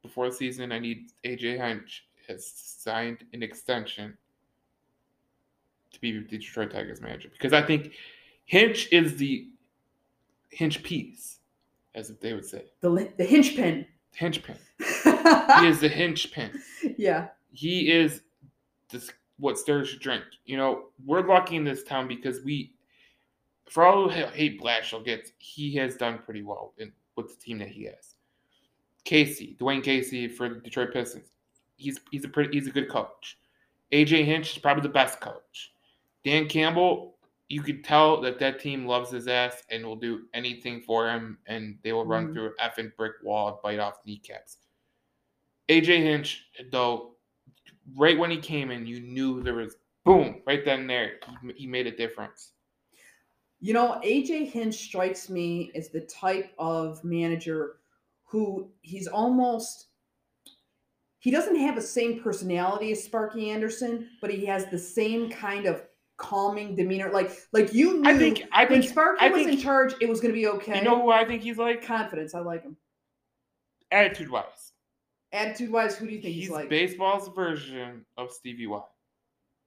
Before 0.03 0.29
the 0.29 0.35
season, 0.35 0.73
I 0.73 0.79
need 0.79 1.11
AJ 1.25 1.59
Hinch 1.59 2.07
has 2.29 2.47
signed 2.47 3.25
an 3.33 3.43
extension 3.43 4.17
to 5.93 6.01
be 6.01 6.13
the 6.13 6.21
Detroit 6.21 6.71
Tigers 6.71 7.01
manager 7.01 7.31
because 7.33 7.53
I 7.53 7.63
think 7.63 7.93
Hinch 8.45 8.89
is 8.93 9.17
the 9.17 9.49
Hinch 10.51 10.83
piece, 10.83 11.39
as 11.95 12.09
they 12.21 12.35
would 12.35 12.45
say. 12.45 12.65
The 12.81 13.11
the 13.17 13.25
Hinch 13.25 13.57
pin. 13.57 13.87
Hinch 14.13 14.43
pin. 14.43 14.57
he 14.79 15.67
is 15.67 15.81
the 15.81 15.89
Hinch 15.89 16.33
pin. 16.33 16.51
Yeah. 16.97 17.29
He 17.59 17.91
is 17.91 18.23
this 18.89 19.11
what 19.41 19.59
stirs 19.59 19.91
your 19.91 19.99
drink. 19.99 20.23
You 20.45 20.57
know, 20.57 20.91
we're 21.05 21.27
lucky 21.27 21.57
in 21.57 21.65
this 21.65 21.83
town 21.83 22.07
because 22.07 22.41
we, 22.45 22.75
for 23.69 23.85
all 23.85 24.07
the 24.07 24.15
hate 24.15 24.63
Blashill 24.63 25.05
gets, 25.05 25.33
he 25.39 25.75
has 25.75 25.97
done 25.97 26.21
pretty 26.25 26.43
well 26.43 26.73
in, 26.79 26.93
with 27.17 27.31
the 27.31 27.45
team 27.45 27.59
that 27.59 27.67
he 27.67 27.87
has. 27.87 28.15
Casey, 29.03 29.57
Dwayne 29.59 29.83
Casey 29.83 30.29
for 30.29 30.49
the 30.49 30.61
Detroit 30.61 30.93
Pistons, 30.93 31.33
he's 31.75 31.99
he's 32.13 32.25
a 32.25 32.29
pretty 32.29 32.57
he's 32.57 32.69
a 32.69 32.71
good 32.71 32.89
coach. 32.89 33.41
AJ 33.93 34.25
Hinch 34.25 34.53
is 34.53 34.59
probably 34.59 34.85
the 34.85 34.89
best 34.91 35.21
coach. 35.21 35.73
Dan 36.25 36.47
Campbell, 36.47 37.17
you 37.49 37.63
could 37.63 37.83
tell 37.83 38.21
that 38.21 38.39
that 38.39 38.61
team 38.61 38.87
loves 38.87 39.11
his 39.11 39.27
ass 39.27 39.65
and 39.69 39.85
will 39.85 39.97
do 39.97 40.27
anything 40.33 40.81
for 40.81 41.11
him, 41.11 41.39
and 41.47 41.77
they 41.83 41.93
will 41.93 42.07
run 42.07 42.27
mm-hmm. 42.27 42.35
through 42.35 42.47
an 42.47 42.55
effing 42.63 42.95
brick 42.97 43.15
wall 43.25 43.49
and 43.49 43.57
bite 43.65 43.81
off 43.81 43.99
kneecaps. 44.07 44.59
AJ 45.69 46.03
Hinch, 46.05 46.45
though, 46.71 47.17
right 47.97 48.19
when 48.19 48.31
he 48.31 48.39
came 48.39 48.71
in, 48.71 48.87
you 48.87 49.01
knew 49.01 49.43
there 49.43 49.55
was 49.55 49.77
boom 50.05 50.43
right 50.47 50.65
then 50.65 50.81
and 50.81 50.91
there. 50.91 51.15
He, 51.43 51.63
he 51.63 51.67
made 51.67 51.87
a 51.87 51.97
difference. 51.97 52.53
You 53.61 53.75
know, 53.75 54.01
AJ 54.05 54.53
Hinch 54.53 54.77
strikes 54.77 55.29
me 55.29 55.73
as 55.75 55.89
the 55.89 56.03
type 56.03 56.53
of 56.59 57.03
manager 57.03 57.77
who 58.25 58.71
he's 58.83 59.09
almost 59.09 59.87
he 61.21 61.31
doesn't 61.33 61.57
have 61.57 61.75
the 61.75 61.83
same 61.83 62.21
personality 62.21 62.93
as 62.93 63.03
Sparky 63.03 63.51
Anderson, 63.51 64.09
but 64.21 64.31
he 64.31 64.47
has 64.47 64.67
the 64.67 64.79
same 64.79 65.31
kind 65.31 65.67
of 65.67 65.83
calming 66.17 66.77
demeanor. 66.77 67.11
Like 67.11 67.33
like 67.53 67.73
you 67.73 68.01
knew 68.01 68.09
I 68.09 68.17
think 68.17 68.45
I 68.53 68.67
think 68.67 68.85
Sparky 68.85 69.25
I 69.25 69.29
was 69.29 69.45
think, 69.45 69.59
in 69.59 69.61
charge, 69.61 69.95
it 70.01 70.09
was 70.09 70.21
gonna 70.21 70.35
be 70.35 70.47
okay. 70.47 70.79
You 70.79 70.85
know 70.85 71.03
who 71.03 71.11
I 71.11 71.25
think 71.25 71.43
he's 71.43 71.59
like? 71.59 71.85
Confidence. 71.85 72.35
I 72.35 72.41
like 72.41 72.63
him. 72.63 72.77
Attitude 73.91 74.31
wise. 74.31 74.73
Attitude 75.33 75.71
wise, 75.71 75.97
who 75.97 76.07
do 76.07 76.15
you 76.15 76.23
think 76.23 76.35
he's, 76.35 76.45
he's 76.45 76.51
like? 76.51 76.69
Baseball's 76.69 77.29
version 77.35 78.05
of 78.17 78.33
Stevie 78.33 78.67
Y. 78.67 78.81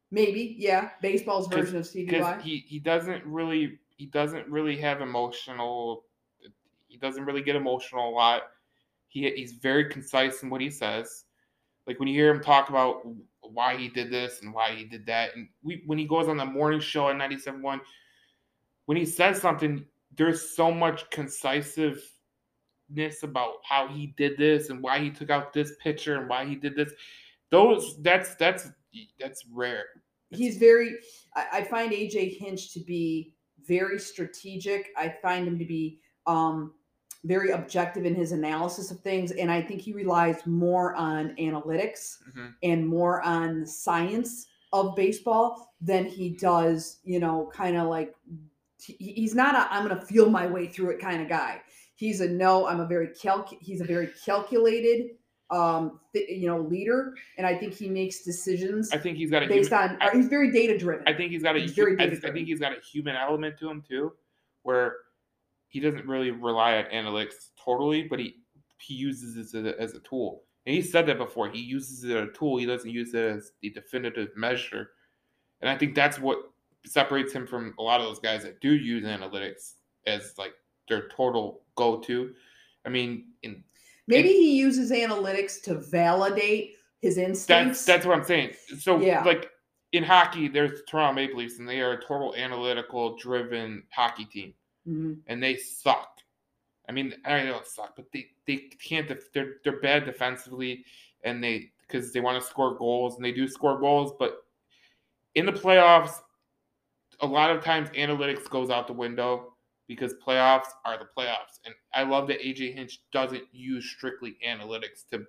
Maybe, 0.09 0.55
yeah. 0.57 0.89
Baseball's 1.01 1.47
version 1.47 1.78
of 1.78 1.86
Stevie 1.86 2.20
Y. 2.20 2.39
He 2.41 2.66
he 2.68 2.80
doesn't 2.80 3.26
really 3.26 3.80
he 3.97 4.07
doesn't 4.07 4.47
really 4.47 4.78
have 4.78 5.01
emotional 5.01 6.05
he 6.88 6.97
doesn't 6.97 7.26
really 7.26 7.41
get 7.41 7.55
emotional 7.55 8.09
a 8.09 8.12
lot. 8.12 8.41
He 9.07 9.30
he's 9.32 9.53
very 9.53 9.89
concise 9.89 10.43
in 10.43 10.49
what 10.49 10.62
he 10.62 10.70
says. 10.70 11.26
Like 11.88 11.99
when 11.99 12.07
you 12.07 12.16
hear 12.16 12.34
him 12.34 12.41
talk 12.41 12.70
about 12.70 13.05
why 13.53 13.76
he 13.76 13.88
did 13.88 14.12
this 14.12 14.41
and 14.41 14.53
why 14.53 14.72
he 14.72 14.86
did 14.86 15.05
that. 15.05 15.36
And 15.36 15.47
we, 15.64 15.84
when 15.86 15.97
he 15.97 16.05
goes 16.05 16.28
on 16.28 16.38
the 16.38 16.45
morning 16.45 16.80
show 16.80 17.09
at 17.09 17.16
97.1, 17.16 17.80
when 18.86 18.97
he 18.97 19.05
says 19.05 19.41
something, 19.41 19.86
there's 20.16 20.55
so 20.55 20.72
much 20.72 21.09
about 23.23 23.53
how 23.63 23.87
he 23.87 24.07
did 24.17 24.37
this 24.37 24.69
and 24.69 24.81
why 24.81 24.99
he 24.99 25.09
took 25.09 25.29
out 25.29 25.53
this 25.53 25.73
picture 25.81 26.15
and 26.19 26.29
why 26.29 26.45
he 26.45 26.55
did 26.55 26.75
this. 26.75 26.93
Those 27.49 28.01
that's 28.01 28.35
that's 28.35 28.69
that's 29.19 29.43
rare. 29.51 29.85
he's 30.29 30.57
very 30.57 30.97
I, 31.35 31.45
I 31.53 31.63
find 31.63 31.91
AJ 31.91 32.37
Hinch 32.37 32.73
to 32.73 32.79
be 32.79 33.33
very 33.67 33.99
strategic. 33.99 34.87
I 34.97 35.15
find 35.21 35.47
him 35.47 35.57
to 35.59 35.65
be 35.65 35.99
um 36.25 36.73
very 37.25 37.51
objective 37.51 38.03
in 38.05 38.15
his 38.15 38.31
analysis 38.31 38.89
of 38.89 38.99
things. 39.01 39.31
And 39.31 39.51
I 39.51 39.61
think 39.61 39.79
he 39.81 39.93
relies 39.93 40.43
more 40.47 40.95
on 40.95 41.35
analytics 41.35 42.17
Mhm. 42.35 42.55
and 42.63 42.87
more 42.87 43.21
on 43.21 43.59
the 43.61 43.67
science 43.67 44.47
of 44.73 44.95
baseball 44.95 45.75
than 45.81 46.05
he 46.05 46.29
does, 46.31 46.99
you 47.03 47.19
know, 47.19 47.51
kind 47.53 47.77
of 47.77 47.87
like 47.89 48.15
he's 48.79 49.35
not 49.35 49.53
a 49.55 49.71
I'm 49.71 49.87
gonna 49.87 50.01
feel 50.01 50.29
my 50.29 50.47
way 50.47 50.65
through 50.67 50.89
it 50.91 50.99
kind 50.99 51.21
of 51.21 51.29
guy. 51.29 51.61
He's 52.02 52.20
a 52.20 52.28
no, 52.28 52.66
I'm 52.66 52.80
a 52.80 52.88
very 52.88 53.10
calc 53.10 53.56
he's 53.62 53.80
a 53.80 53.84
very 53.84 54.10
calculated 54.26 55.12
um 55.52 55.99
th- 56.14 56.28
you 56.28 56.47
know 56.47 56.62
leader 56.62 57.14
and 57.38 57.45
I 57.45 57.56
think 57.56 57.76
he 57.76 57.89
makes 57.89 58.24
decisions 58.24 58.91
I 58.91 58.97
think 58.97 59.18
he's 59.18 59.30
got 59.30 59.43
a 59.43 59.47
based 59.47 59.70
human, 59.70 59.91
on 59.91 60.02
I- 60.02 60.10
he's 60.12 60.28
very 60.28 60.52
data 60.52 60.76
driven. 60.80 61.08
I 61.08 61.14
think 61.14 61.32
he's 61.32 61.43
got 61.43 61.56
a. 61.56 61.60
He's 61.60 61.74
very 61.74 61.93
I, 61.99 62.08
data 62.08 62.28
I 62.28 62.32
think 62.32 62.47
he's 62.47 62.60
got 62.60 62.72
a 62.72 62.82
human 62.82 63.16
element 63.16 63.60
to 63.60 63.70
him 63.70 63.84
too, 63.88 64.14
where 64.64 64.95
he 65.68 65.80
doesn't 65.80 66.08
really 66.08 66.32
rely 66.32 66.78
on 66.78 66.86
analytics 66.86 67.49
totally, 67.64 68.08
but 68.10 68.18
he 68.18 68.38
he 68.80 68.95
uses 68.95 69.38
it 69.38 69.41
as 69.41 69.66
a, 69.66 69.80
as 69.80 69.93
a 69.93 69.99
tool. 69.99 70.41
And 70.66 70.74
he 70.74 70.82
said 70.82 71.06
that 71.06 71.20
before. 71.20 71.49
He 71.49 71.60
uses 71.60 72.04
it 72.04 72.18
as 72.18 72.30
a 72.30 72.32
tool. 72.32 72.58
He 72.58 72.66
doesn't 72.66 72.89
use 72.89 73.14
it 73.14 73.24
as 73.24 73.52
the 73.62 73.70
definitive 73.70 74.30
measure. 74.36 74.89
And 75.62 75.70
I 75.70 75.78
think 75.78 75.93
that's 75.93 76.18
what 76.18 76.39
separates 76.84 77.32
him 77.32 77.45
from 77.45 77.76
a 77.78 77.84
lot 77.84 77.99
of 77.99 78.08
those 78.08 78.20
guys 78.20 78.41
that 78.41 78.60
do 78.60 78.74
use 78.74 79.06
analytics 79.06 79.74
as 80.08 80.34
like 80.39 80.54
their 80.88 81.08
total 81.10 81.62
go 81.82 81.99
to. 81.99 82.34
I 82.86 82.89
mean, 82.89 83.25
in 83.43 83.63
Maybe 84.07 84.29
he 84.29 84.57
uses 84.57 84.91
analytics 84.91 85.61
to 85.63 85.75
validate 85.75 86.75
his 87.01 87.17
instincts. 87.17 87.47
That's 87.47 87.86
that's 87.86 88.05
what 88.05 88.17
I'm 88.17 88.23
saying. 88.25 88.53
So 88.79 88.99
Yeah. 88.99 89.23
like 89.23 89.49
in 89.93 90.03
hockey, 90.03 90.47
there's 90.47 90.84
Toronto 90.88 91.13
Maple 91.13 91.38
Leafs, 91.39 91.59
and 91.59 91.67
they 91.67 91.82
are 91.82 91.93
a 91.93 92.01
total 92.01 92.36
analytical 92.36 93.15
driven 93.17 93.84
hockey 93.91 94.25
team, 94.25 94.53
Mhm. 94.88 95.19
and 95.27 95.41
they 95.41 95.55
suck. 95.57 96.19
I 96.89 96.91
mean, 96.91 97.13
I 97.25 97.43
don't 97.43 97.65
suck, 97.65 97.95
but 97.95 98.11
they 98.11 98.32
they 98.47 98.57
can't. 98.89 99.07
Def- 99.07 99.32
they're 99.34 99.55
they're 99.63 99.79
bad 99.79 100.05
defensively, 100.05 100.86
and 101.23 101.43
they 101.43 101.71
because 101.88 102.11
they 102.13 102.19
want 102.19 102.41
to 102.41 102.47
score 102.49 102.75
goals, 102.75 103.15
and 103.15 103.25
they 103.25 103.32
do 103.32 103.47
score 103.47 103.79
goals, 103.79 104.13
but 104.19 104.45
in 105.36 105.45
the 105.45 105.51
playoffs, 105.51 106.21
a 107.21 107.27
lot 107.27 107.51
of 107.51 107.63
times 107.63 107.89
analytics 107.91 108.49
goes 108.49 108.69
out 108.69 108.88
the 108.88 108.93
window 108.93 109.51
because 109.95 110.15
playoffs 110.25 110.69
are 110.85 110.97
the 110.97 111.07
playoffs. 111.17 111.59
And 111.65 111.75
I 111.93 112.03
love 112.03 112.27
that 112.27 112.41
AJ 112.41 112.73
Hinch 112.75 113.01
doesn't 113.11 113.43
use 113.51 113.85
strictly 113.89 114.37
analytics 114.45 115.07
to, 115.11 115.25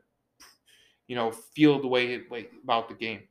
you 1.08 1.16
know, 1.16 1.30
feel 1.30 1.80
the 1.80 1.88
way, 1.88 2.22
way 2.30 2.48
about 2.62 2.88
the 2.88 2.94
game. 2.94 3.22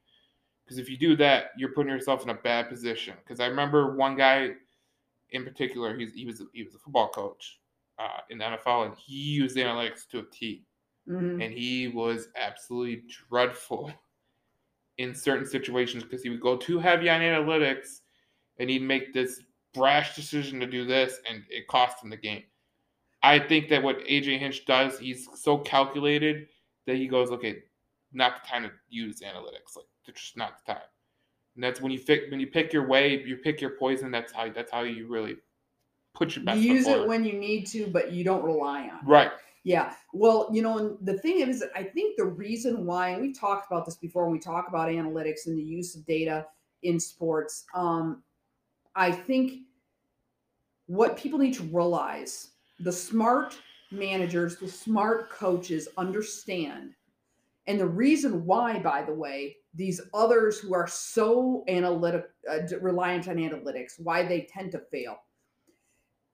Because 0.64 0.78
if 0.78 0.90
you 0.90 0.98
do 0.98 1.16
that, 1.18 1.52
you're 1.58 1.74
putting 1.74 1.92
yourself 1.92 2.24
in 2.24 2.30
a 2.30 2.36
bad 2.36 2.70
position. 2.70 3.16
Because 3.20 3.40
I 3.40 3.48
remember 3.48 3.96
one 3.96 4.16
guy 4.16 4.52
in 5.32 5.44
particular, 5.46 5.98
he's, 5.98 6.14
he 6.14 6.26
was 6.26 6.44
he 6.54 6.64
was 6.64 6.76
a 6.76 6.80
football 6.80 7.10
coach 7.10 7.60
uh, 8.00 8.20
in 8.30 8.38
the 8.40 8.46
NFL, 8.46 8.88
and 8.88 8.96
he 8.98 9.34
used 9.34 9.58
analytics 9.58 10.08
to 10.10 10.20
a 10.20 10.24
T 10.32 10.66
Mhm. 11.08 11.44
and 11.44 11.54
he 11.54 11.88
was 11.88 12.30
absolutely 12.36 13.04
dreadful 13.10 13.92
in 14.98 15.16
certain 15.16 15.46
situations 15.46 16.04
because 16.04 16.24
he 16.24 16.30
would 16.30 16.42
go 16.42 16.58
too 16.58 16.80
heavy 16.80 17.10
on 17.10 17.22
analytics 17.22 18.02
and 18.60 18.70
he'd 18.70 18.84
make 18.84 19.14
this 19.14 19.42
brash 19.74 20.16
decision 20.16 20.60
to 20.60 20.68
do 20.68 20.86
this 20.86 21.20
and 21.30 21.44
it 21.50 21.68
cost 21.68 22.04
him 22.04 22.10
the 22.10 22.18
game. 22.18 22.44
I 23.24 23.40
think 23.40 23.70
that 23.70 23.84
what 23.84 24.00
AJ 24.00 24.40
Hinch 24.40 24.66
does, 24.66 24.98
he's 25.00 25.28
so 25.36 25.58
calculated 25.60 26.48
that 26.88 26.96
he 26.96 27.08
goes, 27.08 27.32
okay, 27.32 27.60
not 28.12 28.42
the 28.42 28.48
time 28.48 28.64
to 28.64 28.72
use 28.90 29.22
analytics. 29.22 29.76
Like 29.76 29.86
it's 30.08 30.22
just 30.22 30.38
not 30.38 30.54
the 30.66 30.74
time. 30.74 30.84
And 31.56 31.64
that's 31.64 31.82
when 31.82 31.92
you 31.92 32.00
pick 32.00 32.32
when 32.32 32.40
you 32.40 32.48
pick 32.48 32.74
your 32.74 32.88
way, 32.88 33.22
you 33.24 33.38
pick 33.38 33.62
your 33.62 33.72
poison. 33.72 34.10
That's 34.10 34.32
how 34.32 34.50
that's 34.50 34.72
how 34.72 34.82
you 34.82 35.08
really 35.08 35.38
put 36.14 36.36
your 36.36 36.46
best. 36.46 36.60
You 36.60 36.74
use 36.74 36.88
it 36.88 37.08
when 37.08 37.26
you 37.26 37.34
need 37.34 37.68
to, 37.68 37.88
but 37.88 38.12
you 38.12 38.24
don't 38.24 38.44
rely 38.44 38.84
on 38.84 39.00
it. 39.00 39.06
right. 39.06 39.32
Yeah. 39.64 39.94
Well, 40.12 40.50
you 40.52 40.64
know, 40.64 40.78
and 40.80 40.98
the 41.02 41.20
thing 41.20 41.40
is, 41.40 41.64
I 41.76 41.84
think 41.84 42.18
the 42.18 42.26
reason 42.26 42.86
why, 42.86 43.10
and 43.10 43.22
we 43.22 43.32
talked 43.32 43.72
about 43.72 43.86
this 43.86 43.96
before 43.96 44.24
when 44.24 44.32
we 44.32 44.40
talk 44.40 44.68
about 44.68 44.90
analytics 44.90 45.46
and 45.46 45.58
the 45.58 45.62
use 45.62 45.96
of 45.96 46.04
data 46.08 46.48
in 46.82 47.00
sports, 47.00 47.66
um, 47.76 48.24
I 48.96 49.12
think 49.12 49.62
what 50.88 51.18
people 51.18 51.40
need 51.40 51.54
to 51.56 51.64
realize 51.64 52.50
the 52.80 52.92
smart 52.92 53.58
managers, 53.92 54.58
the 54.58 54.68
smart 54.68 55.30
coaches 55.30 55.88
understand. 55.98 56.94
And 57.68 57.80
the 57.80 57.88
reason 57.88 58.46
why, 58.46 58.80
by 58.80 59.04
the 59.04 59.14
way, 59.14 59.58
these 59.74 60.02
others 60.14 60.60
who 60.60 60.74
are 60.74 60.88
so 60.88 61.64
analytic, 61.68 62.30
uh, 62.50 62.60
reliant 62.82 63.28
on 63.28 63.36
analytics, 63.36 64.00
why 64.00 64.26
they 64.26 64.42
tend 64.42 64.72
to 64.72 64.80
fail. 64.80 65.18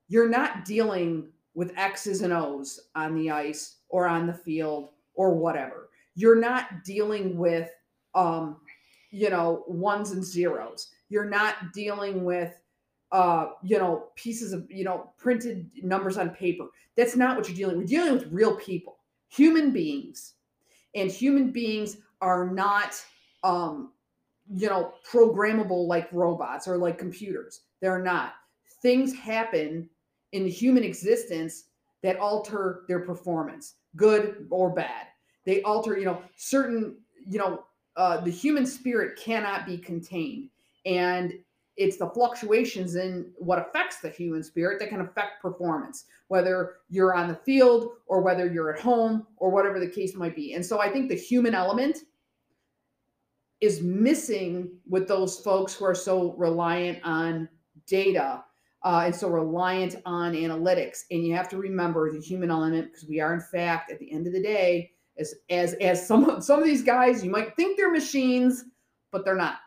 You're 0.07 0.29
not 0.29 0.65
dealing 0.65 1.27
with 1.53 1.77
X's 1.77 2.21
and 2.21 2.33
O's 2.33 2.79
on 2.95 3.15
the 3.15 3.29
ice 3.29 3.77
or 3.89 4.07
on 4.07 4.25
the 4.25 4.33
field 4.33 4.89
or 5.13 5.35
whatever. 5.35 5.89
You're 6.15 6.39
not 6.39 6.83
dealing 6.83 7.37
with, 7.37 7.69
um, 8.15 8.57
you 9.11 9.29
know, 9.29 9.63
ones 9.67 10.11
and 10.11 10.23
zeros. 10.23 10.91
You're 11.09 11.29
not 11.29 11.73
dealing 11.73 12.23
with, 12.23 12.61
uh, 13.11 13.47
you 13.63 13.77
know, 13.77 14.07
pieces 14.15 14.53
of, 14.53 14.69
you 14.69 14.83
know, 14.83 15.11
printed 15.17 15.69
numbers 15.81 16.17
on 16.17 16.29
paper. 16.31 16.67
That's 16.95 17.15
not 17.15 17.37
what 17.37 17.47
you're 17.47 17.57
dealing 17.57 17.77
with. 17.77 17.85
We're 17.89 17.97
dealing 17.97 18.13
with 18.13 18.31
real 18.31 18.55
people, 18.55 18.97
human 19.29 19.71
beings. 19.71 20.33
And 20.95 21.11
human 21.11 21.51
beings 21.51 21.97
are 22.21 22.49
not, 22.49 23.01
um, 23.43 23.91
you 24.49 24.67
know, 24.67 24.93
programmable 25.09 25.87
like 25.87 26.09
robots 26.11 26.67
or 26.67 26.77
like 26.77 26.97
computers. 26.97 27.61
They're 27.81 28.01
not. 28.01 28.33
Things 28.81 29.15
happen 29.15 29.89
in 30.31 30.43
the 30.43 30.49
human 30.49 30.83
existence 30.83 31.65
that 32.03 32.17
alter 32.17 32.83
their 32.87 32.99
performance, 32.99 33.75
good 33.95 34.47
or 34.49 34.69
bad. 34.69 35.07
They 35.45 35.61
alter, 35.63 35.97
you 35.97 36.05
know, 36.05 36.21
certain, 36.35 36.97
you 37.27 37.39
know, 37.39 37.63
uh, 37.95 38.21
the 38.21 38.31
human 38.31 38.65
spirit 38.65 39.17
cannot 39.17 39.65
be 39.65 39.77
contained. 39.77 40.49
And 40.87 41.33
it's 41.75 41.97
the 41.97 42.09
fluctuations 42.09 42.95
in 42.95 43.31
what 43.37 43.59
affects 43.59 43.99
the 43.99 44.09
human 44.09 44.41
spirit 44.41 44.79
that 44.79 44.89
can 44.89 45.01
affect 45.01 45.41
performance, 45.41 46.05
whether 46.27 46.77
you're 46.89 47.13
on 47.13 47.27
the 47.27 47.35
field 47.35 47.91
or 48.07 48.21
whether 48.21 48.51
you're 48.51 48.73
at 48.73 48.81
home 48.81 49.27
or 49.37 49.51
whatever 49.51 49.79
the 49.79 49.89
case 49.89 50.15
might 50.15 50.35
be. 50.35 50.53
And 50.53 50.65
so 50.65 50.81
I 50.81 50.89
think 50.89 51.07
the 51.07 51.15
human 51.15 51.53
element 51.53 51.99
is 53.61 53.81
missing 53.81 54.71
with 54.89 55.07
those 55.07 55.39
folks 55.39 55.73
who 55.73 55.85
are 55.85 55.95
so 55.95 56.33
reliant 56.33 56.99
on 57.03 57.47
data 57.85 58.43
uh, 58.83 59.03
and 59.05 59.15
so 59.15 59.27
reliant 59.27 59.95
on 60.05 60.33
analytics. 60.33 61.03
And 61.11 61.23
you 61.25 61.35
have 61.35 61.49
to 61.49 61.57
remember 61.57 62.11
the 62.11 62.19
human 62.19 62.49
element 62.49 62.87
because 62.87 63.07
we 63.07 63.19
are, 63.19 63.33
in 63.33 63.41
fact, 63.41 63.91
at 63.91 63.99
the 63.99 64.11
end 64.11 64.25
of 64.25 64.33
the 64.33 64.41
day, 64.41 64.91
as 65.19 65.33
as 65.49 65.73
as 65.75 66.07
some 66.07 66.41
some 66.41 66.59
of 66.59 66.65
these 66.65 66.83
guys, 66.83 67.23
you 67.23 67.31
might 67.31 67.55
think 67.55 67.77
they're 67.77 67.91
machines, 67.91 68.65
but 69.11 69.25
they're 69.25 69.35
not. 69.35 69.57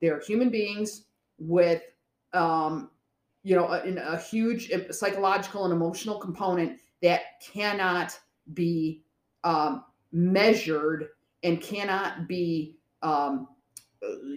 They're 0.00 0.20
human 0.20 0.50
beings 0.50 1.04
with, 1.38 1.82
um, 2.32 2.90
you 3.42 3.56
know, 3.56 3.66
a, 3.66 4.14
a 4.14 4.18
huge 4.18 4.70
psychological 4.90 5.64
and 5.64 5.72
emotional 5.72 6.18
component 6.18 6.78
that 7.02 7.40
cannot 7.40 8.18
be 8.54 9.02
um, 9.44 9.84
measured 10.12 11.08
and 11.42 11.60
cannot 11.60 12.26
be 12.26 12.76
um, 13.02 13.48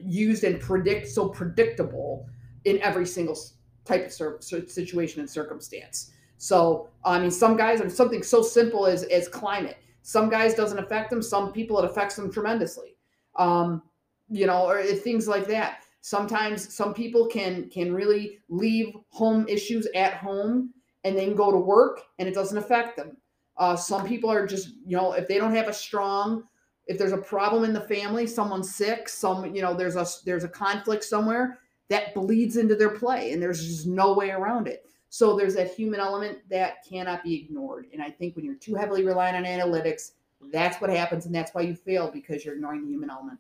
used 0.06 0.44
and 0.44 0.60
predict 0.60 1.08
so 1.08 1.30
predictable 1.30 2.28
in 2.66 2.80
every 2.82 3.06
single 3.06 3.38
type 3.86 4.12
of 4.20 4.44
situation 4.44 5.20
and 5.20 5.30
circumstance. 5.30 6.12
So, 6.38 6.90
I 7.04 7.20
mean, 7.20 7.32
some 7.32 7.58
guys, 7.58 7.82
I 7.82 7.86
mean, 7.86 7.94
something 7.94 8.24
so 8.24 8.42
simple 8.42 8.86
as 8.86 9.04
as 9.04 9.28
climate. 9.28 9.78
Some 10.04 10.30
guys 10.30 10.54
doesn't 10.54 10.80
affect 10.80 11.10
them. 11.10 11.22
Some 11.22 11.52
people 11.52 11.80
it 11.80 11.86
affects 11.86 12.16
them 12.16 12.32
tremendously. 12.32 12.96
Um, 13.36 13.84
you 14.30 14.46
know, 14.46 14.68
or 14.68 14.84
things 14.84 15.28
like 15.28 15.48
that. 15.48 15.84
Sometimes 16.02 16.74
some 16.74 16.94
people 16.94 17.28
can 17.28 17.70
can 17.70 17.94
really 17.94 18.40
leave 18.48 18.94
home 19.10 19.48
issues 19.48 19.88
at 19.96 20.14
home 20.14 20.74
and 21.04 21.18
then 21.18 21.36
go 21.36 21.52
to 21.52 21.58
work 21.58 22.02
and 22.20 22.28
it 22.28 22.34
doesn't 22.34 22.58
affect 22.58 22.98
them. 22.98 23.18
Uh, 23.58 23.76
some 23.76 24.08
people 24.08 24.32
are 24.32 24.48
just, 24.48 24.70
you 24.86 24.96
know, 24.96 25.12
if 25.12 25.28
they 25.28 25.38
don't 25.38 25.54
have 25.54 25.68
a 25.68 25.74
strong, 25.74 26.44
if 26.88 26.98
there's 26.98 27.12
a 27.12 27.18
problem 27.18 27.66
in 27.66 27.74
the 27.74 27.82
family, 27.82 28.26
someone's 28.26 28.74
sick, 28.74 29.10
some, 29.10 29.54
you 29.54 29.62
know, 29.62 29.74
there's 29.74 29.98
a 29.98 30.08
there's 30.26 30.46
a 30.46 30.50
conflict 30.50 31.04
somewhere 31.04 31.60
that 31.90 32.14
bleeds 32.14 32.56
into 32.58 32.76
their 32.76 32.92
play, 32.92 33.32
and 33.32 33.42
there's 33.42 33.66
just 33.66 33.88
no 33.88 34.14
way 34.14 34.32
around 34.32 34.68
it. 34.68 34.86
So 35.10 35.36
there's 35.36 35.56
that 35.56 35.74
human 35.74 36.00
element 36.00 36.38
that 36.50 36.86
cannot 36.88 37.24
be 37.24 37.36
ignored. 37.36 37.88
And 37.92 38.02
I 38.02 38.12
think 38.12 38.36
when 38.36 38.46
you're 38.46 38.56
too 38.56 38.76
heavily 38.76 39.04
reliant 39.04 39.36
on 39.36 39.44
analytics, 39.44 40.12
that's 40.52 40.80
what 40.80 40.90
happens, 40.90 41.26
and 41.26 41.36
that's 41.36 41.54
why 41.54 41.62
you 41.62 41.76
fail 41.76 42.10
because 42.12 42.46
you're 42.46 42.56
ignoring 42.56 42.86
the 42.86 42.92
human 42.92 43.10
element. 43.10 43.40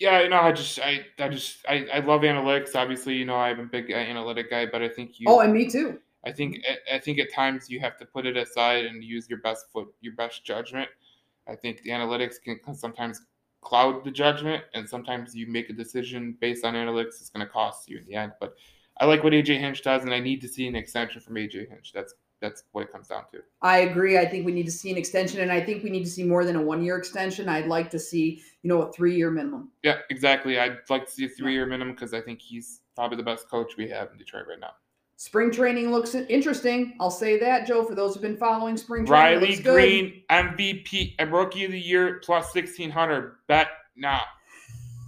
Yeah, 0.00 0.22
you 0.22 0.30
know, 0.30 0.40
I 0.40 0.52
just, 0.52 0.78
I, 0.80 1.04
I 1.18 1.28
just, 1.28 1.58
I, 1.68 1.86
I 1.92 1.98
love 2.00 2.22
analytics. 2.22 2.74
Obviously, 2.74 3.14
you 3.16 3.26
know, 3.26 3.36
I'm 3.36 3.60
a 3.60 3.64
big 3.66 3.92
uh, 3.92 3.96
analytic 3.96 4.48
guy, 4.50 4.66
but 4.66 4.82
I 4.82 4.88
think 4.88 5.20
you, 5.20 5.26
Oh, 5.28 5.40
and 5.40 5.52
me 5.52 5.68
too. 5.68 6.00
I 6.24 6.32
think, 6.32 6.58
I- 6.92 6.98
think 6.98 7.18
at 7.18 7.32
times 7.32 7.68
you 7.70 7.80
have 7.80 7.98
to 7.98 8.06
put 8.06 8.24
it 8.26 8.36
aside 8.36 8.86
and 8.86 9.04
use 9.04 9.28
your 9.28 9.40
best 9.40 9.66
foot, 9.72 9.88
your 10.00 10.14
best 10.14 10.44
judgment. 10.44 10.88
I 11.46 11.54
think 11.54 11.82
the 11.82 11.90
analytics 11.90 12.36
can 12.42 12.58
can 12.64 12.74
sometimes 12.74 13.22
cloud 13.62 14.04
the 14.04 14.10
judgment, 14.10 14.64
and 14.74 14.88
sometimes 14.88 15.34
you 15.34 15.46
make 15.46 15.68
a 15.70 15.72
decision 15.74 16.36
based 16.40 16.64
on 16.64 16.74
analytics. 16.74 17.20
It's 17.20 17.30
going 17.30 17.46
to 17.46 17.52
cost 17.52 17.88
you 17.88 17.98
in 17.98 18.04
the 18.06 18.14
end. 18.14 18.32
But 18.40 18.54
I 19.00 19.04
like 19.06 19.22
what 19.24 19.32
AJ 19.34 19.58
Hinch 19.58 19.82
does, 19.82 20.02
and 20.04 20.14
I 20.14 20.20
need 20.20 20.40
to 20.42 20.48
see 20.48 20.66
an 20.66 20.76
extension 20.76 21.20
from 21.20 21.36
AJ 21.36 21.68
Hinch. 21.68 21.92
That's 21.92 22.14
that's 22.40 22.64
what 22.72 22.82
it 22.82 22.92
comes 22.92 23.08
down 23.08 23.24
to. 23.32 23.40
I 23.62 23.80
agree. 23.80 24.18
I 24.18 24.26
think 24.26 24.46
we 24.46 24.52
need 24.52 24.66
to 24.66 24.72
see 24.72 24.90
an 24.90 24.96
extension, 24.96 25.40
and 25.40 25.52
I 25.52 25.60
think 25.60 25.84
we 25.84 25.90
need 25.90 26.04
to 26.04 26.10
see 26.10 26.24
more 26.24 26.44
than 26.44 26.56
a 26.56 26.62
one 26.62 26.82
year 26.82 26.96
extension. 26.96 27.48
I'd 27.48 27.66
like 27.66 27.90
to 27.90 27.98
see, 27.98 28.42
you 28.62 28.68
know, 28.68 28.82
a 28.82 28.92
three 28.92 29.16
year 29.16 29.30
minimum. 29.30 29.70
Yeah, 29.82 29.98
exactly. 30.10 30.58
I'd 30.58 30.78
like 30.88 31.06
to 31.06 31.10
see 31.12 31.26
a 31.26 31.28
three 31.28 31.52
year 31.52 31.66
minimum 31.66 31.94
because 31.94 32.14
I 32.14 32.20
think 32.20 32.40
he's 32.40 32.80
probably 32.96 33.16
the 33.16 33.22
best 33.22 33.48
coach 33.48 33.76
we 33.76 33.88
have 33.88 34.10
in 34.12 34.18
Detroit 34.18 34.44
right 34.48 34.60
now. 34.60 34.72
Spring 35.16 35.50
training 35.50 35.90
looks 35.90 36.14
interesting. 36.14 36.96
I'll 36.98 37.10
say 37.10 37.38
that, 37.40 37.66
Joe, 37.66 37.84
for 37.84 37.94
those 37.94 38.14
who've 38.14 38.22
been 38.22 38.38
following 38.38 38.78
spring 38.78 39.04
training. 39.04 39.40
Riley 39.40 39.60
Greene, 39.60 40.22
MVP 40.30 41.16
and 41.18 41.30
rookie 41.30 41.66
of 41.66 41.72
the 41.72 41.80
year 41.80 42.20
plus 42.24 42.52
sixteen 42.52 42.90
hundred. 42.90 43.36
Bet 43.46 43.68
now. 43.96 44.22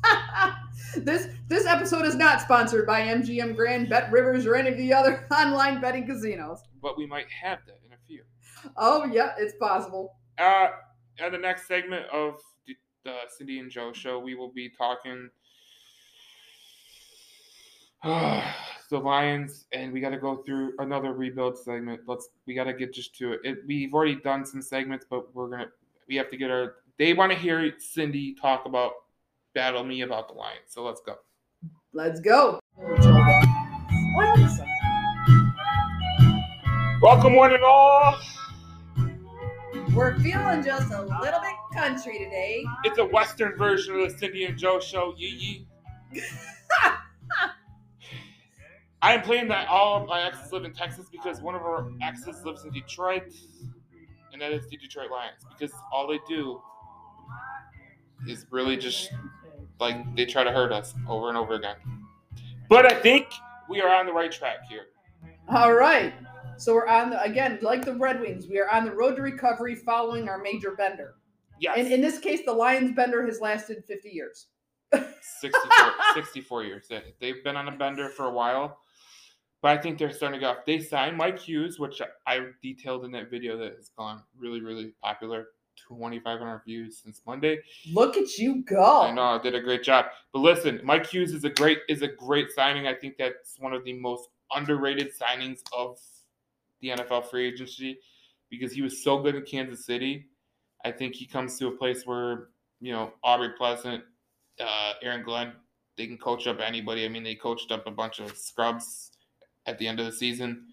this 0.97 1.29
this 1.49 1.67
episode 1.67 2.05
is 2.05 2.15
not 2.15 2.41
sponsored 2.41 2.87
by 2.87 3.03
MGM 3.03 3.57
Grand, 3.57 3.89
Bet 3.89 4.11
Rivers, 4.11 4.47
or 4.47 4.55
any 4.57 4.71
of 4.71 4.77
the 4.77 4.93
other 4.93 5.27
online 5.33 5.81
betting 5.81 6.07
casinos. 6.07 6.63
But 6.81 6.97
we 6.99 7.07
might 7.07 7.27
have 7.31 7.61
that 7.67 7.79
in 7.87 7.93
a 7.93 7.97
few. 8.07 8.23
Oh 8.77 9.05
yeah, 9.07 9.33
it's 9.39 9.55
possible. 9.61 10.17
Uh, 10.39 10.69
in 11.19 11.33
the 11.33 11.39
next 11.39 11.69
segment 11.69 12.07
of 12.13 12.41
the, 12.67 12.75
the 13.05 13.15
Cindy 13.37 13.59
and 13.59 13.71
Joe 13.71 13.93
show, 13.93 14.19
we 14.19 14.35
will 14.35 14.53
be 14.53 14.71
talking 14.71 15.29
uh, 18.03 18.43
the 18.91 18.99
Lions, 18.99 19.67
and 19.73 19.93
we 19.93 20.01
got 20.01 20.11
to 20.11 20.19
go 20.19 20.37
through 20.37 20.75
another 20.79 21.13
rebuild 21.13 21.59
segment. 21.59 22.03
Let's 22.07 22.29
we 22.47 22.55
got 22.55 22.65
to 22.65 22.73
get 22.73 22.93
just 22.93 23.15
to 23.17 23.33
it. 23.33 23.41
it. 23.45 23.59
We've 23.67 23.95
already 23.95 24.17
done 24.17 24.45
some 24.45 24.63
segments, 24.63 25.07
but 25.09 25.35
we're 25.35 25.49
gonna 25.49 25.69
we 26.09 26.17
have 26.17 26.31
to 26.31 26.37
get 26.37 26.51
our. 26.51 26.77
They 26.99 27.15
want 27.15 27.33
to 27.33 27.39
hear 27.39 27.73
Cindy 27.79 28.35
talk 28.35 28.67
about 28.67 28.93
battle 29.55 29.85
me 29.85 30.03
about 30.03 30.29
the 30.29 30.35
Lions. 30.35 30.69
So 30.69 30.85
let's 30.85 31.01
go. 31.05 31.17
Let's 31.93 32.21
go. 32.21 32.61
Welcome, 37.01 37.35
one 37.35 37.53
and 37.53 37.65
all. 37.65 38.19
We're 39.95 40.19
feeling 40.21 40.63
just 40.65 40.93
a 40.93 41.03
little 41.03 41.41
bit 41.41 41.53
country 41.73 42.19
today. 42.19 42.65
It's 42.85 42.99
a 42.99 43.05
Western 43.05 43.57
version 43.57 43.99
of 43.99 44.13
the 44.13 44.19
Cindy 44.19 44.45
and 44.45 44.59
Joe 44.59 44.79
show. 44.81 45.15
Yee 45.17 45.67
yee. 46.13 46.23
I 49.03 49.15
am 49.15 49.23
playing 49.23 49.49
that 49.49 49.67
all 49.69 50.01
of 50.01 50.09
my 50.09 50.23
exes 50.23 50.53
live 50.53 50.65
in 50.65 50.73
Texas 50.73 51.07
because 51.11 51.41
one 51.41 51.57
of 51.57 51.63
our 51.63 51.91
exes 52.03 52.45
lives 52.45 52.65
in 52.65 52.71
Detroit, 52.71 53.35
and 54.33 54.41
that 54.41 54.53
is 54.53 54.69
the 54.69 54.77
Detroit 54.77 55.11
Lions. 55.11 55.45
Because 55.49 55.75
all 55.93 56.07
they 56.07 56.21
do 56.29 56.61
is 58.29 58.47
really 58.51 58.77
just 58.77 59.11
like 59.81 60.17
they 60.17 60.27
try 60.27 60.45
to 60.45 60.53
hurt 60.53 60.73
us 60.73 60.95
over 61.09 61.29
and 61.29 61.37
over 61.37 61.55
again. 61.55 61.77
But 62.69 62.91
I 62.91 63.01
think 63.01 63.27
we 63.69 63.81
are 63.81 63.95
on 63.95 64.07
the 64.07 64.13
right 64.13 64.31
track 64.31 64.69
here. 64.69 64.87
All 65.49 65.75
right. 65.75 66.15
So 66.57 66.75
we're 66.75 66.87
on 66.87 67.11
the 67.11 67.23
again, 67.23 67.59
like 67.63 67.85
the 67.85 67.95
Red 67.95 68.21
Wings, 68.21 68.47
we 68.49 68.59
are 68.59 68.71
on 68.71 68.85
the 68.85 68.93
road 68.93 69.17
to 69.17 69.23
recovery 69.23 69.75
following 69.75 70.29
our 70.29 70.39
major 70.39 70.73
bender. 70.73 71.15
Yes. 71.61 71.79
And 71.79 71.93
in 71.93 72.01
this 72.01 72.19
case, 72.19 72.41
the 72.45 72.53
Lions 72.53 72.95
bender 72.95 73.25
has 73.27 73.41
lasted 73.41 73.85
50 73.87 74.11
years. 74.11 74.47
64, 74.93 75.61
64 76.15 76.65
years. 76.65 76.89
They've 77.21 77.43
been 77.43 77.57
on 77.57 77.69
a 77.69 77.77
bender 77.77 78.09
for 78.09 78.27
a 78.27 78.33
while. 78.33 78.79
But 79.63 79.79
I 79.79 79.81
think 79.81 79.97
they're 79.97 80.13
starting 80.13 80.41
to 80.41 80.45
go 80.45 80.51
off. 80.51 80.67
They 80.67 80.81
signed 80.81 81.17
Mike 81.17 81.39
Hughes, 81.39 81.79
which 81.79 82.03
I 82.27 82.41
detailed 82.63 83.05
in 83.05 83.13
that 83.13 83.31
video 83.31 83.57
that 83.59 83.77
has 83.77 83.91
gone 83.97 84.23
really, 84.37 84.61
really 84.61 84.93
popular. 85.01 85.47
2,500 85.89 86.63
views 86.65 87.01
since 87.03 87.23
Monday. 87.27 87.59
Look 87.93 88.17
at 88.17 88.39
you 88.39 88.63
go! 88.63 89.03
I 89.03 89.13
know, 89.13 89.23
I 89.23 89.43
did 89.43 89.55
a 89.55 89.61
great 89.61 89.83
job. 89.83 90.07
But 90.33 90.41
listen, 90.41 90.81
Mike 90.85 91.07
Hughes 91.07 91.33
is 91.33 91.45
a 91.45 91.51
great 91.51 91.79
is 91.89 92.03
a 92.03 92.09
great 92.09 92.51
signing. 92.53 92.87
I 92.87 92.95
think 92.95 93.17
that's 93.19 93.57
one 93.59 93.73
of 93.73 93.85
the 93.85 93.95
most 93.95 94.29
underrated 94.55 95.13
signings 95.17 95.61
of 95.77 95.99
the 96.81 96.89
NFL 96.89 97.31
free 97.31 97.47
agency 97.47 97.99
because 98.51 98.73
he 98.73 98.83
was 98.83 99.03
so 99.03 99.19
good 99.19 99.35
in 99.35 99.43
Kansas 99.43 99.87
City. 99.87 100.27
I 100.85 100.93
think 100.93 101.15
he 101.15 101.27
comes 101.27 101.59
to 101.59 101.69
a 101.69 101.73
place 101.73 102.07
where 102.07 102.49
you 102.81 102.93
know 102.93 103.13
Aubrey 103.23 103.51
Pleasant, 103.57 104.03
uh, 104.61 104.93
Aaron 105.03 105.25
Glenn, 105.25 105.53
they 105.97 106.07
can 106.07 106.19
coach 106.19 106.47
up 106.47 106.61
anybody. 106.61 107.05
I 107.05 107.09
mean, 107.09 107.23
they 107.23 107.35
coached 107.35 107.73
up 107.73 107.87
a 107.87 107.91
bunch 107.91 108.19
of 108.19 108.37
scrubs 108.37 109.13
at 109.67 109.79
the 109.79 109.87
end 109.87 110.01
of 110.01 110.07
the 110.07 110.13
season. 110.13 110.67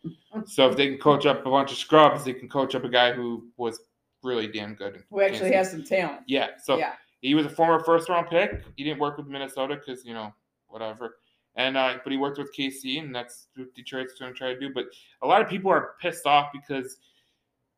So 0.45 0.69
if 0.69 0.75
they 0.75 0.87
can 0.87 0.97
coach 0.97 1.25
up 1.25 1.45
a 1.45 1.49
bunch 1.49 1.71
of 1.71 1.77
scrubs, 1.77 2.23
they 2.23 2.33
can 2.33 2.49
coach 2.49 2.75
up 2.75 2.83
a 2.83 2.89
guy 2.89 3.13
who 3.13 3.47
was 3.57 3.79
really 4.23 4.47
damn 4.47 4.73
good. 4.75 5.03
Who 5.09 5.21
actually 5.21 5.51
has 5.53 5.71
some 5.71 5.83
talent. 5.83 6.21
Yeah. 6.27 6.49
So 6.61 6.77
yeah. 6.77 6.93
he 7.21 7.35
was 7.35 7.45
a 7.45 7.49
former 7.49 7.83
first 7.83 8.09
round 8.09 8.27
pick. 8.29 8.63
He 8.75 8.83
didn't 8.83 8.99
work 8.99 9.17
with 9.17 9.27
Minnesota 9.27 9.75
because 9.75 10.05
you 10.05 10.13
know 10.13 10.33
whatever. 10.67 11.17
And 11.55 11.77
uh, 11.77 11.97
but 12.03 12.11
he 12.11 12.17
worked 12.17 12.37
with 12.37 12.55
KC, 12.55 12.99
and 12.99 13.13
that's 13.13 13.47
what 13.55 13.73
Detroit's 13.73 14.13
going 14.13 14.31
to 14.31 14.37
try 14.37 14.53
to 14.53 14.59
do. 14.59 14.71
But 14.73 14.85
a 15.21 15.27
lot 15.27 15.41
of 15.41 15.49
people 15.49 15.71
are 15.71 15.95
pissed 16.01 16.25
off 16.25 16.49
because 16.53 16.97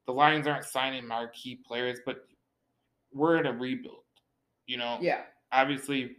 the 0.05 0.13
Lions 0.13 0.47
aren't 0.47 0.65
signing 0.65 1.07
marquee 1.07 1.59
players, 1.65 1.99
but 2.05 2.27
we're 3.13 3.37
in 3.37 3.45
a 3.45 3.53
rebuild. 3.53 4.03
You 4.67 4.77
know. 4.77 4.97
Yeah. 5.01 5.21
Obviously, 5.53 6.15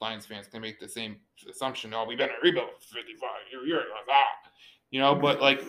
Lions 0.00 0.26
fans 0.26 0.46
can 0.46 0.62
make 0.62 0.80
the 0.80 0.88
same 0.88 1.16
assumption. 1.50 1.92
Oh, 1.94 2.04
we've 2.06 2.18
been 2.18 2.30
in 2.30 2.36
a 2.36 2.42
rebuild 2.42 2.70
for 2.80 2.96
55 2.96 3.30
years. 3.66 3.84
Ah. 4.10 4.24
You 4.90 5.00
know, 5.00 5.14
but 5.14 5.40
like. 5.40 5.62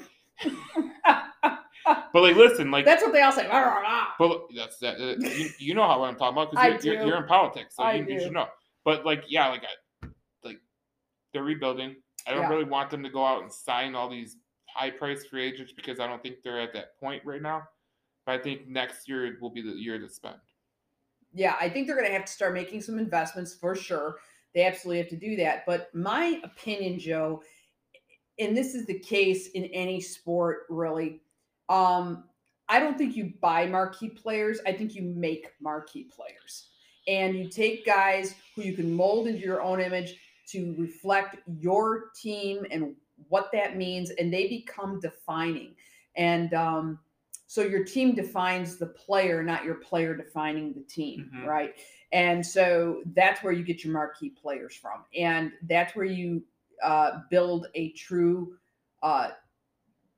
but 1.85 2.21
like, 2.21 2.35
listen, 2.35 2.71
like 2.71 2.85
that's 2.85 3.03
what 3.03 3.13
they 3.13 3.21
all 3.21 3.31
say. 3.31 3.47
But 3.49 4.41
that's 4.55 4.77
that. 4.79 4.95
Uh, 4.95 5.15
you, 5.19 5.49
you, 5.59 5.73
know 5.73 5.87
how 5.87 5.99
what 5.99 6.09
I'm 6.09 6.15
talking 6.15 6.37
about 6.37 6.51
because 6.51 6.85
you're, 6.85 6.95
you're, 6.95 7.07
you're, 7.07 7.17
in 7.17 7.25
politics, 7.25 7.75
so 7.75 7.89
you, 7.91 8.05
you, 8.07 8.19
should 8.19 8.33
know. 8.33 8.47
But 8.85 9.05
like, 9.05 9.23
yeah, 9.27 9.47
like, 9.49 9.63
I, 9.63 10.07
like 10.43 10.59
they're 11.33 11.43
rebuilding. 11.43 11.95
I 12.27 12.31
don't 12.31 12.43
yeah. 12.43 12.49
really 12.49 12.63
want 12.63 12.89
them 12.89 13.03
to 13.03 13.09
go 13.09 13.25
out 13.25 13.43
and 13.43 13.51
sign 13.51 13.95
all 13.95 14.09
these 14.09 14.37
high 14.67 14.89
price 14.89 15.25
free 15.25 15.45
agents 15.45 15.73
because 15.73 15.99
I 15.99 16.07
don't 16.07 16.21
think 16.21 16.37
they're 16.43 16.61
at 16.61 16.73
that 16.73 16.97
point 16.99 17.23
right 17.25 17.41
now. 17.41 17.63
But 18.25 18.39
I 18.39 18.43
think 18.43 18.67
next 18.67 19.07
year 19.07 19.37
will 19.41 19.49
be 19.49 19.61
the 19.61 19.71
year 19.71 19.99
to 19.99 20.09
spend. 20.09 20.37
Yeah, 21.33 21.55
I 21.59 21.67
think 21.67 21.87
they're 21.87 21.95
going 21.95 22.07
to 22.07 22.13
have 22.13 22.25
to 22.25 22.31
start 22.31 22.53
making 22.53 22.81
some 22.81 22.99
investments 22.99 23.53
for 23.53 23.75
sure. 23.75 24.17
They 24.53 24.65
absolutely 24.65 24.99
have 24.99 25.09
to 25.09 25.17
do 25.17 25.35
that. 25.37 25.65
But 25.65 25.93
my 25.93 26.39
opinion, 26.43 26.99
Joe, 26.99 27.41
and 28.39 28.55
this 28.55 28.75
is 28.75 28.85
the 28.85 28.99
case 28.99 29.49
in 29.49 29.65
any 29.65 29.99
sport 29.99 30.63
really, 30.69 31.21
um, 31.69 32.25
I 32.69 32.79
don't 32.79 32.97
think 32.97 33.15
you 33.15 33.33
buy 33.41 33.65
marquee 33.65 34.09
players. 34.09 34.59
I 34.65 34.71
think 34.71 34.95
you 34.95 35.01
make 35.01 35.51
marquee 35.61 36.05
players. 36.05 36.69
And 37.07 37.35
you 37.37 37.49
take 37.49 37.85
guys 37.85 38.35
who 38.55 38.61
you 38.61 38.73
can 38.73 38.93
mold 38.93 39.27
into 39.27 39.41
your 39.41 39.61
own 39.61 39.81
image 39.81 40.15
to 40.49 40.75
reflect 40.77 41.37
your 41.59 42.05
team 42.19 42.65
and 42.71 42.95
what 43.27 43.49
that 43.53 43.77
means, 43.77 44.11
and 44.11 44.33
they 44.33 44.47
become 44.47 44.99
defining. 44.99 45.75
And 46.15 46.53
um, 46.53 46.99
so 47.47 47.61
your 47.61 47.83
team 47.83 48.15
defines 48.15 48.77
the 48.77 48.87
player, 48.87 49.43
not 49.43 49.63
your 49.63 49.75
player 49.75 50.15
defining 50.15 50.73
the 50.73 50.81
team, 50.81 51.29
mm-hmm. 51.33 51.45
right? 51.47 51.75
And 52.11 52.45
so 52.45 53.01
that's 53.13 53.43
where 53.43 53.53
you 53.53 53.63
get 53.63 53.83
your 53.83 53.93
marquee 53.93 54.29
players 54.29 54.75
from. 54.75 55.03
And 55.17 55.51
that's 55.63 55.95
where 55.95 56.05
you 56.05 56.43
uh, 56.83 57.21
build 57.29 57.67
a 57.75 57.91
true 57.91 58.55
uh, 59.01 59.31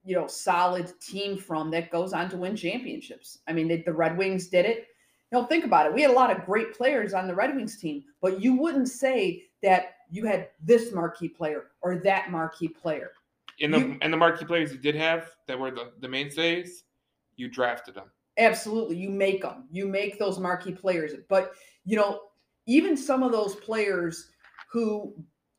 you 0.05 0.15
know, 0.15 0.27
solid 0.27 0.93
team 1.01 1.37
from 1.37 1.71
that 1.71 1.91
goes 1.91 2.13
on 2.13 2.29
to 2.29 2.37
win 2.37 2.55
championships. 2.55 3.39
I 3.47 3.53
mean, 3.53 3.67
they, 3.67 3.81
the 3.81 3.93
Red 3.93 4.17
Wings 4.17 4.47
did 4.47 4.65
it. 4.65 4.87
You 5.31 5.39
know, 5.39 5.45
think 5.45 5.65
about 5.65 5.87
it. 5.87 5.93
We 5.93 6.03
had 6.03 6.11
a 6.11 6.13
lot 6.13 6.29
of 6.29 6.45
great 6.45 6.75
players 6.75 7.13
on 7.13 7.27
the 7.27 7.33
Red 7.33 7.55
Wings 7.55 7.77
team, 7.77 8.03
but 8.21 8.39
you 8.39 8.55
wouldn't 8.55 8.87
say 8.87 9.43
that 9.63 9.95
you 10.11 10.25
had 10.25 10.49
this 10.63 10.93
marquee 10.93 11.27
player 11.27 11.71
or 11.81 11.97
that 11.97 12.29
marquee 12.29 12.67
player. 12.67 13.11
In 13.57 13.71
the 13.71 13.79
you, 13.79 13.97
and 14.01 14.13
the 14.13 14.17
marquee 14.17 14.45
players 14.45 14.71
you 14.71 14.77
did 14.77 14.95
have 14.95 15.31
that 15.47 15.57
were 15.57 15.71
the, 15.71 15.91
the 15.99 16.07
mainstays, 16.07 16.83
you 17.35 17.47
drafted 17.47 17.95
them. 17.95 18.11
Absolutely. 18.37 18.97
You 18.97 19.09
make 19.09 19.41
them. 19.41 19.63
You 19.71 19.87
make 19.87 20.19
those 20.19 20.37
marquee 20.39 20.73
players. 20.73 21.13
But, 21.29 21.53
you 21.85 21.95
know, 21.95 22.21
even 22.67 22.95
some 22.95 23.23
of 23.23 23.31
those 23.31 23.55
players 23.55 24.29
who 24.71 25.15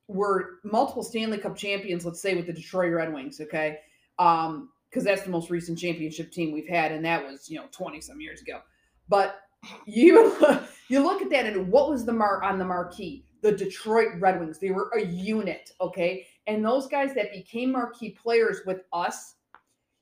were 0.09 0.60
multiple 0.62 1.02
Stanley 1.02 1.39
Cup 1.39 1.56
champions, 1.56 2.05
let's 2.05 2.20
say 2.20 2.35
with 2.35 2.47
the 2.47 2.52
Detroit 2.52 2.93
Red 2.93 3.12
Wings, 3.12 3.40
okay? 3.40 3.81
Um, 4.18 4.70
because 4.88 5.05
that's 5.05 5.22
the 5.22 5.30
most 5.30 5.51
recent 5.51 5.78
championship 5.78 6.32
team 6.32 6.52
we've 6.52 6.68
had, 6.68 6.93
and 6.93 7.05
that 7.05 7.24
was 7.24 7.51
you 7.51 7.59
know 7.59 7.66
twenty 7.70 8.01
some 8.01 8.20
years 8.20 8.40
ago. 8.40 8.60
But 9.09 9.40
you 9.86 10.34
you 10.88 11.02
look 11.02 11.22
at 11.22 11.30
that, 11.30 11.47
and 11.47 11.70
what 11.70 11.90
was 11.90 12.05
the 12.05 12.12
mark 12.12 12.43
on 12.43 12.59
the 12.59 12.64
marquee? 12.64 13.24
The 13.43 13.52
Detroit 13.52 14.09
Red 14.18 14.40
Wings. 14.40 14.59
They 14.59 14.70
were 14.70 14.90
a 14.97 15.05
unit, 15.05 15.70
okay, 15.80 16.26
and 16.47 16.64
those 16.64 16.86
guys 16.86 17.14
that 17.14 17.32
became 17.32 17.72
marquee 17.72 18.10
players 18.10 18.60
with 18.66 18.82
us, 18.93 19.34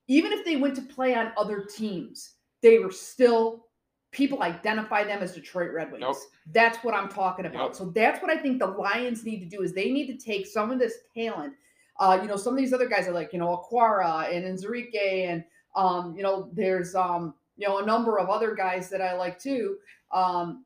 even 0.07 0.32
if 0.32 0.45
they 0.45 0.57
went 0.57 0.74
to 0.77 0.82
play 0.82 1.15
on 1.15 1.32
other 1.36 1.62
teams, 1.65 2.35
they 2.62 2.78
were 2.78 2.93
still 2.93 3.66
people 4.15 4.43
identify 4.43 5.03
them 5.03 5.23
as 5.23 5.35
Detroit 5.35 5.73
Red 5.73 5.91
Wings. 5.91 6.01
Nope. 6.01 6.16
That's 6.53 6.78
what 6.85 6.95
I'm 6.95 7.09
talking 7.09 7.47
about. 7.47 7.70
Yep. 7.70 7.74
So 7.74 7.85
that's 7.86 8.23
what 8.23 8.31
I 8.31 8.41
think 8.41 8.61
the 8.61 8.66
Lions 8.69 9.24
need 9.24 9.41
to 9.41 9.47
do 9.47 9.62
is 9.62 9.73
they 9.73 9.91
need 9.91 10.07
to 10.07 10.24
take 10.24 10.47
some 10.47 10.70
of 10.70 10.78
this 10.78 10.95
talent 11.16 11.55
uh, 11.99 12.19
you 12.21 12.29
know, 12.29 12.37
some 12.37 12.53
of 12.53 12.59
these 12.59 12.73
other 12.73 12.89
guys 12.89 13.07
are 13.07 13.12
like, 13.12 13.33
you 13.33 13.39
know, 13.39 13.65
Okwara 13.73 14.35
and 14.35 14.45
Onwuzurike 14.45 15.29
and, 15.29 15.45
um, 15.77 16.15
you 16.16 16.23
know, 16.23 16.51
there's, 16.53 16.95
um, 16.95 17.35
you 17.57 17.69
know, 17.69 17.79
a 17.79 17.87
number 17.87 18.19
of 18.19 18.29
other 18.29 18.55
guys 18.55 18.91
that 18.91 19.01
I 19.01 19.15
like 19.15 19.39
too. 19.39 19.77
Um, 20.12 20.65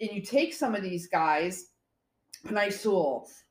and 0.00 0.10
you 0.10 0.20
take 0.20 0.52
some 0.52 0.74
of 0.74 0.82
these 0.82 1.06
guys, 1.06 1.66
Panay 2.44 2.70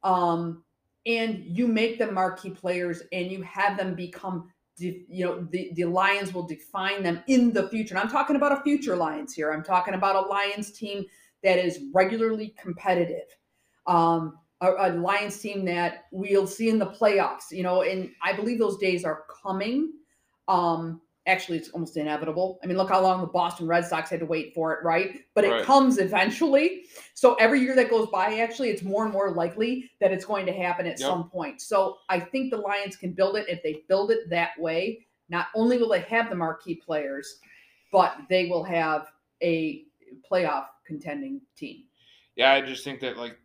um, 0.04 0.64
and 1.06 1.44
you 1.46 1.68
make 1.68 1.98
them 1.98 2.14
marquee 2.14 2.50
players 2.50 3.04
and 3.12 3.32
you 3.32 3.42
have 3.44 3.78
them 3.78 3.96
become 3.96 4.50
de- 4.78 5.06
you 5.10 5.26
know 5.26 5.48
the, 5.52 5.72
the 5.76 5.86
lions 5.86 6.34
will 6.34 6.48
define 6.48 7.04
them 7.04 7.24
in 7.28 7.52
the 7.52 7.70
future. 7.70 7.96
And 7.96 8.04
i'm 8.04 8.10
talking 8.10 8.36
about 8.36 8.52
a 8.52 8.62
future 8.64 8.96
lions 8.96 9.34
here. 9.34 9.52
I'm 9.52 9.64
talking 9.64 9.94
about 9.94 10.16
a 10.16 10.28
lions 10.28 10.72
team 10.72 11.06
that 11.44 11.58
is 11.58 11.80
regularly 11.94 12.56
competitive. 12.58 13.28
Um, 13.86 14.40
a, 14.64 14.88
a 14.88 14.88
lions 14.94 15.40
team 15.40 15.66
that 15.66 16.06
we'll 16.12 16.48
see 16.48 16.70
in 16.70 16.80
the 16.80 16.86
playoffs 16.86 17.52
you 17.52 17.64
know 17.64 17.82
and 17.84 18.12
i 18.24 18.34
believe 18.34 18.58
those 18.60 18.78
days 18.78 19.04
are 19.06 19.24
coming 19.44 19.94
um, 20.48 21.02
actually 21.26 21.58
it's 21.58 21.70
almost 21.70 21.98
inevitable. 21.98 22.60
I 22.64 22.68
mean, 22.68 22.78
look 22.78 22.90
how 22.90 23.02
long 23.02 23.22
the 23.22 23.28
Boston 23.28 23.68
Red 23.68 23.86
Sox 23.86 24.10
had 24.10 24.20
to 24.20 24.26
wait 24.26 24.54
for 24.54 24.74
it, 24.74 24.84
right? 24.84 25.22
But 25.34 25.46
Right. 25.46 25.62
it 25.62 25.66
comes 25.66 25.98
eventually. 25.98 26.86
So 27.14 27.36
every 27.36 27.62
year 27.62 27.76
that 27.76 27.90
goes 27.90 28.08
by, 28.10 28.40
actually, 28.40 28.70
it's 28.70 28.84
more 28.84 29.06
and 29.06 29.14
more 29.14 29.32
likely 29.32 29.90
that 30.00 30.12
it's 30.12 30.26
going 30.26 30.46
to 30.48 30.54
happen 30.54 30.86
at 30.86 31.00
Yep. 31.00 31.08
some 31.08 31.30
point. 31.30 31.62
So 31.62 32.00
I 32.10 32.20
think 32.20 32.52
the 32.52 32.58
Lions 32.58 32.96
can 32.96 33.14
build 33.14 33.38
it 33.38 33.48
if 33.48 33.64
they 33.64 33.84
build 33.88 34.12
it 34.12 34.30
that 34.30 34.60
way. 34.60 35.06
Not 35.30 35.48
only 35.56 35.78
will 35.78 35.90
they 35.90 36.02
have 36.02 36.30
the 36.30 36.36
marquee 36.36 36.76
players, 36.76 37.40
but 37.92 38.18
they 38.30 38.48
will 38.48 38.64
have 38.64 39.08
a 39.42 39.86
playoff 40.30 40.68
contending 40.86 41.42
team. 41.56 41.84
Yeah, 42.36 42.52
I 42.52 42.62
just 42.62 42.84
think 42.84 43.00
that 43.02 43.18
like 43.18 43.38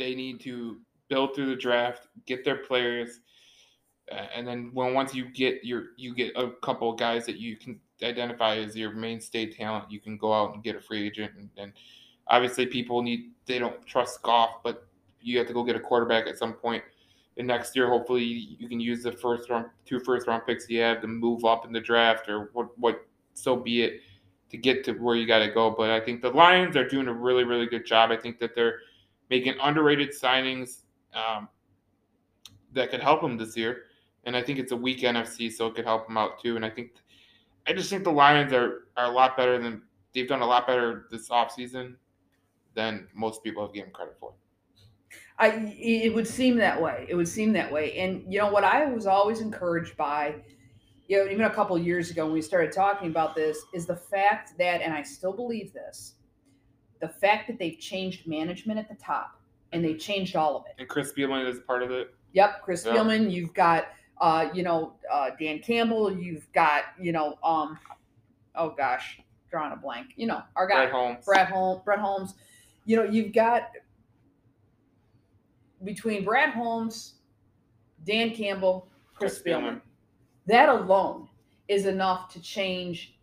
they 0.00 0.14
need 0.14 0.40
to 0.40 0.78
build 1.08 1.34
through 1.34 1.46
the 1.46 1.56
draft, 1.56 2.08
get 2.26 2.44
their 2.44 2.56
players, 2.56 3.20
uh, 4.10 4.26
and 4.34 4.46
then 4.46 4.70
when 4.72 4.94
once 4.94 5.14
you 5.14 5.26
get 5.26 5.62
your 5.62 5.88
you 5.96 6.14
get 6.14 6.32
a 6.36 6.50
couple 6.62 6.90
of 6.90 6.98
guys 6.98 7.26
that 7.26 7.36
you 7.36 7.56
can 7.56 7.78
identify 8.02 8.56
as 8.56 8.74
your 8.74 8.92
mainstay 8.92 9.46
talent, 9.46 9.90
you 9.90 10.00
can 10.00 10.16
go 10.16 10.32
out 10.32 10.54
and 10.54 10.64
get 10.64 10.74
a 10.74 10.80
free 10.80 11.06
agent. 11.06 11.32
And, 11.36 11.50
and 11.56 11.72
obviously, 12.26 12.66
people 12.66 13.02
need 13.02 13.30
they 13.46 13.58
don't 13.58 13.84
trust 13.86 14.22
Goff, 14.22 14.62
but 14.64 14.86
you 15.20 15.38
have 15.38 15.46
to 15.46 15.52
go 15.52 15.62
get 15.62 15.76
a 15.76 15.80
quarterback 15.80 16.26
at 16.26 16.38
some 16.38 16.54
point. 16.54 16.82
And 17.36 17.46
next 17.46 17.76
year, 17.76 17.88
hopefully, 17.88 18.24
you 18.24 18.68
can 18.68 18.80
use 18.80 19.02
the 19.02 19.12
first 19.12 19.48
round, 19.48 19.66
two 19.84 20.00
first 20.00 20.26
round 20.26 20.42
picks 20.46 20.68
you 20.68 20.80
have 20.80 21.00
to 21.02 21.06
move 21.06 21.44
up 21.44 21.64
in 21.64 21.72
the 21.72 21.80
draft, 21.80 22.28
or 22.28 22.50
what, 22.52 22.76
what, 22.78 23.06
so 23.34 23.56
be 23.56 23.82
it, 23.82 24.00
to 24.50 24.56
get 24.56 24.84
to 24.84 24.92
where 24.94 25.14
you 25.14 25.26
got 25.26 25.38
to 25.38 25.48
go. 25.48 25.70
But 25.70 25.90
I 25.90 26.00
think 26.00 26.20
the 26.20 26.30
Lions 26.30 26.76
are 26.76 26.86
doing 26.86 27.06
a 27.06 27.12
really, 27.12 27.44
really 27.44 27.66
good 27.66 27.86
job. 27.86 28.10
I 28.10 28.16
think 28.16 28.38
that 28.40 28.54
they're 28.54 28.80
making 29.30 29.54
underrated 29.62 30.10
signings 30.10 30.82
um, 31.14 31.48
that 32.72 32.90
could 32.90 33.00
help 33.00 33.22
them 33.22 33.38
this 33.38 33.56
year. 33.56 33.84
And 34.24 34.36
I 34.36 34.42
think 34.42 34.58
it's 34.58 34.72
a 34.72 34.76
weak 34.76 35.00
NFC, 35.00 35.50
so 35.50 35.68
it 35.68 35.74
could 35.74 35.86
help 35.86 36.06
them 36.06 36.18
out 36.18 36.42
too. 36.42 36.56
And 36.56 36.64
I 36.64 36.70
think, 36.70 36.90
I 37.66 37.72
just 37.72 37.88
think 37.88 38.04
the 38.04 38.12
Lions 38.12 38.52
are, 38.52 38.88
are 38.96 39.06
a 39.06 39.10
lot 39.10 39.36
better 39.36 39.58
than 39.58 39.82
they've 40.14 40.28
done 40.28 40.42
a 40.42 40.46
lot 40.46 40.66
better 40.66 41.06
this 41.10 41.28
offseason 41.28 41.94
than 42.74 43.08
most 43.14 43.42
people 43.42 43.64
have 43.64 43.74
given 43.74 43.90
credit 43.92 44.16
for. 44.20 44.34
I 45.38 45.74
it 45.78 46.14
would 46.14 46.28
seem 46.28 46.56
that 46.56 46.80
way. 46.80 47.06
It 47.08 47.14
would 47.14 47.28
seem 47.28 47.52
that 47.54 47.72
way. 47.72 47.96
And 47.98 48.22
you 48.28 48.38
know 48.38 48.50
what 48.50 48.62
I 48.62 48.84
was 48.84 49.06
always 49.06 49.40
encouraged 49.40 49.96
by, 49.96 50.34
you 51.08 51.16
know, 51.16 51.30
even 51.30 51.46
a 51.46 51.50
couple 51.50 51.76
years 51.78 52.10
ago 52.10 52.24
when 52.24 52.34
we 52.34 52.42
started 52.42 52.72
talking 52.72 53.08
about 53.08 53.34
this, 53.34 53.58
is 53.72 53.86
the 53.86 53.96
fact 53.96 54.52
that, 54.58 54.82
and 54.82 54.92
I 54.92 55.02
still 55.02 55.32
believe 55.32 55.72
this, 55.72 56.16
the 57.00 57.08
fact 57.08 57.46
that 57.48 57.58
they've 57.58 57.78
changed 57.78 58.26
management 58.26 58.78
at 58.78 58.88
the 58.88 58.94
top 58.94 59.40
and 59.72 59.84
they 59.84 59.94
changed 59.94 60.36
all 60.36 60.56
of 60.56 60.64
it. 60.66 60.74
And 60.78 60.88
Chris 60.88 61.12
Spielman 61.12 61.46
is 61.48 61.60
part 61.60 61.82
of 61.82 61.90
it. 61.90 62.14
Yep, 62.32 62.62
Chris 62.62 62.84
Yeah. 62.84 62.92
Spielman. 62.92 63.30
You've 63.30 63.54
got, 63.54 63.88
uh, 64.20 64.48
you 64.52 64.62
know, 64.62 64.94
uh, 65.10 65.30
Dan 65.38 65.60
Campbell. 65.60 66.12
You've 66.12 66.50
got, 66.52 66.84
you 67.00 67.12
know, 67.12 67.38
um, 67.42 67.78
oh 68.54 68.70
gosh, 68.70 69.20
drawing 69.50 69.72
a 69.72 69.76
blank. 69.76 70.08
You 70.16 70.26
know, 70.26 70.42
our 70.56 70.66
guy 70.66 70.86
Brett 70.86 70.92
Holmes. 70.92 71.24
Brett 71.24 71.48
Holmes. 71.48 71.82
Brett 71.84 71.98
Holmes. 71.98 72.34
You 72.84 72.96
know, 72.96 73.04
you've 73.04 73.32
got 73.32 73.70
between 75.84 76.24
Brad 76.24 76.50
Holmes, 76.50 77.14
Dan 78.04 78.34
Campbell, 78.34 78.88
Chris, 79.14 79.40
Chris 79.40 79.54
Spielman. 79.54 79.62
Spielman. 79.76 79.80
That 80.46 80.68
alone 80.68 81.28
is 81.68 81.86
enough 81.86 82.32
to 82.32 82.40
change 82.40 83.14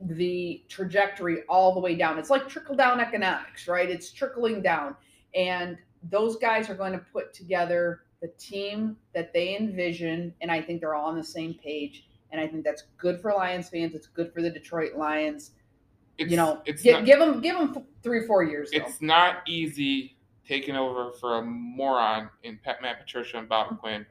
the 0.00 0.62
trajectory 0.68 1.42
all 1.48 1.72
the 1.74 1.80
way 1.80 1.94
down. 1.94 2.18
It's 2.18 2.30
like 2.30 2.48
trickle 2.48 2.76
down 2.76 3.00
economics, 3.00 3.66
right? 3.68 3.88
It's 3.90 4.12
trickling 4.12 4.62
down. 4.62 4.94
And 5.34 5.78
those 6.10 6.36
guys 6.36 6.68
are 6.70 6.74
going 6.74 6.92
to 6.92 6.98
put 6.98 7.32
together 7.32 8.02
the 8.20 8.28
team 8.38 8.96
that 9.14 9.32
they 9.32 9.56
envision. 9.56 10.34
And 10.40 10.50
I 10.50 10.60
think 10.62 10.80
they're 10.80 10.94
all 10.94 11.06
on 11.08 11.16
the 11.16 11.24
same 11.24 11.54
page. 11.54 12.08
And 12.32 12.40
I 12.40 12.46
think 12.46 12.64
that's 12.64 12.84
good 12.98 13.20
for 13.20 13.32
Lions 13.32 13.68
fans. 13.68 13.94
It's 13.94 14.06
good 14.06 14.32
for 14.32 14.42
the 14.42 14.50
Detroit 14.50 14.96
Lions. 14.96 15.52
It's, 16.18 16.30
you 16.30 16.36
know, 16.36 16.62
it's 16.66 16.82
gi- 16.82 16.92
not, 16.92 17.04
give 17.04 17.18
them 17.18 17.40
give 17.40 17.56
them 17.56 17.84
three 18.02 18.26
four 18.26 18.42
years. 18.42 18.70
Though. 18.70 18.78
it's 18.78 19.02
not 19.02 19.38
easy 19.46 20.16
taking 20.46 20.76
over 20.76 21.12
for 21.12 21.38
a 21.38 21.42
moron 21.42 22.30
in 22.42 22.58
Pat, 22.64 22.80
Matt 22.80 23.00
Patricia 23.00 23.38
and 23.38 23.48
Bob 23.48 23.78
Quinn. 23.80 24.06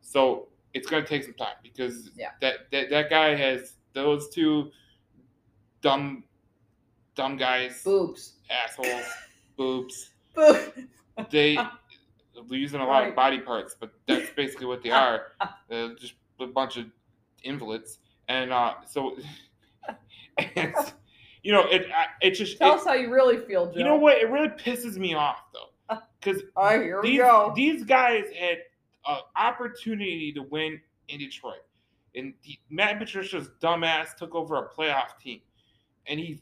So 0.00 0.48
it's 0.74 0.88
going 0.88 1.02
to 1.04 1.08
take 1.08 1.22
some 1.24 1.34
time 1.34 1.54
because 1.62 2.10
Yeah. 2.16 2.30
that, 2.40 2.70
that 2.72 2.90
that 2.90 3.10
guy 3.10 3.34
has 3.36 3.74
those 3.92 4.28
two 4.30 4.70
dumb 5.84 6.24
dumb 7.14 7.36
guys, 7.36 7.82
boobs. 7.84 8.32
assholes, 8.50 9.04
boobs. 9.56 10.10
Boob. 10.34 10.56
They 11.30 11.54
they're 12.48 12.58
using 12.58 12.80
a 12.80 12.86
lot 12.86 13.00
Right. 13.02 13.08
of 13.10 13.14
body 13.14 13.38
parts, 13.38 13.76
but 13.78 13.92
that's 14.08 14.30
basically 14.30 14.66
what 14.66 14.82
they 14.82 14.90
are. 15.04 15.26
Uh, 15.70 15.90
just 15.98 16.14
a 16.40 16.46
bunch 16.46 16.76
of 16.78 16.86
invalids, 17.44 17.98
and 18.28 18.52
uh, 18.52 18.74
so 18.86 19.16
it's, 20.38 20.92
you 21.42 21.52
know 21.52 21.62
it 21.68 21.86
it 22.22 22.30
just 22.32 22.58
Tell 22.58 22.72
it- 22.72 22.78
us 22.80 22.84
how 22.86 22.94
you 22.94 23.12
really 23.12 23.38
feel, 23.46 23.66
Joe. 23.70 23.78
you 23.78 23.84
know 23.84 23.96
what 23.96 24.16
it 24.18 24.28
really 24.30 24.48
pisses 24.48 24.96
me 24.96 25.14
off 25.14 25.44
though 25.52 25.98
because 26.20 26.42
All 26.56 26.64
right, 26.64 26.80
here 26.82 27.02
we 27.02 27.10
these, 27.10 27.18
go. 27.18 27.52
these 27.54 27.84
guys 27.84 28.24
had 28.38 28.56
an 29.06 29.18
opportunity 29.36 30.32
to 30.32 30.40
win 30.42 30.80
in 31.08 31.18
Detroit. 31.18 31.58
And 32.16 32.32
the, 32.44 32.56
Matt 32.70 32.98
Patricia's 32.98 33.50
dumbass 33.60 34.16
took 34.16 34.34
over 34.34 34.56
a 34.56 34.68
playoff 34.70 35.18
team. 35.22 35.40
And 36.06 36.20
he 36.20 36.40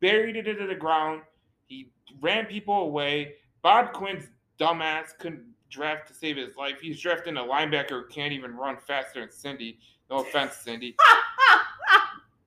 buried 0.00 0.36
it 0.36 0.46
into 0.48 0.66
the 0.66 0.74
ground. 0.74 1.22
He 1.66 1.90
ran 2.20 2.46
people 2.46 2.82
away. 2.82 3.34
Bob 3.62 3.92
Quinn's 3.92 4.28
dumbass 4.58 5.16
couldn't 5.18 5.44
draft 5.70 6.08
to 6.08 6.14
save 6.14 6.36
his 6.36 6.56
life. 6.56 6.80
He's 6.80 7.00
drafting 7.00 7.36
a 7.36 7.40
linebacker 7.40 7.90
who 7.90 8.06
can't 8.08 8.32
even 8.32 8.54
run 8.54 8.76
faster 8.76 9.20
than 9.20 9.30
Cindy. 9.30 9.78
No 10.10 10.18
offense, 10.18 10.56
Cindy. 10.56 10.94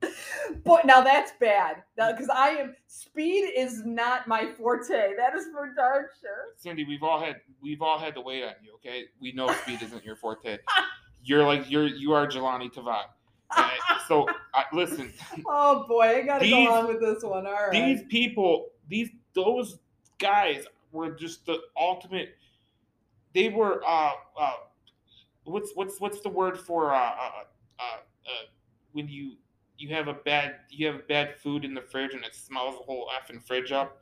but 0.64 0.86
now 0.86 1.00
that's 1.00 1.32
bad 1.40 1.82
because 1.96 2.28
I 2.32 2.50
am 2.50 2.76
speed 2.86 3.50
is 3.56 3.84
not 3.84 4.28
my 4.28 4.46
forte. 4.46 5.16
That 5.16 5.34
is 5.34 5.46
for 5.52 5.74
darn 5.74 6.06
sure. 6.20 6.52
Cindy, 6.56 6.84
we've 6.84 7.02
all 7.02 7.20
had 7.20 7.36
we've 7.60 7.82
all 7.82 7.98
had 7.98 8.14
to 8.14 8.20
wait 8.20 8.44
on 8.44 8.52
you, 8.62 8.74
okay? 8.74 9.04
We 9.20 9.32
know 9.32 9.48
speed 9.62 9.82
isn't 9.82 10.04
your 10.04 10.16
forte. 10.16 10.58
You're 11.22 11.44
like 11.44 11.70
you're 11.70 11.86
you 11.86 12.12
are 12.12 12.26
Jahlani 12.26 12.72
Tavai. 12.72 13.02
Uh, 13.50 13.70
so 14.08 14.26
uh, 14.54 14.62
listen, 14.72 15.12
Oh 15.46 15.84
boy, 15.86 16.18
I 16.18 16.22
gotta 16.22 16.44
These- 16.44 16.52
go 16.68 16.72
on 16.72 16.86
with 16.88 17.00
this 17.00 17.22
one. 17.22 17.46
All 17.46 17.52
right. 17.52 17.72
these 17.72 18.02
people, 18.08 18.68
these 18.88 19.10
those 19.34 19.78
guys 20.18 20.64
were 20.92 21.10
just 21.10 21.46
the 21.46 21.60
ultimate. 21.76 22.36
They 23.34 23.48
were 23.50 23.82
uh 23.86 24.12
uh, 24.38 24.52
what's 25.44 25.72
what's 25.74 26.00
what's 26.00 26.20
the 26.20 26.28
word 26.28 26.58
for 26.58 26.94
uh 26.94 26.98
uh, 26.98 27.30
uh, 27.78 27.82
uh 27.82 28.46
when 28.92 29.08
you 29.08 29.32
you 29.78 29.94
have 29.94 30.08
a 30.08 30.14
bad 30.14 30.56
you 30.70 30.86
have 30.86 31.06
bad 31.06 31.36
food 31.36 31.64
in 31.64 31.74
the 31.74 31.82
fridge 31.82 32.14
and 32.14 32.24
it 32.24 32.34
smells 32.34 32.78
the 32.78 32.84
whole 32.84 33.08
effing 33.20 33.42
fridge 33.42 33.72
up 33.72 34.00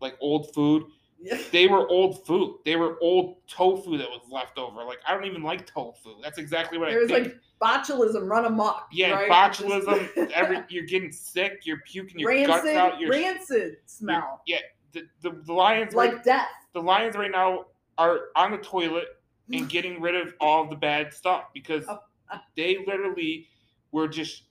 like 0.00 0.16
old 0.20 0.52
food. 0.54 0.84
They 1.52 1.66
were 1.66 1.88
old 1.88 2.26
food. 2.26 2.58
They 2.64 2.76
were 2.76 2.96
old 3.00 3.36
tofu 3.48 3.96
that 3.98 4.08
was 4.08 4.20
left 4.30 4.58
over. 4.58 4.84
Like 4.84 4.98
I 5.06 5.14
don't 5.14 5.24
even 5.24 5.42
like 5.42 5.66
tofu. 5.66 6.10
That's 6.22 6.38
exactly 6.38 6.78
what 6.78 6.90
There's 6.90 7.10
I 7.10 7.22
think. 7.22 7.34
like 7.60 7.86
botulism 7.86 8.28
run 8.28 8.44
amok. 8.46 8.88
yeah, 8.92 9.10
right? 9.12 9.30
botulism. 9.30 10.14
Just- 10.14 10.32
every 10.34 10.58
you're 10.68 10.84
getting 10.86 11.12
sick. 11.12 11.60
You're 11.64 11.80
puking 11.86 12.18
your 12.18 12.32
guts 12.46 12.64
rancid, 12.64 12.76
out. 12.76 13.00
You're 13.00 13.10
rancid 13.10 13.76
smell 13.86 14.42
yeah, 14.46 14.58
the, 14.92 15.02
the, 15.22 15.40
the 15.44 15.52
Lions 15.52 15.94
right, 15.94 16.14
like 16.14 16.24
death. 16.24 16.48
the 16.72 16.80
Lions 16.82 17.16
right 17.16 17.30
now 17.30 17.66
are 17.98 18.20
on 18.36 18.50
the 18.50 18.58
toilet 18.58 19.06
and 19.52 19.68
getting 19.76 20.00
rid 20.00 20.14
of 20.16 20.34
all 20.40 20.68
the 20.68 20.76
bad 20.76 21.12
stuff 21.14 21.44
because 21.54 21.84
Oh. 21.88 21.98
Uh. 22.30 22.38
they 22.56 22.78
literally 22.86 23.46
were 23.92 24.08
just 24.08 24.44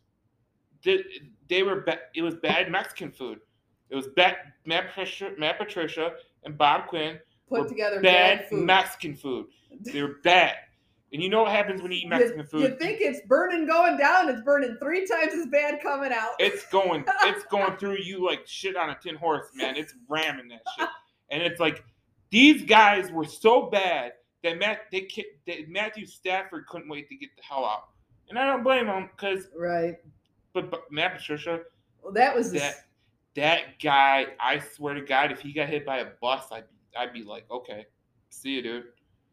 they, 0.83 1.03
they 1.49 1.63
were 1.63 1.81
ba- 1.81 1.99
it 2.15 2.21
was 2.21 2.35
bad 2.35 2.71
Mexican 2.71 3.11
food. 3.11 3.39
It 3.89 3.95
was 3.95 4.07
bad 4.15 4.37
Matt 4.65 4.87
Patricia, 4.87 5.31
Matt 5.37 5.57
Patricia 5.59 6.13
and 6.45 6.57
Bob 6.57 6.87
Quinn 6.87 7.19
Put 7.49 7.69
together 7.69 8.01
bad, 8.01 8.39
bad, 8.39 8.49
food. 8.49 8.65
Mexican 8.65 9.15
food. 9.15 9.45
They 9.81 10.01
were 10.01 10.15
bad. 10.23 10.55
And 11.11 11.21
you 11.21 11.29
know 11.29 11.43
what 11.43 11.51
happens 11.51 11.81
when 11.81 11.91
you 11.91 11.99
eat 11.99 12.09
Mexican 12.09 12.39
you, 12.39 12.45
food? 12.45 12.61
you 12.61 12.75
think 12.79 12.99
it's 12.99 13.19
burning 13.27 13.67
going 13.67 13.97
down? 13.97 14.29
It's 14.29 14.41
burning 14.41 14.77
three 14.81 15.05
times 15.05 15.33
as 15.33 15.45
bad 15.47 15.79
coming 15.81 16.11
out. 16.11 16.31
it's 16.39 16.65
going 16.67 17.05
it's 17.23 17.45
going 17.45 17.77
through 17.77 17.97
you 17.97 18.25
like 18.25 18.47
shit 18.47 18.75
on 18.75 18.89
a 18.89 18.97
tin 19.01 19.15
horse, 19.15 19.47
man. 19.53 19.75
It's 19.75 19.93
ramming 20.09 20.47
that 20.49 20.61
shit. 20.77 20.89
And 21.31 21.41
it's 21.41 21.59
like 21.59 21.83
these 22.29 22.63
guys 22.63 23.09
were 23.11 23.25
so 23.25 23.67
bad 23.67 24.11
that 24.43 24.59
Matt 24.59 24.81
they 24.91 25.07
that 25.47 25.67
Matthew 25.67 26.05
Stafford 26.05 26.67
couldn't 26.67 26.89
wait 26.89 27.09
to 27.09 27.15
get 27.15 27.29
the 27.35 27.41
hell 27.41 27.65
out. 27.65 27.85
And 28.29 28.37
I 28.37 28.45
don't 28.45 28.61
blame 28.61 28.85
him 28.85 29.09
because 29.15 29.47
right. 29.57 29.95
but, 30.53 30.69
but 30.69 30.91
Matt 30.91 31.17
Patricia 31.17 31.61
Well, 32.03 32.13
that 32.13 32.35
was 32.35 32.51
the, 32.51 32.59
that 32.59 32.75
that 33.35 33.79
guy, 33.81 34.27
I 34.39 34.59
swear 34.59 34.93
to 34.93 35.01
God, 35.01 35.31
if 35.31 35.41
he 35.41 35.53
got 35.53 35.69
hit 35.69 35.85
by 35.85 35.99
a 35.99 36.07
bus, 36.21 36.45
I'd 36.51 36.65
be, 36.69 36.97
I'd 36.97 37.13
be 37.13 37.23
like, 37.23 37.45
okay, 37.49 37.85
see 38.29 38.51
you, 38.51 38.61
dude. 38.61 38.83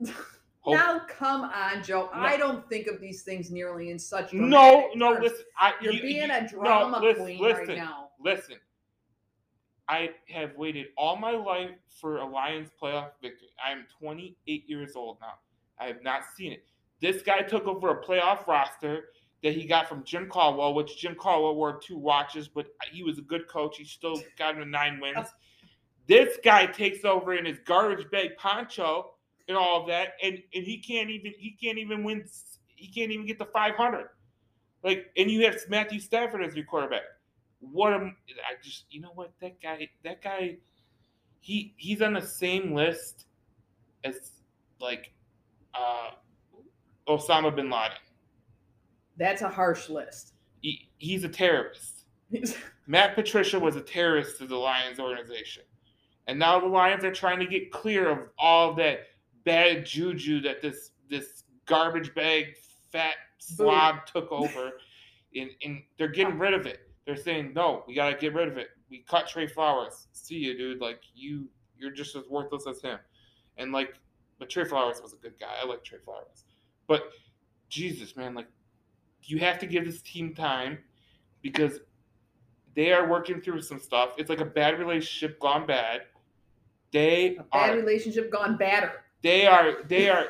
Hope- 0.62 0.74
Now, 0.74 1.01
come 1.09 1.43
on, 1.43 1.82
Joe. 1.82 2.10
No. 2.14 2.20
I 2.20 2.36
don't 2.36 2.68
think 2.68 2.86
of 2.86 3.01
these 3.01 3.22
things 3.22 3.51
nearly 3.51 3.90
in 3.90 3.98
such. 3.98 4.32
no, 4.35 4.90
no, 4.94 5.14
terms. 5.14 5.22
listen, 5.31 5.44
I, 5.59 5.72
You're 5.81 5.93
you- 5.94 6.02
being 6.02 6.28
you- 6.28 6.35
a 6.35 6.43
no, 6.43 6.48
drama 6.48 7.01
listen, 7.01 7.24
queen 7.24 7.40
listen, 7.40 7.68
right 7.68 7.77
now. 7.78 8.09
Listen, 8.22 8.56
I 9.89 10.10
have 10.28 10.55
waited 10.56 10.89
all 10.97 11.16
my 11.16 11.32
life 11.32 11.70
for 12.01 12.18
a 12.18 12.24
Lions 12.27 12.68
playoff 12.81 13.10
victory. 13.20 13.48
I 13.64 13.72
am 13.72 13.86
28 14.01 14.64
years 14.68 14.93
old 14.97 15.18
now. 15.20 15.35
I 15.78 15.86
have 15.86 16.02
not 16.02 16.22
seen 16.36 16.52
it. 16.52 16.64
This 17.01 17.22
guy 17.22 17.40
took 17.40 17.66
over 17.66 17.90
a 17.90 18.05
playoff 18.05 18.47
roster 18.47 19.06
that 19.42 19.54
he 19.54 19.66
got 19.66 19.88
from 19.88 20.04
Jim 20.04 20.28
Caldwell, 20.28 20.74
which 20.74 20.98
Jim 20.98 21.14
Caldwell 21.14 21.54
wore 21.54 21.78
two 21.78 21.96
watches, 21.96 22.48
but 22.48 22.66
he 22.90 23.02
was 23.02 23.18
a 23.18 23.22
good 23.22 23.48
coach. 23.48 23.78
He 23.78 23.84
still 23.84 24.20
got 24.38 24.54
him 24.54 24.60
to 24.60 24.68
nine 24.68 25.00
wins. 25.00 25.26
This 26.06 26.38
guy 26.44 26.66
takes 26.66 27.04
over 27.04 27.34
in 27.34 27.44
his 27.44 27.58
garbage 27.64 28.10
bag 28.10 28.36
poncho 28.36 29.12
and 29.48 29.56
all 29.56 29.80
of 29.80 29.88
that, 29.88 30.14
and, 30.22 30.38
and 30.54 30.64
he 30.64 30.78
can't 30.78 31.10
even 31.10 31.32
he 31.38 31.56
can't 31.62 31.78
even 31.78 32.04
win. 32.04 32.24
He 32.74 32.88
can't 32.88 33.10
even 33.12 33.26
get 33.26 33.38
the 33.38 33.46
500. 33.46 34.08
Like, 34.82 35.10
and 35.16 35.30
you 35.30 35.44
have 35.44 35.56
Matthew 35.68 36.00
Stafford 36.00 36.42
as 36.42 36.54
your 36.54 36.64
quarterback. 36.64 37.02
What 37.60 37.92
am 37.92 38.16
I 38.28 38.54
just? 38.62 38.86
You 38.90 39.02
know 39.02 39.12
what? 39.14 39.32
That 39.40 39.60
guy. 39.60 39.88
That 40.04 40.22
guy. 40.22 40.56
He 41.40 41.74
he's 41.76 42.02
on 42.02 42.12
the 42.12 42.22
same 42.22 42.74
list 42.74 43.24
as 44.04 44.32
like 44.80 45.12
uh 45.74 46.10
Osama 47.08 47.54
bin 47.54 47.70
Laden. 47.70 47.96
That's 49.20 49.42
a 49.42 49.51
harsh 49.51 49.90
list. 49.90 50.32
He, 50.62 50.88
he's 50.97 51.24
a 51.24 51.28
terrorist. 51.28 52.05
Matt 52.86 53.14
Patricia 53.14 53.60
was 53.60 53.76
a 53.76 53.82
terrorist 53.82 54.38
to 54.38 54.47
the 54.47 54.56
Lions 54.56 54.98
organization. 54.98 55.62
And 56.26 56.38
now 56.38 56.59
the 56.59 56.66
Lions 56.66 57.05
are 57.05 57.12
trying 57.12 57.38
to 57.38 57.47
get 57.47 57.70
clear 57.70 58.09
of 58.09 58.18
all 58.38 58.72
that 58.76 59.01
bad 59.44 59.84
juju 59.84 60.40
that 60.40 60.62
this 60.62 60.92
this 61.10 61.44
garbage 61.66 62.14
bag 62.14 62.55
fat 62.90 63.14
slob 63.38 64.06
took 64.06 64.28
over. 64.32 64.72
And, 65.36 65.51
and 65.64 65.82
they're 65.98 66.09
getting 66.09 66.38
rid 66.38 66.55
of 66.55 66.66
it. 66.66 66.80
They're 67.05 67.16
saying, 67.16 67.52
no, 67.55 67.84
we 67.86 67.94
gotta 67.94 68.16
get 68.16 68.32
rid 68.32 68.48
of 68.48 68.56
it. 68.56 68.68
We 68.88 69.05
cut 69.06 69.28
Trey 69.28 69.47
Flowers. 69.47 70.09
See 70.12 70.36
you, 70.36 70.56
dude. 70.56 70.80
Like 70.80 71.02
you 71.14 71.47
you're 71.76 71.92
just 71.92 72.16
as 72.16 72.24
worthless 72.30 72.66
as 72.66 72.80
him. 72.80 72.98
And 73.59 73.70
like 73.70 73.92
but 74.38 74.48
Trey 74.48 74.64
Flowers 74.64 75.02
was 75.02 75.12
a 75.12 75.16
good 75.16 75.34
guy. 75.38 75.52
I 75.62 75.66
like 75.66 75.84
Trey 75.84 75.98
Flowers. 76.02 76.44
But 76.86 77.02
Jesus, 77.68 78.16
man, 78.16 78.34
like 78.34 78.48
you 79.24 79.38
have 79.38 79.59
to 79.60 79.66
give 79.66 79.84
this 79.84 80.02
team 80.02 80.34
time 80.34 80.78
because 81.42 81.80
they 82.74 82.92
are 82.92 83.09
working 83.09 83.40
through 83.40 83.60
some 83.62 83.80
stuff. 83.80 84.14
It's 84.18 84.30
like 84.30 84.40
a 84.40 84.44
bad 84.44 84.78
relationship 84.78 85.38
gone 85.40 85.66
bad. 85.66 86.02
They 86.92 87.38
A 87.38 87.42
bad 87.44 87.74
are 87.74 87.76
relationship 87.76 88.30
gone 88.30 88.56
badder. 88.56 88.92
they 89.22 89.47
are 89.47 89.82
they 89.84 90.09
are 90.09 90.24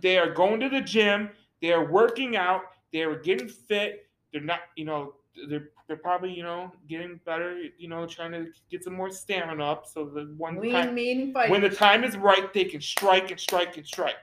they 0.00 0.18
are 0.18 0.30
going 0.32 0.60
to 0.60 0.68
the 0.68 0.80
gym. 0.80 1.30
They 1.60 1.72
are 1.72 1.84
working 1.90 2.36
out. 2.36 2.62
They 2.92 3.02
are 3.02 3.16
getting 3.18 3.48
fit. 3.48 4.06
They're 4.32 4.42
not, 4.42 4.60
you 4.76 4.84
know, 4.84 5.14
they're 5.48 5.70
they're 5.86 5.96
probably 5.96 6.32
you 6.32 6.42
know 6.42 6.72
getting 6.88 7.20
better. 7.24 7.58
You 7.78 7.88
know, 7.88 8.06
trying 8.06 8.32
to 8.32 8.46
get 8.70 8.84
some 8.84 8.94
more 8.94 9.10
stamina 9.10 9.64
up. 9.64 9.86
So 9.86 10.04
the 10.06 10.34
one 10.36 10.60
Lean, 10.60 10.72
time 10.72 10.94
mean, 10.94 11.32
fight. 11.32 11.50
when 11.50 11.60
the 11.62 11.70
time 11.70 12.04
is 12.04 12.16
right, 12.16 12.52
they 12.52 12.64
can 12.64 12.80
strike 12.80 13.30
and 13.30 13.40
strike 13.40 13.76
and 13.76 13.86
strike. 13.86 14.16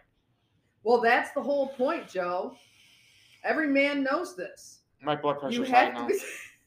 well, 0.83 1.01
that's 1.01 1.31
the 1.33 1.41
whole 1.41 1.69
point, 1.69 2.07
Joe. 2.09 2.55
Every 3.43 3.67
man 3.67 4.03
knows 4.03 4.35
this. 4.35 4.79
My 5.01 5.15
blood 5.15 5.35
You 5.35 5.39
pressure's 5.39 5.69
high 5.69 5.85
have 5.85 5.93
now. 5.93 6.07
to 6.07 6.13
be, 6.13 6.19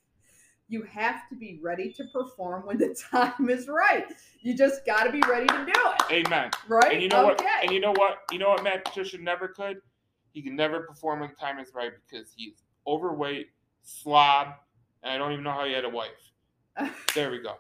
you 0.69 0.83
have 0.83 1.29
to 1.29 1.37
be 1.37 1.61
ready 1.63 1.93
to 1.93 2.05
perform 2.13 2.67
when 2.67 2.79
the 2.79 2.97
time 3.11 3.49
is 3.49 3.69
right. 3.69 4.07
You 4.41 4.57
just 4.57 4.85
got 4.85 5.05
to 5.05 5.13
be 5.13 5.21
ready 5.29 5.47
to 5.47 5.65
do 5.67 5.73
it, 6.11 6.27
Amen. 6.27 6.51
right? 6.69 6.93
And 6.93 7.03
you 7.03 7.09
know 7.09 7.31
okay. 7.31 7.45
what? 7.45 7.63
And 7.63 7.71
you 7.71 7.81
know 7.81 7.93
what? 7.93 8.19
You 8.33 8.39
know 8.39 8.51
what 8.51 8.65
Matt 8.65 8.85
Patricia 8.85 9.19
never 9.19 9.49
could? 9.49 9.79
He 10.33 10.43
can 10.43 10.57
never 10.57 10.81
perform 10.81 11.21
when 11.21 11.31
the 11.31 11.37
time 11.37 11.61
is 11.61 11.73
right 11.75 11.93
because 12.09 12.33
he's 12.37 12.65
overweight, 12.87 13.49
slob, 13.83 14.49
and 15.05 15.13
I 15.13 15.17
don't 15.19 15.33
even 15.33 15.45
know 15.45 15.53
how 15.53 15.65
he 15.65 15.73
had 15.73 15.85
a 15.85 15.89
wife. 15.89 16.11
There 17.15 17.31
we 17.31 17.39
go. 17.39 17.55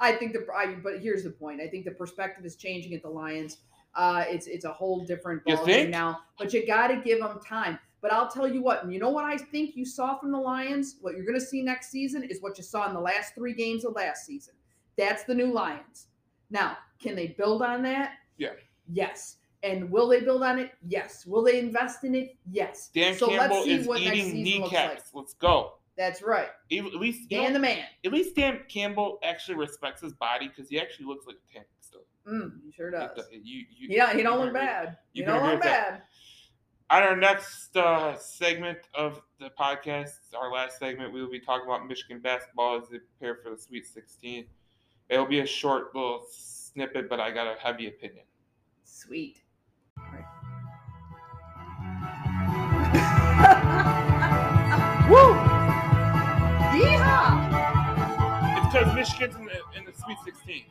I 0.00 0.12
think 0.12 0.34
the 0.34 0.46
I, 0.54 0.74
but 0.82 1.00
here's 1.00 1.24
the 1.24 1.30
point. 1.30 1.62
I 1.62 1.68
think 1.68 1.86
the 1.86 1.92
perspective 1.92 2.44
is 2.44 2.56
changing 2.56 2.92
at 2.94 3.02
the 3.02 3.08
Lions. 3.08 3.58
Uh, 3.94 4.24
it's 4.26 4.46
it's 4.46 4.66
a 4.66 4.72
whole 4.72 5.04
different 5.06 5.44
ballgame 5.44 5.90
now. 5.90 6.20
But 6.38 6.52
you 6.52 6.66
got 6.66 6.88
to 6.88 6.96
give 6.96 7.20
them 7.20 7.40
time. 7.46 7.78
But 8.02 8.12
I'll 8.12 8.28
tell 8.28 8.48
you 8.48 8.62
what. 8.62 8.90
You 8.90 8.98
know 8.98 9.10
what 9.10 9.24
I 9.24 9.36
think 9.38 9.76
you 9.76 9.84
saw 9.86 10.18
from 10.18 10.32
the 10.32 10.38
Lions. 10.38 10.96
What 11.00 11.14
you're 11.16 11.24
going 11.24 11.38
to 11.38 11.44
see 11.44 11.62
next 11.62 11.90
season 11.90 12.24
is 12.24 12.42
what 12.42 12.58
you 12.58 12.64
saw 12.64 12.86
in 12.88 12.94
the 12.94 13.00
last 13.00 13.34
three 13.34 13.54
games 13.54 13.84
of 13.84 13.94
last 13.94 14.26
season. 14.26 14.54
That's 14.98 15.22
the 15.24 15.34
new 15.34 15.52
Lions. 15.52 16.08
Now, 16.50 16.76
can 17.00 17.14
they 17.14 17.28
build 17.28 17.62
on 17.62 17.82
that? 17.84 18.14
Yeah. 18.36 18.50
Yes. 18.92 19.36
And 19.62 19.88
will 19.90 20.08
they 20.08 20.20
build 20.20 20.42
on 20.42 20.58
it? 20.58 20.72
Yes. 20.86 21.24
Will 21.24 21.44
they 21.44 21.60
invest 21.60 22.02
in 22.02 22.16
it? 22.16 22.36
Yes. 22.50 22.90
Dan 22.92 23.16
so 23.16 23.28
Campbell 23.28 23.56
let's 23.58 23.64
see 23.66 23.74
is 23.74 23.86
what 23.86 24.00
eating 24.00 24.44
looks 24.60 24.72
like. 24.72 24.82
kneecaps. 24.82 25.10
Let's 25.14 25.34
go. 25.34 25.74
That's 25.96 26.22
right. 26.22 26.48
At 26.72 26.84
least 26.94 27.30
you 27.30 27.38
Dan 27.38 27.48
know, 27.48 27.52
the 27.54 27.58
man. 27.60 27.84
at 28.04 28.12
least 28.12 28.34
Dan 28.34 28.60
Campbell 28.68 29.18
actually 29.22 29.56
respects 29.58 30.00
his 30.00 30.14
body 30.14 30.48
because 30.48 30.68
he 30.68 30.80
actually 30.80 31.06
looks 31.06 31.26
like 31.26 31.36
a 31.36 31.52
tank 31.54 31.66
still. 31.80 32.00
Mm, 32.26 32.60
he 32.64 32.72
sure 32.72 32.90
does. 32.90 33.10
You, 33.30 33.64
you, 33.70 33.88
Yeah, 33.90 34.12
he 34.14 34.22
don't 34.22 34.40
look 34.44 34.54
bad. 34.54 34.96
you 35.12 35.20
You 35.22 35.26
don't 35.26 35.46
look 35.46 35.60
bad. 35.62 35.94
that. 35.94 36.06
Bad. 36.92 37.02
On 37.02 37.08
our 37.08 37.16
next 37.16 37.76
uh, 37.76 38.16
segment 38.18 38.78
of 38.94 39.20
the 39.40 39.50
podcast, 39.58 40.18
our 40.38 40.52
last 40.52 40.78
segment, 40.78 41.12
we 41.12 41.22
will 41.22 41.30
be 41.30 41.40
talking 41.40 41.66
about 41.66 41.86
Michigan 41.86 42.20
basketball 42.20 42.80
as 42.80 42.88
they 42.88 42.98
prepare 42.98 43.38
for 43.42 43.50
the 43.50 43.60
Sweet 43.60 43.86
16. 43.86 44.46
It'll 45.08 45.26
be 45.26 45.40
a 45.40 45.46
short 45.46 45.94
little 45.94 46.24
snippet, 46.30 47.08
but 47.08 47.20
I 47.20 47.30
got 47.30 47.46
a 47.46 47.58
heavy 47.58 47.88
opinion. 47.88 48.24
Sweet. 48.84 49.42
Woo! 55.08 55.34
Yeehaw! 56.72 57.48
It's 58.56 58.72
because 58.72 58.94
Michigan's 58.94 59.36
in 59.36 59.44
the, 59.44 59.60
in 59.76 59.84
the 59.84 59.92
Sweet 60.04 60.18
16. 60.24 60.64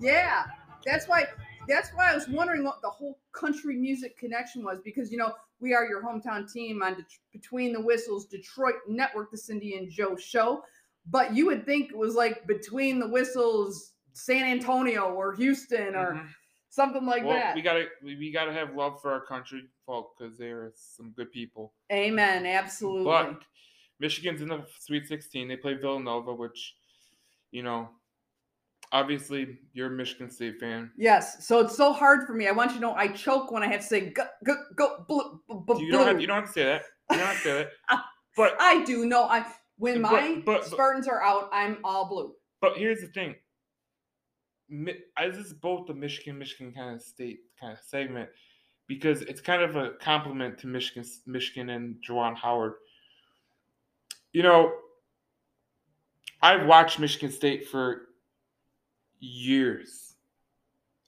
Yeah, 0.00 0.44
that's 0.84 1.08
why. 1.08 1.26
That's 1.68 1.90
why 1.90 2.10
I 2.12 2.14
was 2.14 2.28
wondering 2.28 2.64
what 2.64 2.80
the 2.82 2.90
whole 2.90 3.18
country 3.32 3.76
music 3.76 4.16
connection 4.18 4.64
was 4.64 4.80
because 4.84 5.10
you 5.10 5.18
know 5.18 5.32
we 5.60 5.74
are 5.74 5.86
your 5.86 6.02
hometown 6.02 6.50
team 6.50 6.82
on 6.82 6.94
Det- 6.94 7.18
Between 7.32 7.72
the 7.72 7.80
Whistles 7.80 8.26
Detroit 8.26 8.74
Network, 8.88 9.30
the 9.30 9.38
Cindy 9.38 9.76
and 9.76 9.90
Joe 9.90 10.16
show. 10.16 10.62
But 11.08 11.34
you 11.34 11.46
would 11.46 11.64
think 11.64 11.90
it 11.90 11.96
was 11.96 12.14
like 12.14 12.46
Between 12.46 12.98
the 12.98 13.08
Whistles, 13.08 13.92
San 14.12 14.44
Antonio 14.44 15.12
or 15.14 15.34
Houston 15.34 15.94
or 15.94 16.14
Mhm. 16.14 16.28
something 16.68 17.06
like 17.06 17.24
well, 17.24 17.34
that. 17.34 17.54
we 17.54 17.62
gotta 17.62 17.88
we, 18.02 18.16
we 18.16 18.30
gotta 18.32 18.52
have 18.52 18.74
love 18.74 19.00
for 19.00 19.12
our 19.12 19.24
country 19.24 19.68
folk 19.86 20.16
because 20.18 20.36
they're 20.36 20.72
some 20.74 21.10
good 21.12 21.30
people. 21.32 21.72
Amen. 21.92 22.44
Absolutely. 22.46 23.04
But 23.04 23.42
Michigan's 23.98 24.42
in 24.42 24.48
the 24.48 24.66
Sweet 24.80 25.06
16. 25.06 25.48
They 25.48 25.56
play 25.56 25.74
Villanova, 25.74 26.34
which, 26.34 26.76
you 27.50 27.62
know, 27.62 27.88
obviously 28.96 29.58
you're 29.74 29.88
a 29.92 29.96
Michigan 29.96 30.30
State 30.30 30.58
fan. 30.58 30.90
Yes. 30.96 31.46
So 31.46 31.60
it's 31.60 31.76
so 31.76 31.92
hard 31.92 32.26
for 32.26 32.32
me. 32.32 32.48
I 32.48 32.52
want 32.52 32.70
you 32.70 32.76
to 32.76 32.80
know 32.80 32.94
I 32.94 33.08
choke 33.08 33.50
when 33.50 33.62
I 33.62 33.66
have 33.68 33.80
to 33.80 33.86
say 33.86 34.10
go 34.10 34.24
go 34.44 34.54
go 34.74 35.04
blue. 35.06 35.40
blue. 35.48 35.82
You 35.84 35.92
don't 35.92 36.06
have 36.06 36.20
you 36.20 36.26
don't 36.26 36.36
have 36.40 36.46
to 36.46 36.52
say 36.52 36.64
that. 36.64 36.82
You 37.10 37.18
don't 37.18 37.26
have 37.26 37.36
to 37.36 37.42
say 37.42 37.68
that. 37.90 38.00
But 38.36 38.54
I 38.60 38.84
do 38.84 39.06
know. 39.06 39.22
I 39.24 39.46
when 39.78 40.02
my 40.02 40.42
but- 40.44 40.60
but- 40.60 40.64
Spartans 40.66 41.08
are 41.08 41.22
out, 41.22 41.48
I'm 41.52 41.78
all 41.84 42.06
blue. 42.08 42.34
but 42.60 42.76
here's 42.76 43.00
the 43.00 43.06
thing. 43.08 43.34
This 44.68 45.36
is 45.46 45.52
both 45.54 45.86
the 45.86 45.94
Michigan 45.94 46.38
Michigan 46.38 46.72
kind 46.74 46.94
of 46.94 47.00
state 47.00 47.38
kind 47.60 47.72
of 47.72 47.78
segment 47.82 48.28
because 48.88 49.22
it's 49.22 49.40
kind 49.40 49.62
of 49.62 49.76
a 49.76 49.92
compliment 50.00 50.58
to 50.58 50.66
Michigan 50.66 51.04
Michigan 51.26 51.70
and 51.70 51.96
Juwan 52.06 52.36
Howard. 52.36 52.74
You 54.34 54.42
know, 54.42 54.72
I've 56.42 56.66
watched 56.66 56.98
Michigan 56.98 57.30
State 57.32 57.68
for 57.68 58.08
years, 59.26 60.14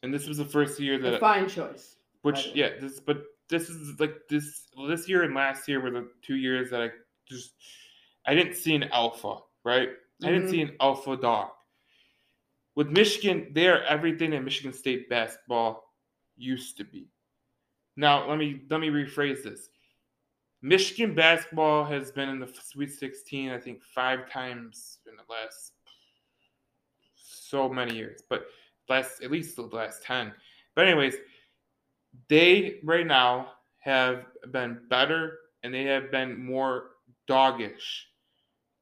and 0.03 0.13
this 0.13 0.27
was 0.27 0.39
the 0.39 0.45
first 0.45 0.79
year 0.81 0.95
A 0.95 0.99
that 1.11 1.21
fine 1.21 1.49
choice. 1.49 1.97
which 2.23 2.51
yeah 2.55 2.71
this 2.81 3.01
but 3.01 3.23
this 3.49 3.69
is 3.71 3.99
like 4.01 4.15
this 4.29 4.69
this 4.89 5.09
year 5.09 5.23
and 5.23 5.35
last 5.35 5.69
year 5.69 5.81
were 5.81 5.91
the 5.91 6.09
two 6.23 6.37
years 6.37 6.69
that 6.71 6.83
i 6.83 6.91
just 7.27 7.53
i 8.27 8.35
didn't 8.35 8.55
see 8.55 8.75
an 8.75 8.85
alpha 8.93 9.39
right? 9.65 9.91
I 10.25 10.27
didn't 10.31 10.47
Mhm. 10.49 10.51
see 10.51 10.63
an 10.63 10.77
alpha 10.81 11.17
dog. 11.17 11.51
With 12.75 12.89
michigan 12.91 13.53
they 13.53 13.69
are 13.69 13.83
everything 13.85 14.31
that 14.31 14.43
michigan 14.45 14.73
state 14.73 15.09
basketball 15.09 15.93
used 16.37 16.77
to 16.79 16.85
be. 16.85 17.09
Now 17.97 18.29
let 18.29 18.39
me 18.39 18.63
let 18.71 18.81
me 18.81 18.89
rephrase 18.89 19.43
this. 19.43 19.71
Michigan 20.63 21.15
basketball 21.15 21.85
has 21.85 22.11
been 22.13 22.29
in 22.29 22.39
the 22.41 22.49
sweet 22.63 22.91
16 22.93 23.51
i 23.51 23.59
think 23.59 23.83
five 23.83 24.29
times 24.31 24.99
in 25.09 25.15
the 25.17 25.23
last 25.33 25.73
so 27.49 27.69
many 27.69 27.95
years 27.95 28.23
but 28.29 28.47
last 28.89 29.23
at 29.23 29.31
least 29.31 29.57
the 29.57 29.63
last 29.63 30.03
10 30.03 30.33
but 30.75 30.87
anyways 30.87 31.15
they 32.29 32.81
right 32.83 33.07
now 33.07 33.49
have 33.79 34.25
been 34.51 34.81
better 34.89 35.39
and 35.63 35.73
they 35.73 35.85
have 35.85 36.11
been 36.11 36.45
more 36.45 36.91
doggish 37.27 38.07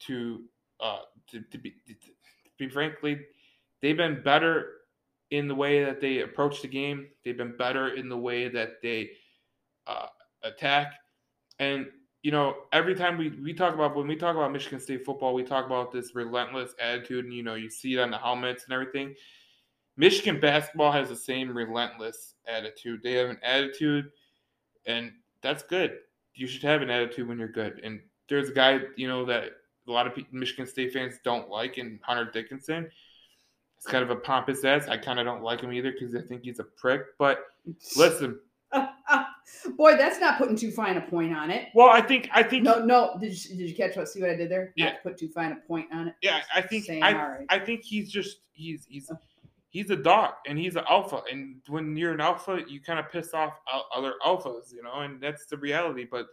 to 0.01 0.43
uh 0.81 1.01
to, 1.29 1.41
to 1.51 1.59
be 1.59 1.75
be 2.59 2.69
frankly, 2.69 3.21
they've 3.83 3.97
been 3.97 4.23
better 4.23 4.73
in 5.31 5.49
the 5.49 5.55
way 5.55 5.85
that 5.85 6.01
they 6.01 6.21
approach 6.21 6.63
the 6.63 6.69
game. 6.69 7.09
They've 7.25 7.37
been 7.37 7.57
better 7.57 7.95
in 7.95 8.09
the 8.09 8.17
way 8.17 8.49
that 8.49 8.83
they 8.83 9.11
uh, 9.87 10.07
attack. 10.43 10.95
And 11.59 11.87
you 12.23 12.33
know, 12.33 12.57
every 12.73 12.95
time 12.95 13.19
we, 13.19 13.31
we 13.31 13.53
talk 13.53 13.75
about 13.75 13.95
when 13.95 14.09
we 14.09 14.17
talk 14.17 14.35
about 14.35 14.53
Michigan 14.53 14.81
State 14.81 15.05
football, 15.05 15.35
we 15.35 15.45
talk 15.45 15.67
about 15.67 15.93
this 15.93 16.15
relentless 16.15 16.75
attitude, 16.81 17.25
and 17.25 17.35
you 17.35 17.43
know, 17.43 17.55
you 17.55 17.71
see 17.71 17.95
it 17.95 18.01
on 18.01 18.11
the 18.11 18.19
helmets 18.19 18.65
and 18.65 18.73
everything. 18.73 19.15
Michigan 19.97 20.41
basketball 20.41 20.93
has 20.93 21.09
the 21.09 21.17
same 21.17 21.57
relentless 21.57 22.35
attitude. 22.47 23.03
They 23.03 23.13
have 23.13 23.31
an 23.31 23.39
attitude, 23.43 24.11
and 24.87 25.13
that's 25.43 25.63
good. 25.63 25.99
You 26.35 26.47
should 26.47 26.65
have 26.65 26.83
an 26.83 26.91
attitude 26.91 27.29
when 27.29 27.39
you're 27.39 27.49
good. 27.49 27.81
And 27.83 28.01
there's 28.29 28.51
a 28.51 28.53
guy, 28.53 28.81
you 28.97 29.09
know, 29.09 29.25
that 29.25 29.53
a 29.89 29.91
lot 29.91 30.07
of 30.07 30.13
Michigan 30.33 30.67
State 30.67 30.93
fans 30.93 31.21
don't 31.25 31.49
like, 31.49 31.79
and 31.79 31.99
Hunter 32.03 32.31
Dickinson. 32.31 32.91
It's 33.77 33.87
kind 33.87 34.03
of 34.03 34.11
a 34.11 34.17
pompous 34.17 34.65
ass. 34.65 34.89
I 34.89 34.97
kind 34.97 35.19
of 35.19 35.27
don't 35.27 35.43
like 35.43 35.61
him 35.61 35.73
either 35.73 35.93
because 35.93 36.15
I 36.15 36.21
think 36.21 36.43
he's 36.43 36.59
a 36.59 36.65
prick. 36.65 37.03
But 37.19 37.45
listen, 37.97 38.41
oh, 38.73 38.89
oh. 39.09 39.25
Boy, 39.77 39.97
that's 39.97 40.21
not 40.21 40.39
putting 40.39 40.57
too 40.57 40.71
fine 40.71 40.97
a 40.97 41.01
point 41.01 41.35
on 41.35 41.51
it. 41.51 41.69
Well, 41.75 41.89
I 41.89 42.01
think 42.01 42.29
I 42.33 42.43
think 42.43 42.65
no, 42.65 42.85
no. 42.85 43.17
Did 43.21 43.33
you 43.33 43.57
did 43.57 43.69
you 43.71 43.75
catch 43.75 43.97
what? 43.97 44.09
See 44.09 44.21
what 44.21 44.31
I 44.31 44.37
did 44.37 44.51
there? 44.51 44.73
Yeah. 44.77 44.87
Not 44.87 44.95
to 44.97 45.01
put 45.03 45.19
too 45.19 45.29
fine 45.29 45.53
a 45.53 45.57
point 45.67 45.87
on 45.93 46.09
it. 46.09 46.15
Yeah, 46.23 46.41
I 46.55 46.63
think 46.63 46.85
Saying, 46.85 47.03
I, 47.03 47.13
right. 47.13 47.47
I 47.49 47.59
think 47.59 47.85
he's 47.85 48.11
just 48.11 48.39
he's 48.53 48.87
he's 48.89 49.11
he's 49.71 49.91
a 49.91 49.97
dog 49.97 50.35
and 50.47 50.59
he's 50.59 50.77
an 50.77 50.85
alpha. 50.89 51.23
And 51.31 51.57
when 51.69 51.97
you're 51.97 52.13
an 52.13 52.21
alpha, 52.21 52.63
you 52.67 52.81
kind 52.81 52.99
of 52.99 53.11
piss 53.11 53.35
off 53.35 53.61
other 53.95 54.15
alphas, 54.25 54.73
you 54.73 54.83
know, 54.83 55.01
and 55.01 55.21
that's 55.21 55.47
the 55.47 55.57
reality. 55.57 56.07
But 56.11 56.27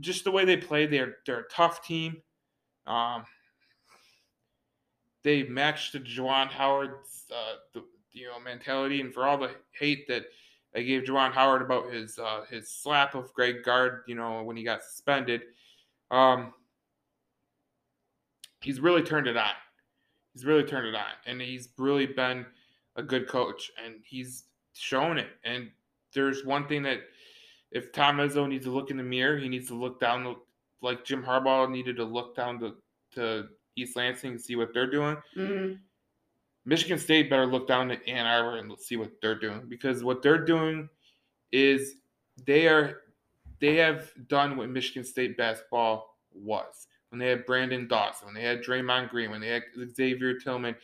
just 0.00 0.24
the 0.24 0.30
way 0.30 0.44
they 0.44 0.56
play, 0.56 0.86
they're 0.86 1.16
they're 1.26 1.40
a 1.40 1.48
tough 1.48 1.84
team. 1.84 2.22
Um, 2.86 3.24
they 5.24 5.44
matched 5.44 5.92
the 5.92 6.00
Juwan 6.00 6.48
Howard's 6.48 7.24
uh, 7.34 7.56
the, 7.74 7.84
you 8.12 8.26
know 8.26 8.38
mentality, 8.40 9.00
and 9.00 9.12
for 9.12 9.24
all 9.26 9.38
the 9.38 9.50
hate 9.72 10.06
that 10.08 10.26
I 10.74 10.82
gave 10.82 11.02
Juwan 11.02 11.32
Howard 11.32 11.62
about 11.62 11.92
his 11.92 12.18
uh, 12.18 12.44
his 12.48 12.70
slap 12.70 13.14
of 13.14 13.32
Greg 13.34 13.62
Gard, 13.64 14.02
you 14.06 14.14
know, 14.14 14.42
when 14.42 14.56
he 14.56 14.62
got 14.62 14.82
suspended, 14.82 15.42
um, 16.10 16.54
he's 18.62 18.80
really 18.80 19.02
turned 19.02 19.26
it 19.26 19.36
on. 19.36 19.52
He's 20.32 20.44
really 20.46 20.64
turned 20.64 20.86
it 20.86 20.94
on, 20.94 21.12
and 21.26 21.40
he's 21.40 21.68
really 21.76 22.06
been 22.06 22.46
a 22.96 23.02
good 23.02 23.28
coach, 23.28 23.70
and 23.84 23.96
he's 24.04 24.44
shown 24.72 25.18
it. 25.18 25.28
And 25.44 25.70
there's 26.14 26.44
one 26.44 26.66
thing 26.66 26.82
that 26.84 27.00
if 27.70 27.92
Tom 27.92 28.16
Izzo 28.16 28.48
needs 28.48 28.64
to 28.64 28.70
look 28.70 28.90
in 28.90 28.96
the 28.96 29.02
mirror, 29.02 29.36
he 29.36 29.48
needs 29.48 29.68
to 29.68 29.74
look 29.74 30.00
down 30.00 30.24
the, 30.24 30.34
like 30.80 31.04
Jim 31.04 31.22
Harbaugh 31.22 31.70
needed 31.70 31.96
to 31.96 32.04
look 32.04 32.34
down 32.34 32.58
to, 32.60 32.74
to 33.14 33.48
East 33.76 33.96
Lansing 33.96 34.32
and 34.32 34.40
see 34.40 34.56
what 34.56 34.72
they're 34.74 34.90
doing. 34.90 35.16
Mhm. 35.36 35.78
Michigan 36.64 36.98
State 36.98 37.28
better 37.28 37.46
look 37.46 37.66
down 37.66 37.88
to 37.88 38.08
Ann 38.08 38.26
Arbor 38.26 38.58
and 38.58 38.72
see 38.78 38.96
what 38.96 39.10
they're 39.20 39.38
doing 39.38 39.62
because 39.68 40.04
what 40.04 40.22
they're 40.22 40.44
doing 40.44 40.88
is 41.50 41.96
they 42.46 42.68
are 42.68 43.00
they 43.60 43.76
have 43.76 44.10
done 44.28 44.56
what 44.56 44.70
Michigan 44.70 45.04
State 45.04 45.36
basketball 45.36 46.16
was 46.32 46.88
when 47.10 47.18
they 47.18 47.28
had 47.28 47.46
Branden 47.46 47.88
Dawson, 47.88 48.26
when 48.26 48.34
they 48.34 48.42
had 48.42 48.62
Draymond 48.62 49.10
Green, 49.10 49.30
when 49.30 49.40
they 49.40 49.48
had 49.48 49.62
Xavier 49.94 50.38
Tillman, 50.38 50.74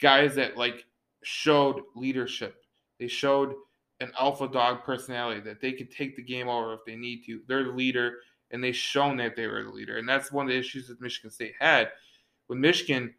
guys 0.00 0.34
that 0.36 0.56
like 0.56 0.86
showed 1.22 1.82
leadership. 1.94 2.64
They 2.98 3.08
showed 3.08 3.54
an 4.00 4.10
alpha 4.18 4.48
dog 4.48 4.84
personality 4.84 5.40
that 5.40 5.60
they 5.60 5.72
could 5.72 5.90
take 5.90 6.16
the 6.16 6.22
game 6.22 6.48
over 6.48 6.74
if 6.74 6.80
they 6.86 6.96
need 6.96 7.24
to. 7.26 7.40
They're 7.46 7.64
the 7.64 7.70
leader, 7.70 8.18
and 8.50 8.62
they've 8.62 8.76
shown 8.76 9.16
that 9.18 9.36
they 9.36 9.46
were 9.46 9.64
the 9.64 9.70
leader. 9.70 9.98
And 9.98 10.08
that's 10.08 10.32
one 10.32 10.46
of 10.46 10.52
the 10.52 10.58
issues 10.58 10.88
that 10.88 11.00
Michigan 11.00 11.30
State 11.30 11.54
had. 11.58 11.90
With 12.48 12.58
Michigan, 12.58 13.14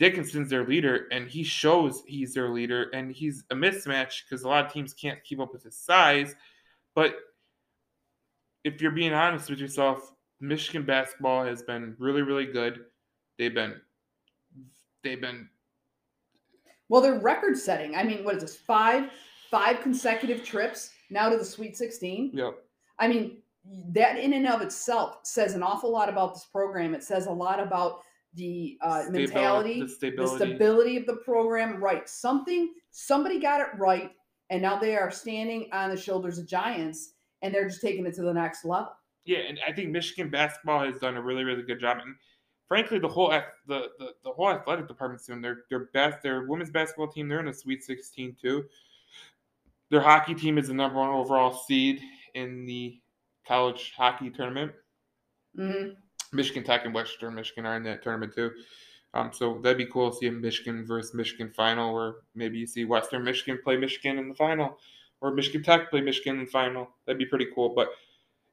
Dickinson's 0.00 0.48
their 0.48 0.66
leader, 0.66 1.06
and 1.12 1.28
he 1.28 1.44
shows 1.44 2.02
he's 2.06 2.32
their 2.32 2.48
leader, 2.48 2.88
and 2.94 3.12
he's 3.12 3.44
a 3.50 3.54
mismatch 3.54 4.22
because 4.24 4.44
a 4.44 4.48
lot 4.48 4.64
of 4.64 4.72
teams 4.72 4.94
can't 4.94 5.22
keep 5.22 5.38
up 5.38 5.52
with 5.52 5.62
his 5.62 5.76
size. 5.76 6.34
But 6.94 7.16
if 8.64 8.80
you're 8.80 8.92
being 8.92 9.12
honest 9.12 9.50
with 9.50 9.58
yourself, 9.58 10.10
Michigan 10.40 10.84
basketball 10.84 11.44
has 11.44 11.62
been 11.62 11.94
really, 11.98 12.22
really 12.22 12.46
good. 12.46 12.86
They've 13.38 13.52
been 13.52 13.74
they've 15.04 15.20
been 15.20 15.50
Well, 16.88 17.02
they're 17.02 17.20
record 17.20 17.58
setting. 17.58 17.94
I 17.94 18.02
mean, 18.02 18.24
what 18.24 18.36
is 18.36 18.42
this? 18.42 18.56
Five 18.56 19.10
five 19.50 19.82
consecutive 19.82 20.42
trips 20.42 20.92
now 21.10 21.28
to 21.28 21.36
the 21.36 21.44
Sweet 21.44 21.76
16. 21.76 22.30
yep. 22.32 22.54
I 22.98 23.06
mean, 23.06 23.42
that 23.92 24.18
in 24.18 24.32
and 24.32 24.46
of 24.46 24.62
itself 24.62 25.18
says 25.24 25.54
an 25.54 25.62
awful 25.62 25.90
lot 25.90 26.08
about 26.08 26.32
this 26.32 26.44
program. 26.44 26.94
It 26.94 27.02
says 27.02 27.26
a 27.26 27.30
lot 27.30 27.60
about 27.60 28.00
the 28.34 28.78
uh, 28.82 29.02
Stabil- 29.02 29.10
mentality, 29.10 29.80
the 29.80 29.86
the 29.86 29.92
stability. 29.92 30.36
stability 30.36 30.96
of 30.96 31.06
the 31.06 31.16
program. 31.16 31.82
Right, 31.82 32.08
something 32.08 32.72
somebody 32.90 33.40
got 33.40 33.60
it 33.60 33.68
right, 33.78 34.12
and 34.50 34.62
now 34.62 34.78
they 34.78 34.96
are 34.96 35.10
standing 35.10 35.68
on 35.72 35.90
the 35.90 35.96
shoulders 35.96 36.38
of 36.38 36.46
giants, 36.46 37.14
and 37.42 37.54
they're 37.54 37.68
just 37.68 37.80
taking 37.80 38.06
it 38.06 38.14
to 38.14 38.22
the 38.22 38.34
next 38.34 38.64
level. 38.64 38.92
Yeah, 39.24 39.38
and 39.38 39.58
I 39.66 39.72
think 39.72 39.90
Michigan 39.90 40.30
basketball 40.30 40.84
has 40.84 40.98
done 40.98 41.16
a 41.16 41.22
really, 41.22 41.44
really 41.44 41.62
good 41.62 41.80
job. 41.80 41.98
And 41.98 42.14
frankly, 42.68 42.98
the 42.98 43.08
whole 43.08 43.30
the, 43.30 43.88
the, 43.98 44.14
the 44.24 44.30
whole 44.30 44.50
athletic 44.50 44.88
department's 44.88 45.26
doing 45.26 45.42
their 45.42 45.64
their 45.68 45.86
best. 45.92 46.22
Their 46.22 46.46
women's 46.46 46.70
basketball 46.70 47.08
team, 47.08 47.28
they're 47.28 47.40
in 47.40 47.46
the 47.46 47.52
Sweet 47.52 47.82
16 47.82 48.36
too. 48.40 48.64
Their 49.90 50.00
hockey 50.00 50.34
team 50.34 50.56
is 50.56 50.68
the 50.68 50.74
number 50.74 50.98
one 50.98 51.10
overall 51.10 51.52
seed 51.52 52.00
in 52.34 52.64
the 52.64 52.98
college 53.46 53.92
hockey 53.96 54.30
tournament. 54.30 54.72
hmm 55.56 55.88
Michigan 56.32 56.64
Tech 56.64 56.84
and 56.84 56.94
Western 56.94 57.34
Michigan 57.34 57.66
are 57.66 57.76
in 57.76 57.82
that 57.84 58.02
tournament 58.02 58.34
too. 58.34 58.52
Um, 59.14 59.30
so 59.32 59.58
that'd 59.62 59.78
be 59.78 59.86
cool 59.86 60.10
to 60.10 60.16
see 60.16 60.28
a 60.28 60.32
Michigan 60.32 60.86
versus 60.86 61.14
Michigan 61.14 61.50
final, 61.50 61.92
or 61.92 62.16
maybe 62.34 62.58
you 62.58 62.66
see 62.66 62.84
Western 62.84 63.24
Michigan 63.24 63.58
play 63.62 63.76
Michigan 63.76 64.18
in 64.18 64.28
the 64.28 64.34
final, 64.34 64.78
or 65.20 65.32
Michigan 65.32 65.62
Tech 65.62 65.90
play 65.90 66.00
Michigan 66.00 66.38
in 66.38 66.44
the 66.44 66.50
final. 66.50 66.88
That'd 67.06 67.18
be 67.18 67.26
pretty 67.26 67.48
cool. 67.54 67.70
But 67.70 67.88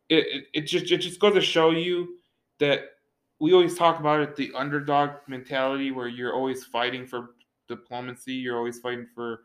it, 0.10 0.26
it, 0.28 0.44
it 0.54 0.62
just 0.62 0.92
it 0.92 0.98
just 0.98 1.20
goes 1.20 1.34
to 1.34 1.42
show 1.42 1.72
you 1.72 2.18
that 2.60 2.92
we 3.40 3.54
always 3.54 3.78
talk 3.78 4.00
about 4.00 4.20
it 4.20 4.36
the 4.36 4.52
underdog 4.56 5.12
mentality 5.28 5.92
where 5.92 6.08
you're 6.08 6.34
always 6.34 6.64
fighting 6.66 7.06
for 7.06 7.32
diplomacy 7.68 8.34
you're 8.34 8.58
always 8.58 8.80
fighting 8.80 9.06
for 9.14 9.42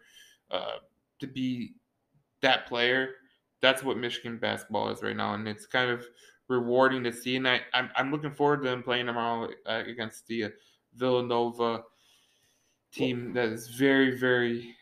uh, 0.51 0.77
to 1.19 1.27
be 1.27 1.75
that 2.41 2.67
player 2.67 3.11
that's 3.61 3.83
what 3.83 3.99
michigan 3.99 4.39
basketball 4.39 4.89
is 4.89 5.03
right 5.03 5.17
now 5.17 5.35
and 5.35 5.47
it's 5.47 5.67
kind 5.67 5.91
of 5.91 6.07
rewarding 6.59 7.03
to 7.05 7.13
see 7.13 7.37
and 7.37 7.49
I, 7.49 7.61
I'm, 7.75 7.91
I'm 7.97 8.11
looking 8.11 8.33
forward 8.33 8.63
to 8.63 8.69
them 8.69 8.83
playing 8.83 9.07
tomorrow 9.07 9.49
uh, 9.67 9.83
against 9.87 10.27
the 10.27 10.45
uh, 10.45 10.49
villanova 10.95 11.83
team 12.93 13.33
that 13.33 13.49
is 13.49 13.69
very 13.69 14.19
very 14.19 14.75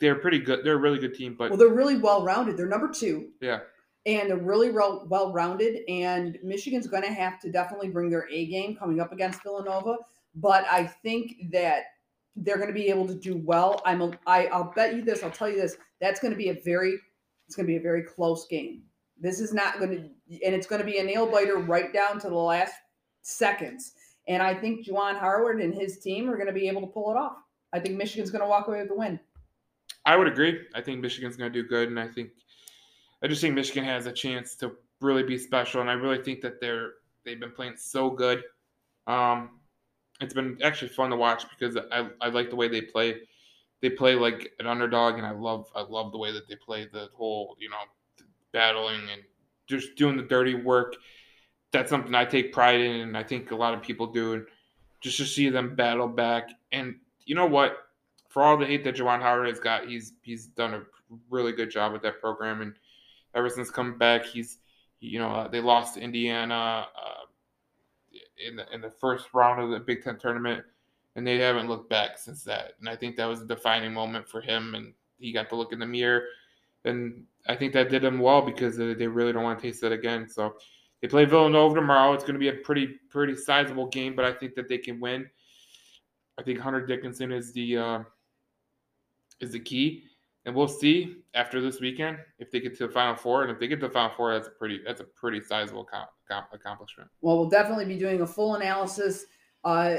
they're 0.00 0.16
pretty 0.16 0.38
good 0.38 0.64
they're 0.64 0.74
a 0.74 0.80
really 0.80 0.98
good 0.98 1.14
team 1.14 1.34
but 1.38 1.50
Well, 1.50 1.58
they're 1.58 1.68
really 1.68 1.98
well 1.98 2.24
rounded. 2.24 2.56
They're 2.56 2.66
number 2.66 2.88
two. 2.88 3.30
yeah 3.40 3.60
and 4.06 4.28
they're 4.28 4.36
really 4.36 4.70
well 4.70 5.06
well 5.08 5.32
rounded. 5.32 5.88
And 5.88 6.38
Michigan's 6.42 6.86
going 6.86 7.02
to 7.04 7.12
have 7.12 7.38
to 7.40 7.50
definitely 7.50 7.88
bring 7.88 8.10
their 8.10 8.28
A 8.30 8.46
game 8.46 8.76
coming 8.76 9.00
up 9.00 9.12
against 9.12 9.42
Villanova. 9.42 9.96
But 10.34 10.64
I 10.70 10.86
think 10.86 11.50
that 11.52 11.84
they're 12.36 12.56
going 12.56 12.68
to 12.68 12.74
be 12.74 12.88
able 12.88 13.06
to 13.06 13.14
do 13.14 13.36
well. 13.36 13.82
I'm 13.84 14.00
a, 14.00 14.10
I, 14.26 14.46
I'll 14.46 14.72
bet 14.74 14.94
you 14.94 15.02
this. 15.02 15.22
I'll 15.22 15.30
tell 15.30 15.48
you 15.48 15.56
this. 15.60 15.76
That's 16.00 16.18
going 16.20 16.32
to 16.32 16.38
be 16.38 16.48
a 16.48 16.60
very 16.64 16.98
it's 17.46 17.56
going 17.56 17.66
to 17.66 17.70
be 17.72 17.76
a 17.76 17.82
very 17.82 18.02
close 18.02 18.46
game. 18.46 18.82
This 19.22 19.40
is 19.40 19.54
not 19.54 19.78
going 19.78 19.90
to 19.90 20.44
and 20.44 20.54
it's 20.54 20.66
going 20.66 20.80
to 20.80 20.86
be 20.86 20.98
a 20.98 21.04
nail 21.04 21.30
biter 21.30 21.58
right 21.58 21.92
down 21.92 22.18
to 22.20 22.28
the 22.28 22.34
last 22.34 22.74
seconds. 23.22 23.92
And 24.28 24.42
I 24.42 24.54
think 24.54 24.86
Juwan 24.86 25.18
Howard 25.18 25.60
and 25.60 25.72
his 25.72 25.98
team 25.98 26.28
are 26.28 26.34
going 26.34 26.48
to 26.48 26.52
be 26.52 26.68
able 26.68 26.80
to 26.82 26.86
pull 26.88 27.10
it 27.10 27.16
off. 27.16 27.36
I 27.72 27.78
think 27.78 27.96
Michigan's 27.96 28.30
going 28.30 28.42
to 28.42 28.48
walk 28.48 28.68
away 28.68 28.80
with 28.80 28.88
the 28.88 28.96
win. 28.96 29.18
I 30.04 30.16
would 30.16 30.26
agree. 30.26 30.60
I 30.74 30.80
think 30.80 31.00
Michigan's 31.00 31.36
going 31.36 31.52
to 31.52 31.62
do 31.62 31.66
good, 31.66 31.88
and 31.88 31.98
I 31.98 32.08
think 32.08 32.30
I 33.22 33.28
just 33.28 33.40
think 33.40 33.54
Michigan 33.54 33.84
has 33.84 34.06
a 34.06 34.12
chance 34.12 34.56
to 34.56 34.72
really 35.00 35.22
be 35.22 35.38
special, 35.38 35.80
and 35.80 35.88
I 35.88 35.94
really 35.94 36.22
think 36.22 36.40
that 36.40 36.60
they're 36.60 36.94
they've 37.24 37.38
been 37.38 37.52
playing 37.52 37.74
so 37.76 38.10
good. 38.10 38.42
Um, 39.06 39.60
it's 40.20 40.34
been 40.34 40.58
actually 40.62 40.88
fun 40.88 41.10
to 41.10 41.16
watch 41.16 41.44
because 41.48 41.76
I, 41.76 42.08
I 42.20 42.28
like 42.28 42.50
the 42.50 42.56
way 42.56 42.68
they 42.68 42.80
play. 42.80 43.20
They 43.80 43.90
play 43.90 44.16
like 44.16 44.52
an 44.58 44.66
underdog, 44.66 45.18
and 45.18 45.26
I 45.26 45.32
love 45.32 45.70
I 45.74 45.82
love 45.82 46.10
the 46.10 46.18
way 46.18 46.32
that 46.32 46.48
they 46.48 46.56
play 46.56 46.88
the 46.92 47.08
whole 47.14 47.56
you 47.60 47.70
know 47.70 47.76
battling 48.52 49.00
and 49.12 49.22
just 49.66 49.96
doing 49.96 50.16
the 50.16 50.22
dirty 50.22 50.54
work. 50.54 50.94
That's 51.72 51.90
something 51.90 52.14
I 52.14 52.24
take 52.24 52.52
pride 52.52 52.80
in, 52.80 53.00
and 53.00 53.16
I 53.16 53.22
think 53.22 53.50
a 53.50 53.56
lot 53.56 53.74
of 53.74 53.82
people 53.82 54.06
do. 54.06 54.34
And 54.34 54.46
just 55.00 55.16
to 55.16 55.24
see 55.24 55.48
them 55.48 55.74
battle 55.74 56.08
back, 56.08 56.50
and 56.70 56.96
you 57.24 57.34
know 57.34 57.46
what, 57.46 57.76
for 58.28 58.42
all 58.42 58.56
the 58.56 58.66
hate 58.66 58.84
that 58.84 58.96
Juwan 58.96 59.20
Howard 59.20 59.48
has 59.48 59.58
got, 59.58 59.88
he's 59.88 60.12
he's 60.22 60.46
done 60.46 60.74
a 60.74 60.82
really 61.30 61.52
good 61.52 61.70
job 61.70 61.92
with 61.92 62.02
that 62.02 62.20
program, 62.20 62.60
and 62.60 62.74
ever 63.34 63.48
since 63.48 63.70
coming 63.70 63.98
back, 63.98 64.24
he's 64.24 64.58
you 65.00 65.18
know 65.18 65.30
uh, 65.30 65.48
they 65.48 65.60
lost 65.60 65.94
to 65.94 66.00
Indiana 66.00 66.86
uh, 66.94 67.26
in 68.46 68.56
the 68.56 68.72
in 68.72 68.80
the 68.80 68.90
first 68.90 69.26
round 69.32 69.60
of 69.60 69.70
the 69.70 69.80
Big 69.80 70.02
Ten 70.04 70.18
tournament, 70.18 70.64
and 71.16 71.26
they 71.26 71.38
haven't 71.38 71.68
looked 71.68 71.90
back 71.90 72.18
since 72.18 72.44
that. 72.44 72.72
And 72.80 72.88
I 72.88 72.96
think 72.96 73.16
that 73.16 73.26
was 73.26 73.40
a 73.40 73.46
defining 73.46 73.92
moment 73.92 74.28
for 74.28 74.40
him, 74.40 74.74
and 74.74 74.92
he 75.18 75.32
got 75.32 75.48
to 75.50 75.56
look 75.56 75.72
in 75.72 75.78
the 75.78 75.86
mirror, 75.86 76.24
and 76.84 77.24
I 77.48 77.56
think 77.56 77.72
that 77.72 77.90
did 77.90 78.02
them 78.02 78.20
well 78.20 78.42
because 78.42 78.76
they 78.76 79.06
really 79.06 79.32
don't 79.32 79.42
want 79.42 79.58
to 79.58 79.66
taste 79.66 79.80
that 79.80 79.92
again. 79.92 80.28
So 80.28 80.54
they 81.00 81.08
play 81.08 81.24
Villanova 81.24 81.74
tomorrow. 81.74 82.12
It's 82.12 82.22
going 82.22 82.34
to 82.34 82.40
be 82.40 82.48
a 82.48 82.54
pretty 82.54 82.98
pretty 83.10 83.34
sizable 83.34 83.88
game, 83.88 84.14
but 84.14 84.24
I 84.24 84.32
think 84.32 84.54
that 84.54 84.68
they 84.68 84.78
can 84.78 85.00
win. 85.00 85.28
I 86.38 86.42
think 86.42 86.60
Hunter 86.60 86.84
Dickinson 86.86 87.32
is 87.32 87.52
the 87.52 87.76
uh, 87.76 87.98
is 89.40 89.50
the 89.52 89.60
key, 89.60 90.04
and 90.44 90.54
we'll 90.54 90.68
see 90.68 91.16
after 91.34 91.60
this 91.60 91.80
weekend 91.80 92.18
if 92.38 92.50
they 92.50 92.60
get 92.60 92.76
to 92.78 92.86
the 92.86 92.92
Final 92.92 93.16
Four. 93.16 93.42
And 93.42 93.50
if 93.50 93.58
they 93.58 93.66
get 93.66 93.80
to 93.80 93.88
the 93.88 93.92
Final 93.92 94.14
Four, 94.16 94.32
that's 94.32 94.46
a 94.46 94.52
pretty 94.52 94.80
that's 94.86 95.00
a 95.00 95.04
pretty 95.04 95.40
sizable 95.40 95.84
com- 95.84 96.06
com- 96.30 96.44
accomplishment. 96.52 97.10
Well, 97.20 97.38
we'll 97.38 97.50
definitely 97.50 97.86
be 97.86 97.98
doing 97.98 98.20
a 98.20 98.26
full 98.26 98.54
analysis 98.54 99.26
uh, 99.64 99.96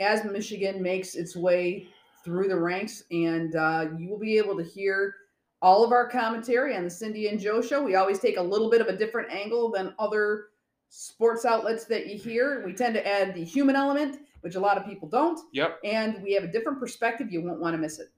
as 0.00 0.24
Michigan 0.24 0.82
makes 0.82 1.14
its 1.14 1.36
way 1.36 1.88
through 2.24 2.48
the 2.48 2.58
ranks, 2.58 3.04
and 3.10 3.54
uh, 3.54 3.86
you 3.98 4.08
will 4.08 4.18
be 4.18 4.38
able 4.38 4.56
to 4.56 4.64
hear 4.64 5.14
all 5.60 5.84
of 5.84 5.92
our 5.92 6.08
commentary 6.08 6.76
on 6.76 6.84
the 6.84 6.90
Cindy 6.90 7.28
and 7.28 7.40
Joe 7.40 7.60
show. 7.60 7.82
We 7.82 7.96
always 7.96 8.20
take 8.20 8.36
a 8.36 8.42
little 8.42 8.70
bit 8.70 8.80
of 8.80 8.86
a 8.88 8.96
different 8.96 9.30
angle 9.32 9.70
than 9.70 9.94
other 9.98 10.46
sports 10.88 11.44
outlets 11.44 11.84
that 11.86 12.06
you 12.06 12.16
hear. 12.18 12.62
We 12.64 12.72
tend 12.72 12.94
to 12.94 13.06
add 13.06 13.34
the 13.34 13.44
human 13.44 13.76
element, 13.76 14.20
which 14.42 14.54
a 14.54 14.60
lot 14.60 14.78
of 14.78 14.86
people 14.86 15.08
don't, 15.08 15.38
Yep, 15.52 15.80
and 15.84 16.22
we 16.22 16.32
have 16.34 16.44
a 16.44 16.52
different 16.52 16.78
perspective. 16.78 17.30
You 17.30 17.42
won't 17.42 17.60
want 17.60 17.74
to 17.74 17.78
miss 17.78 17.98
it. 17.98 18.08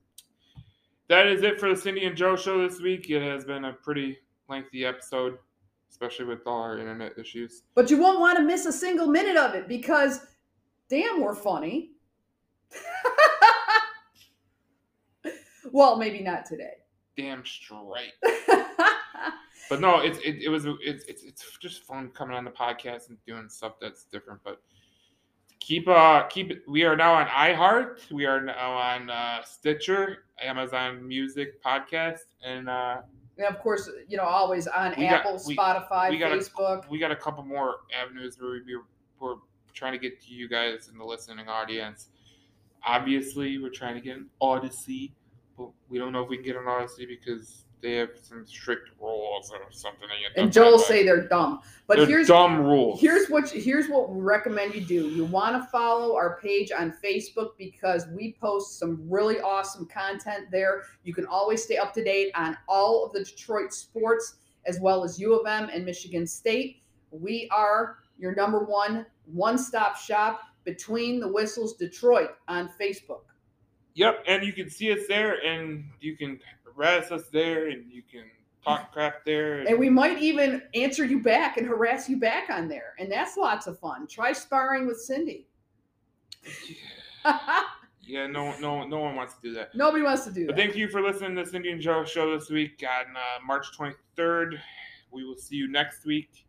that 1.09 1.27
is 1.27 1.43
it 1.43 1.59
for 1.59 1.71
the 1.71 1.77
Cindy 1.81 2.05
and 2.05 2.17
Joe 2.17 2.37
show 2.37 2.67
this 2.67 2.81
week. 2.81 3.09
It 3.11 3.23
has 3.23 3.45
been 3.45 3.65
a 3.65 3.73
pretty 3.73 4.19
lengthy 4.49 4.85
episode, 4.85 5.39
especially 5.91 6.27
with 6.27 6.47
all 6.47 6.63
our 6.63 6.79
internet 6.79 7.19
issues. 7.19 7.63
But 7.75 7.91
you 7.91 7.99
won't 7.99 8.21
want 8.21 8.37
to 8.39 8.45
miss 8.45 8.67
a 8.67 8.73
single 8.73 9.07
minute 9.07 9.37
of 9.37 9.55
it 9.55 9.67
because 9.67 10.21
damn, 10.89 11.21
we're 11.21 11.35
funny. 11.35 11.93
well, 15.73 15.97
maybe 15.97 16.21
not 16.21 16.45
today. 16.47 16.75
Damn 17.17 17.45
straight. 17.45 18.13
But 19.69 19.81
no, 19.81 20.01
it's 20.01 20.19
it, 20.19 20.43
it 20.43 20.49
was 20.49 20.65
it's, 20.83 21.05
it's 21.05 21.23
it's 21.23 21.57
just 21.59 21.85
fun 21.85 22.09
coming 22.09 22.35
on 22.37 22.45
the 22.45 22.51
podcast 22.51 23.09
and 23.09 23.17
doing 23.25 23.49
stuff 23.49 23.75
that's 23.81 24.03
different. 24.03 24.41
But 24.43 24.61
keep 25.61 25.87
uh 25.87 26.25
keep 26.25 26.51
it. 26.51 26.63
We 26.67 26.83
are 26.83 26.97
now 26.97 27.15
on 27.15 27.27
iHeart. 27.29 28.11
We 28.11 28.27
are 28.27 28.41
now 28.41 28.73
on 28.73 29.09
uh, 29.11 29.43
Stitcher, 29.45 30.25
Amazon 30.43 31.07
Music 31.07 31.63
podcast, 31.63 32.35
and 32.45 32.69
uh, 32.69 33.03
and 33.39 33.47
of 33.47 33.61
course, 33.61 33.89
you 34.09 34.17
know, 34.17 34.25
always 34.25 34.67
on 34.67 34.91
got- 34.93 34.99
Apple, 35.01 35.41
we- 35.47 35.57
Spotify, 35.57 36.11
we 36.11 36.19
got 36.19 36.33
a- 36.33 36.37
Facebook. 36.37 36.89
we 36.91 36.99
got 36.99 37.13
a 37.13 37.17
couple 37.17 37.45
more 37.45 37.77
avenues 37.97 38.39
where 38.41 38.61
we 38.67 38.77
we're 39.21 39.37
trying 39.73 39.93
to 39.93 39.99
get 39.99 40.21
to 40.23 40.35
you 40.35 40.49
guys 40.49 40.89
in 40.91 40.99
the 40.99 41.05
listening 41.05 41.47
audience. 41.49 42.09
Obviously, 42.85 43.59
we're 43.59 43.69
trying 43.71 43.95
to 43.95 44.01
get 44.01 44.17
an 44.17 44.27
Odyssey, 44.41 45.13
but 45.61 45.71
we 45.91 45.99
don't 45.99 46.13
know 46.13 46.23
if 46.23 46.29
we 46.29 46.37
can 46.37 46.45
get 46.47 46.57
an 46.57 46.67
Odyssey 46.67 47.05
because 47.07 47.65
they 47.83 47.95
have 47.95 48.11
some 48.21 48.47
strict 48.47 48.91
rules 49.01 49.51
or 49.51 49.59
something. 49.71 50.09
that 50.09 50.19
you 50.19 50.25
have 50.25 50.35
to 50.35 50.41
and 50.43 50.53
Joel 50.53 50.79
say 50.79 51.05
they're 51.05 51.29
dumb. 51.29 51.61
But 51.87 51.99
They're 51.99 52.07
here's 52.07 52.29
dumb 52.29 52.61
rules. 52.61 53.01
here's 53.01 53.29
what 53.29 53.49
here's 53.51 53.89
what 53.89 54.11
we 54.11 54.21
recommend 54.21 54.75
you 54.75 54.81
do. 54.83 55.09
You 55.09 55.25
want 55.25 55.57
to 55.63 55.69
follow 55.71 56.15
our 56.17 56.39
page 56.41 56.71
on 56.73 56.95
Facebook 57.05 57.51
because 57.59 58.07
we 58.09 58.37
post 58.41 58.79
some 58.79 59.03
really 59.09 59.41
awesome 59.41 59.87
content 59.87 60.51
there. 60.51 60.83
You 61.05 61.15
can 61.15 61.27
always 61.27 61.63
stay 61.63 61.77
up 61.77 61.93
to 61.95 62.05
date 62.05 62.33
on 62.35 62.57
all 62.69 63.05
of 63.05 63.13
the 63.13 63.25
Detroit 63.25 63.73
sports 63.73 64.37
as 64.67 64.79
well 64.81 65.05
as 65.05 65.19
U 65.19 65.39
of 65.39 65.47
M 65.47 65.69
and 65.73 65.85
Michigan 65.85 66.27
State. 66.27 66.83
We 67.11 67.49
are 67.51 67.99
your 68.19 68.35
number 68.35 68.61
one 68.65 69.07
one-stop 69.27 69.97
shop 69.97 70.43
between 70.65 71.21
the 71.21 71.29
whistles 71.29 71.77
Detroit 71.77 72.31
on 72.49 72.71
Facebook. 72.81 73.23
Yep, 74.01 74.25
and 74.27 74.43
you 74.43 74.55
can 74.55 74.71
see 74.71 74.91
us 74.93 75.01
there, 75.09 75.45
and 75.45 75.85
you 76.01 76.17
can 76.17 76.41
harass 76.65 77.11
us 77.11 77.25
there, 77.31 77.69
and 77.69 77.85
you 77.93 78.03
can 78.11 78.25
talk 78.65 78.91
crap 78.95 79.27
there. 79.27 79.61
And 79.61 79.79
we 79.79 79.91
might 79.91 80.23
even 80.23 80.63
answer 80.75 81.05
you 81.05 81.21
back 81.23 81.59
and 81.59 81.67
harass 81.67 82.09
you 82.09 82.19
back 82.19 82.49
on 82.49 82.67
there. 82.67 82.95
And 82.99 83.13
that's 83.13 83.37
lots 83.37 83.67
of 83.67 83.79
fun. 83.79 84.07
Try 84.07 84.33
sparring 84.33 84.87
with 84.87 84.99
Cindy. 84.99 85.49
yeah, 88.03 88.27
no, 88.27 88.59
no, 88.59 88.87
no 88.87 89.01
one 89.01 89.17
wants 89.17 89.35
to 89.35 89.41
do 89.43 89.53
that. 89.53 89.75
Nobody 89.75 90.03
wants 90.03 90.25
to 90.25 90.33
do 90.33 90.47
But 90.47 90.57
that. 90.57 90.63
thank 90.63 90.77
you 90.77 90.89
for 90.89 91.03
listening 91.03 91.37
to 91.37 91.43
this 91.43 91.51
Cindy 91.53 91.71
and 91.71 91.79
Joe 91.79 92.03
show 92.03 92.35
this 92.35 92.49
week 92.49 92.83
on 92.83 93.15
uh, 93.15 93.45
March 93.47 93.67
23rd. 93.77 94.59
We 95.11 95.27
will 95.27 95.37
see 95.37 95.57
you 95.57 95.71
next 95.71 96.07
week. 96.07 96.47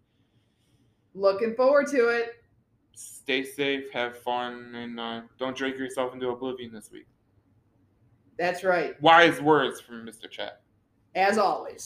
Looking 1.13 1.53
forward 1.55 1.87
to 1.87 2.07
it. 2.07 2.45
Stay 2.93 3.43
safe, 3.43 3.91
have 3.91 4.17
fun, 4.19 4.73
and 4.73 4.97
uh, 4.97 5.21
don't 5.37 5.57
drink 5.57 5.77
yourself 5.77 6.13
into 6.13 6.29
oblivion 6.29 6.71
this 6.71 6.89
week. 6.93 7.07
That's 8.41 8.63
right. 8.63 8.99
Wise 9.03 9.39
words 9.39 9.79
from 9.79 10.03
Mr. 10.03 10.27
Chat. 10.27 10.61
As 11.13 11.37
always. 11.37 11.79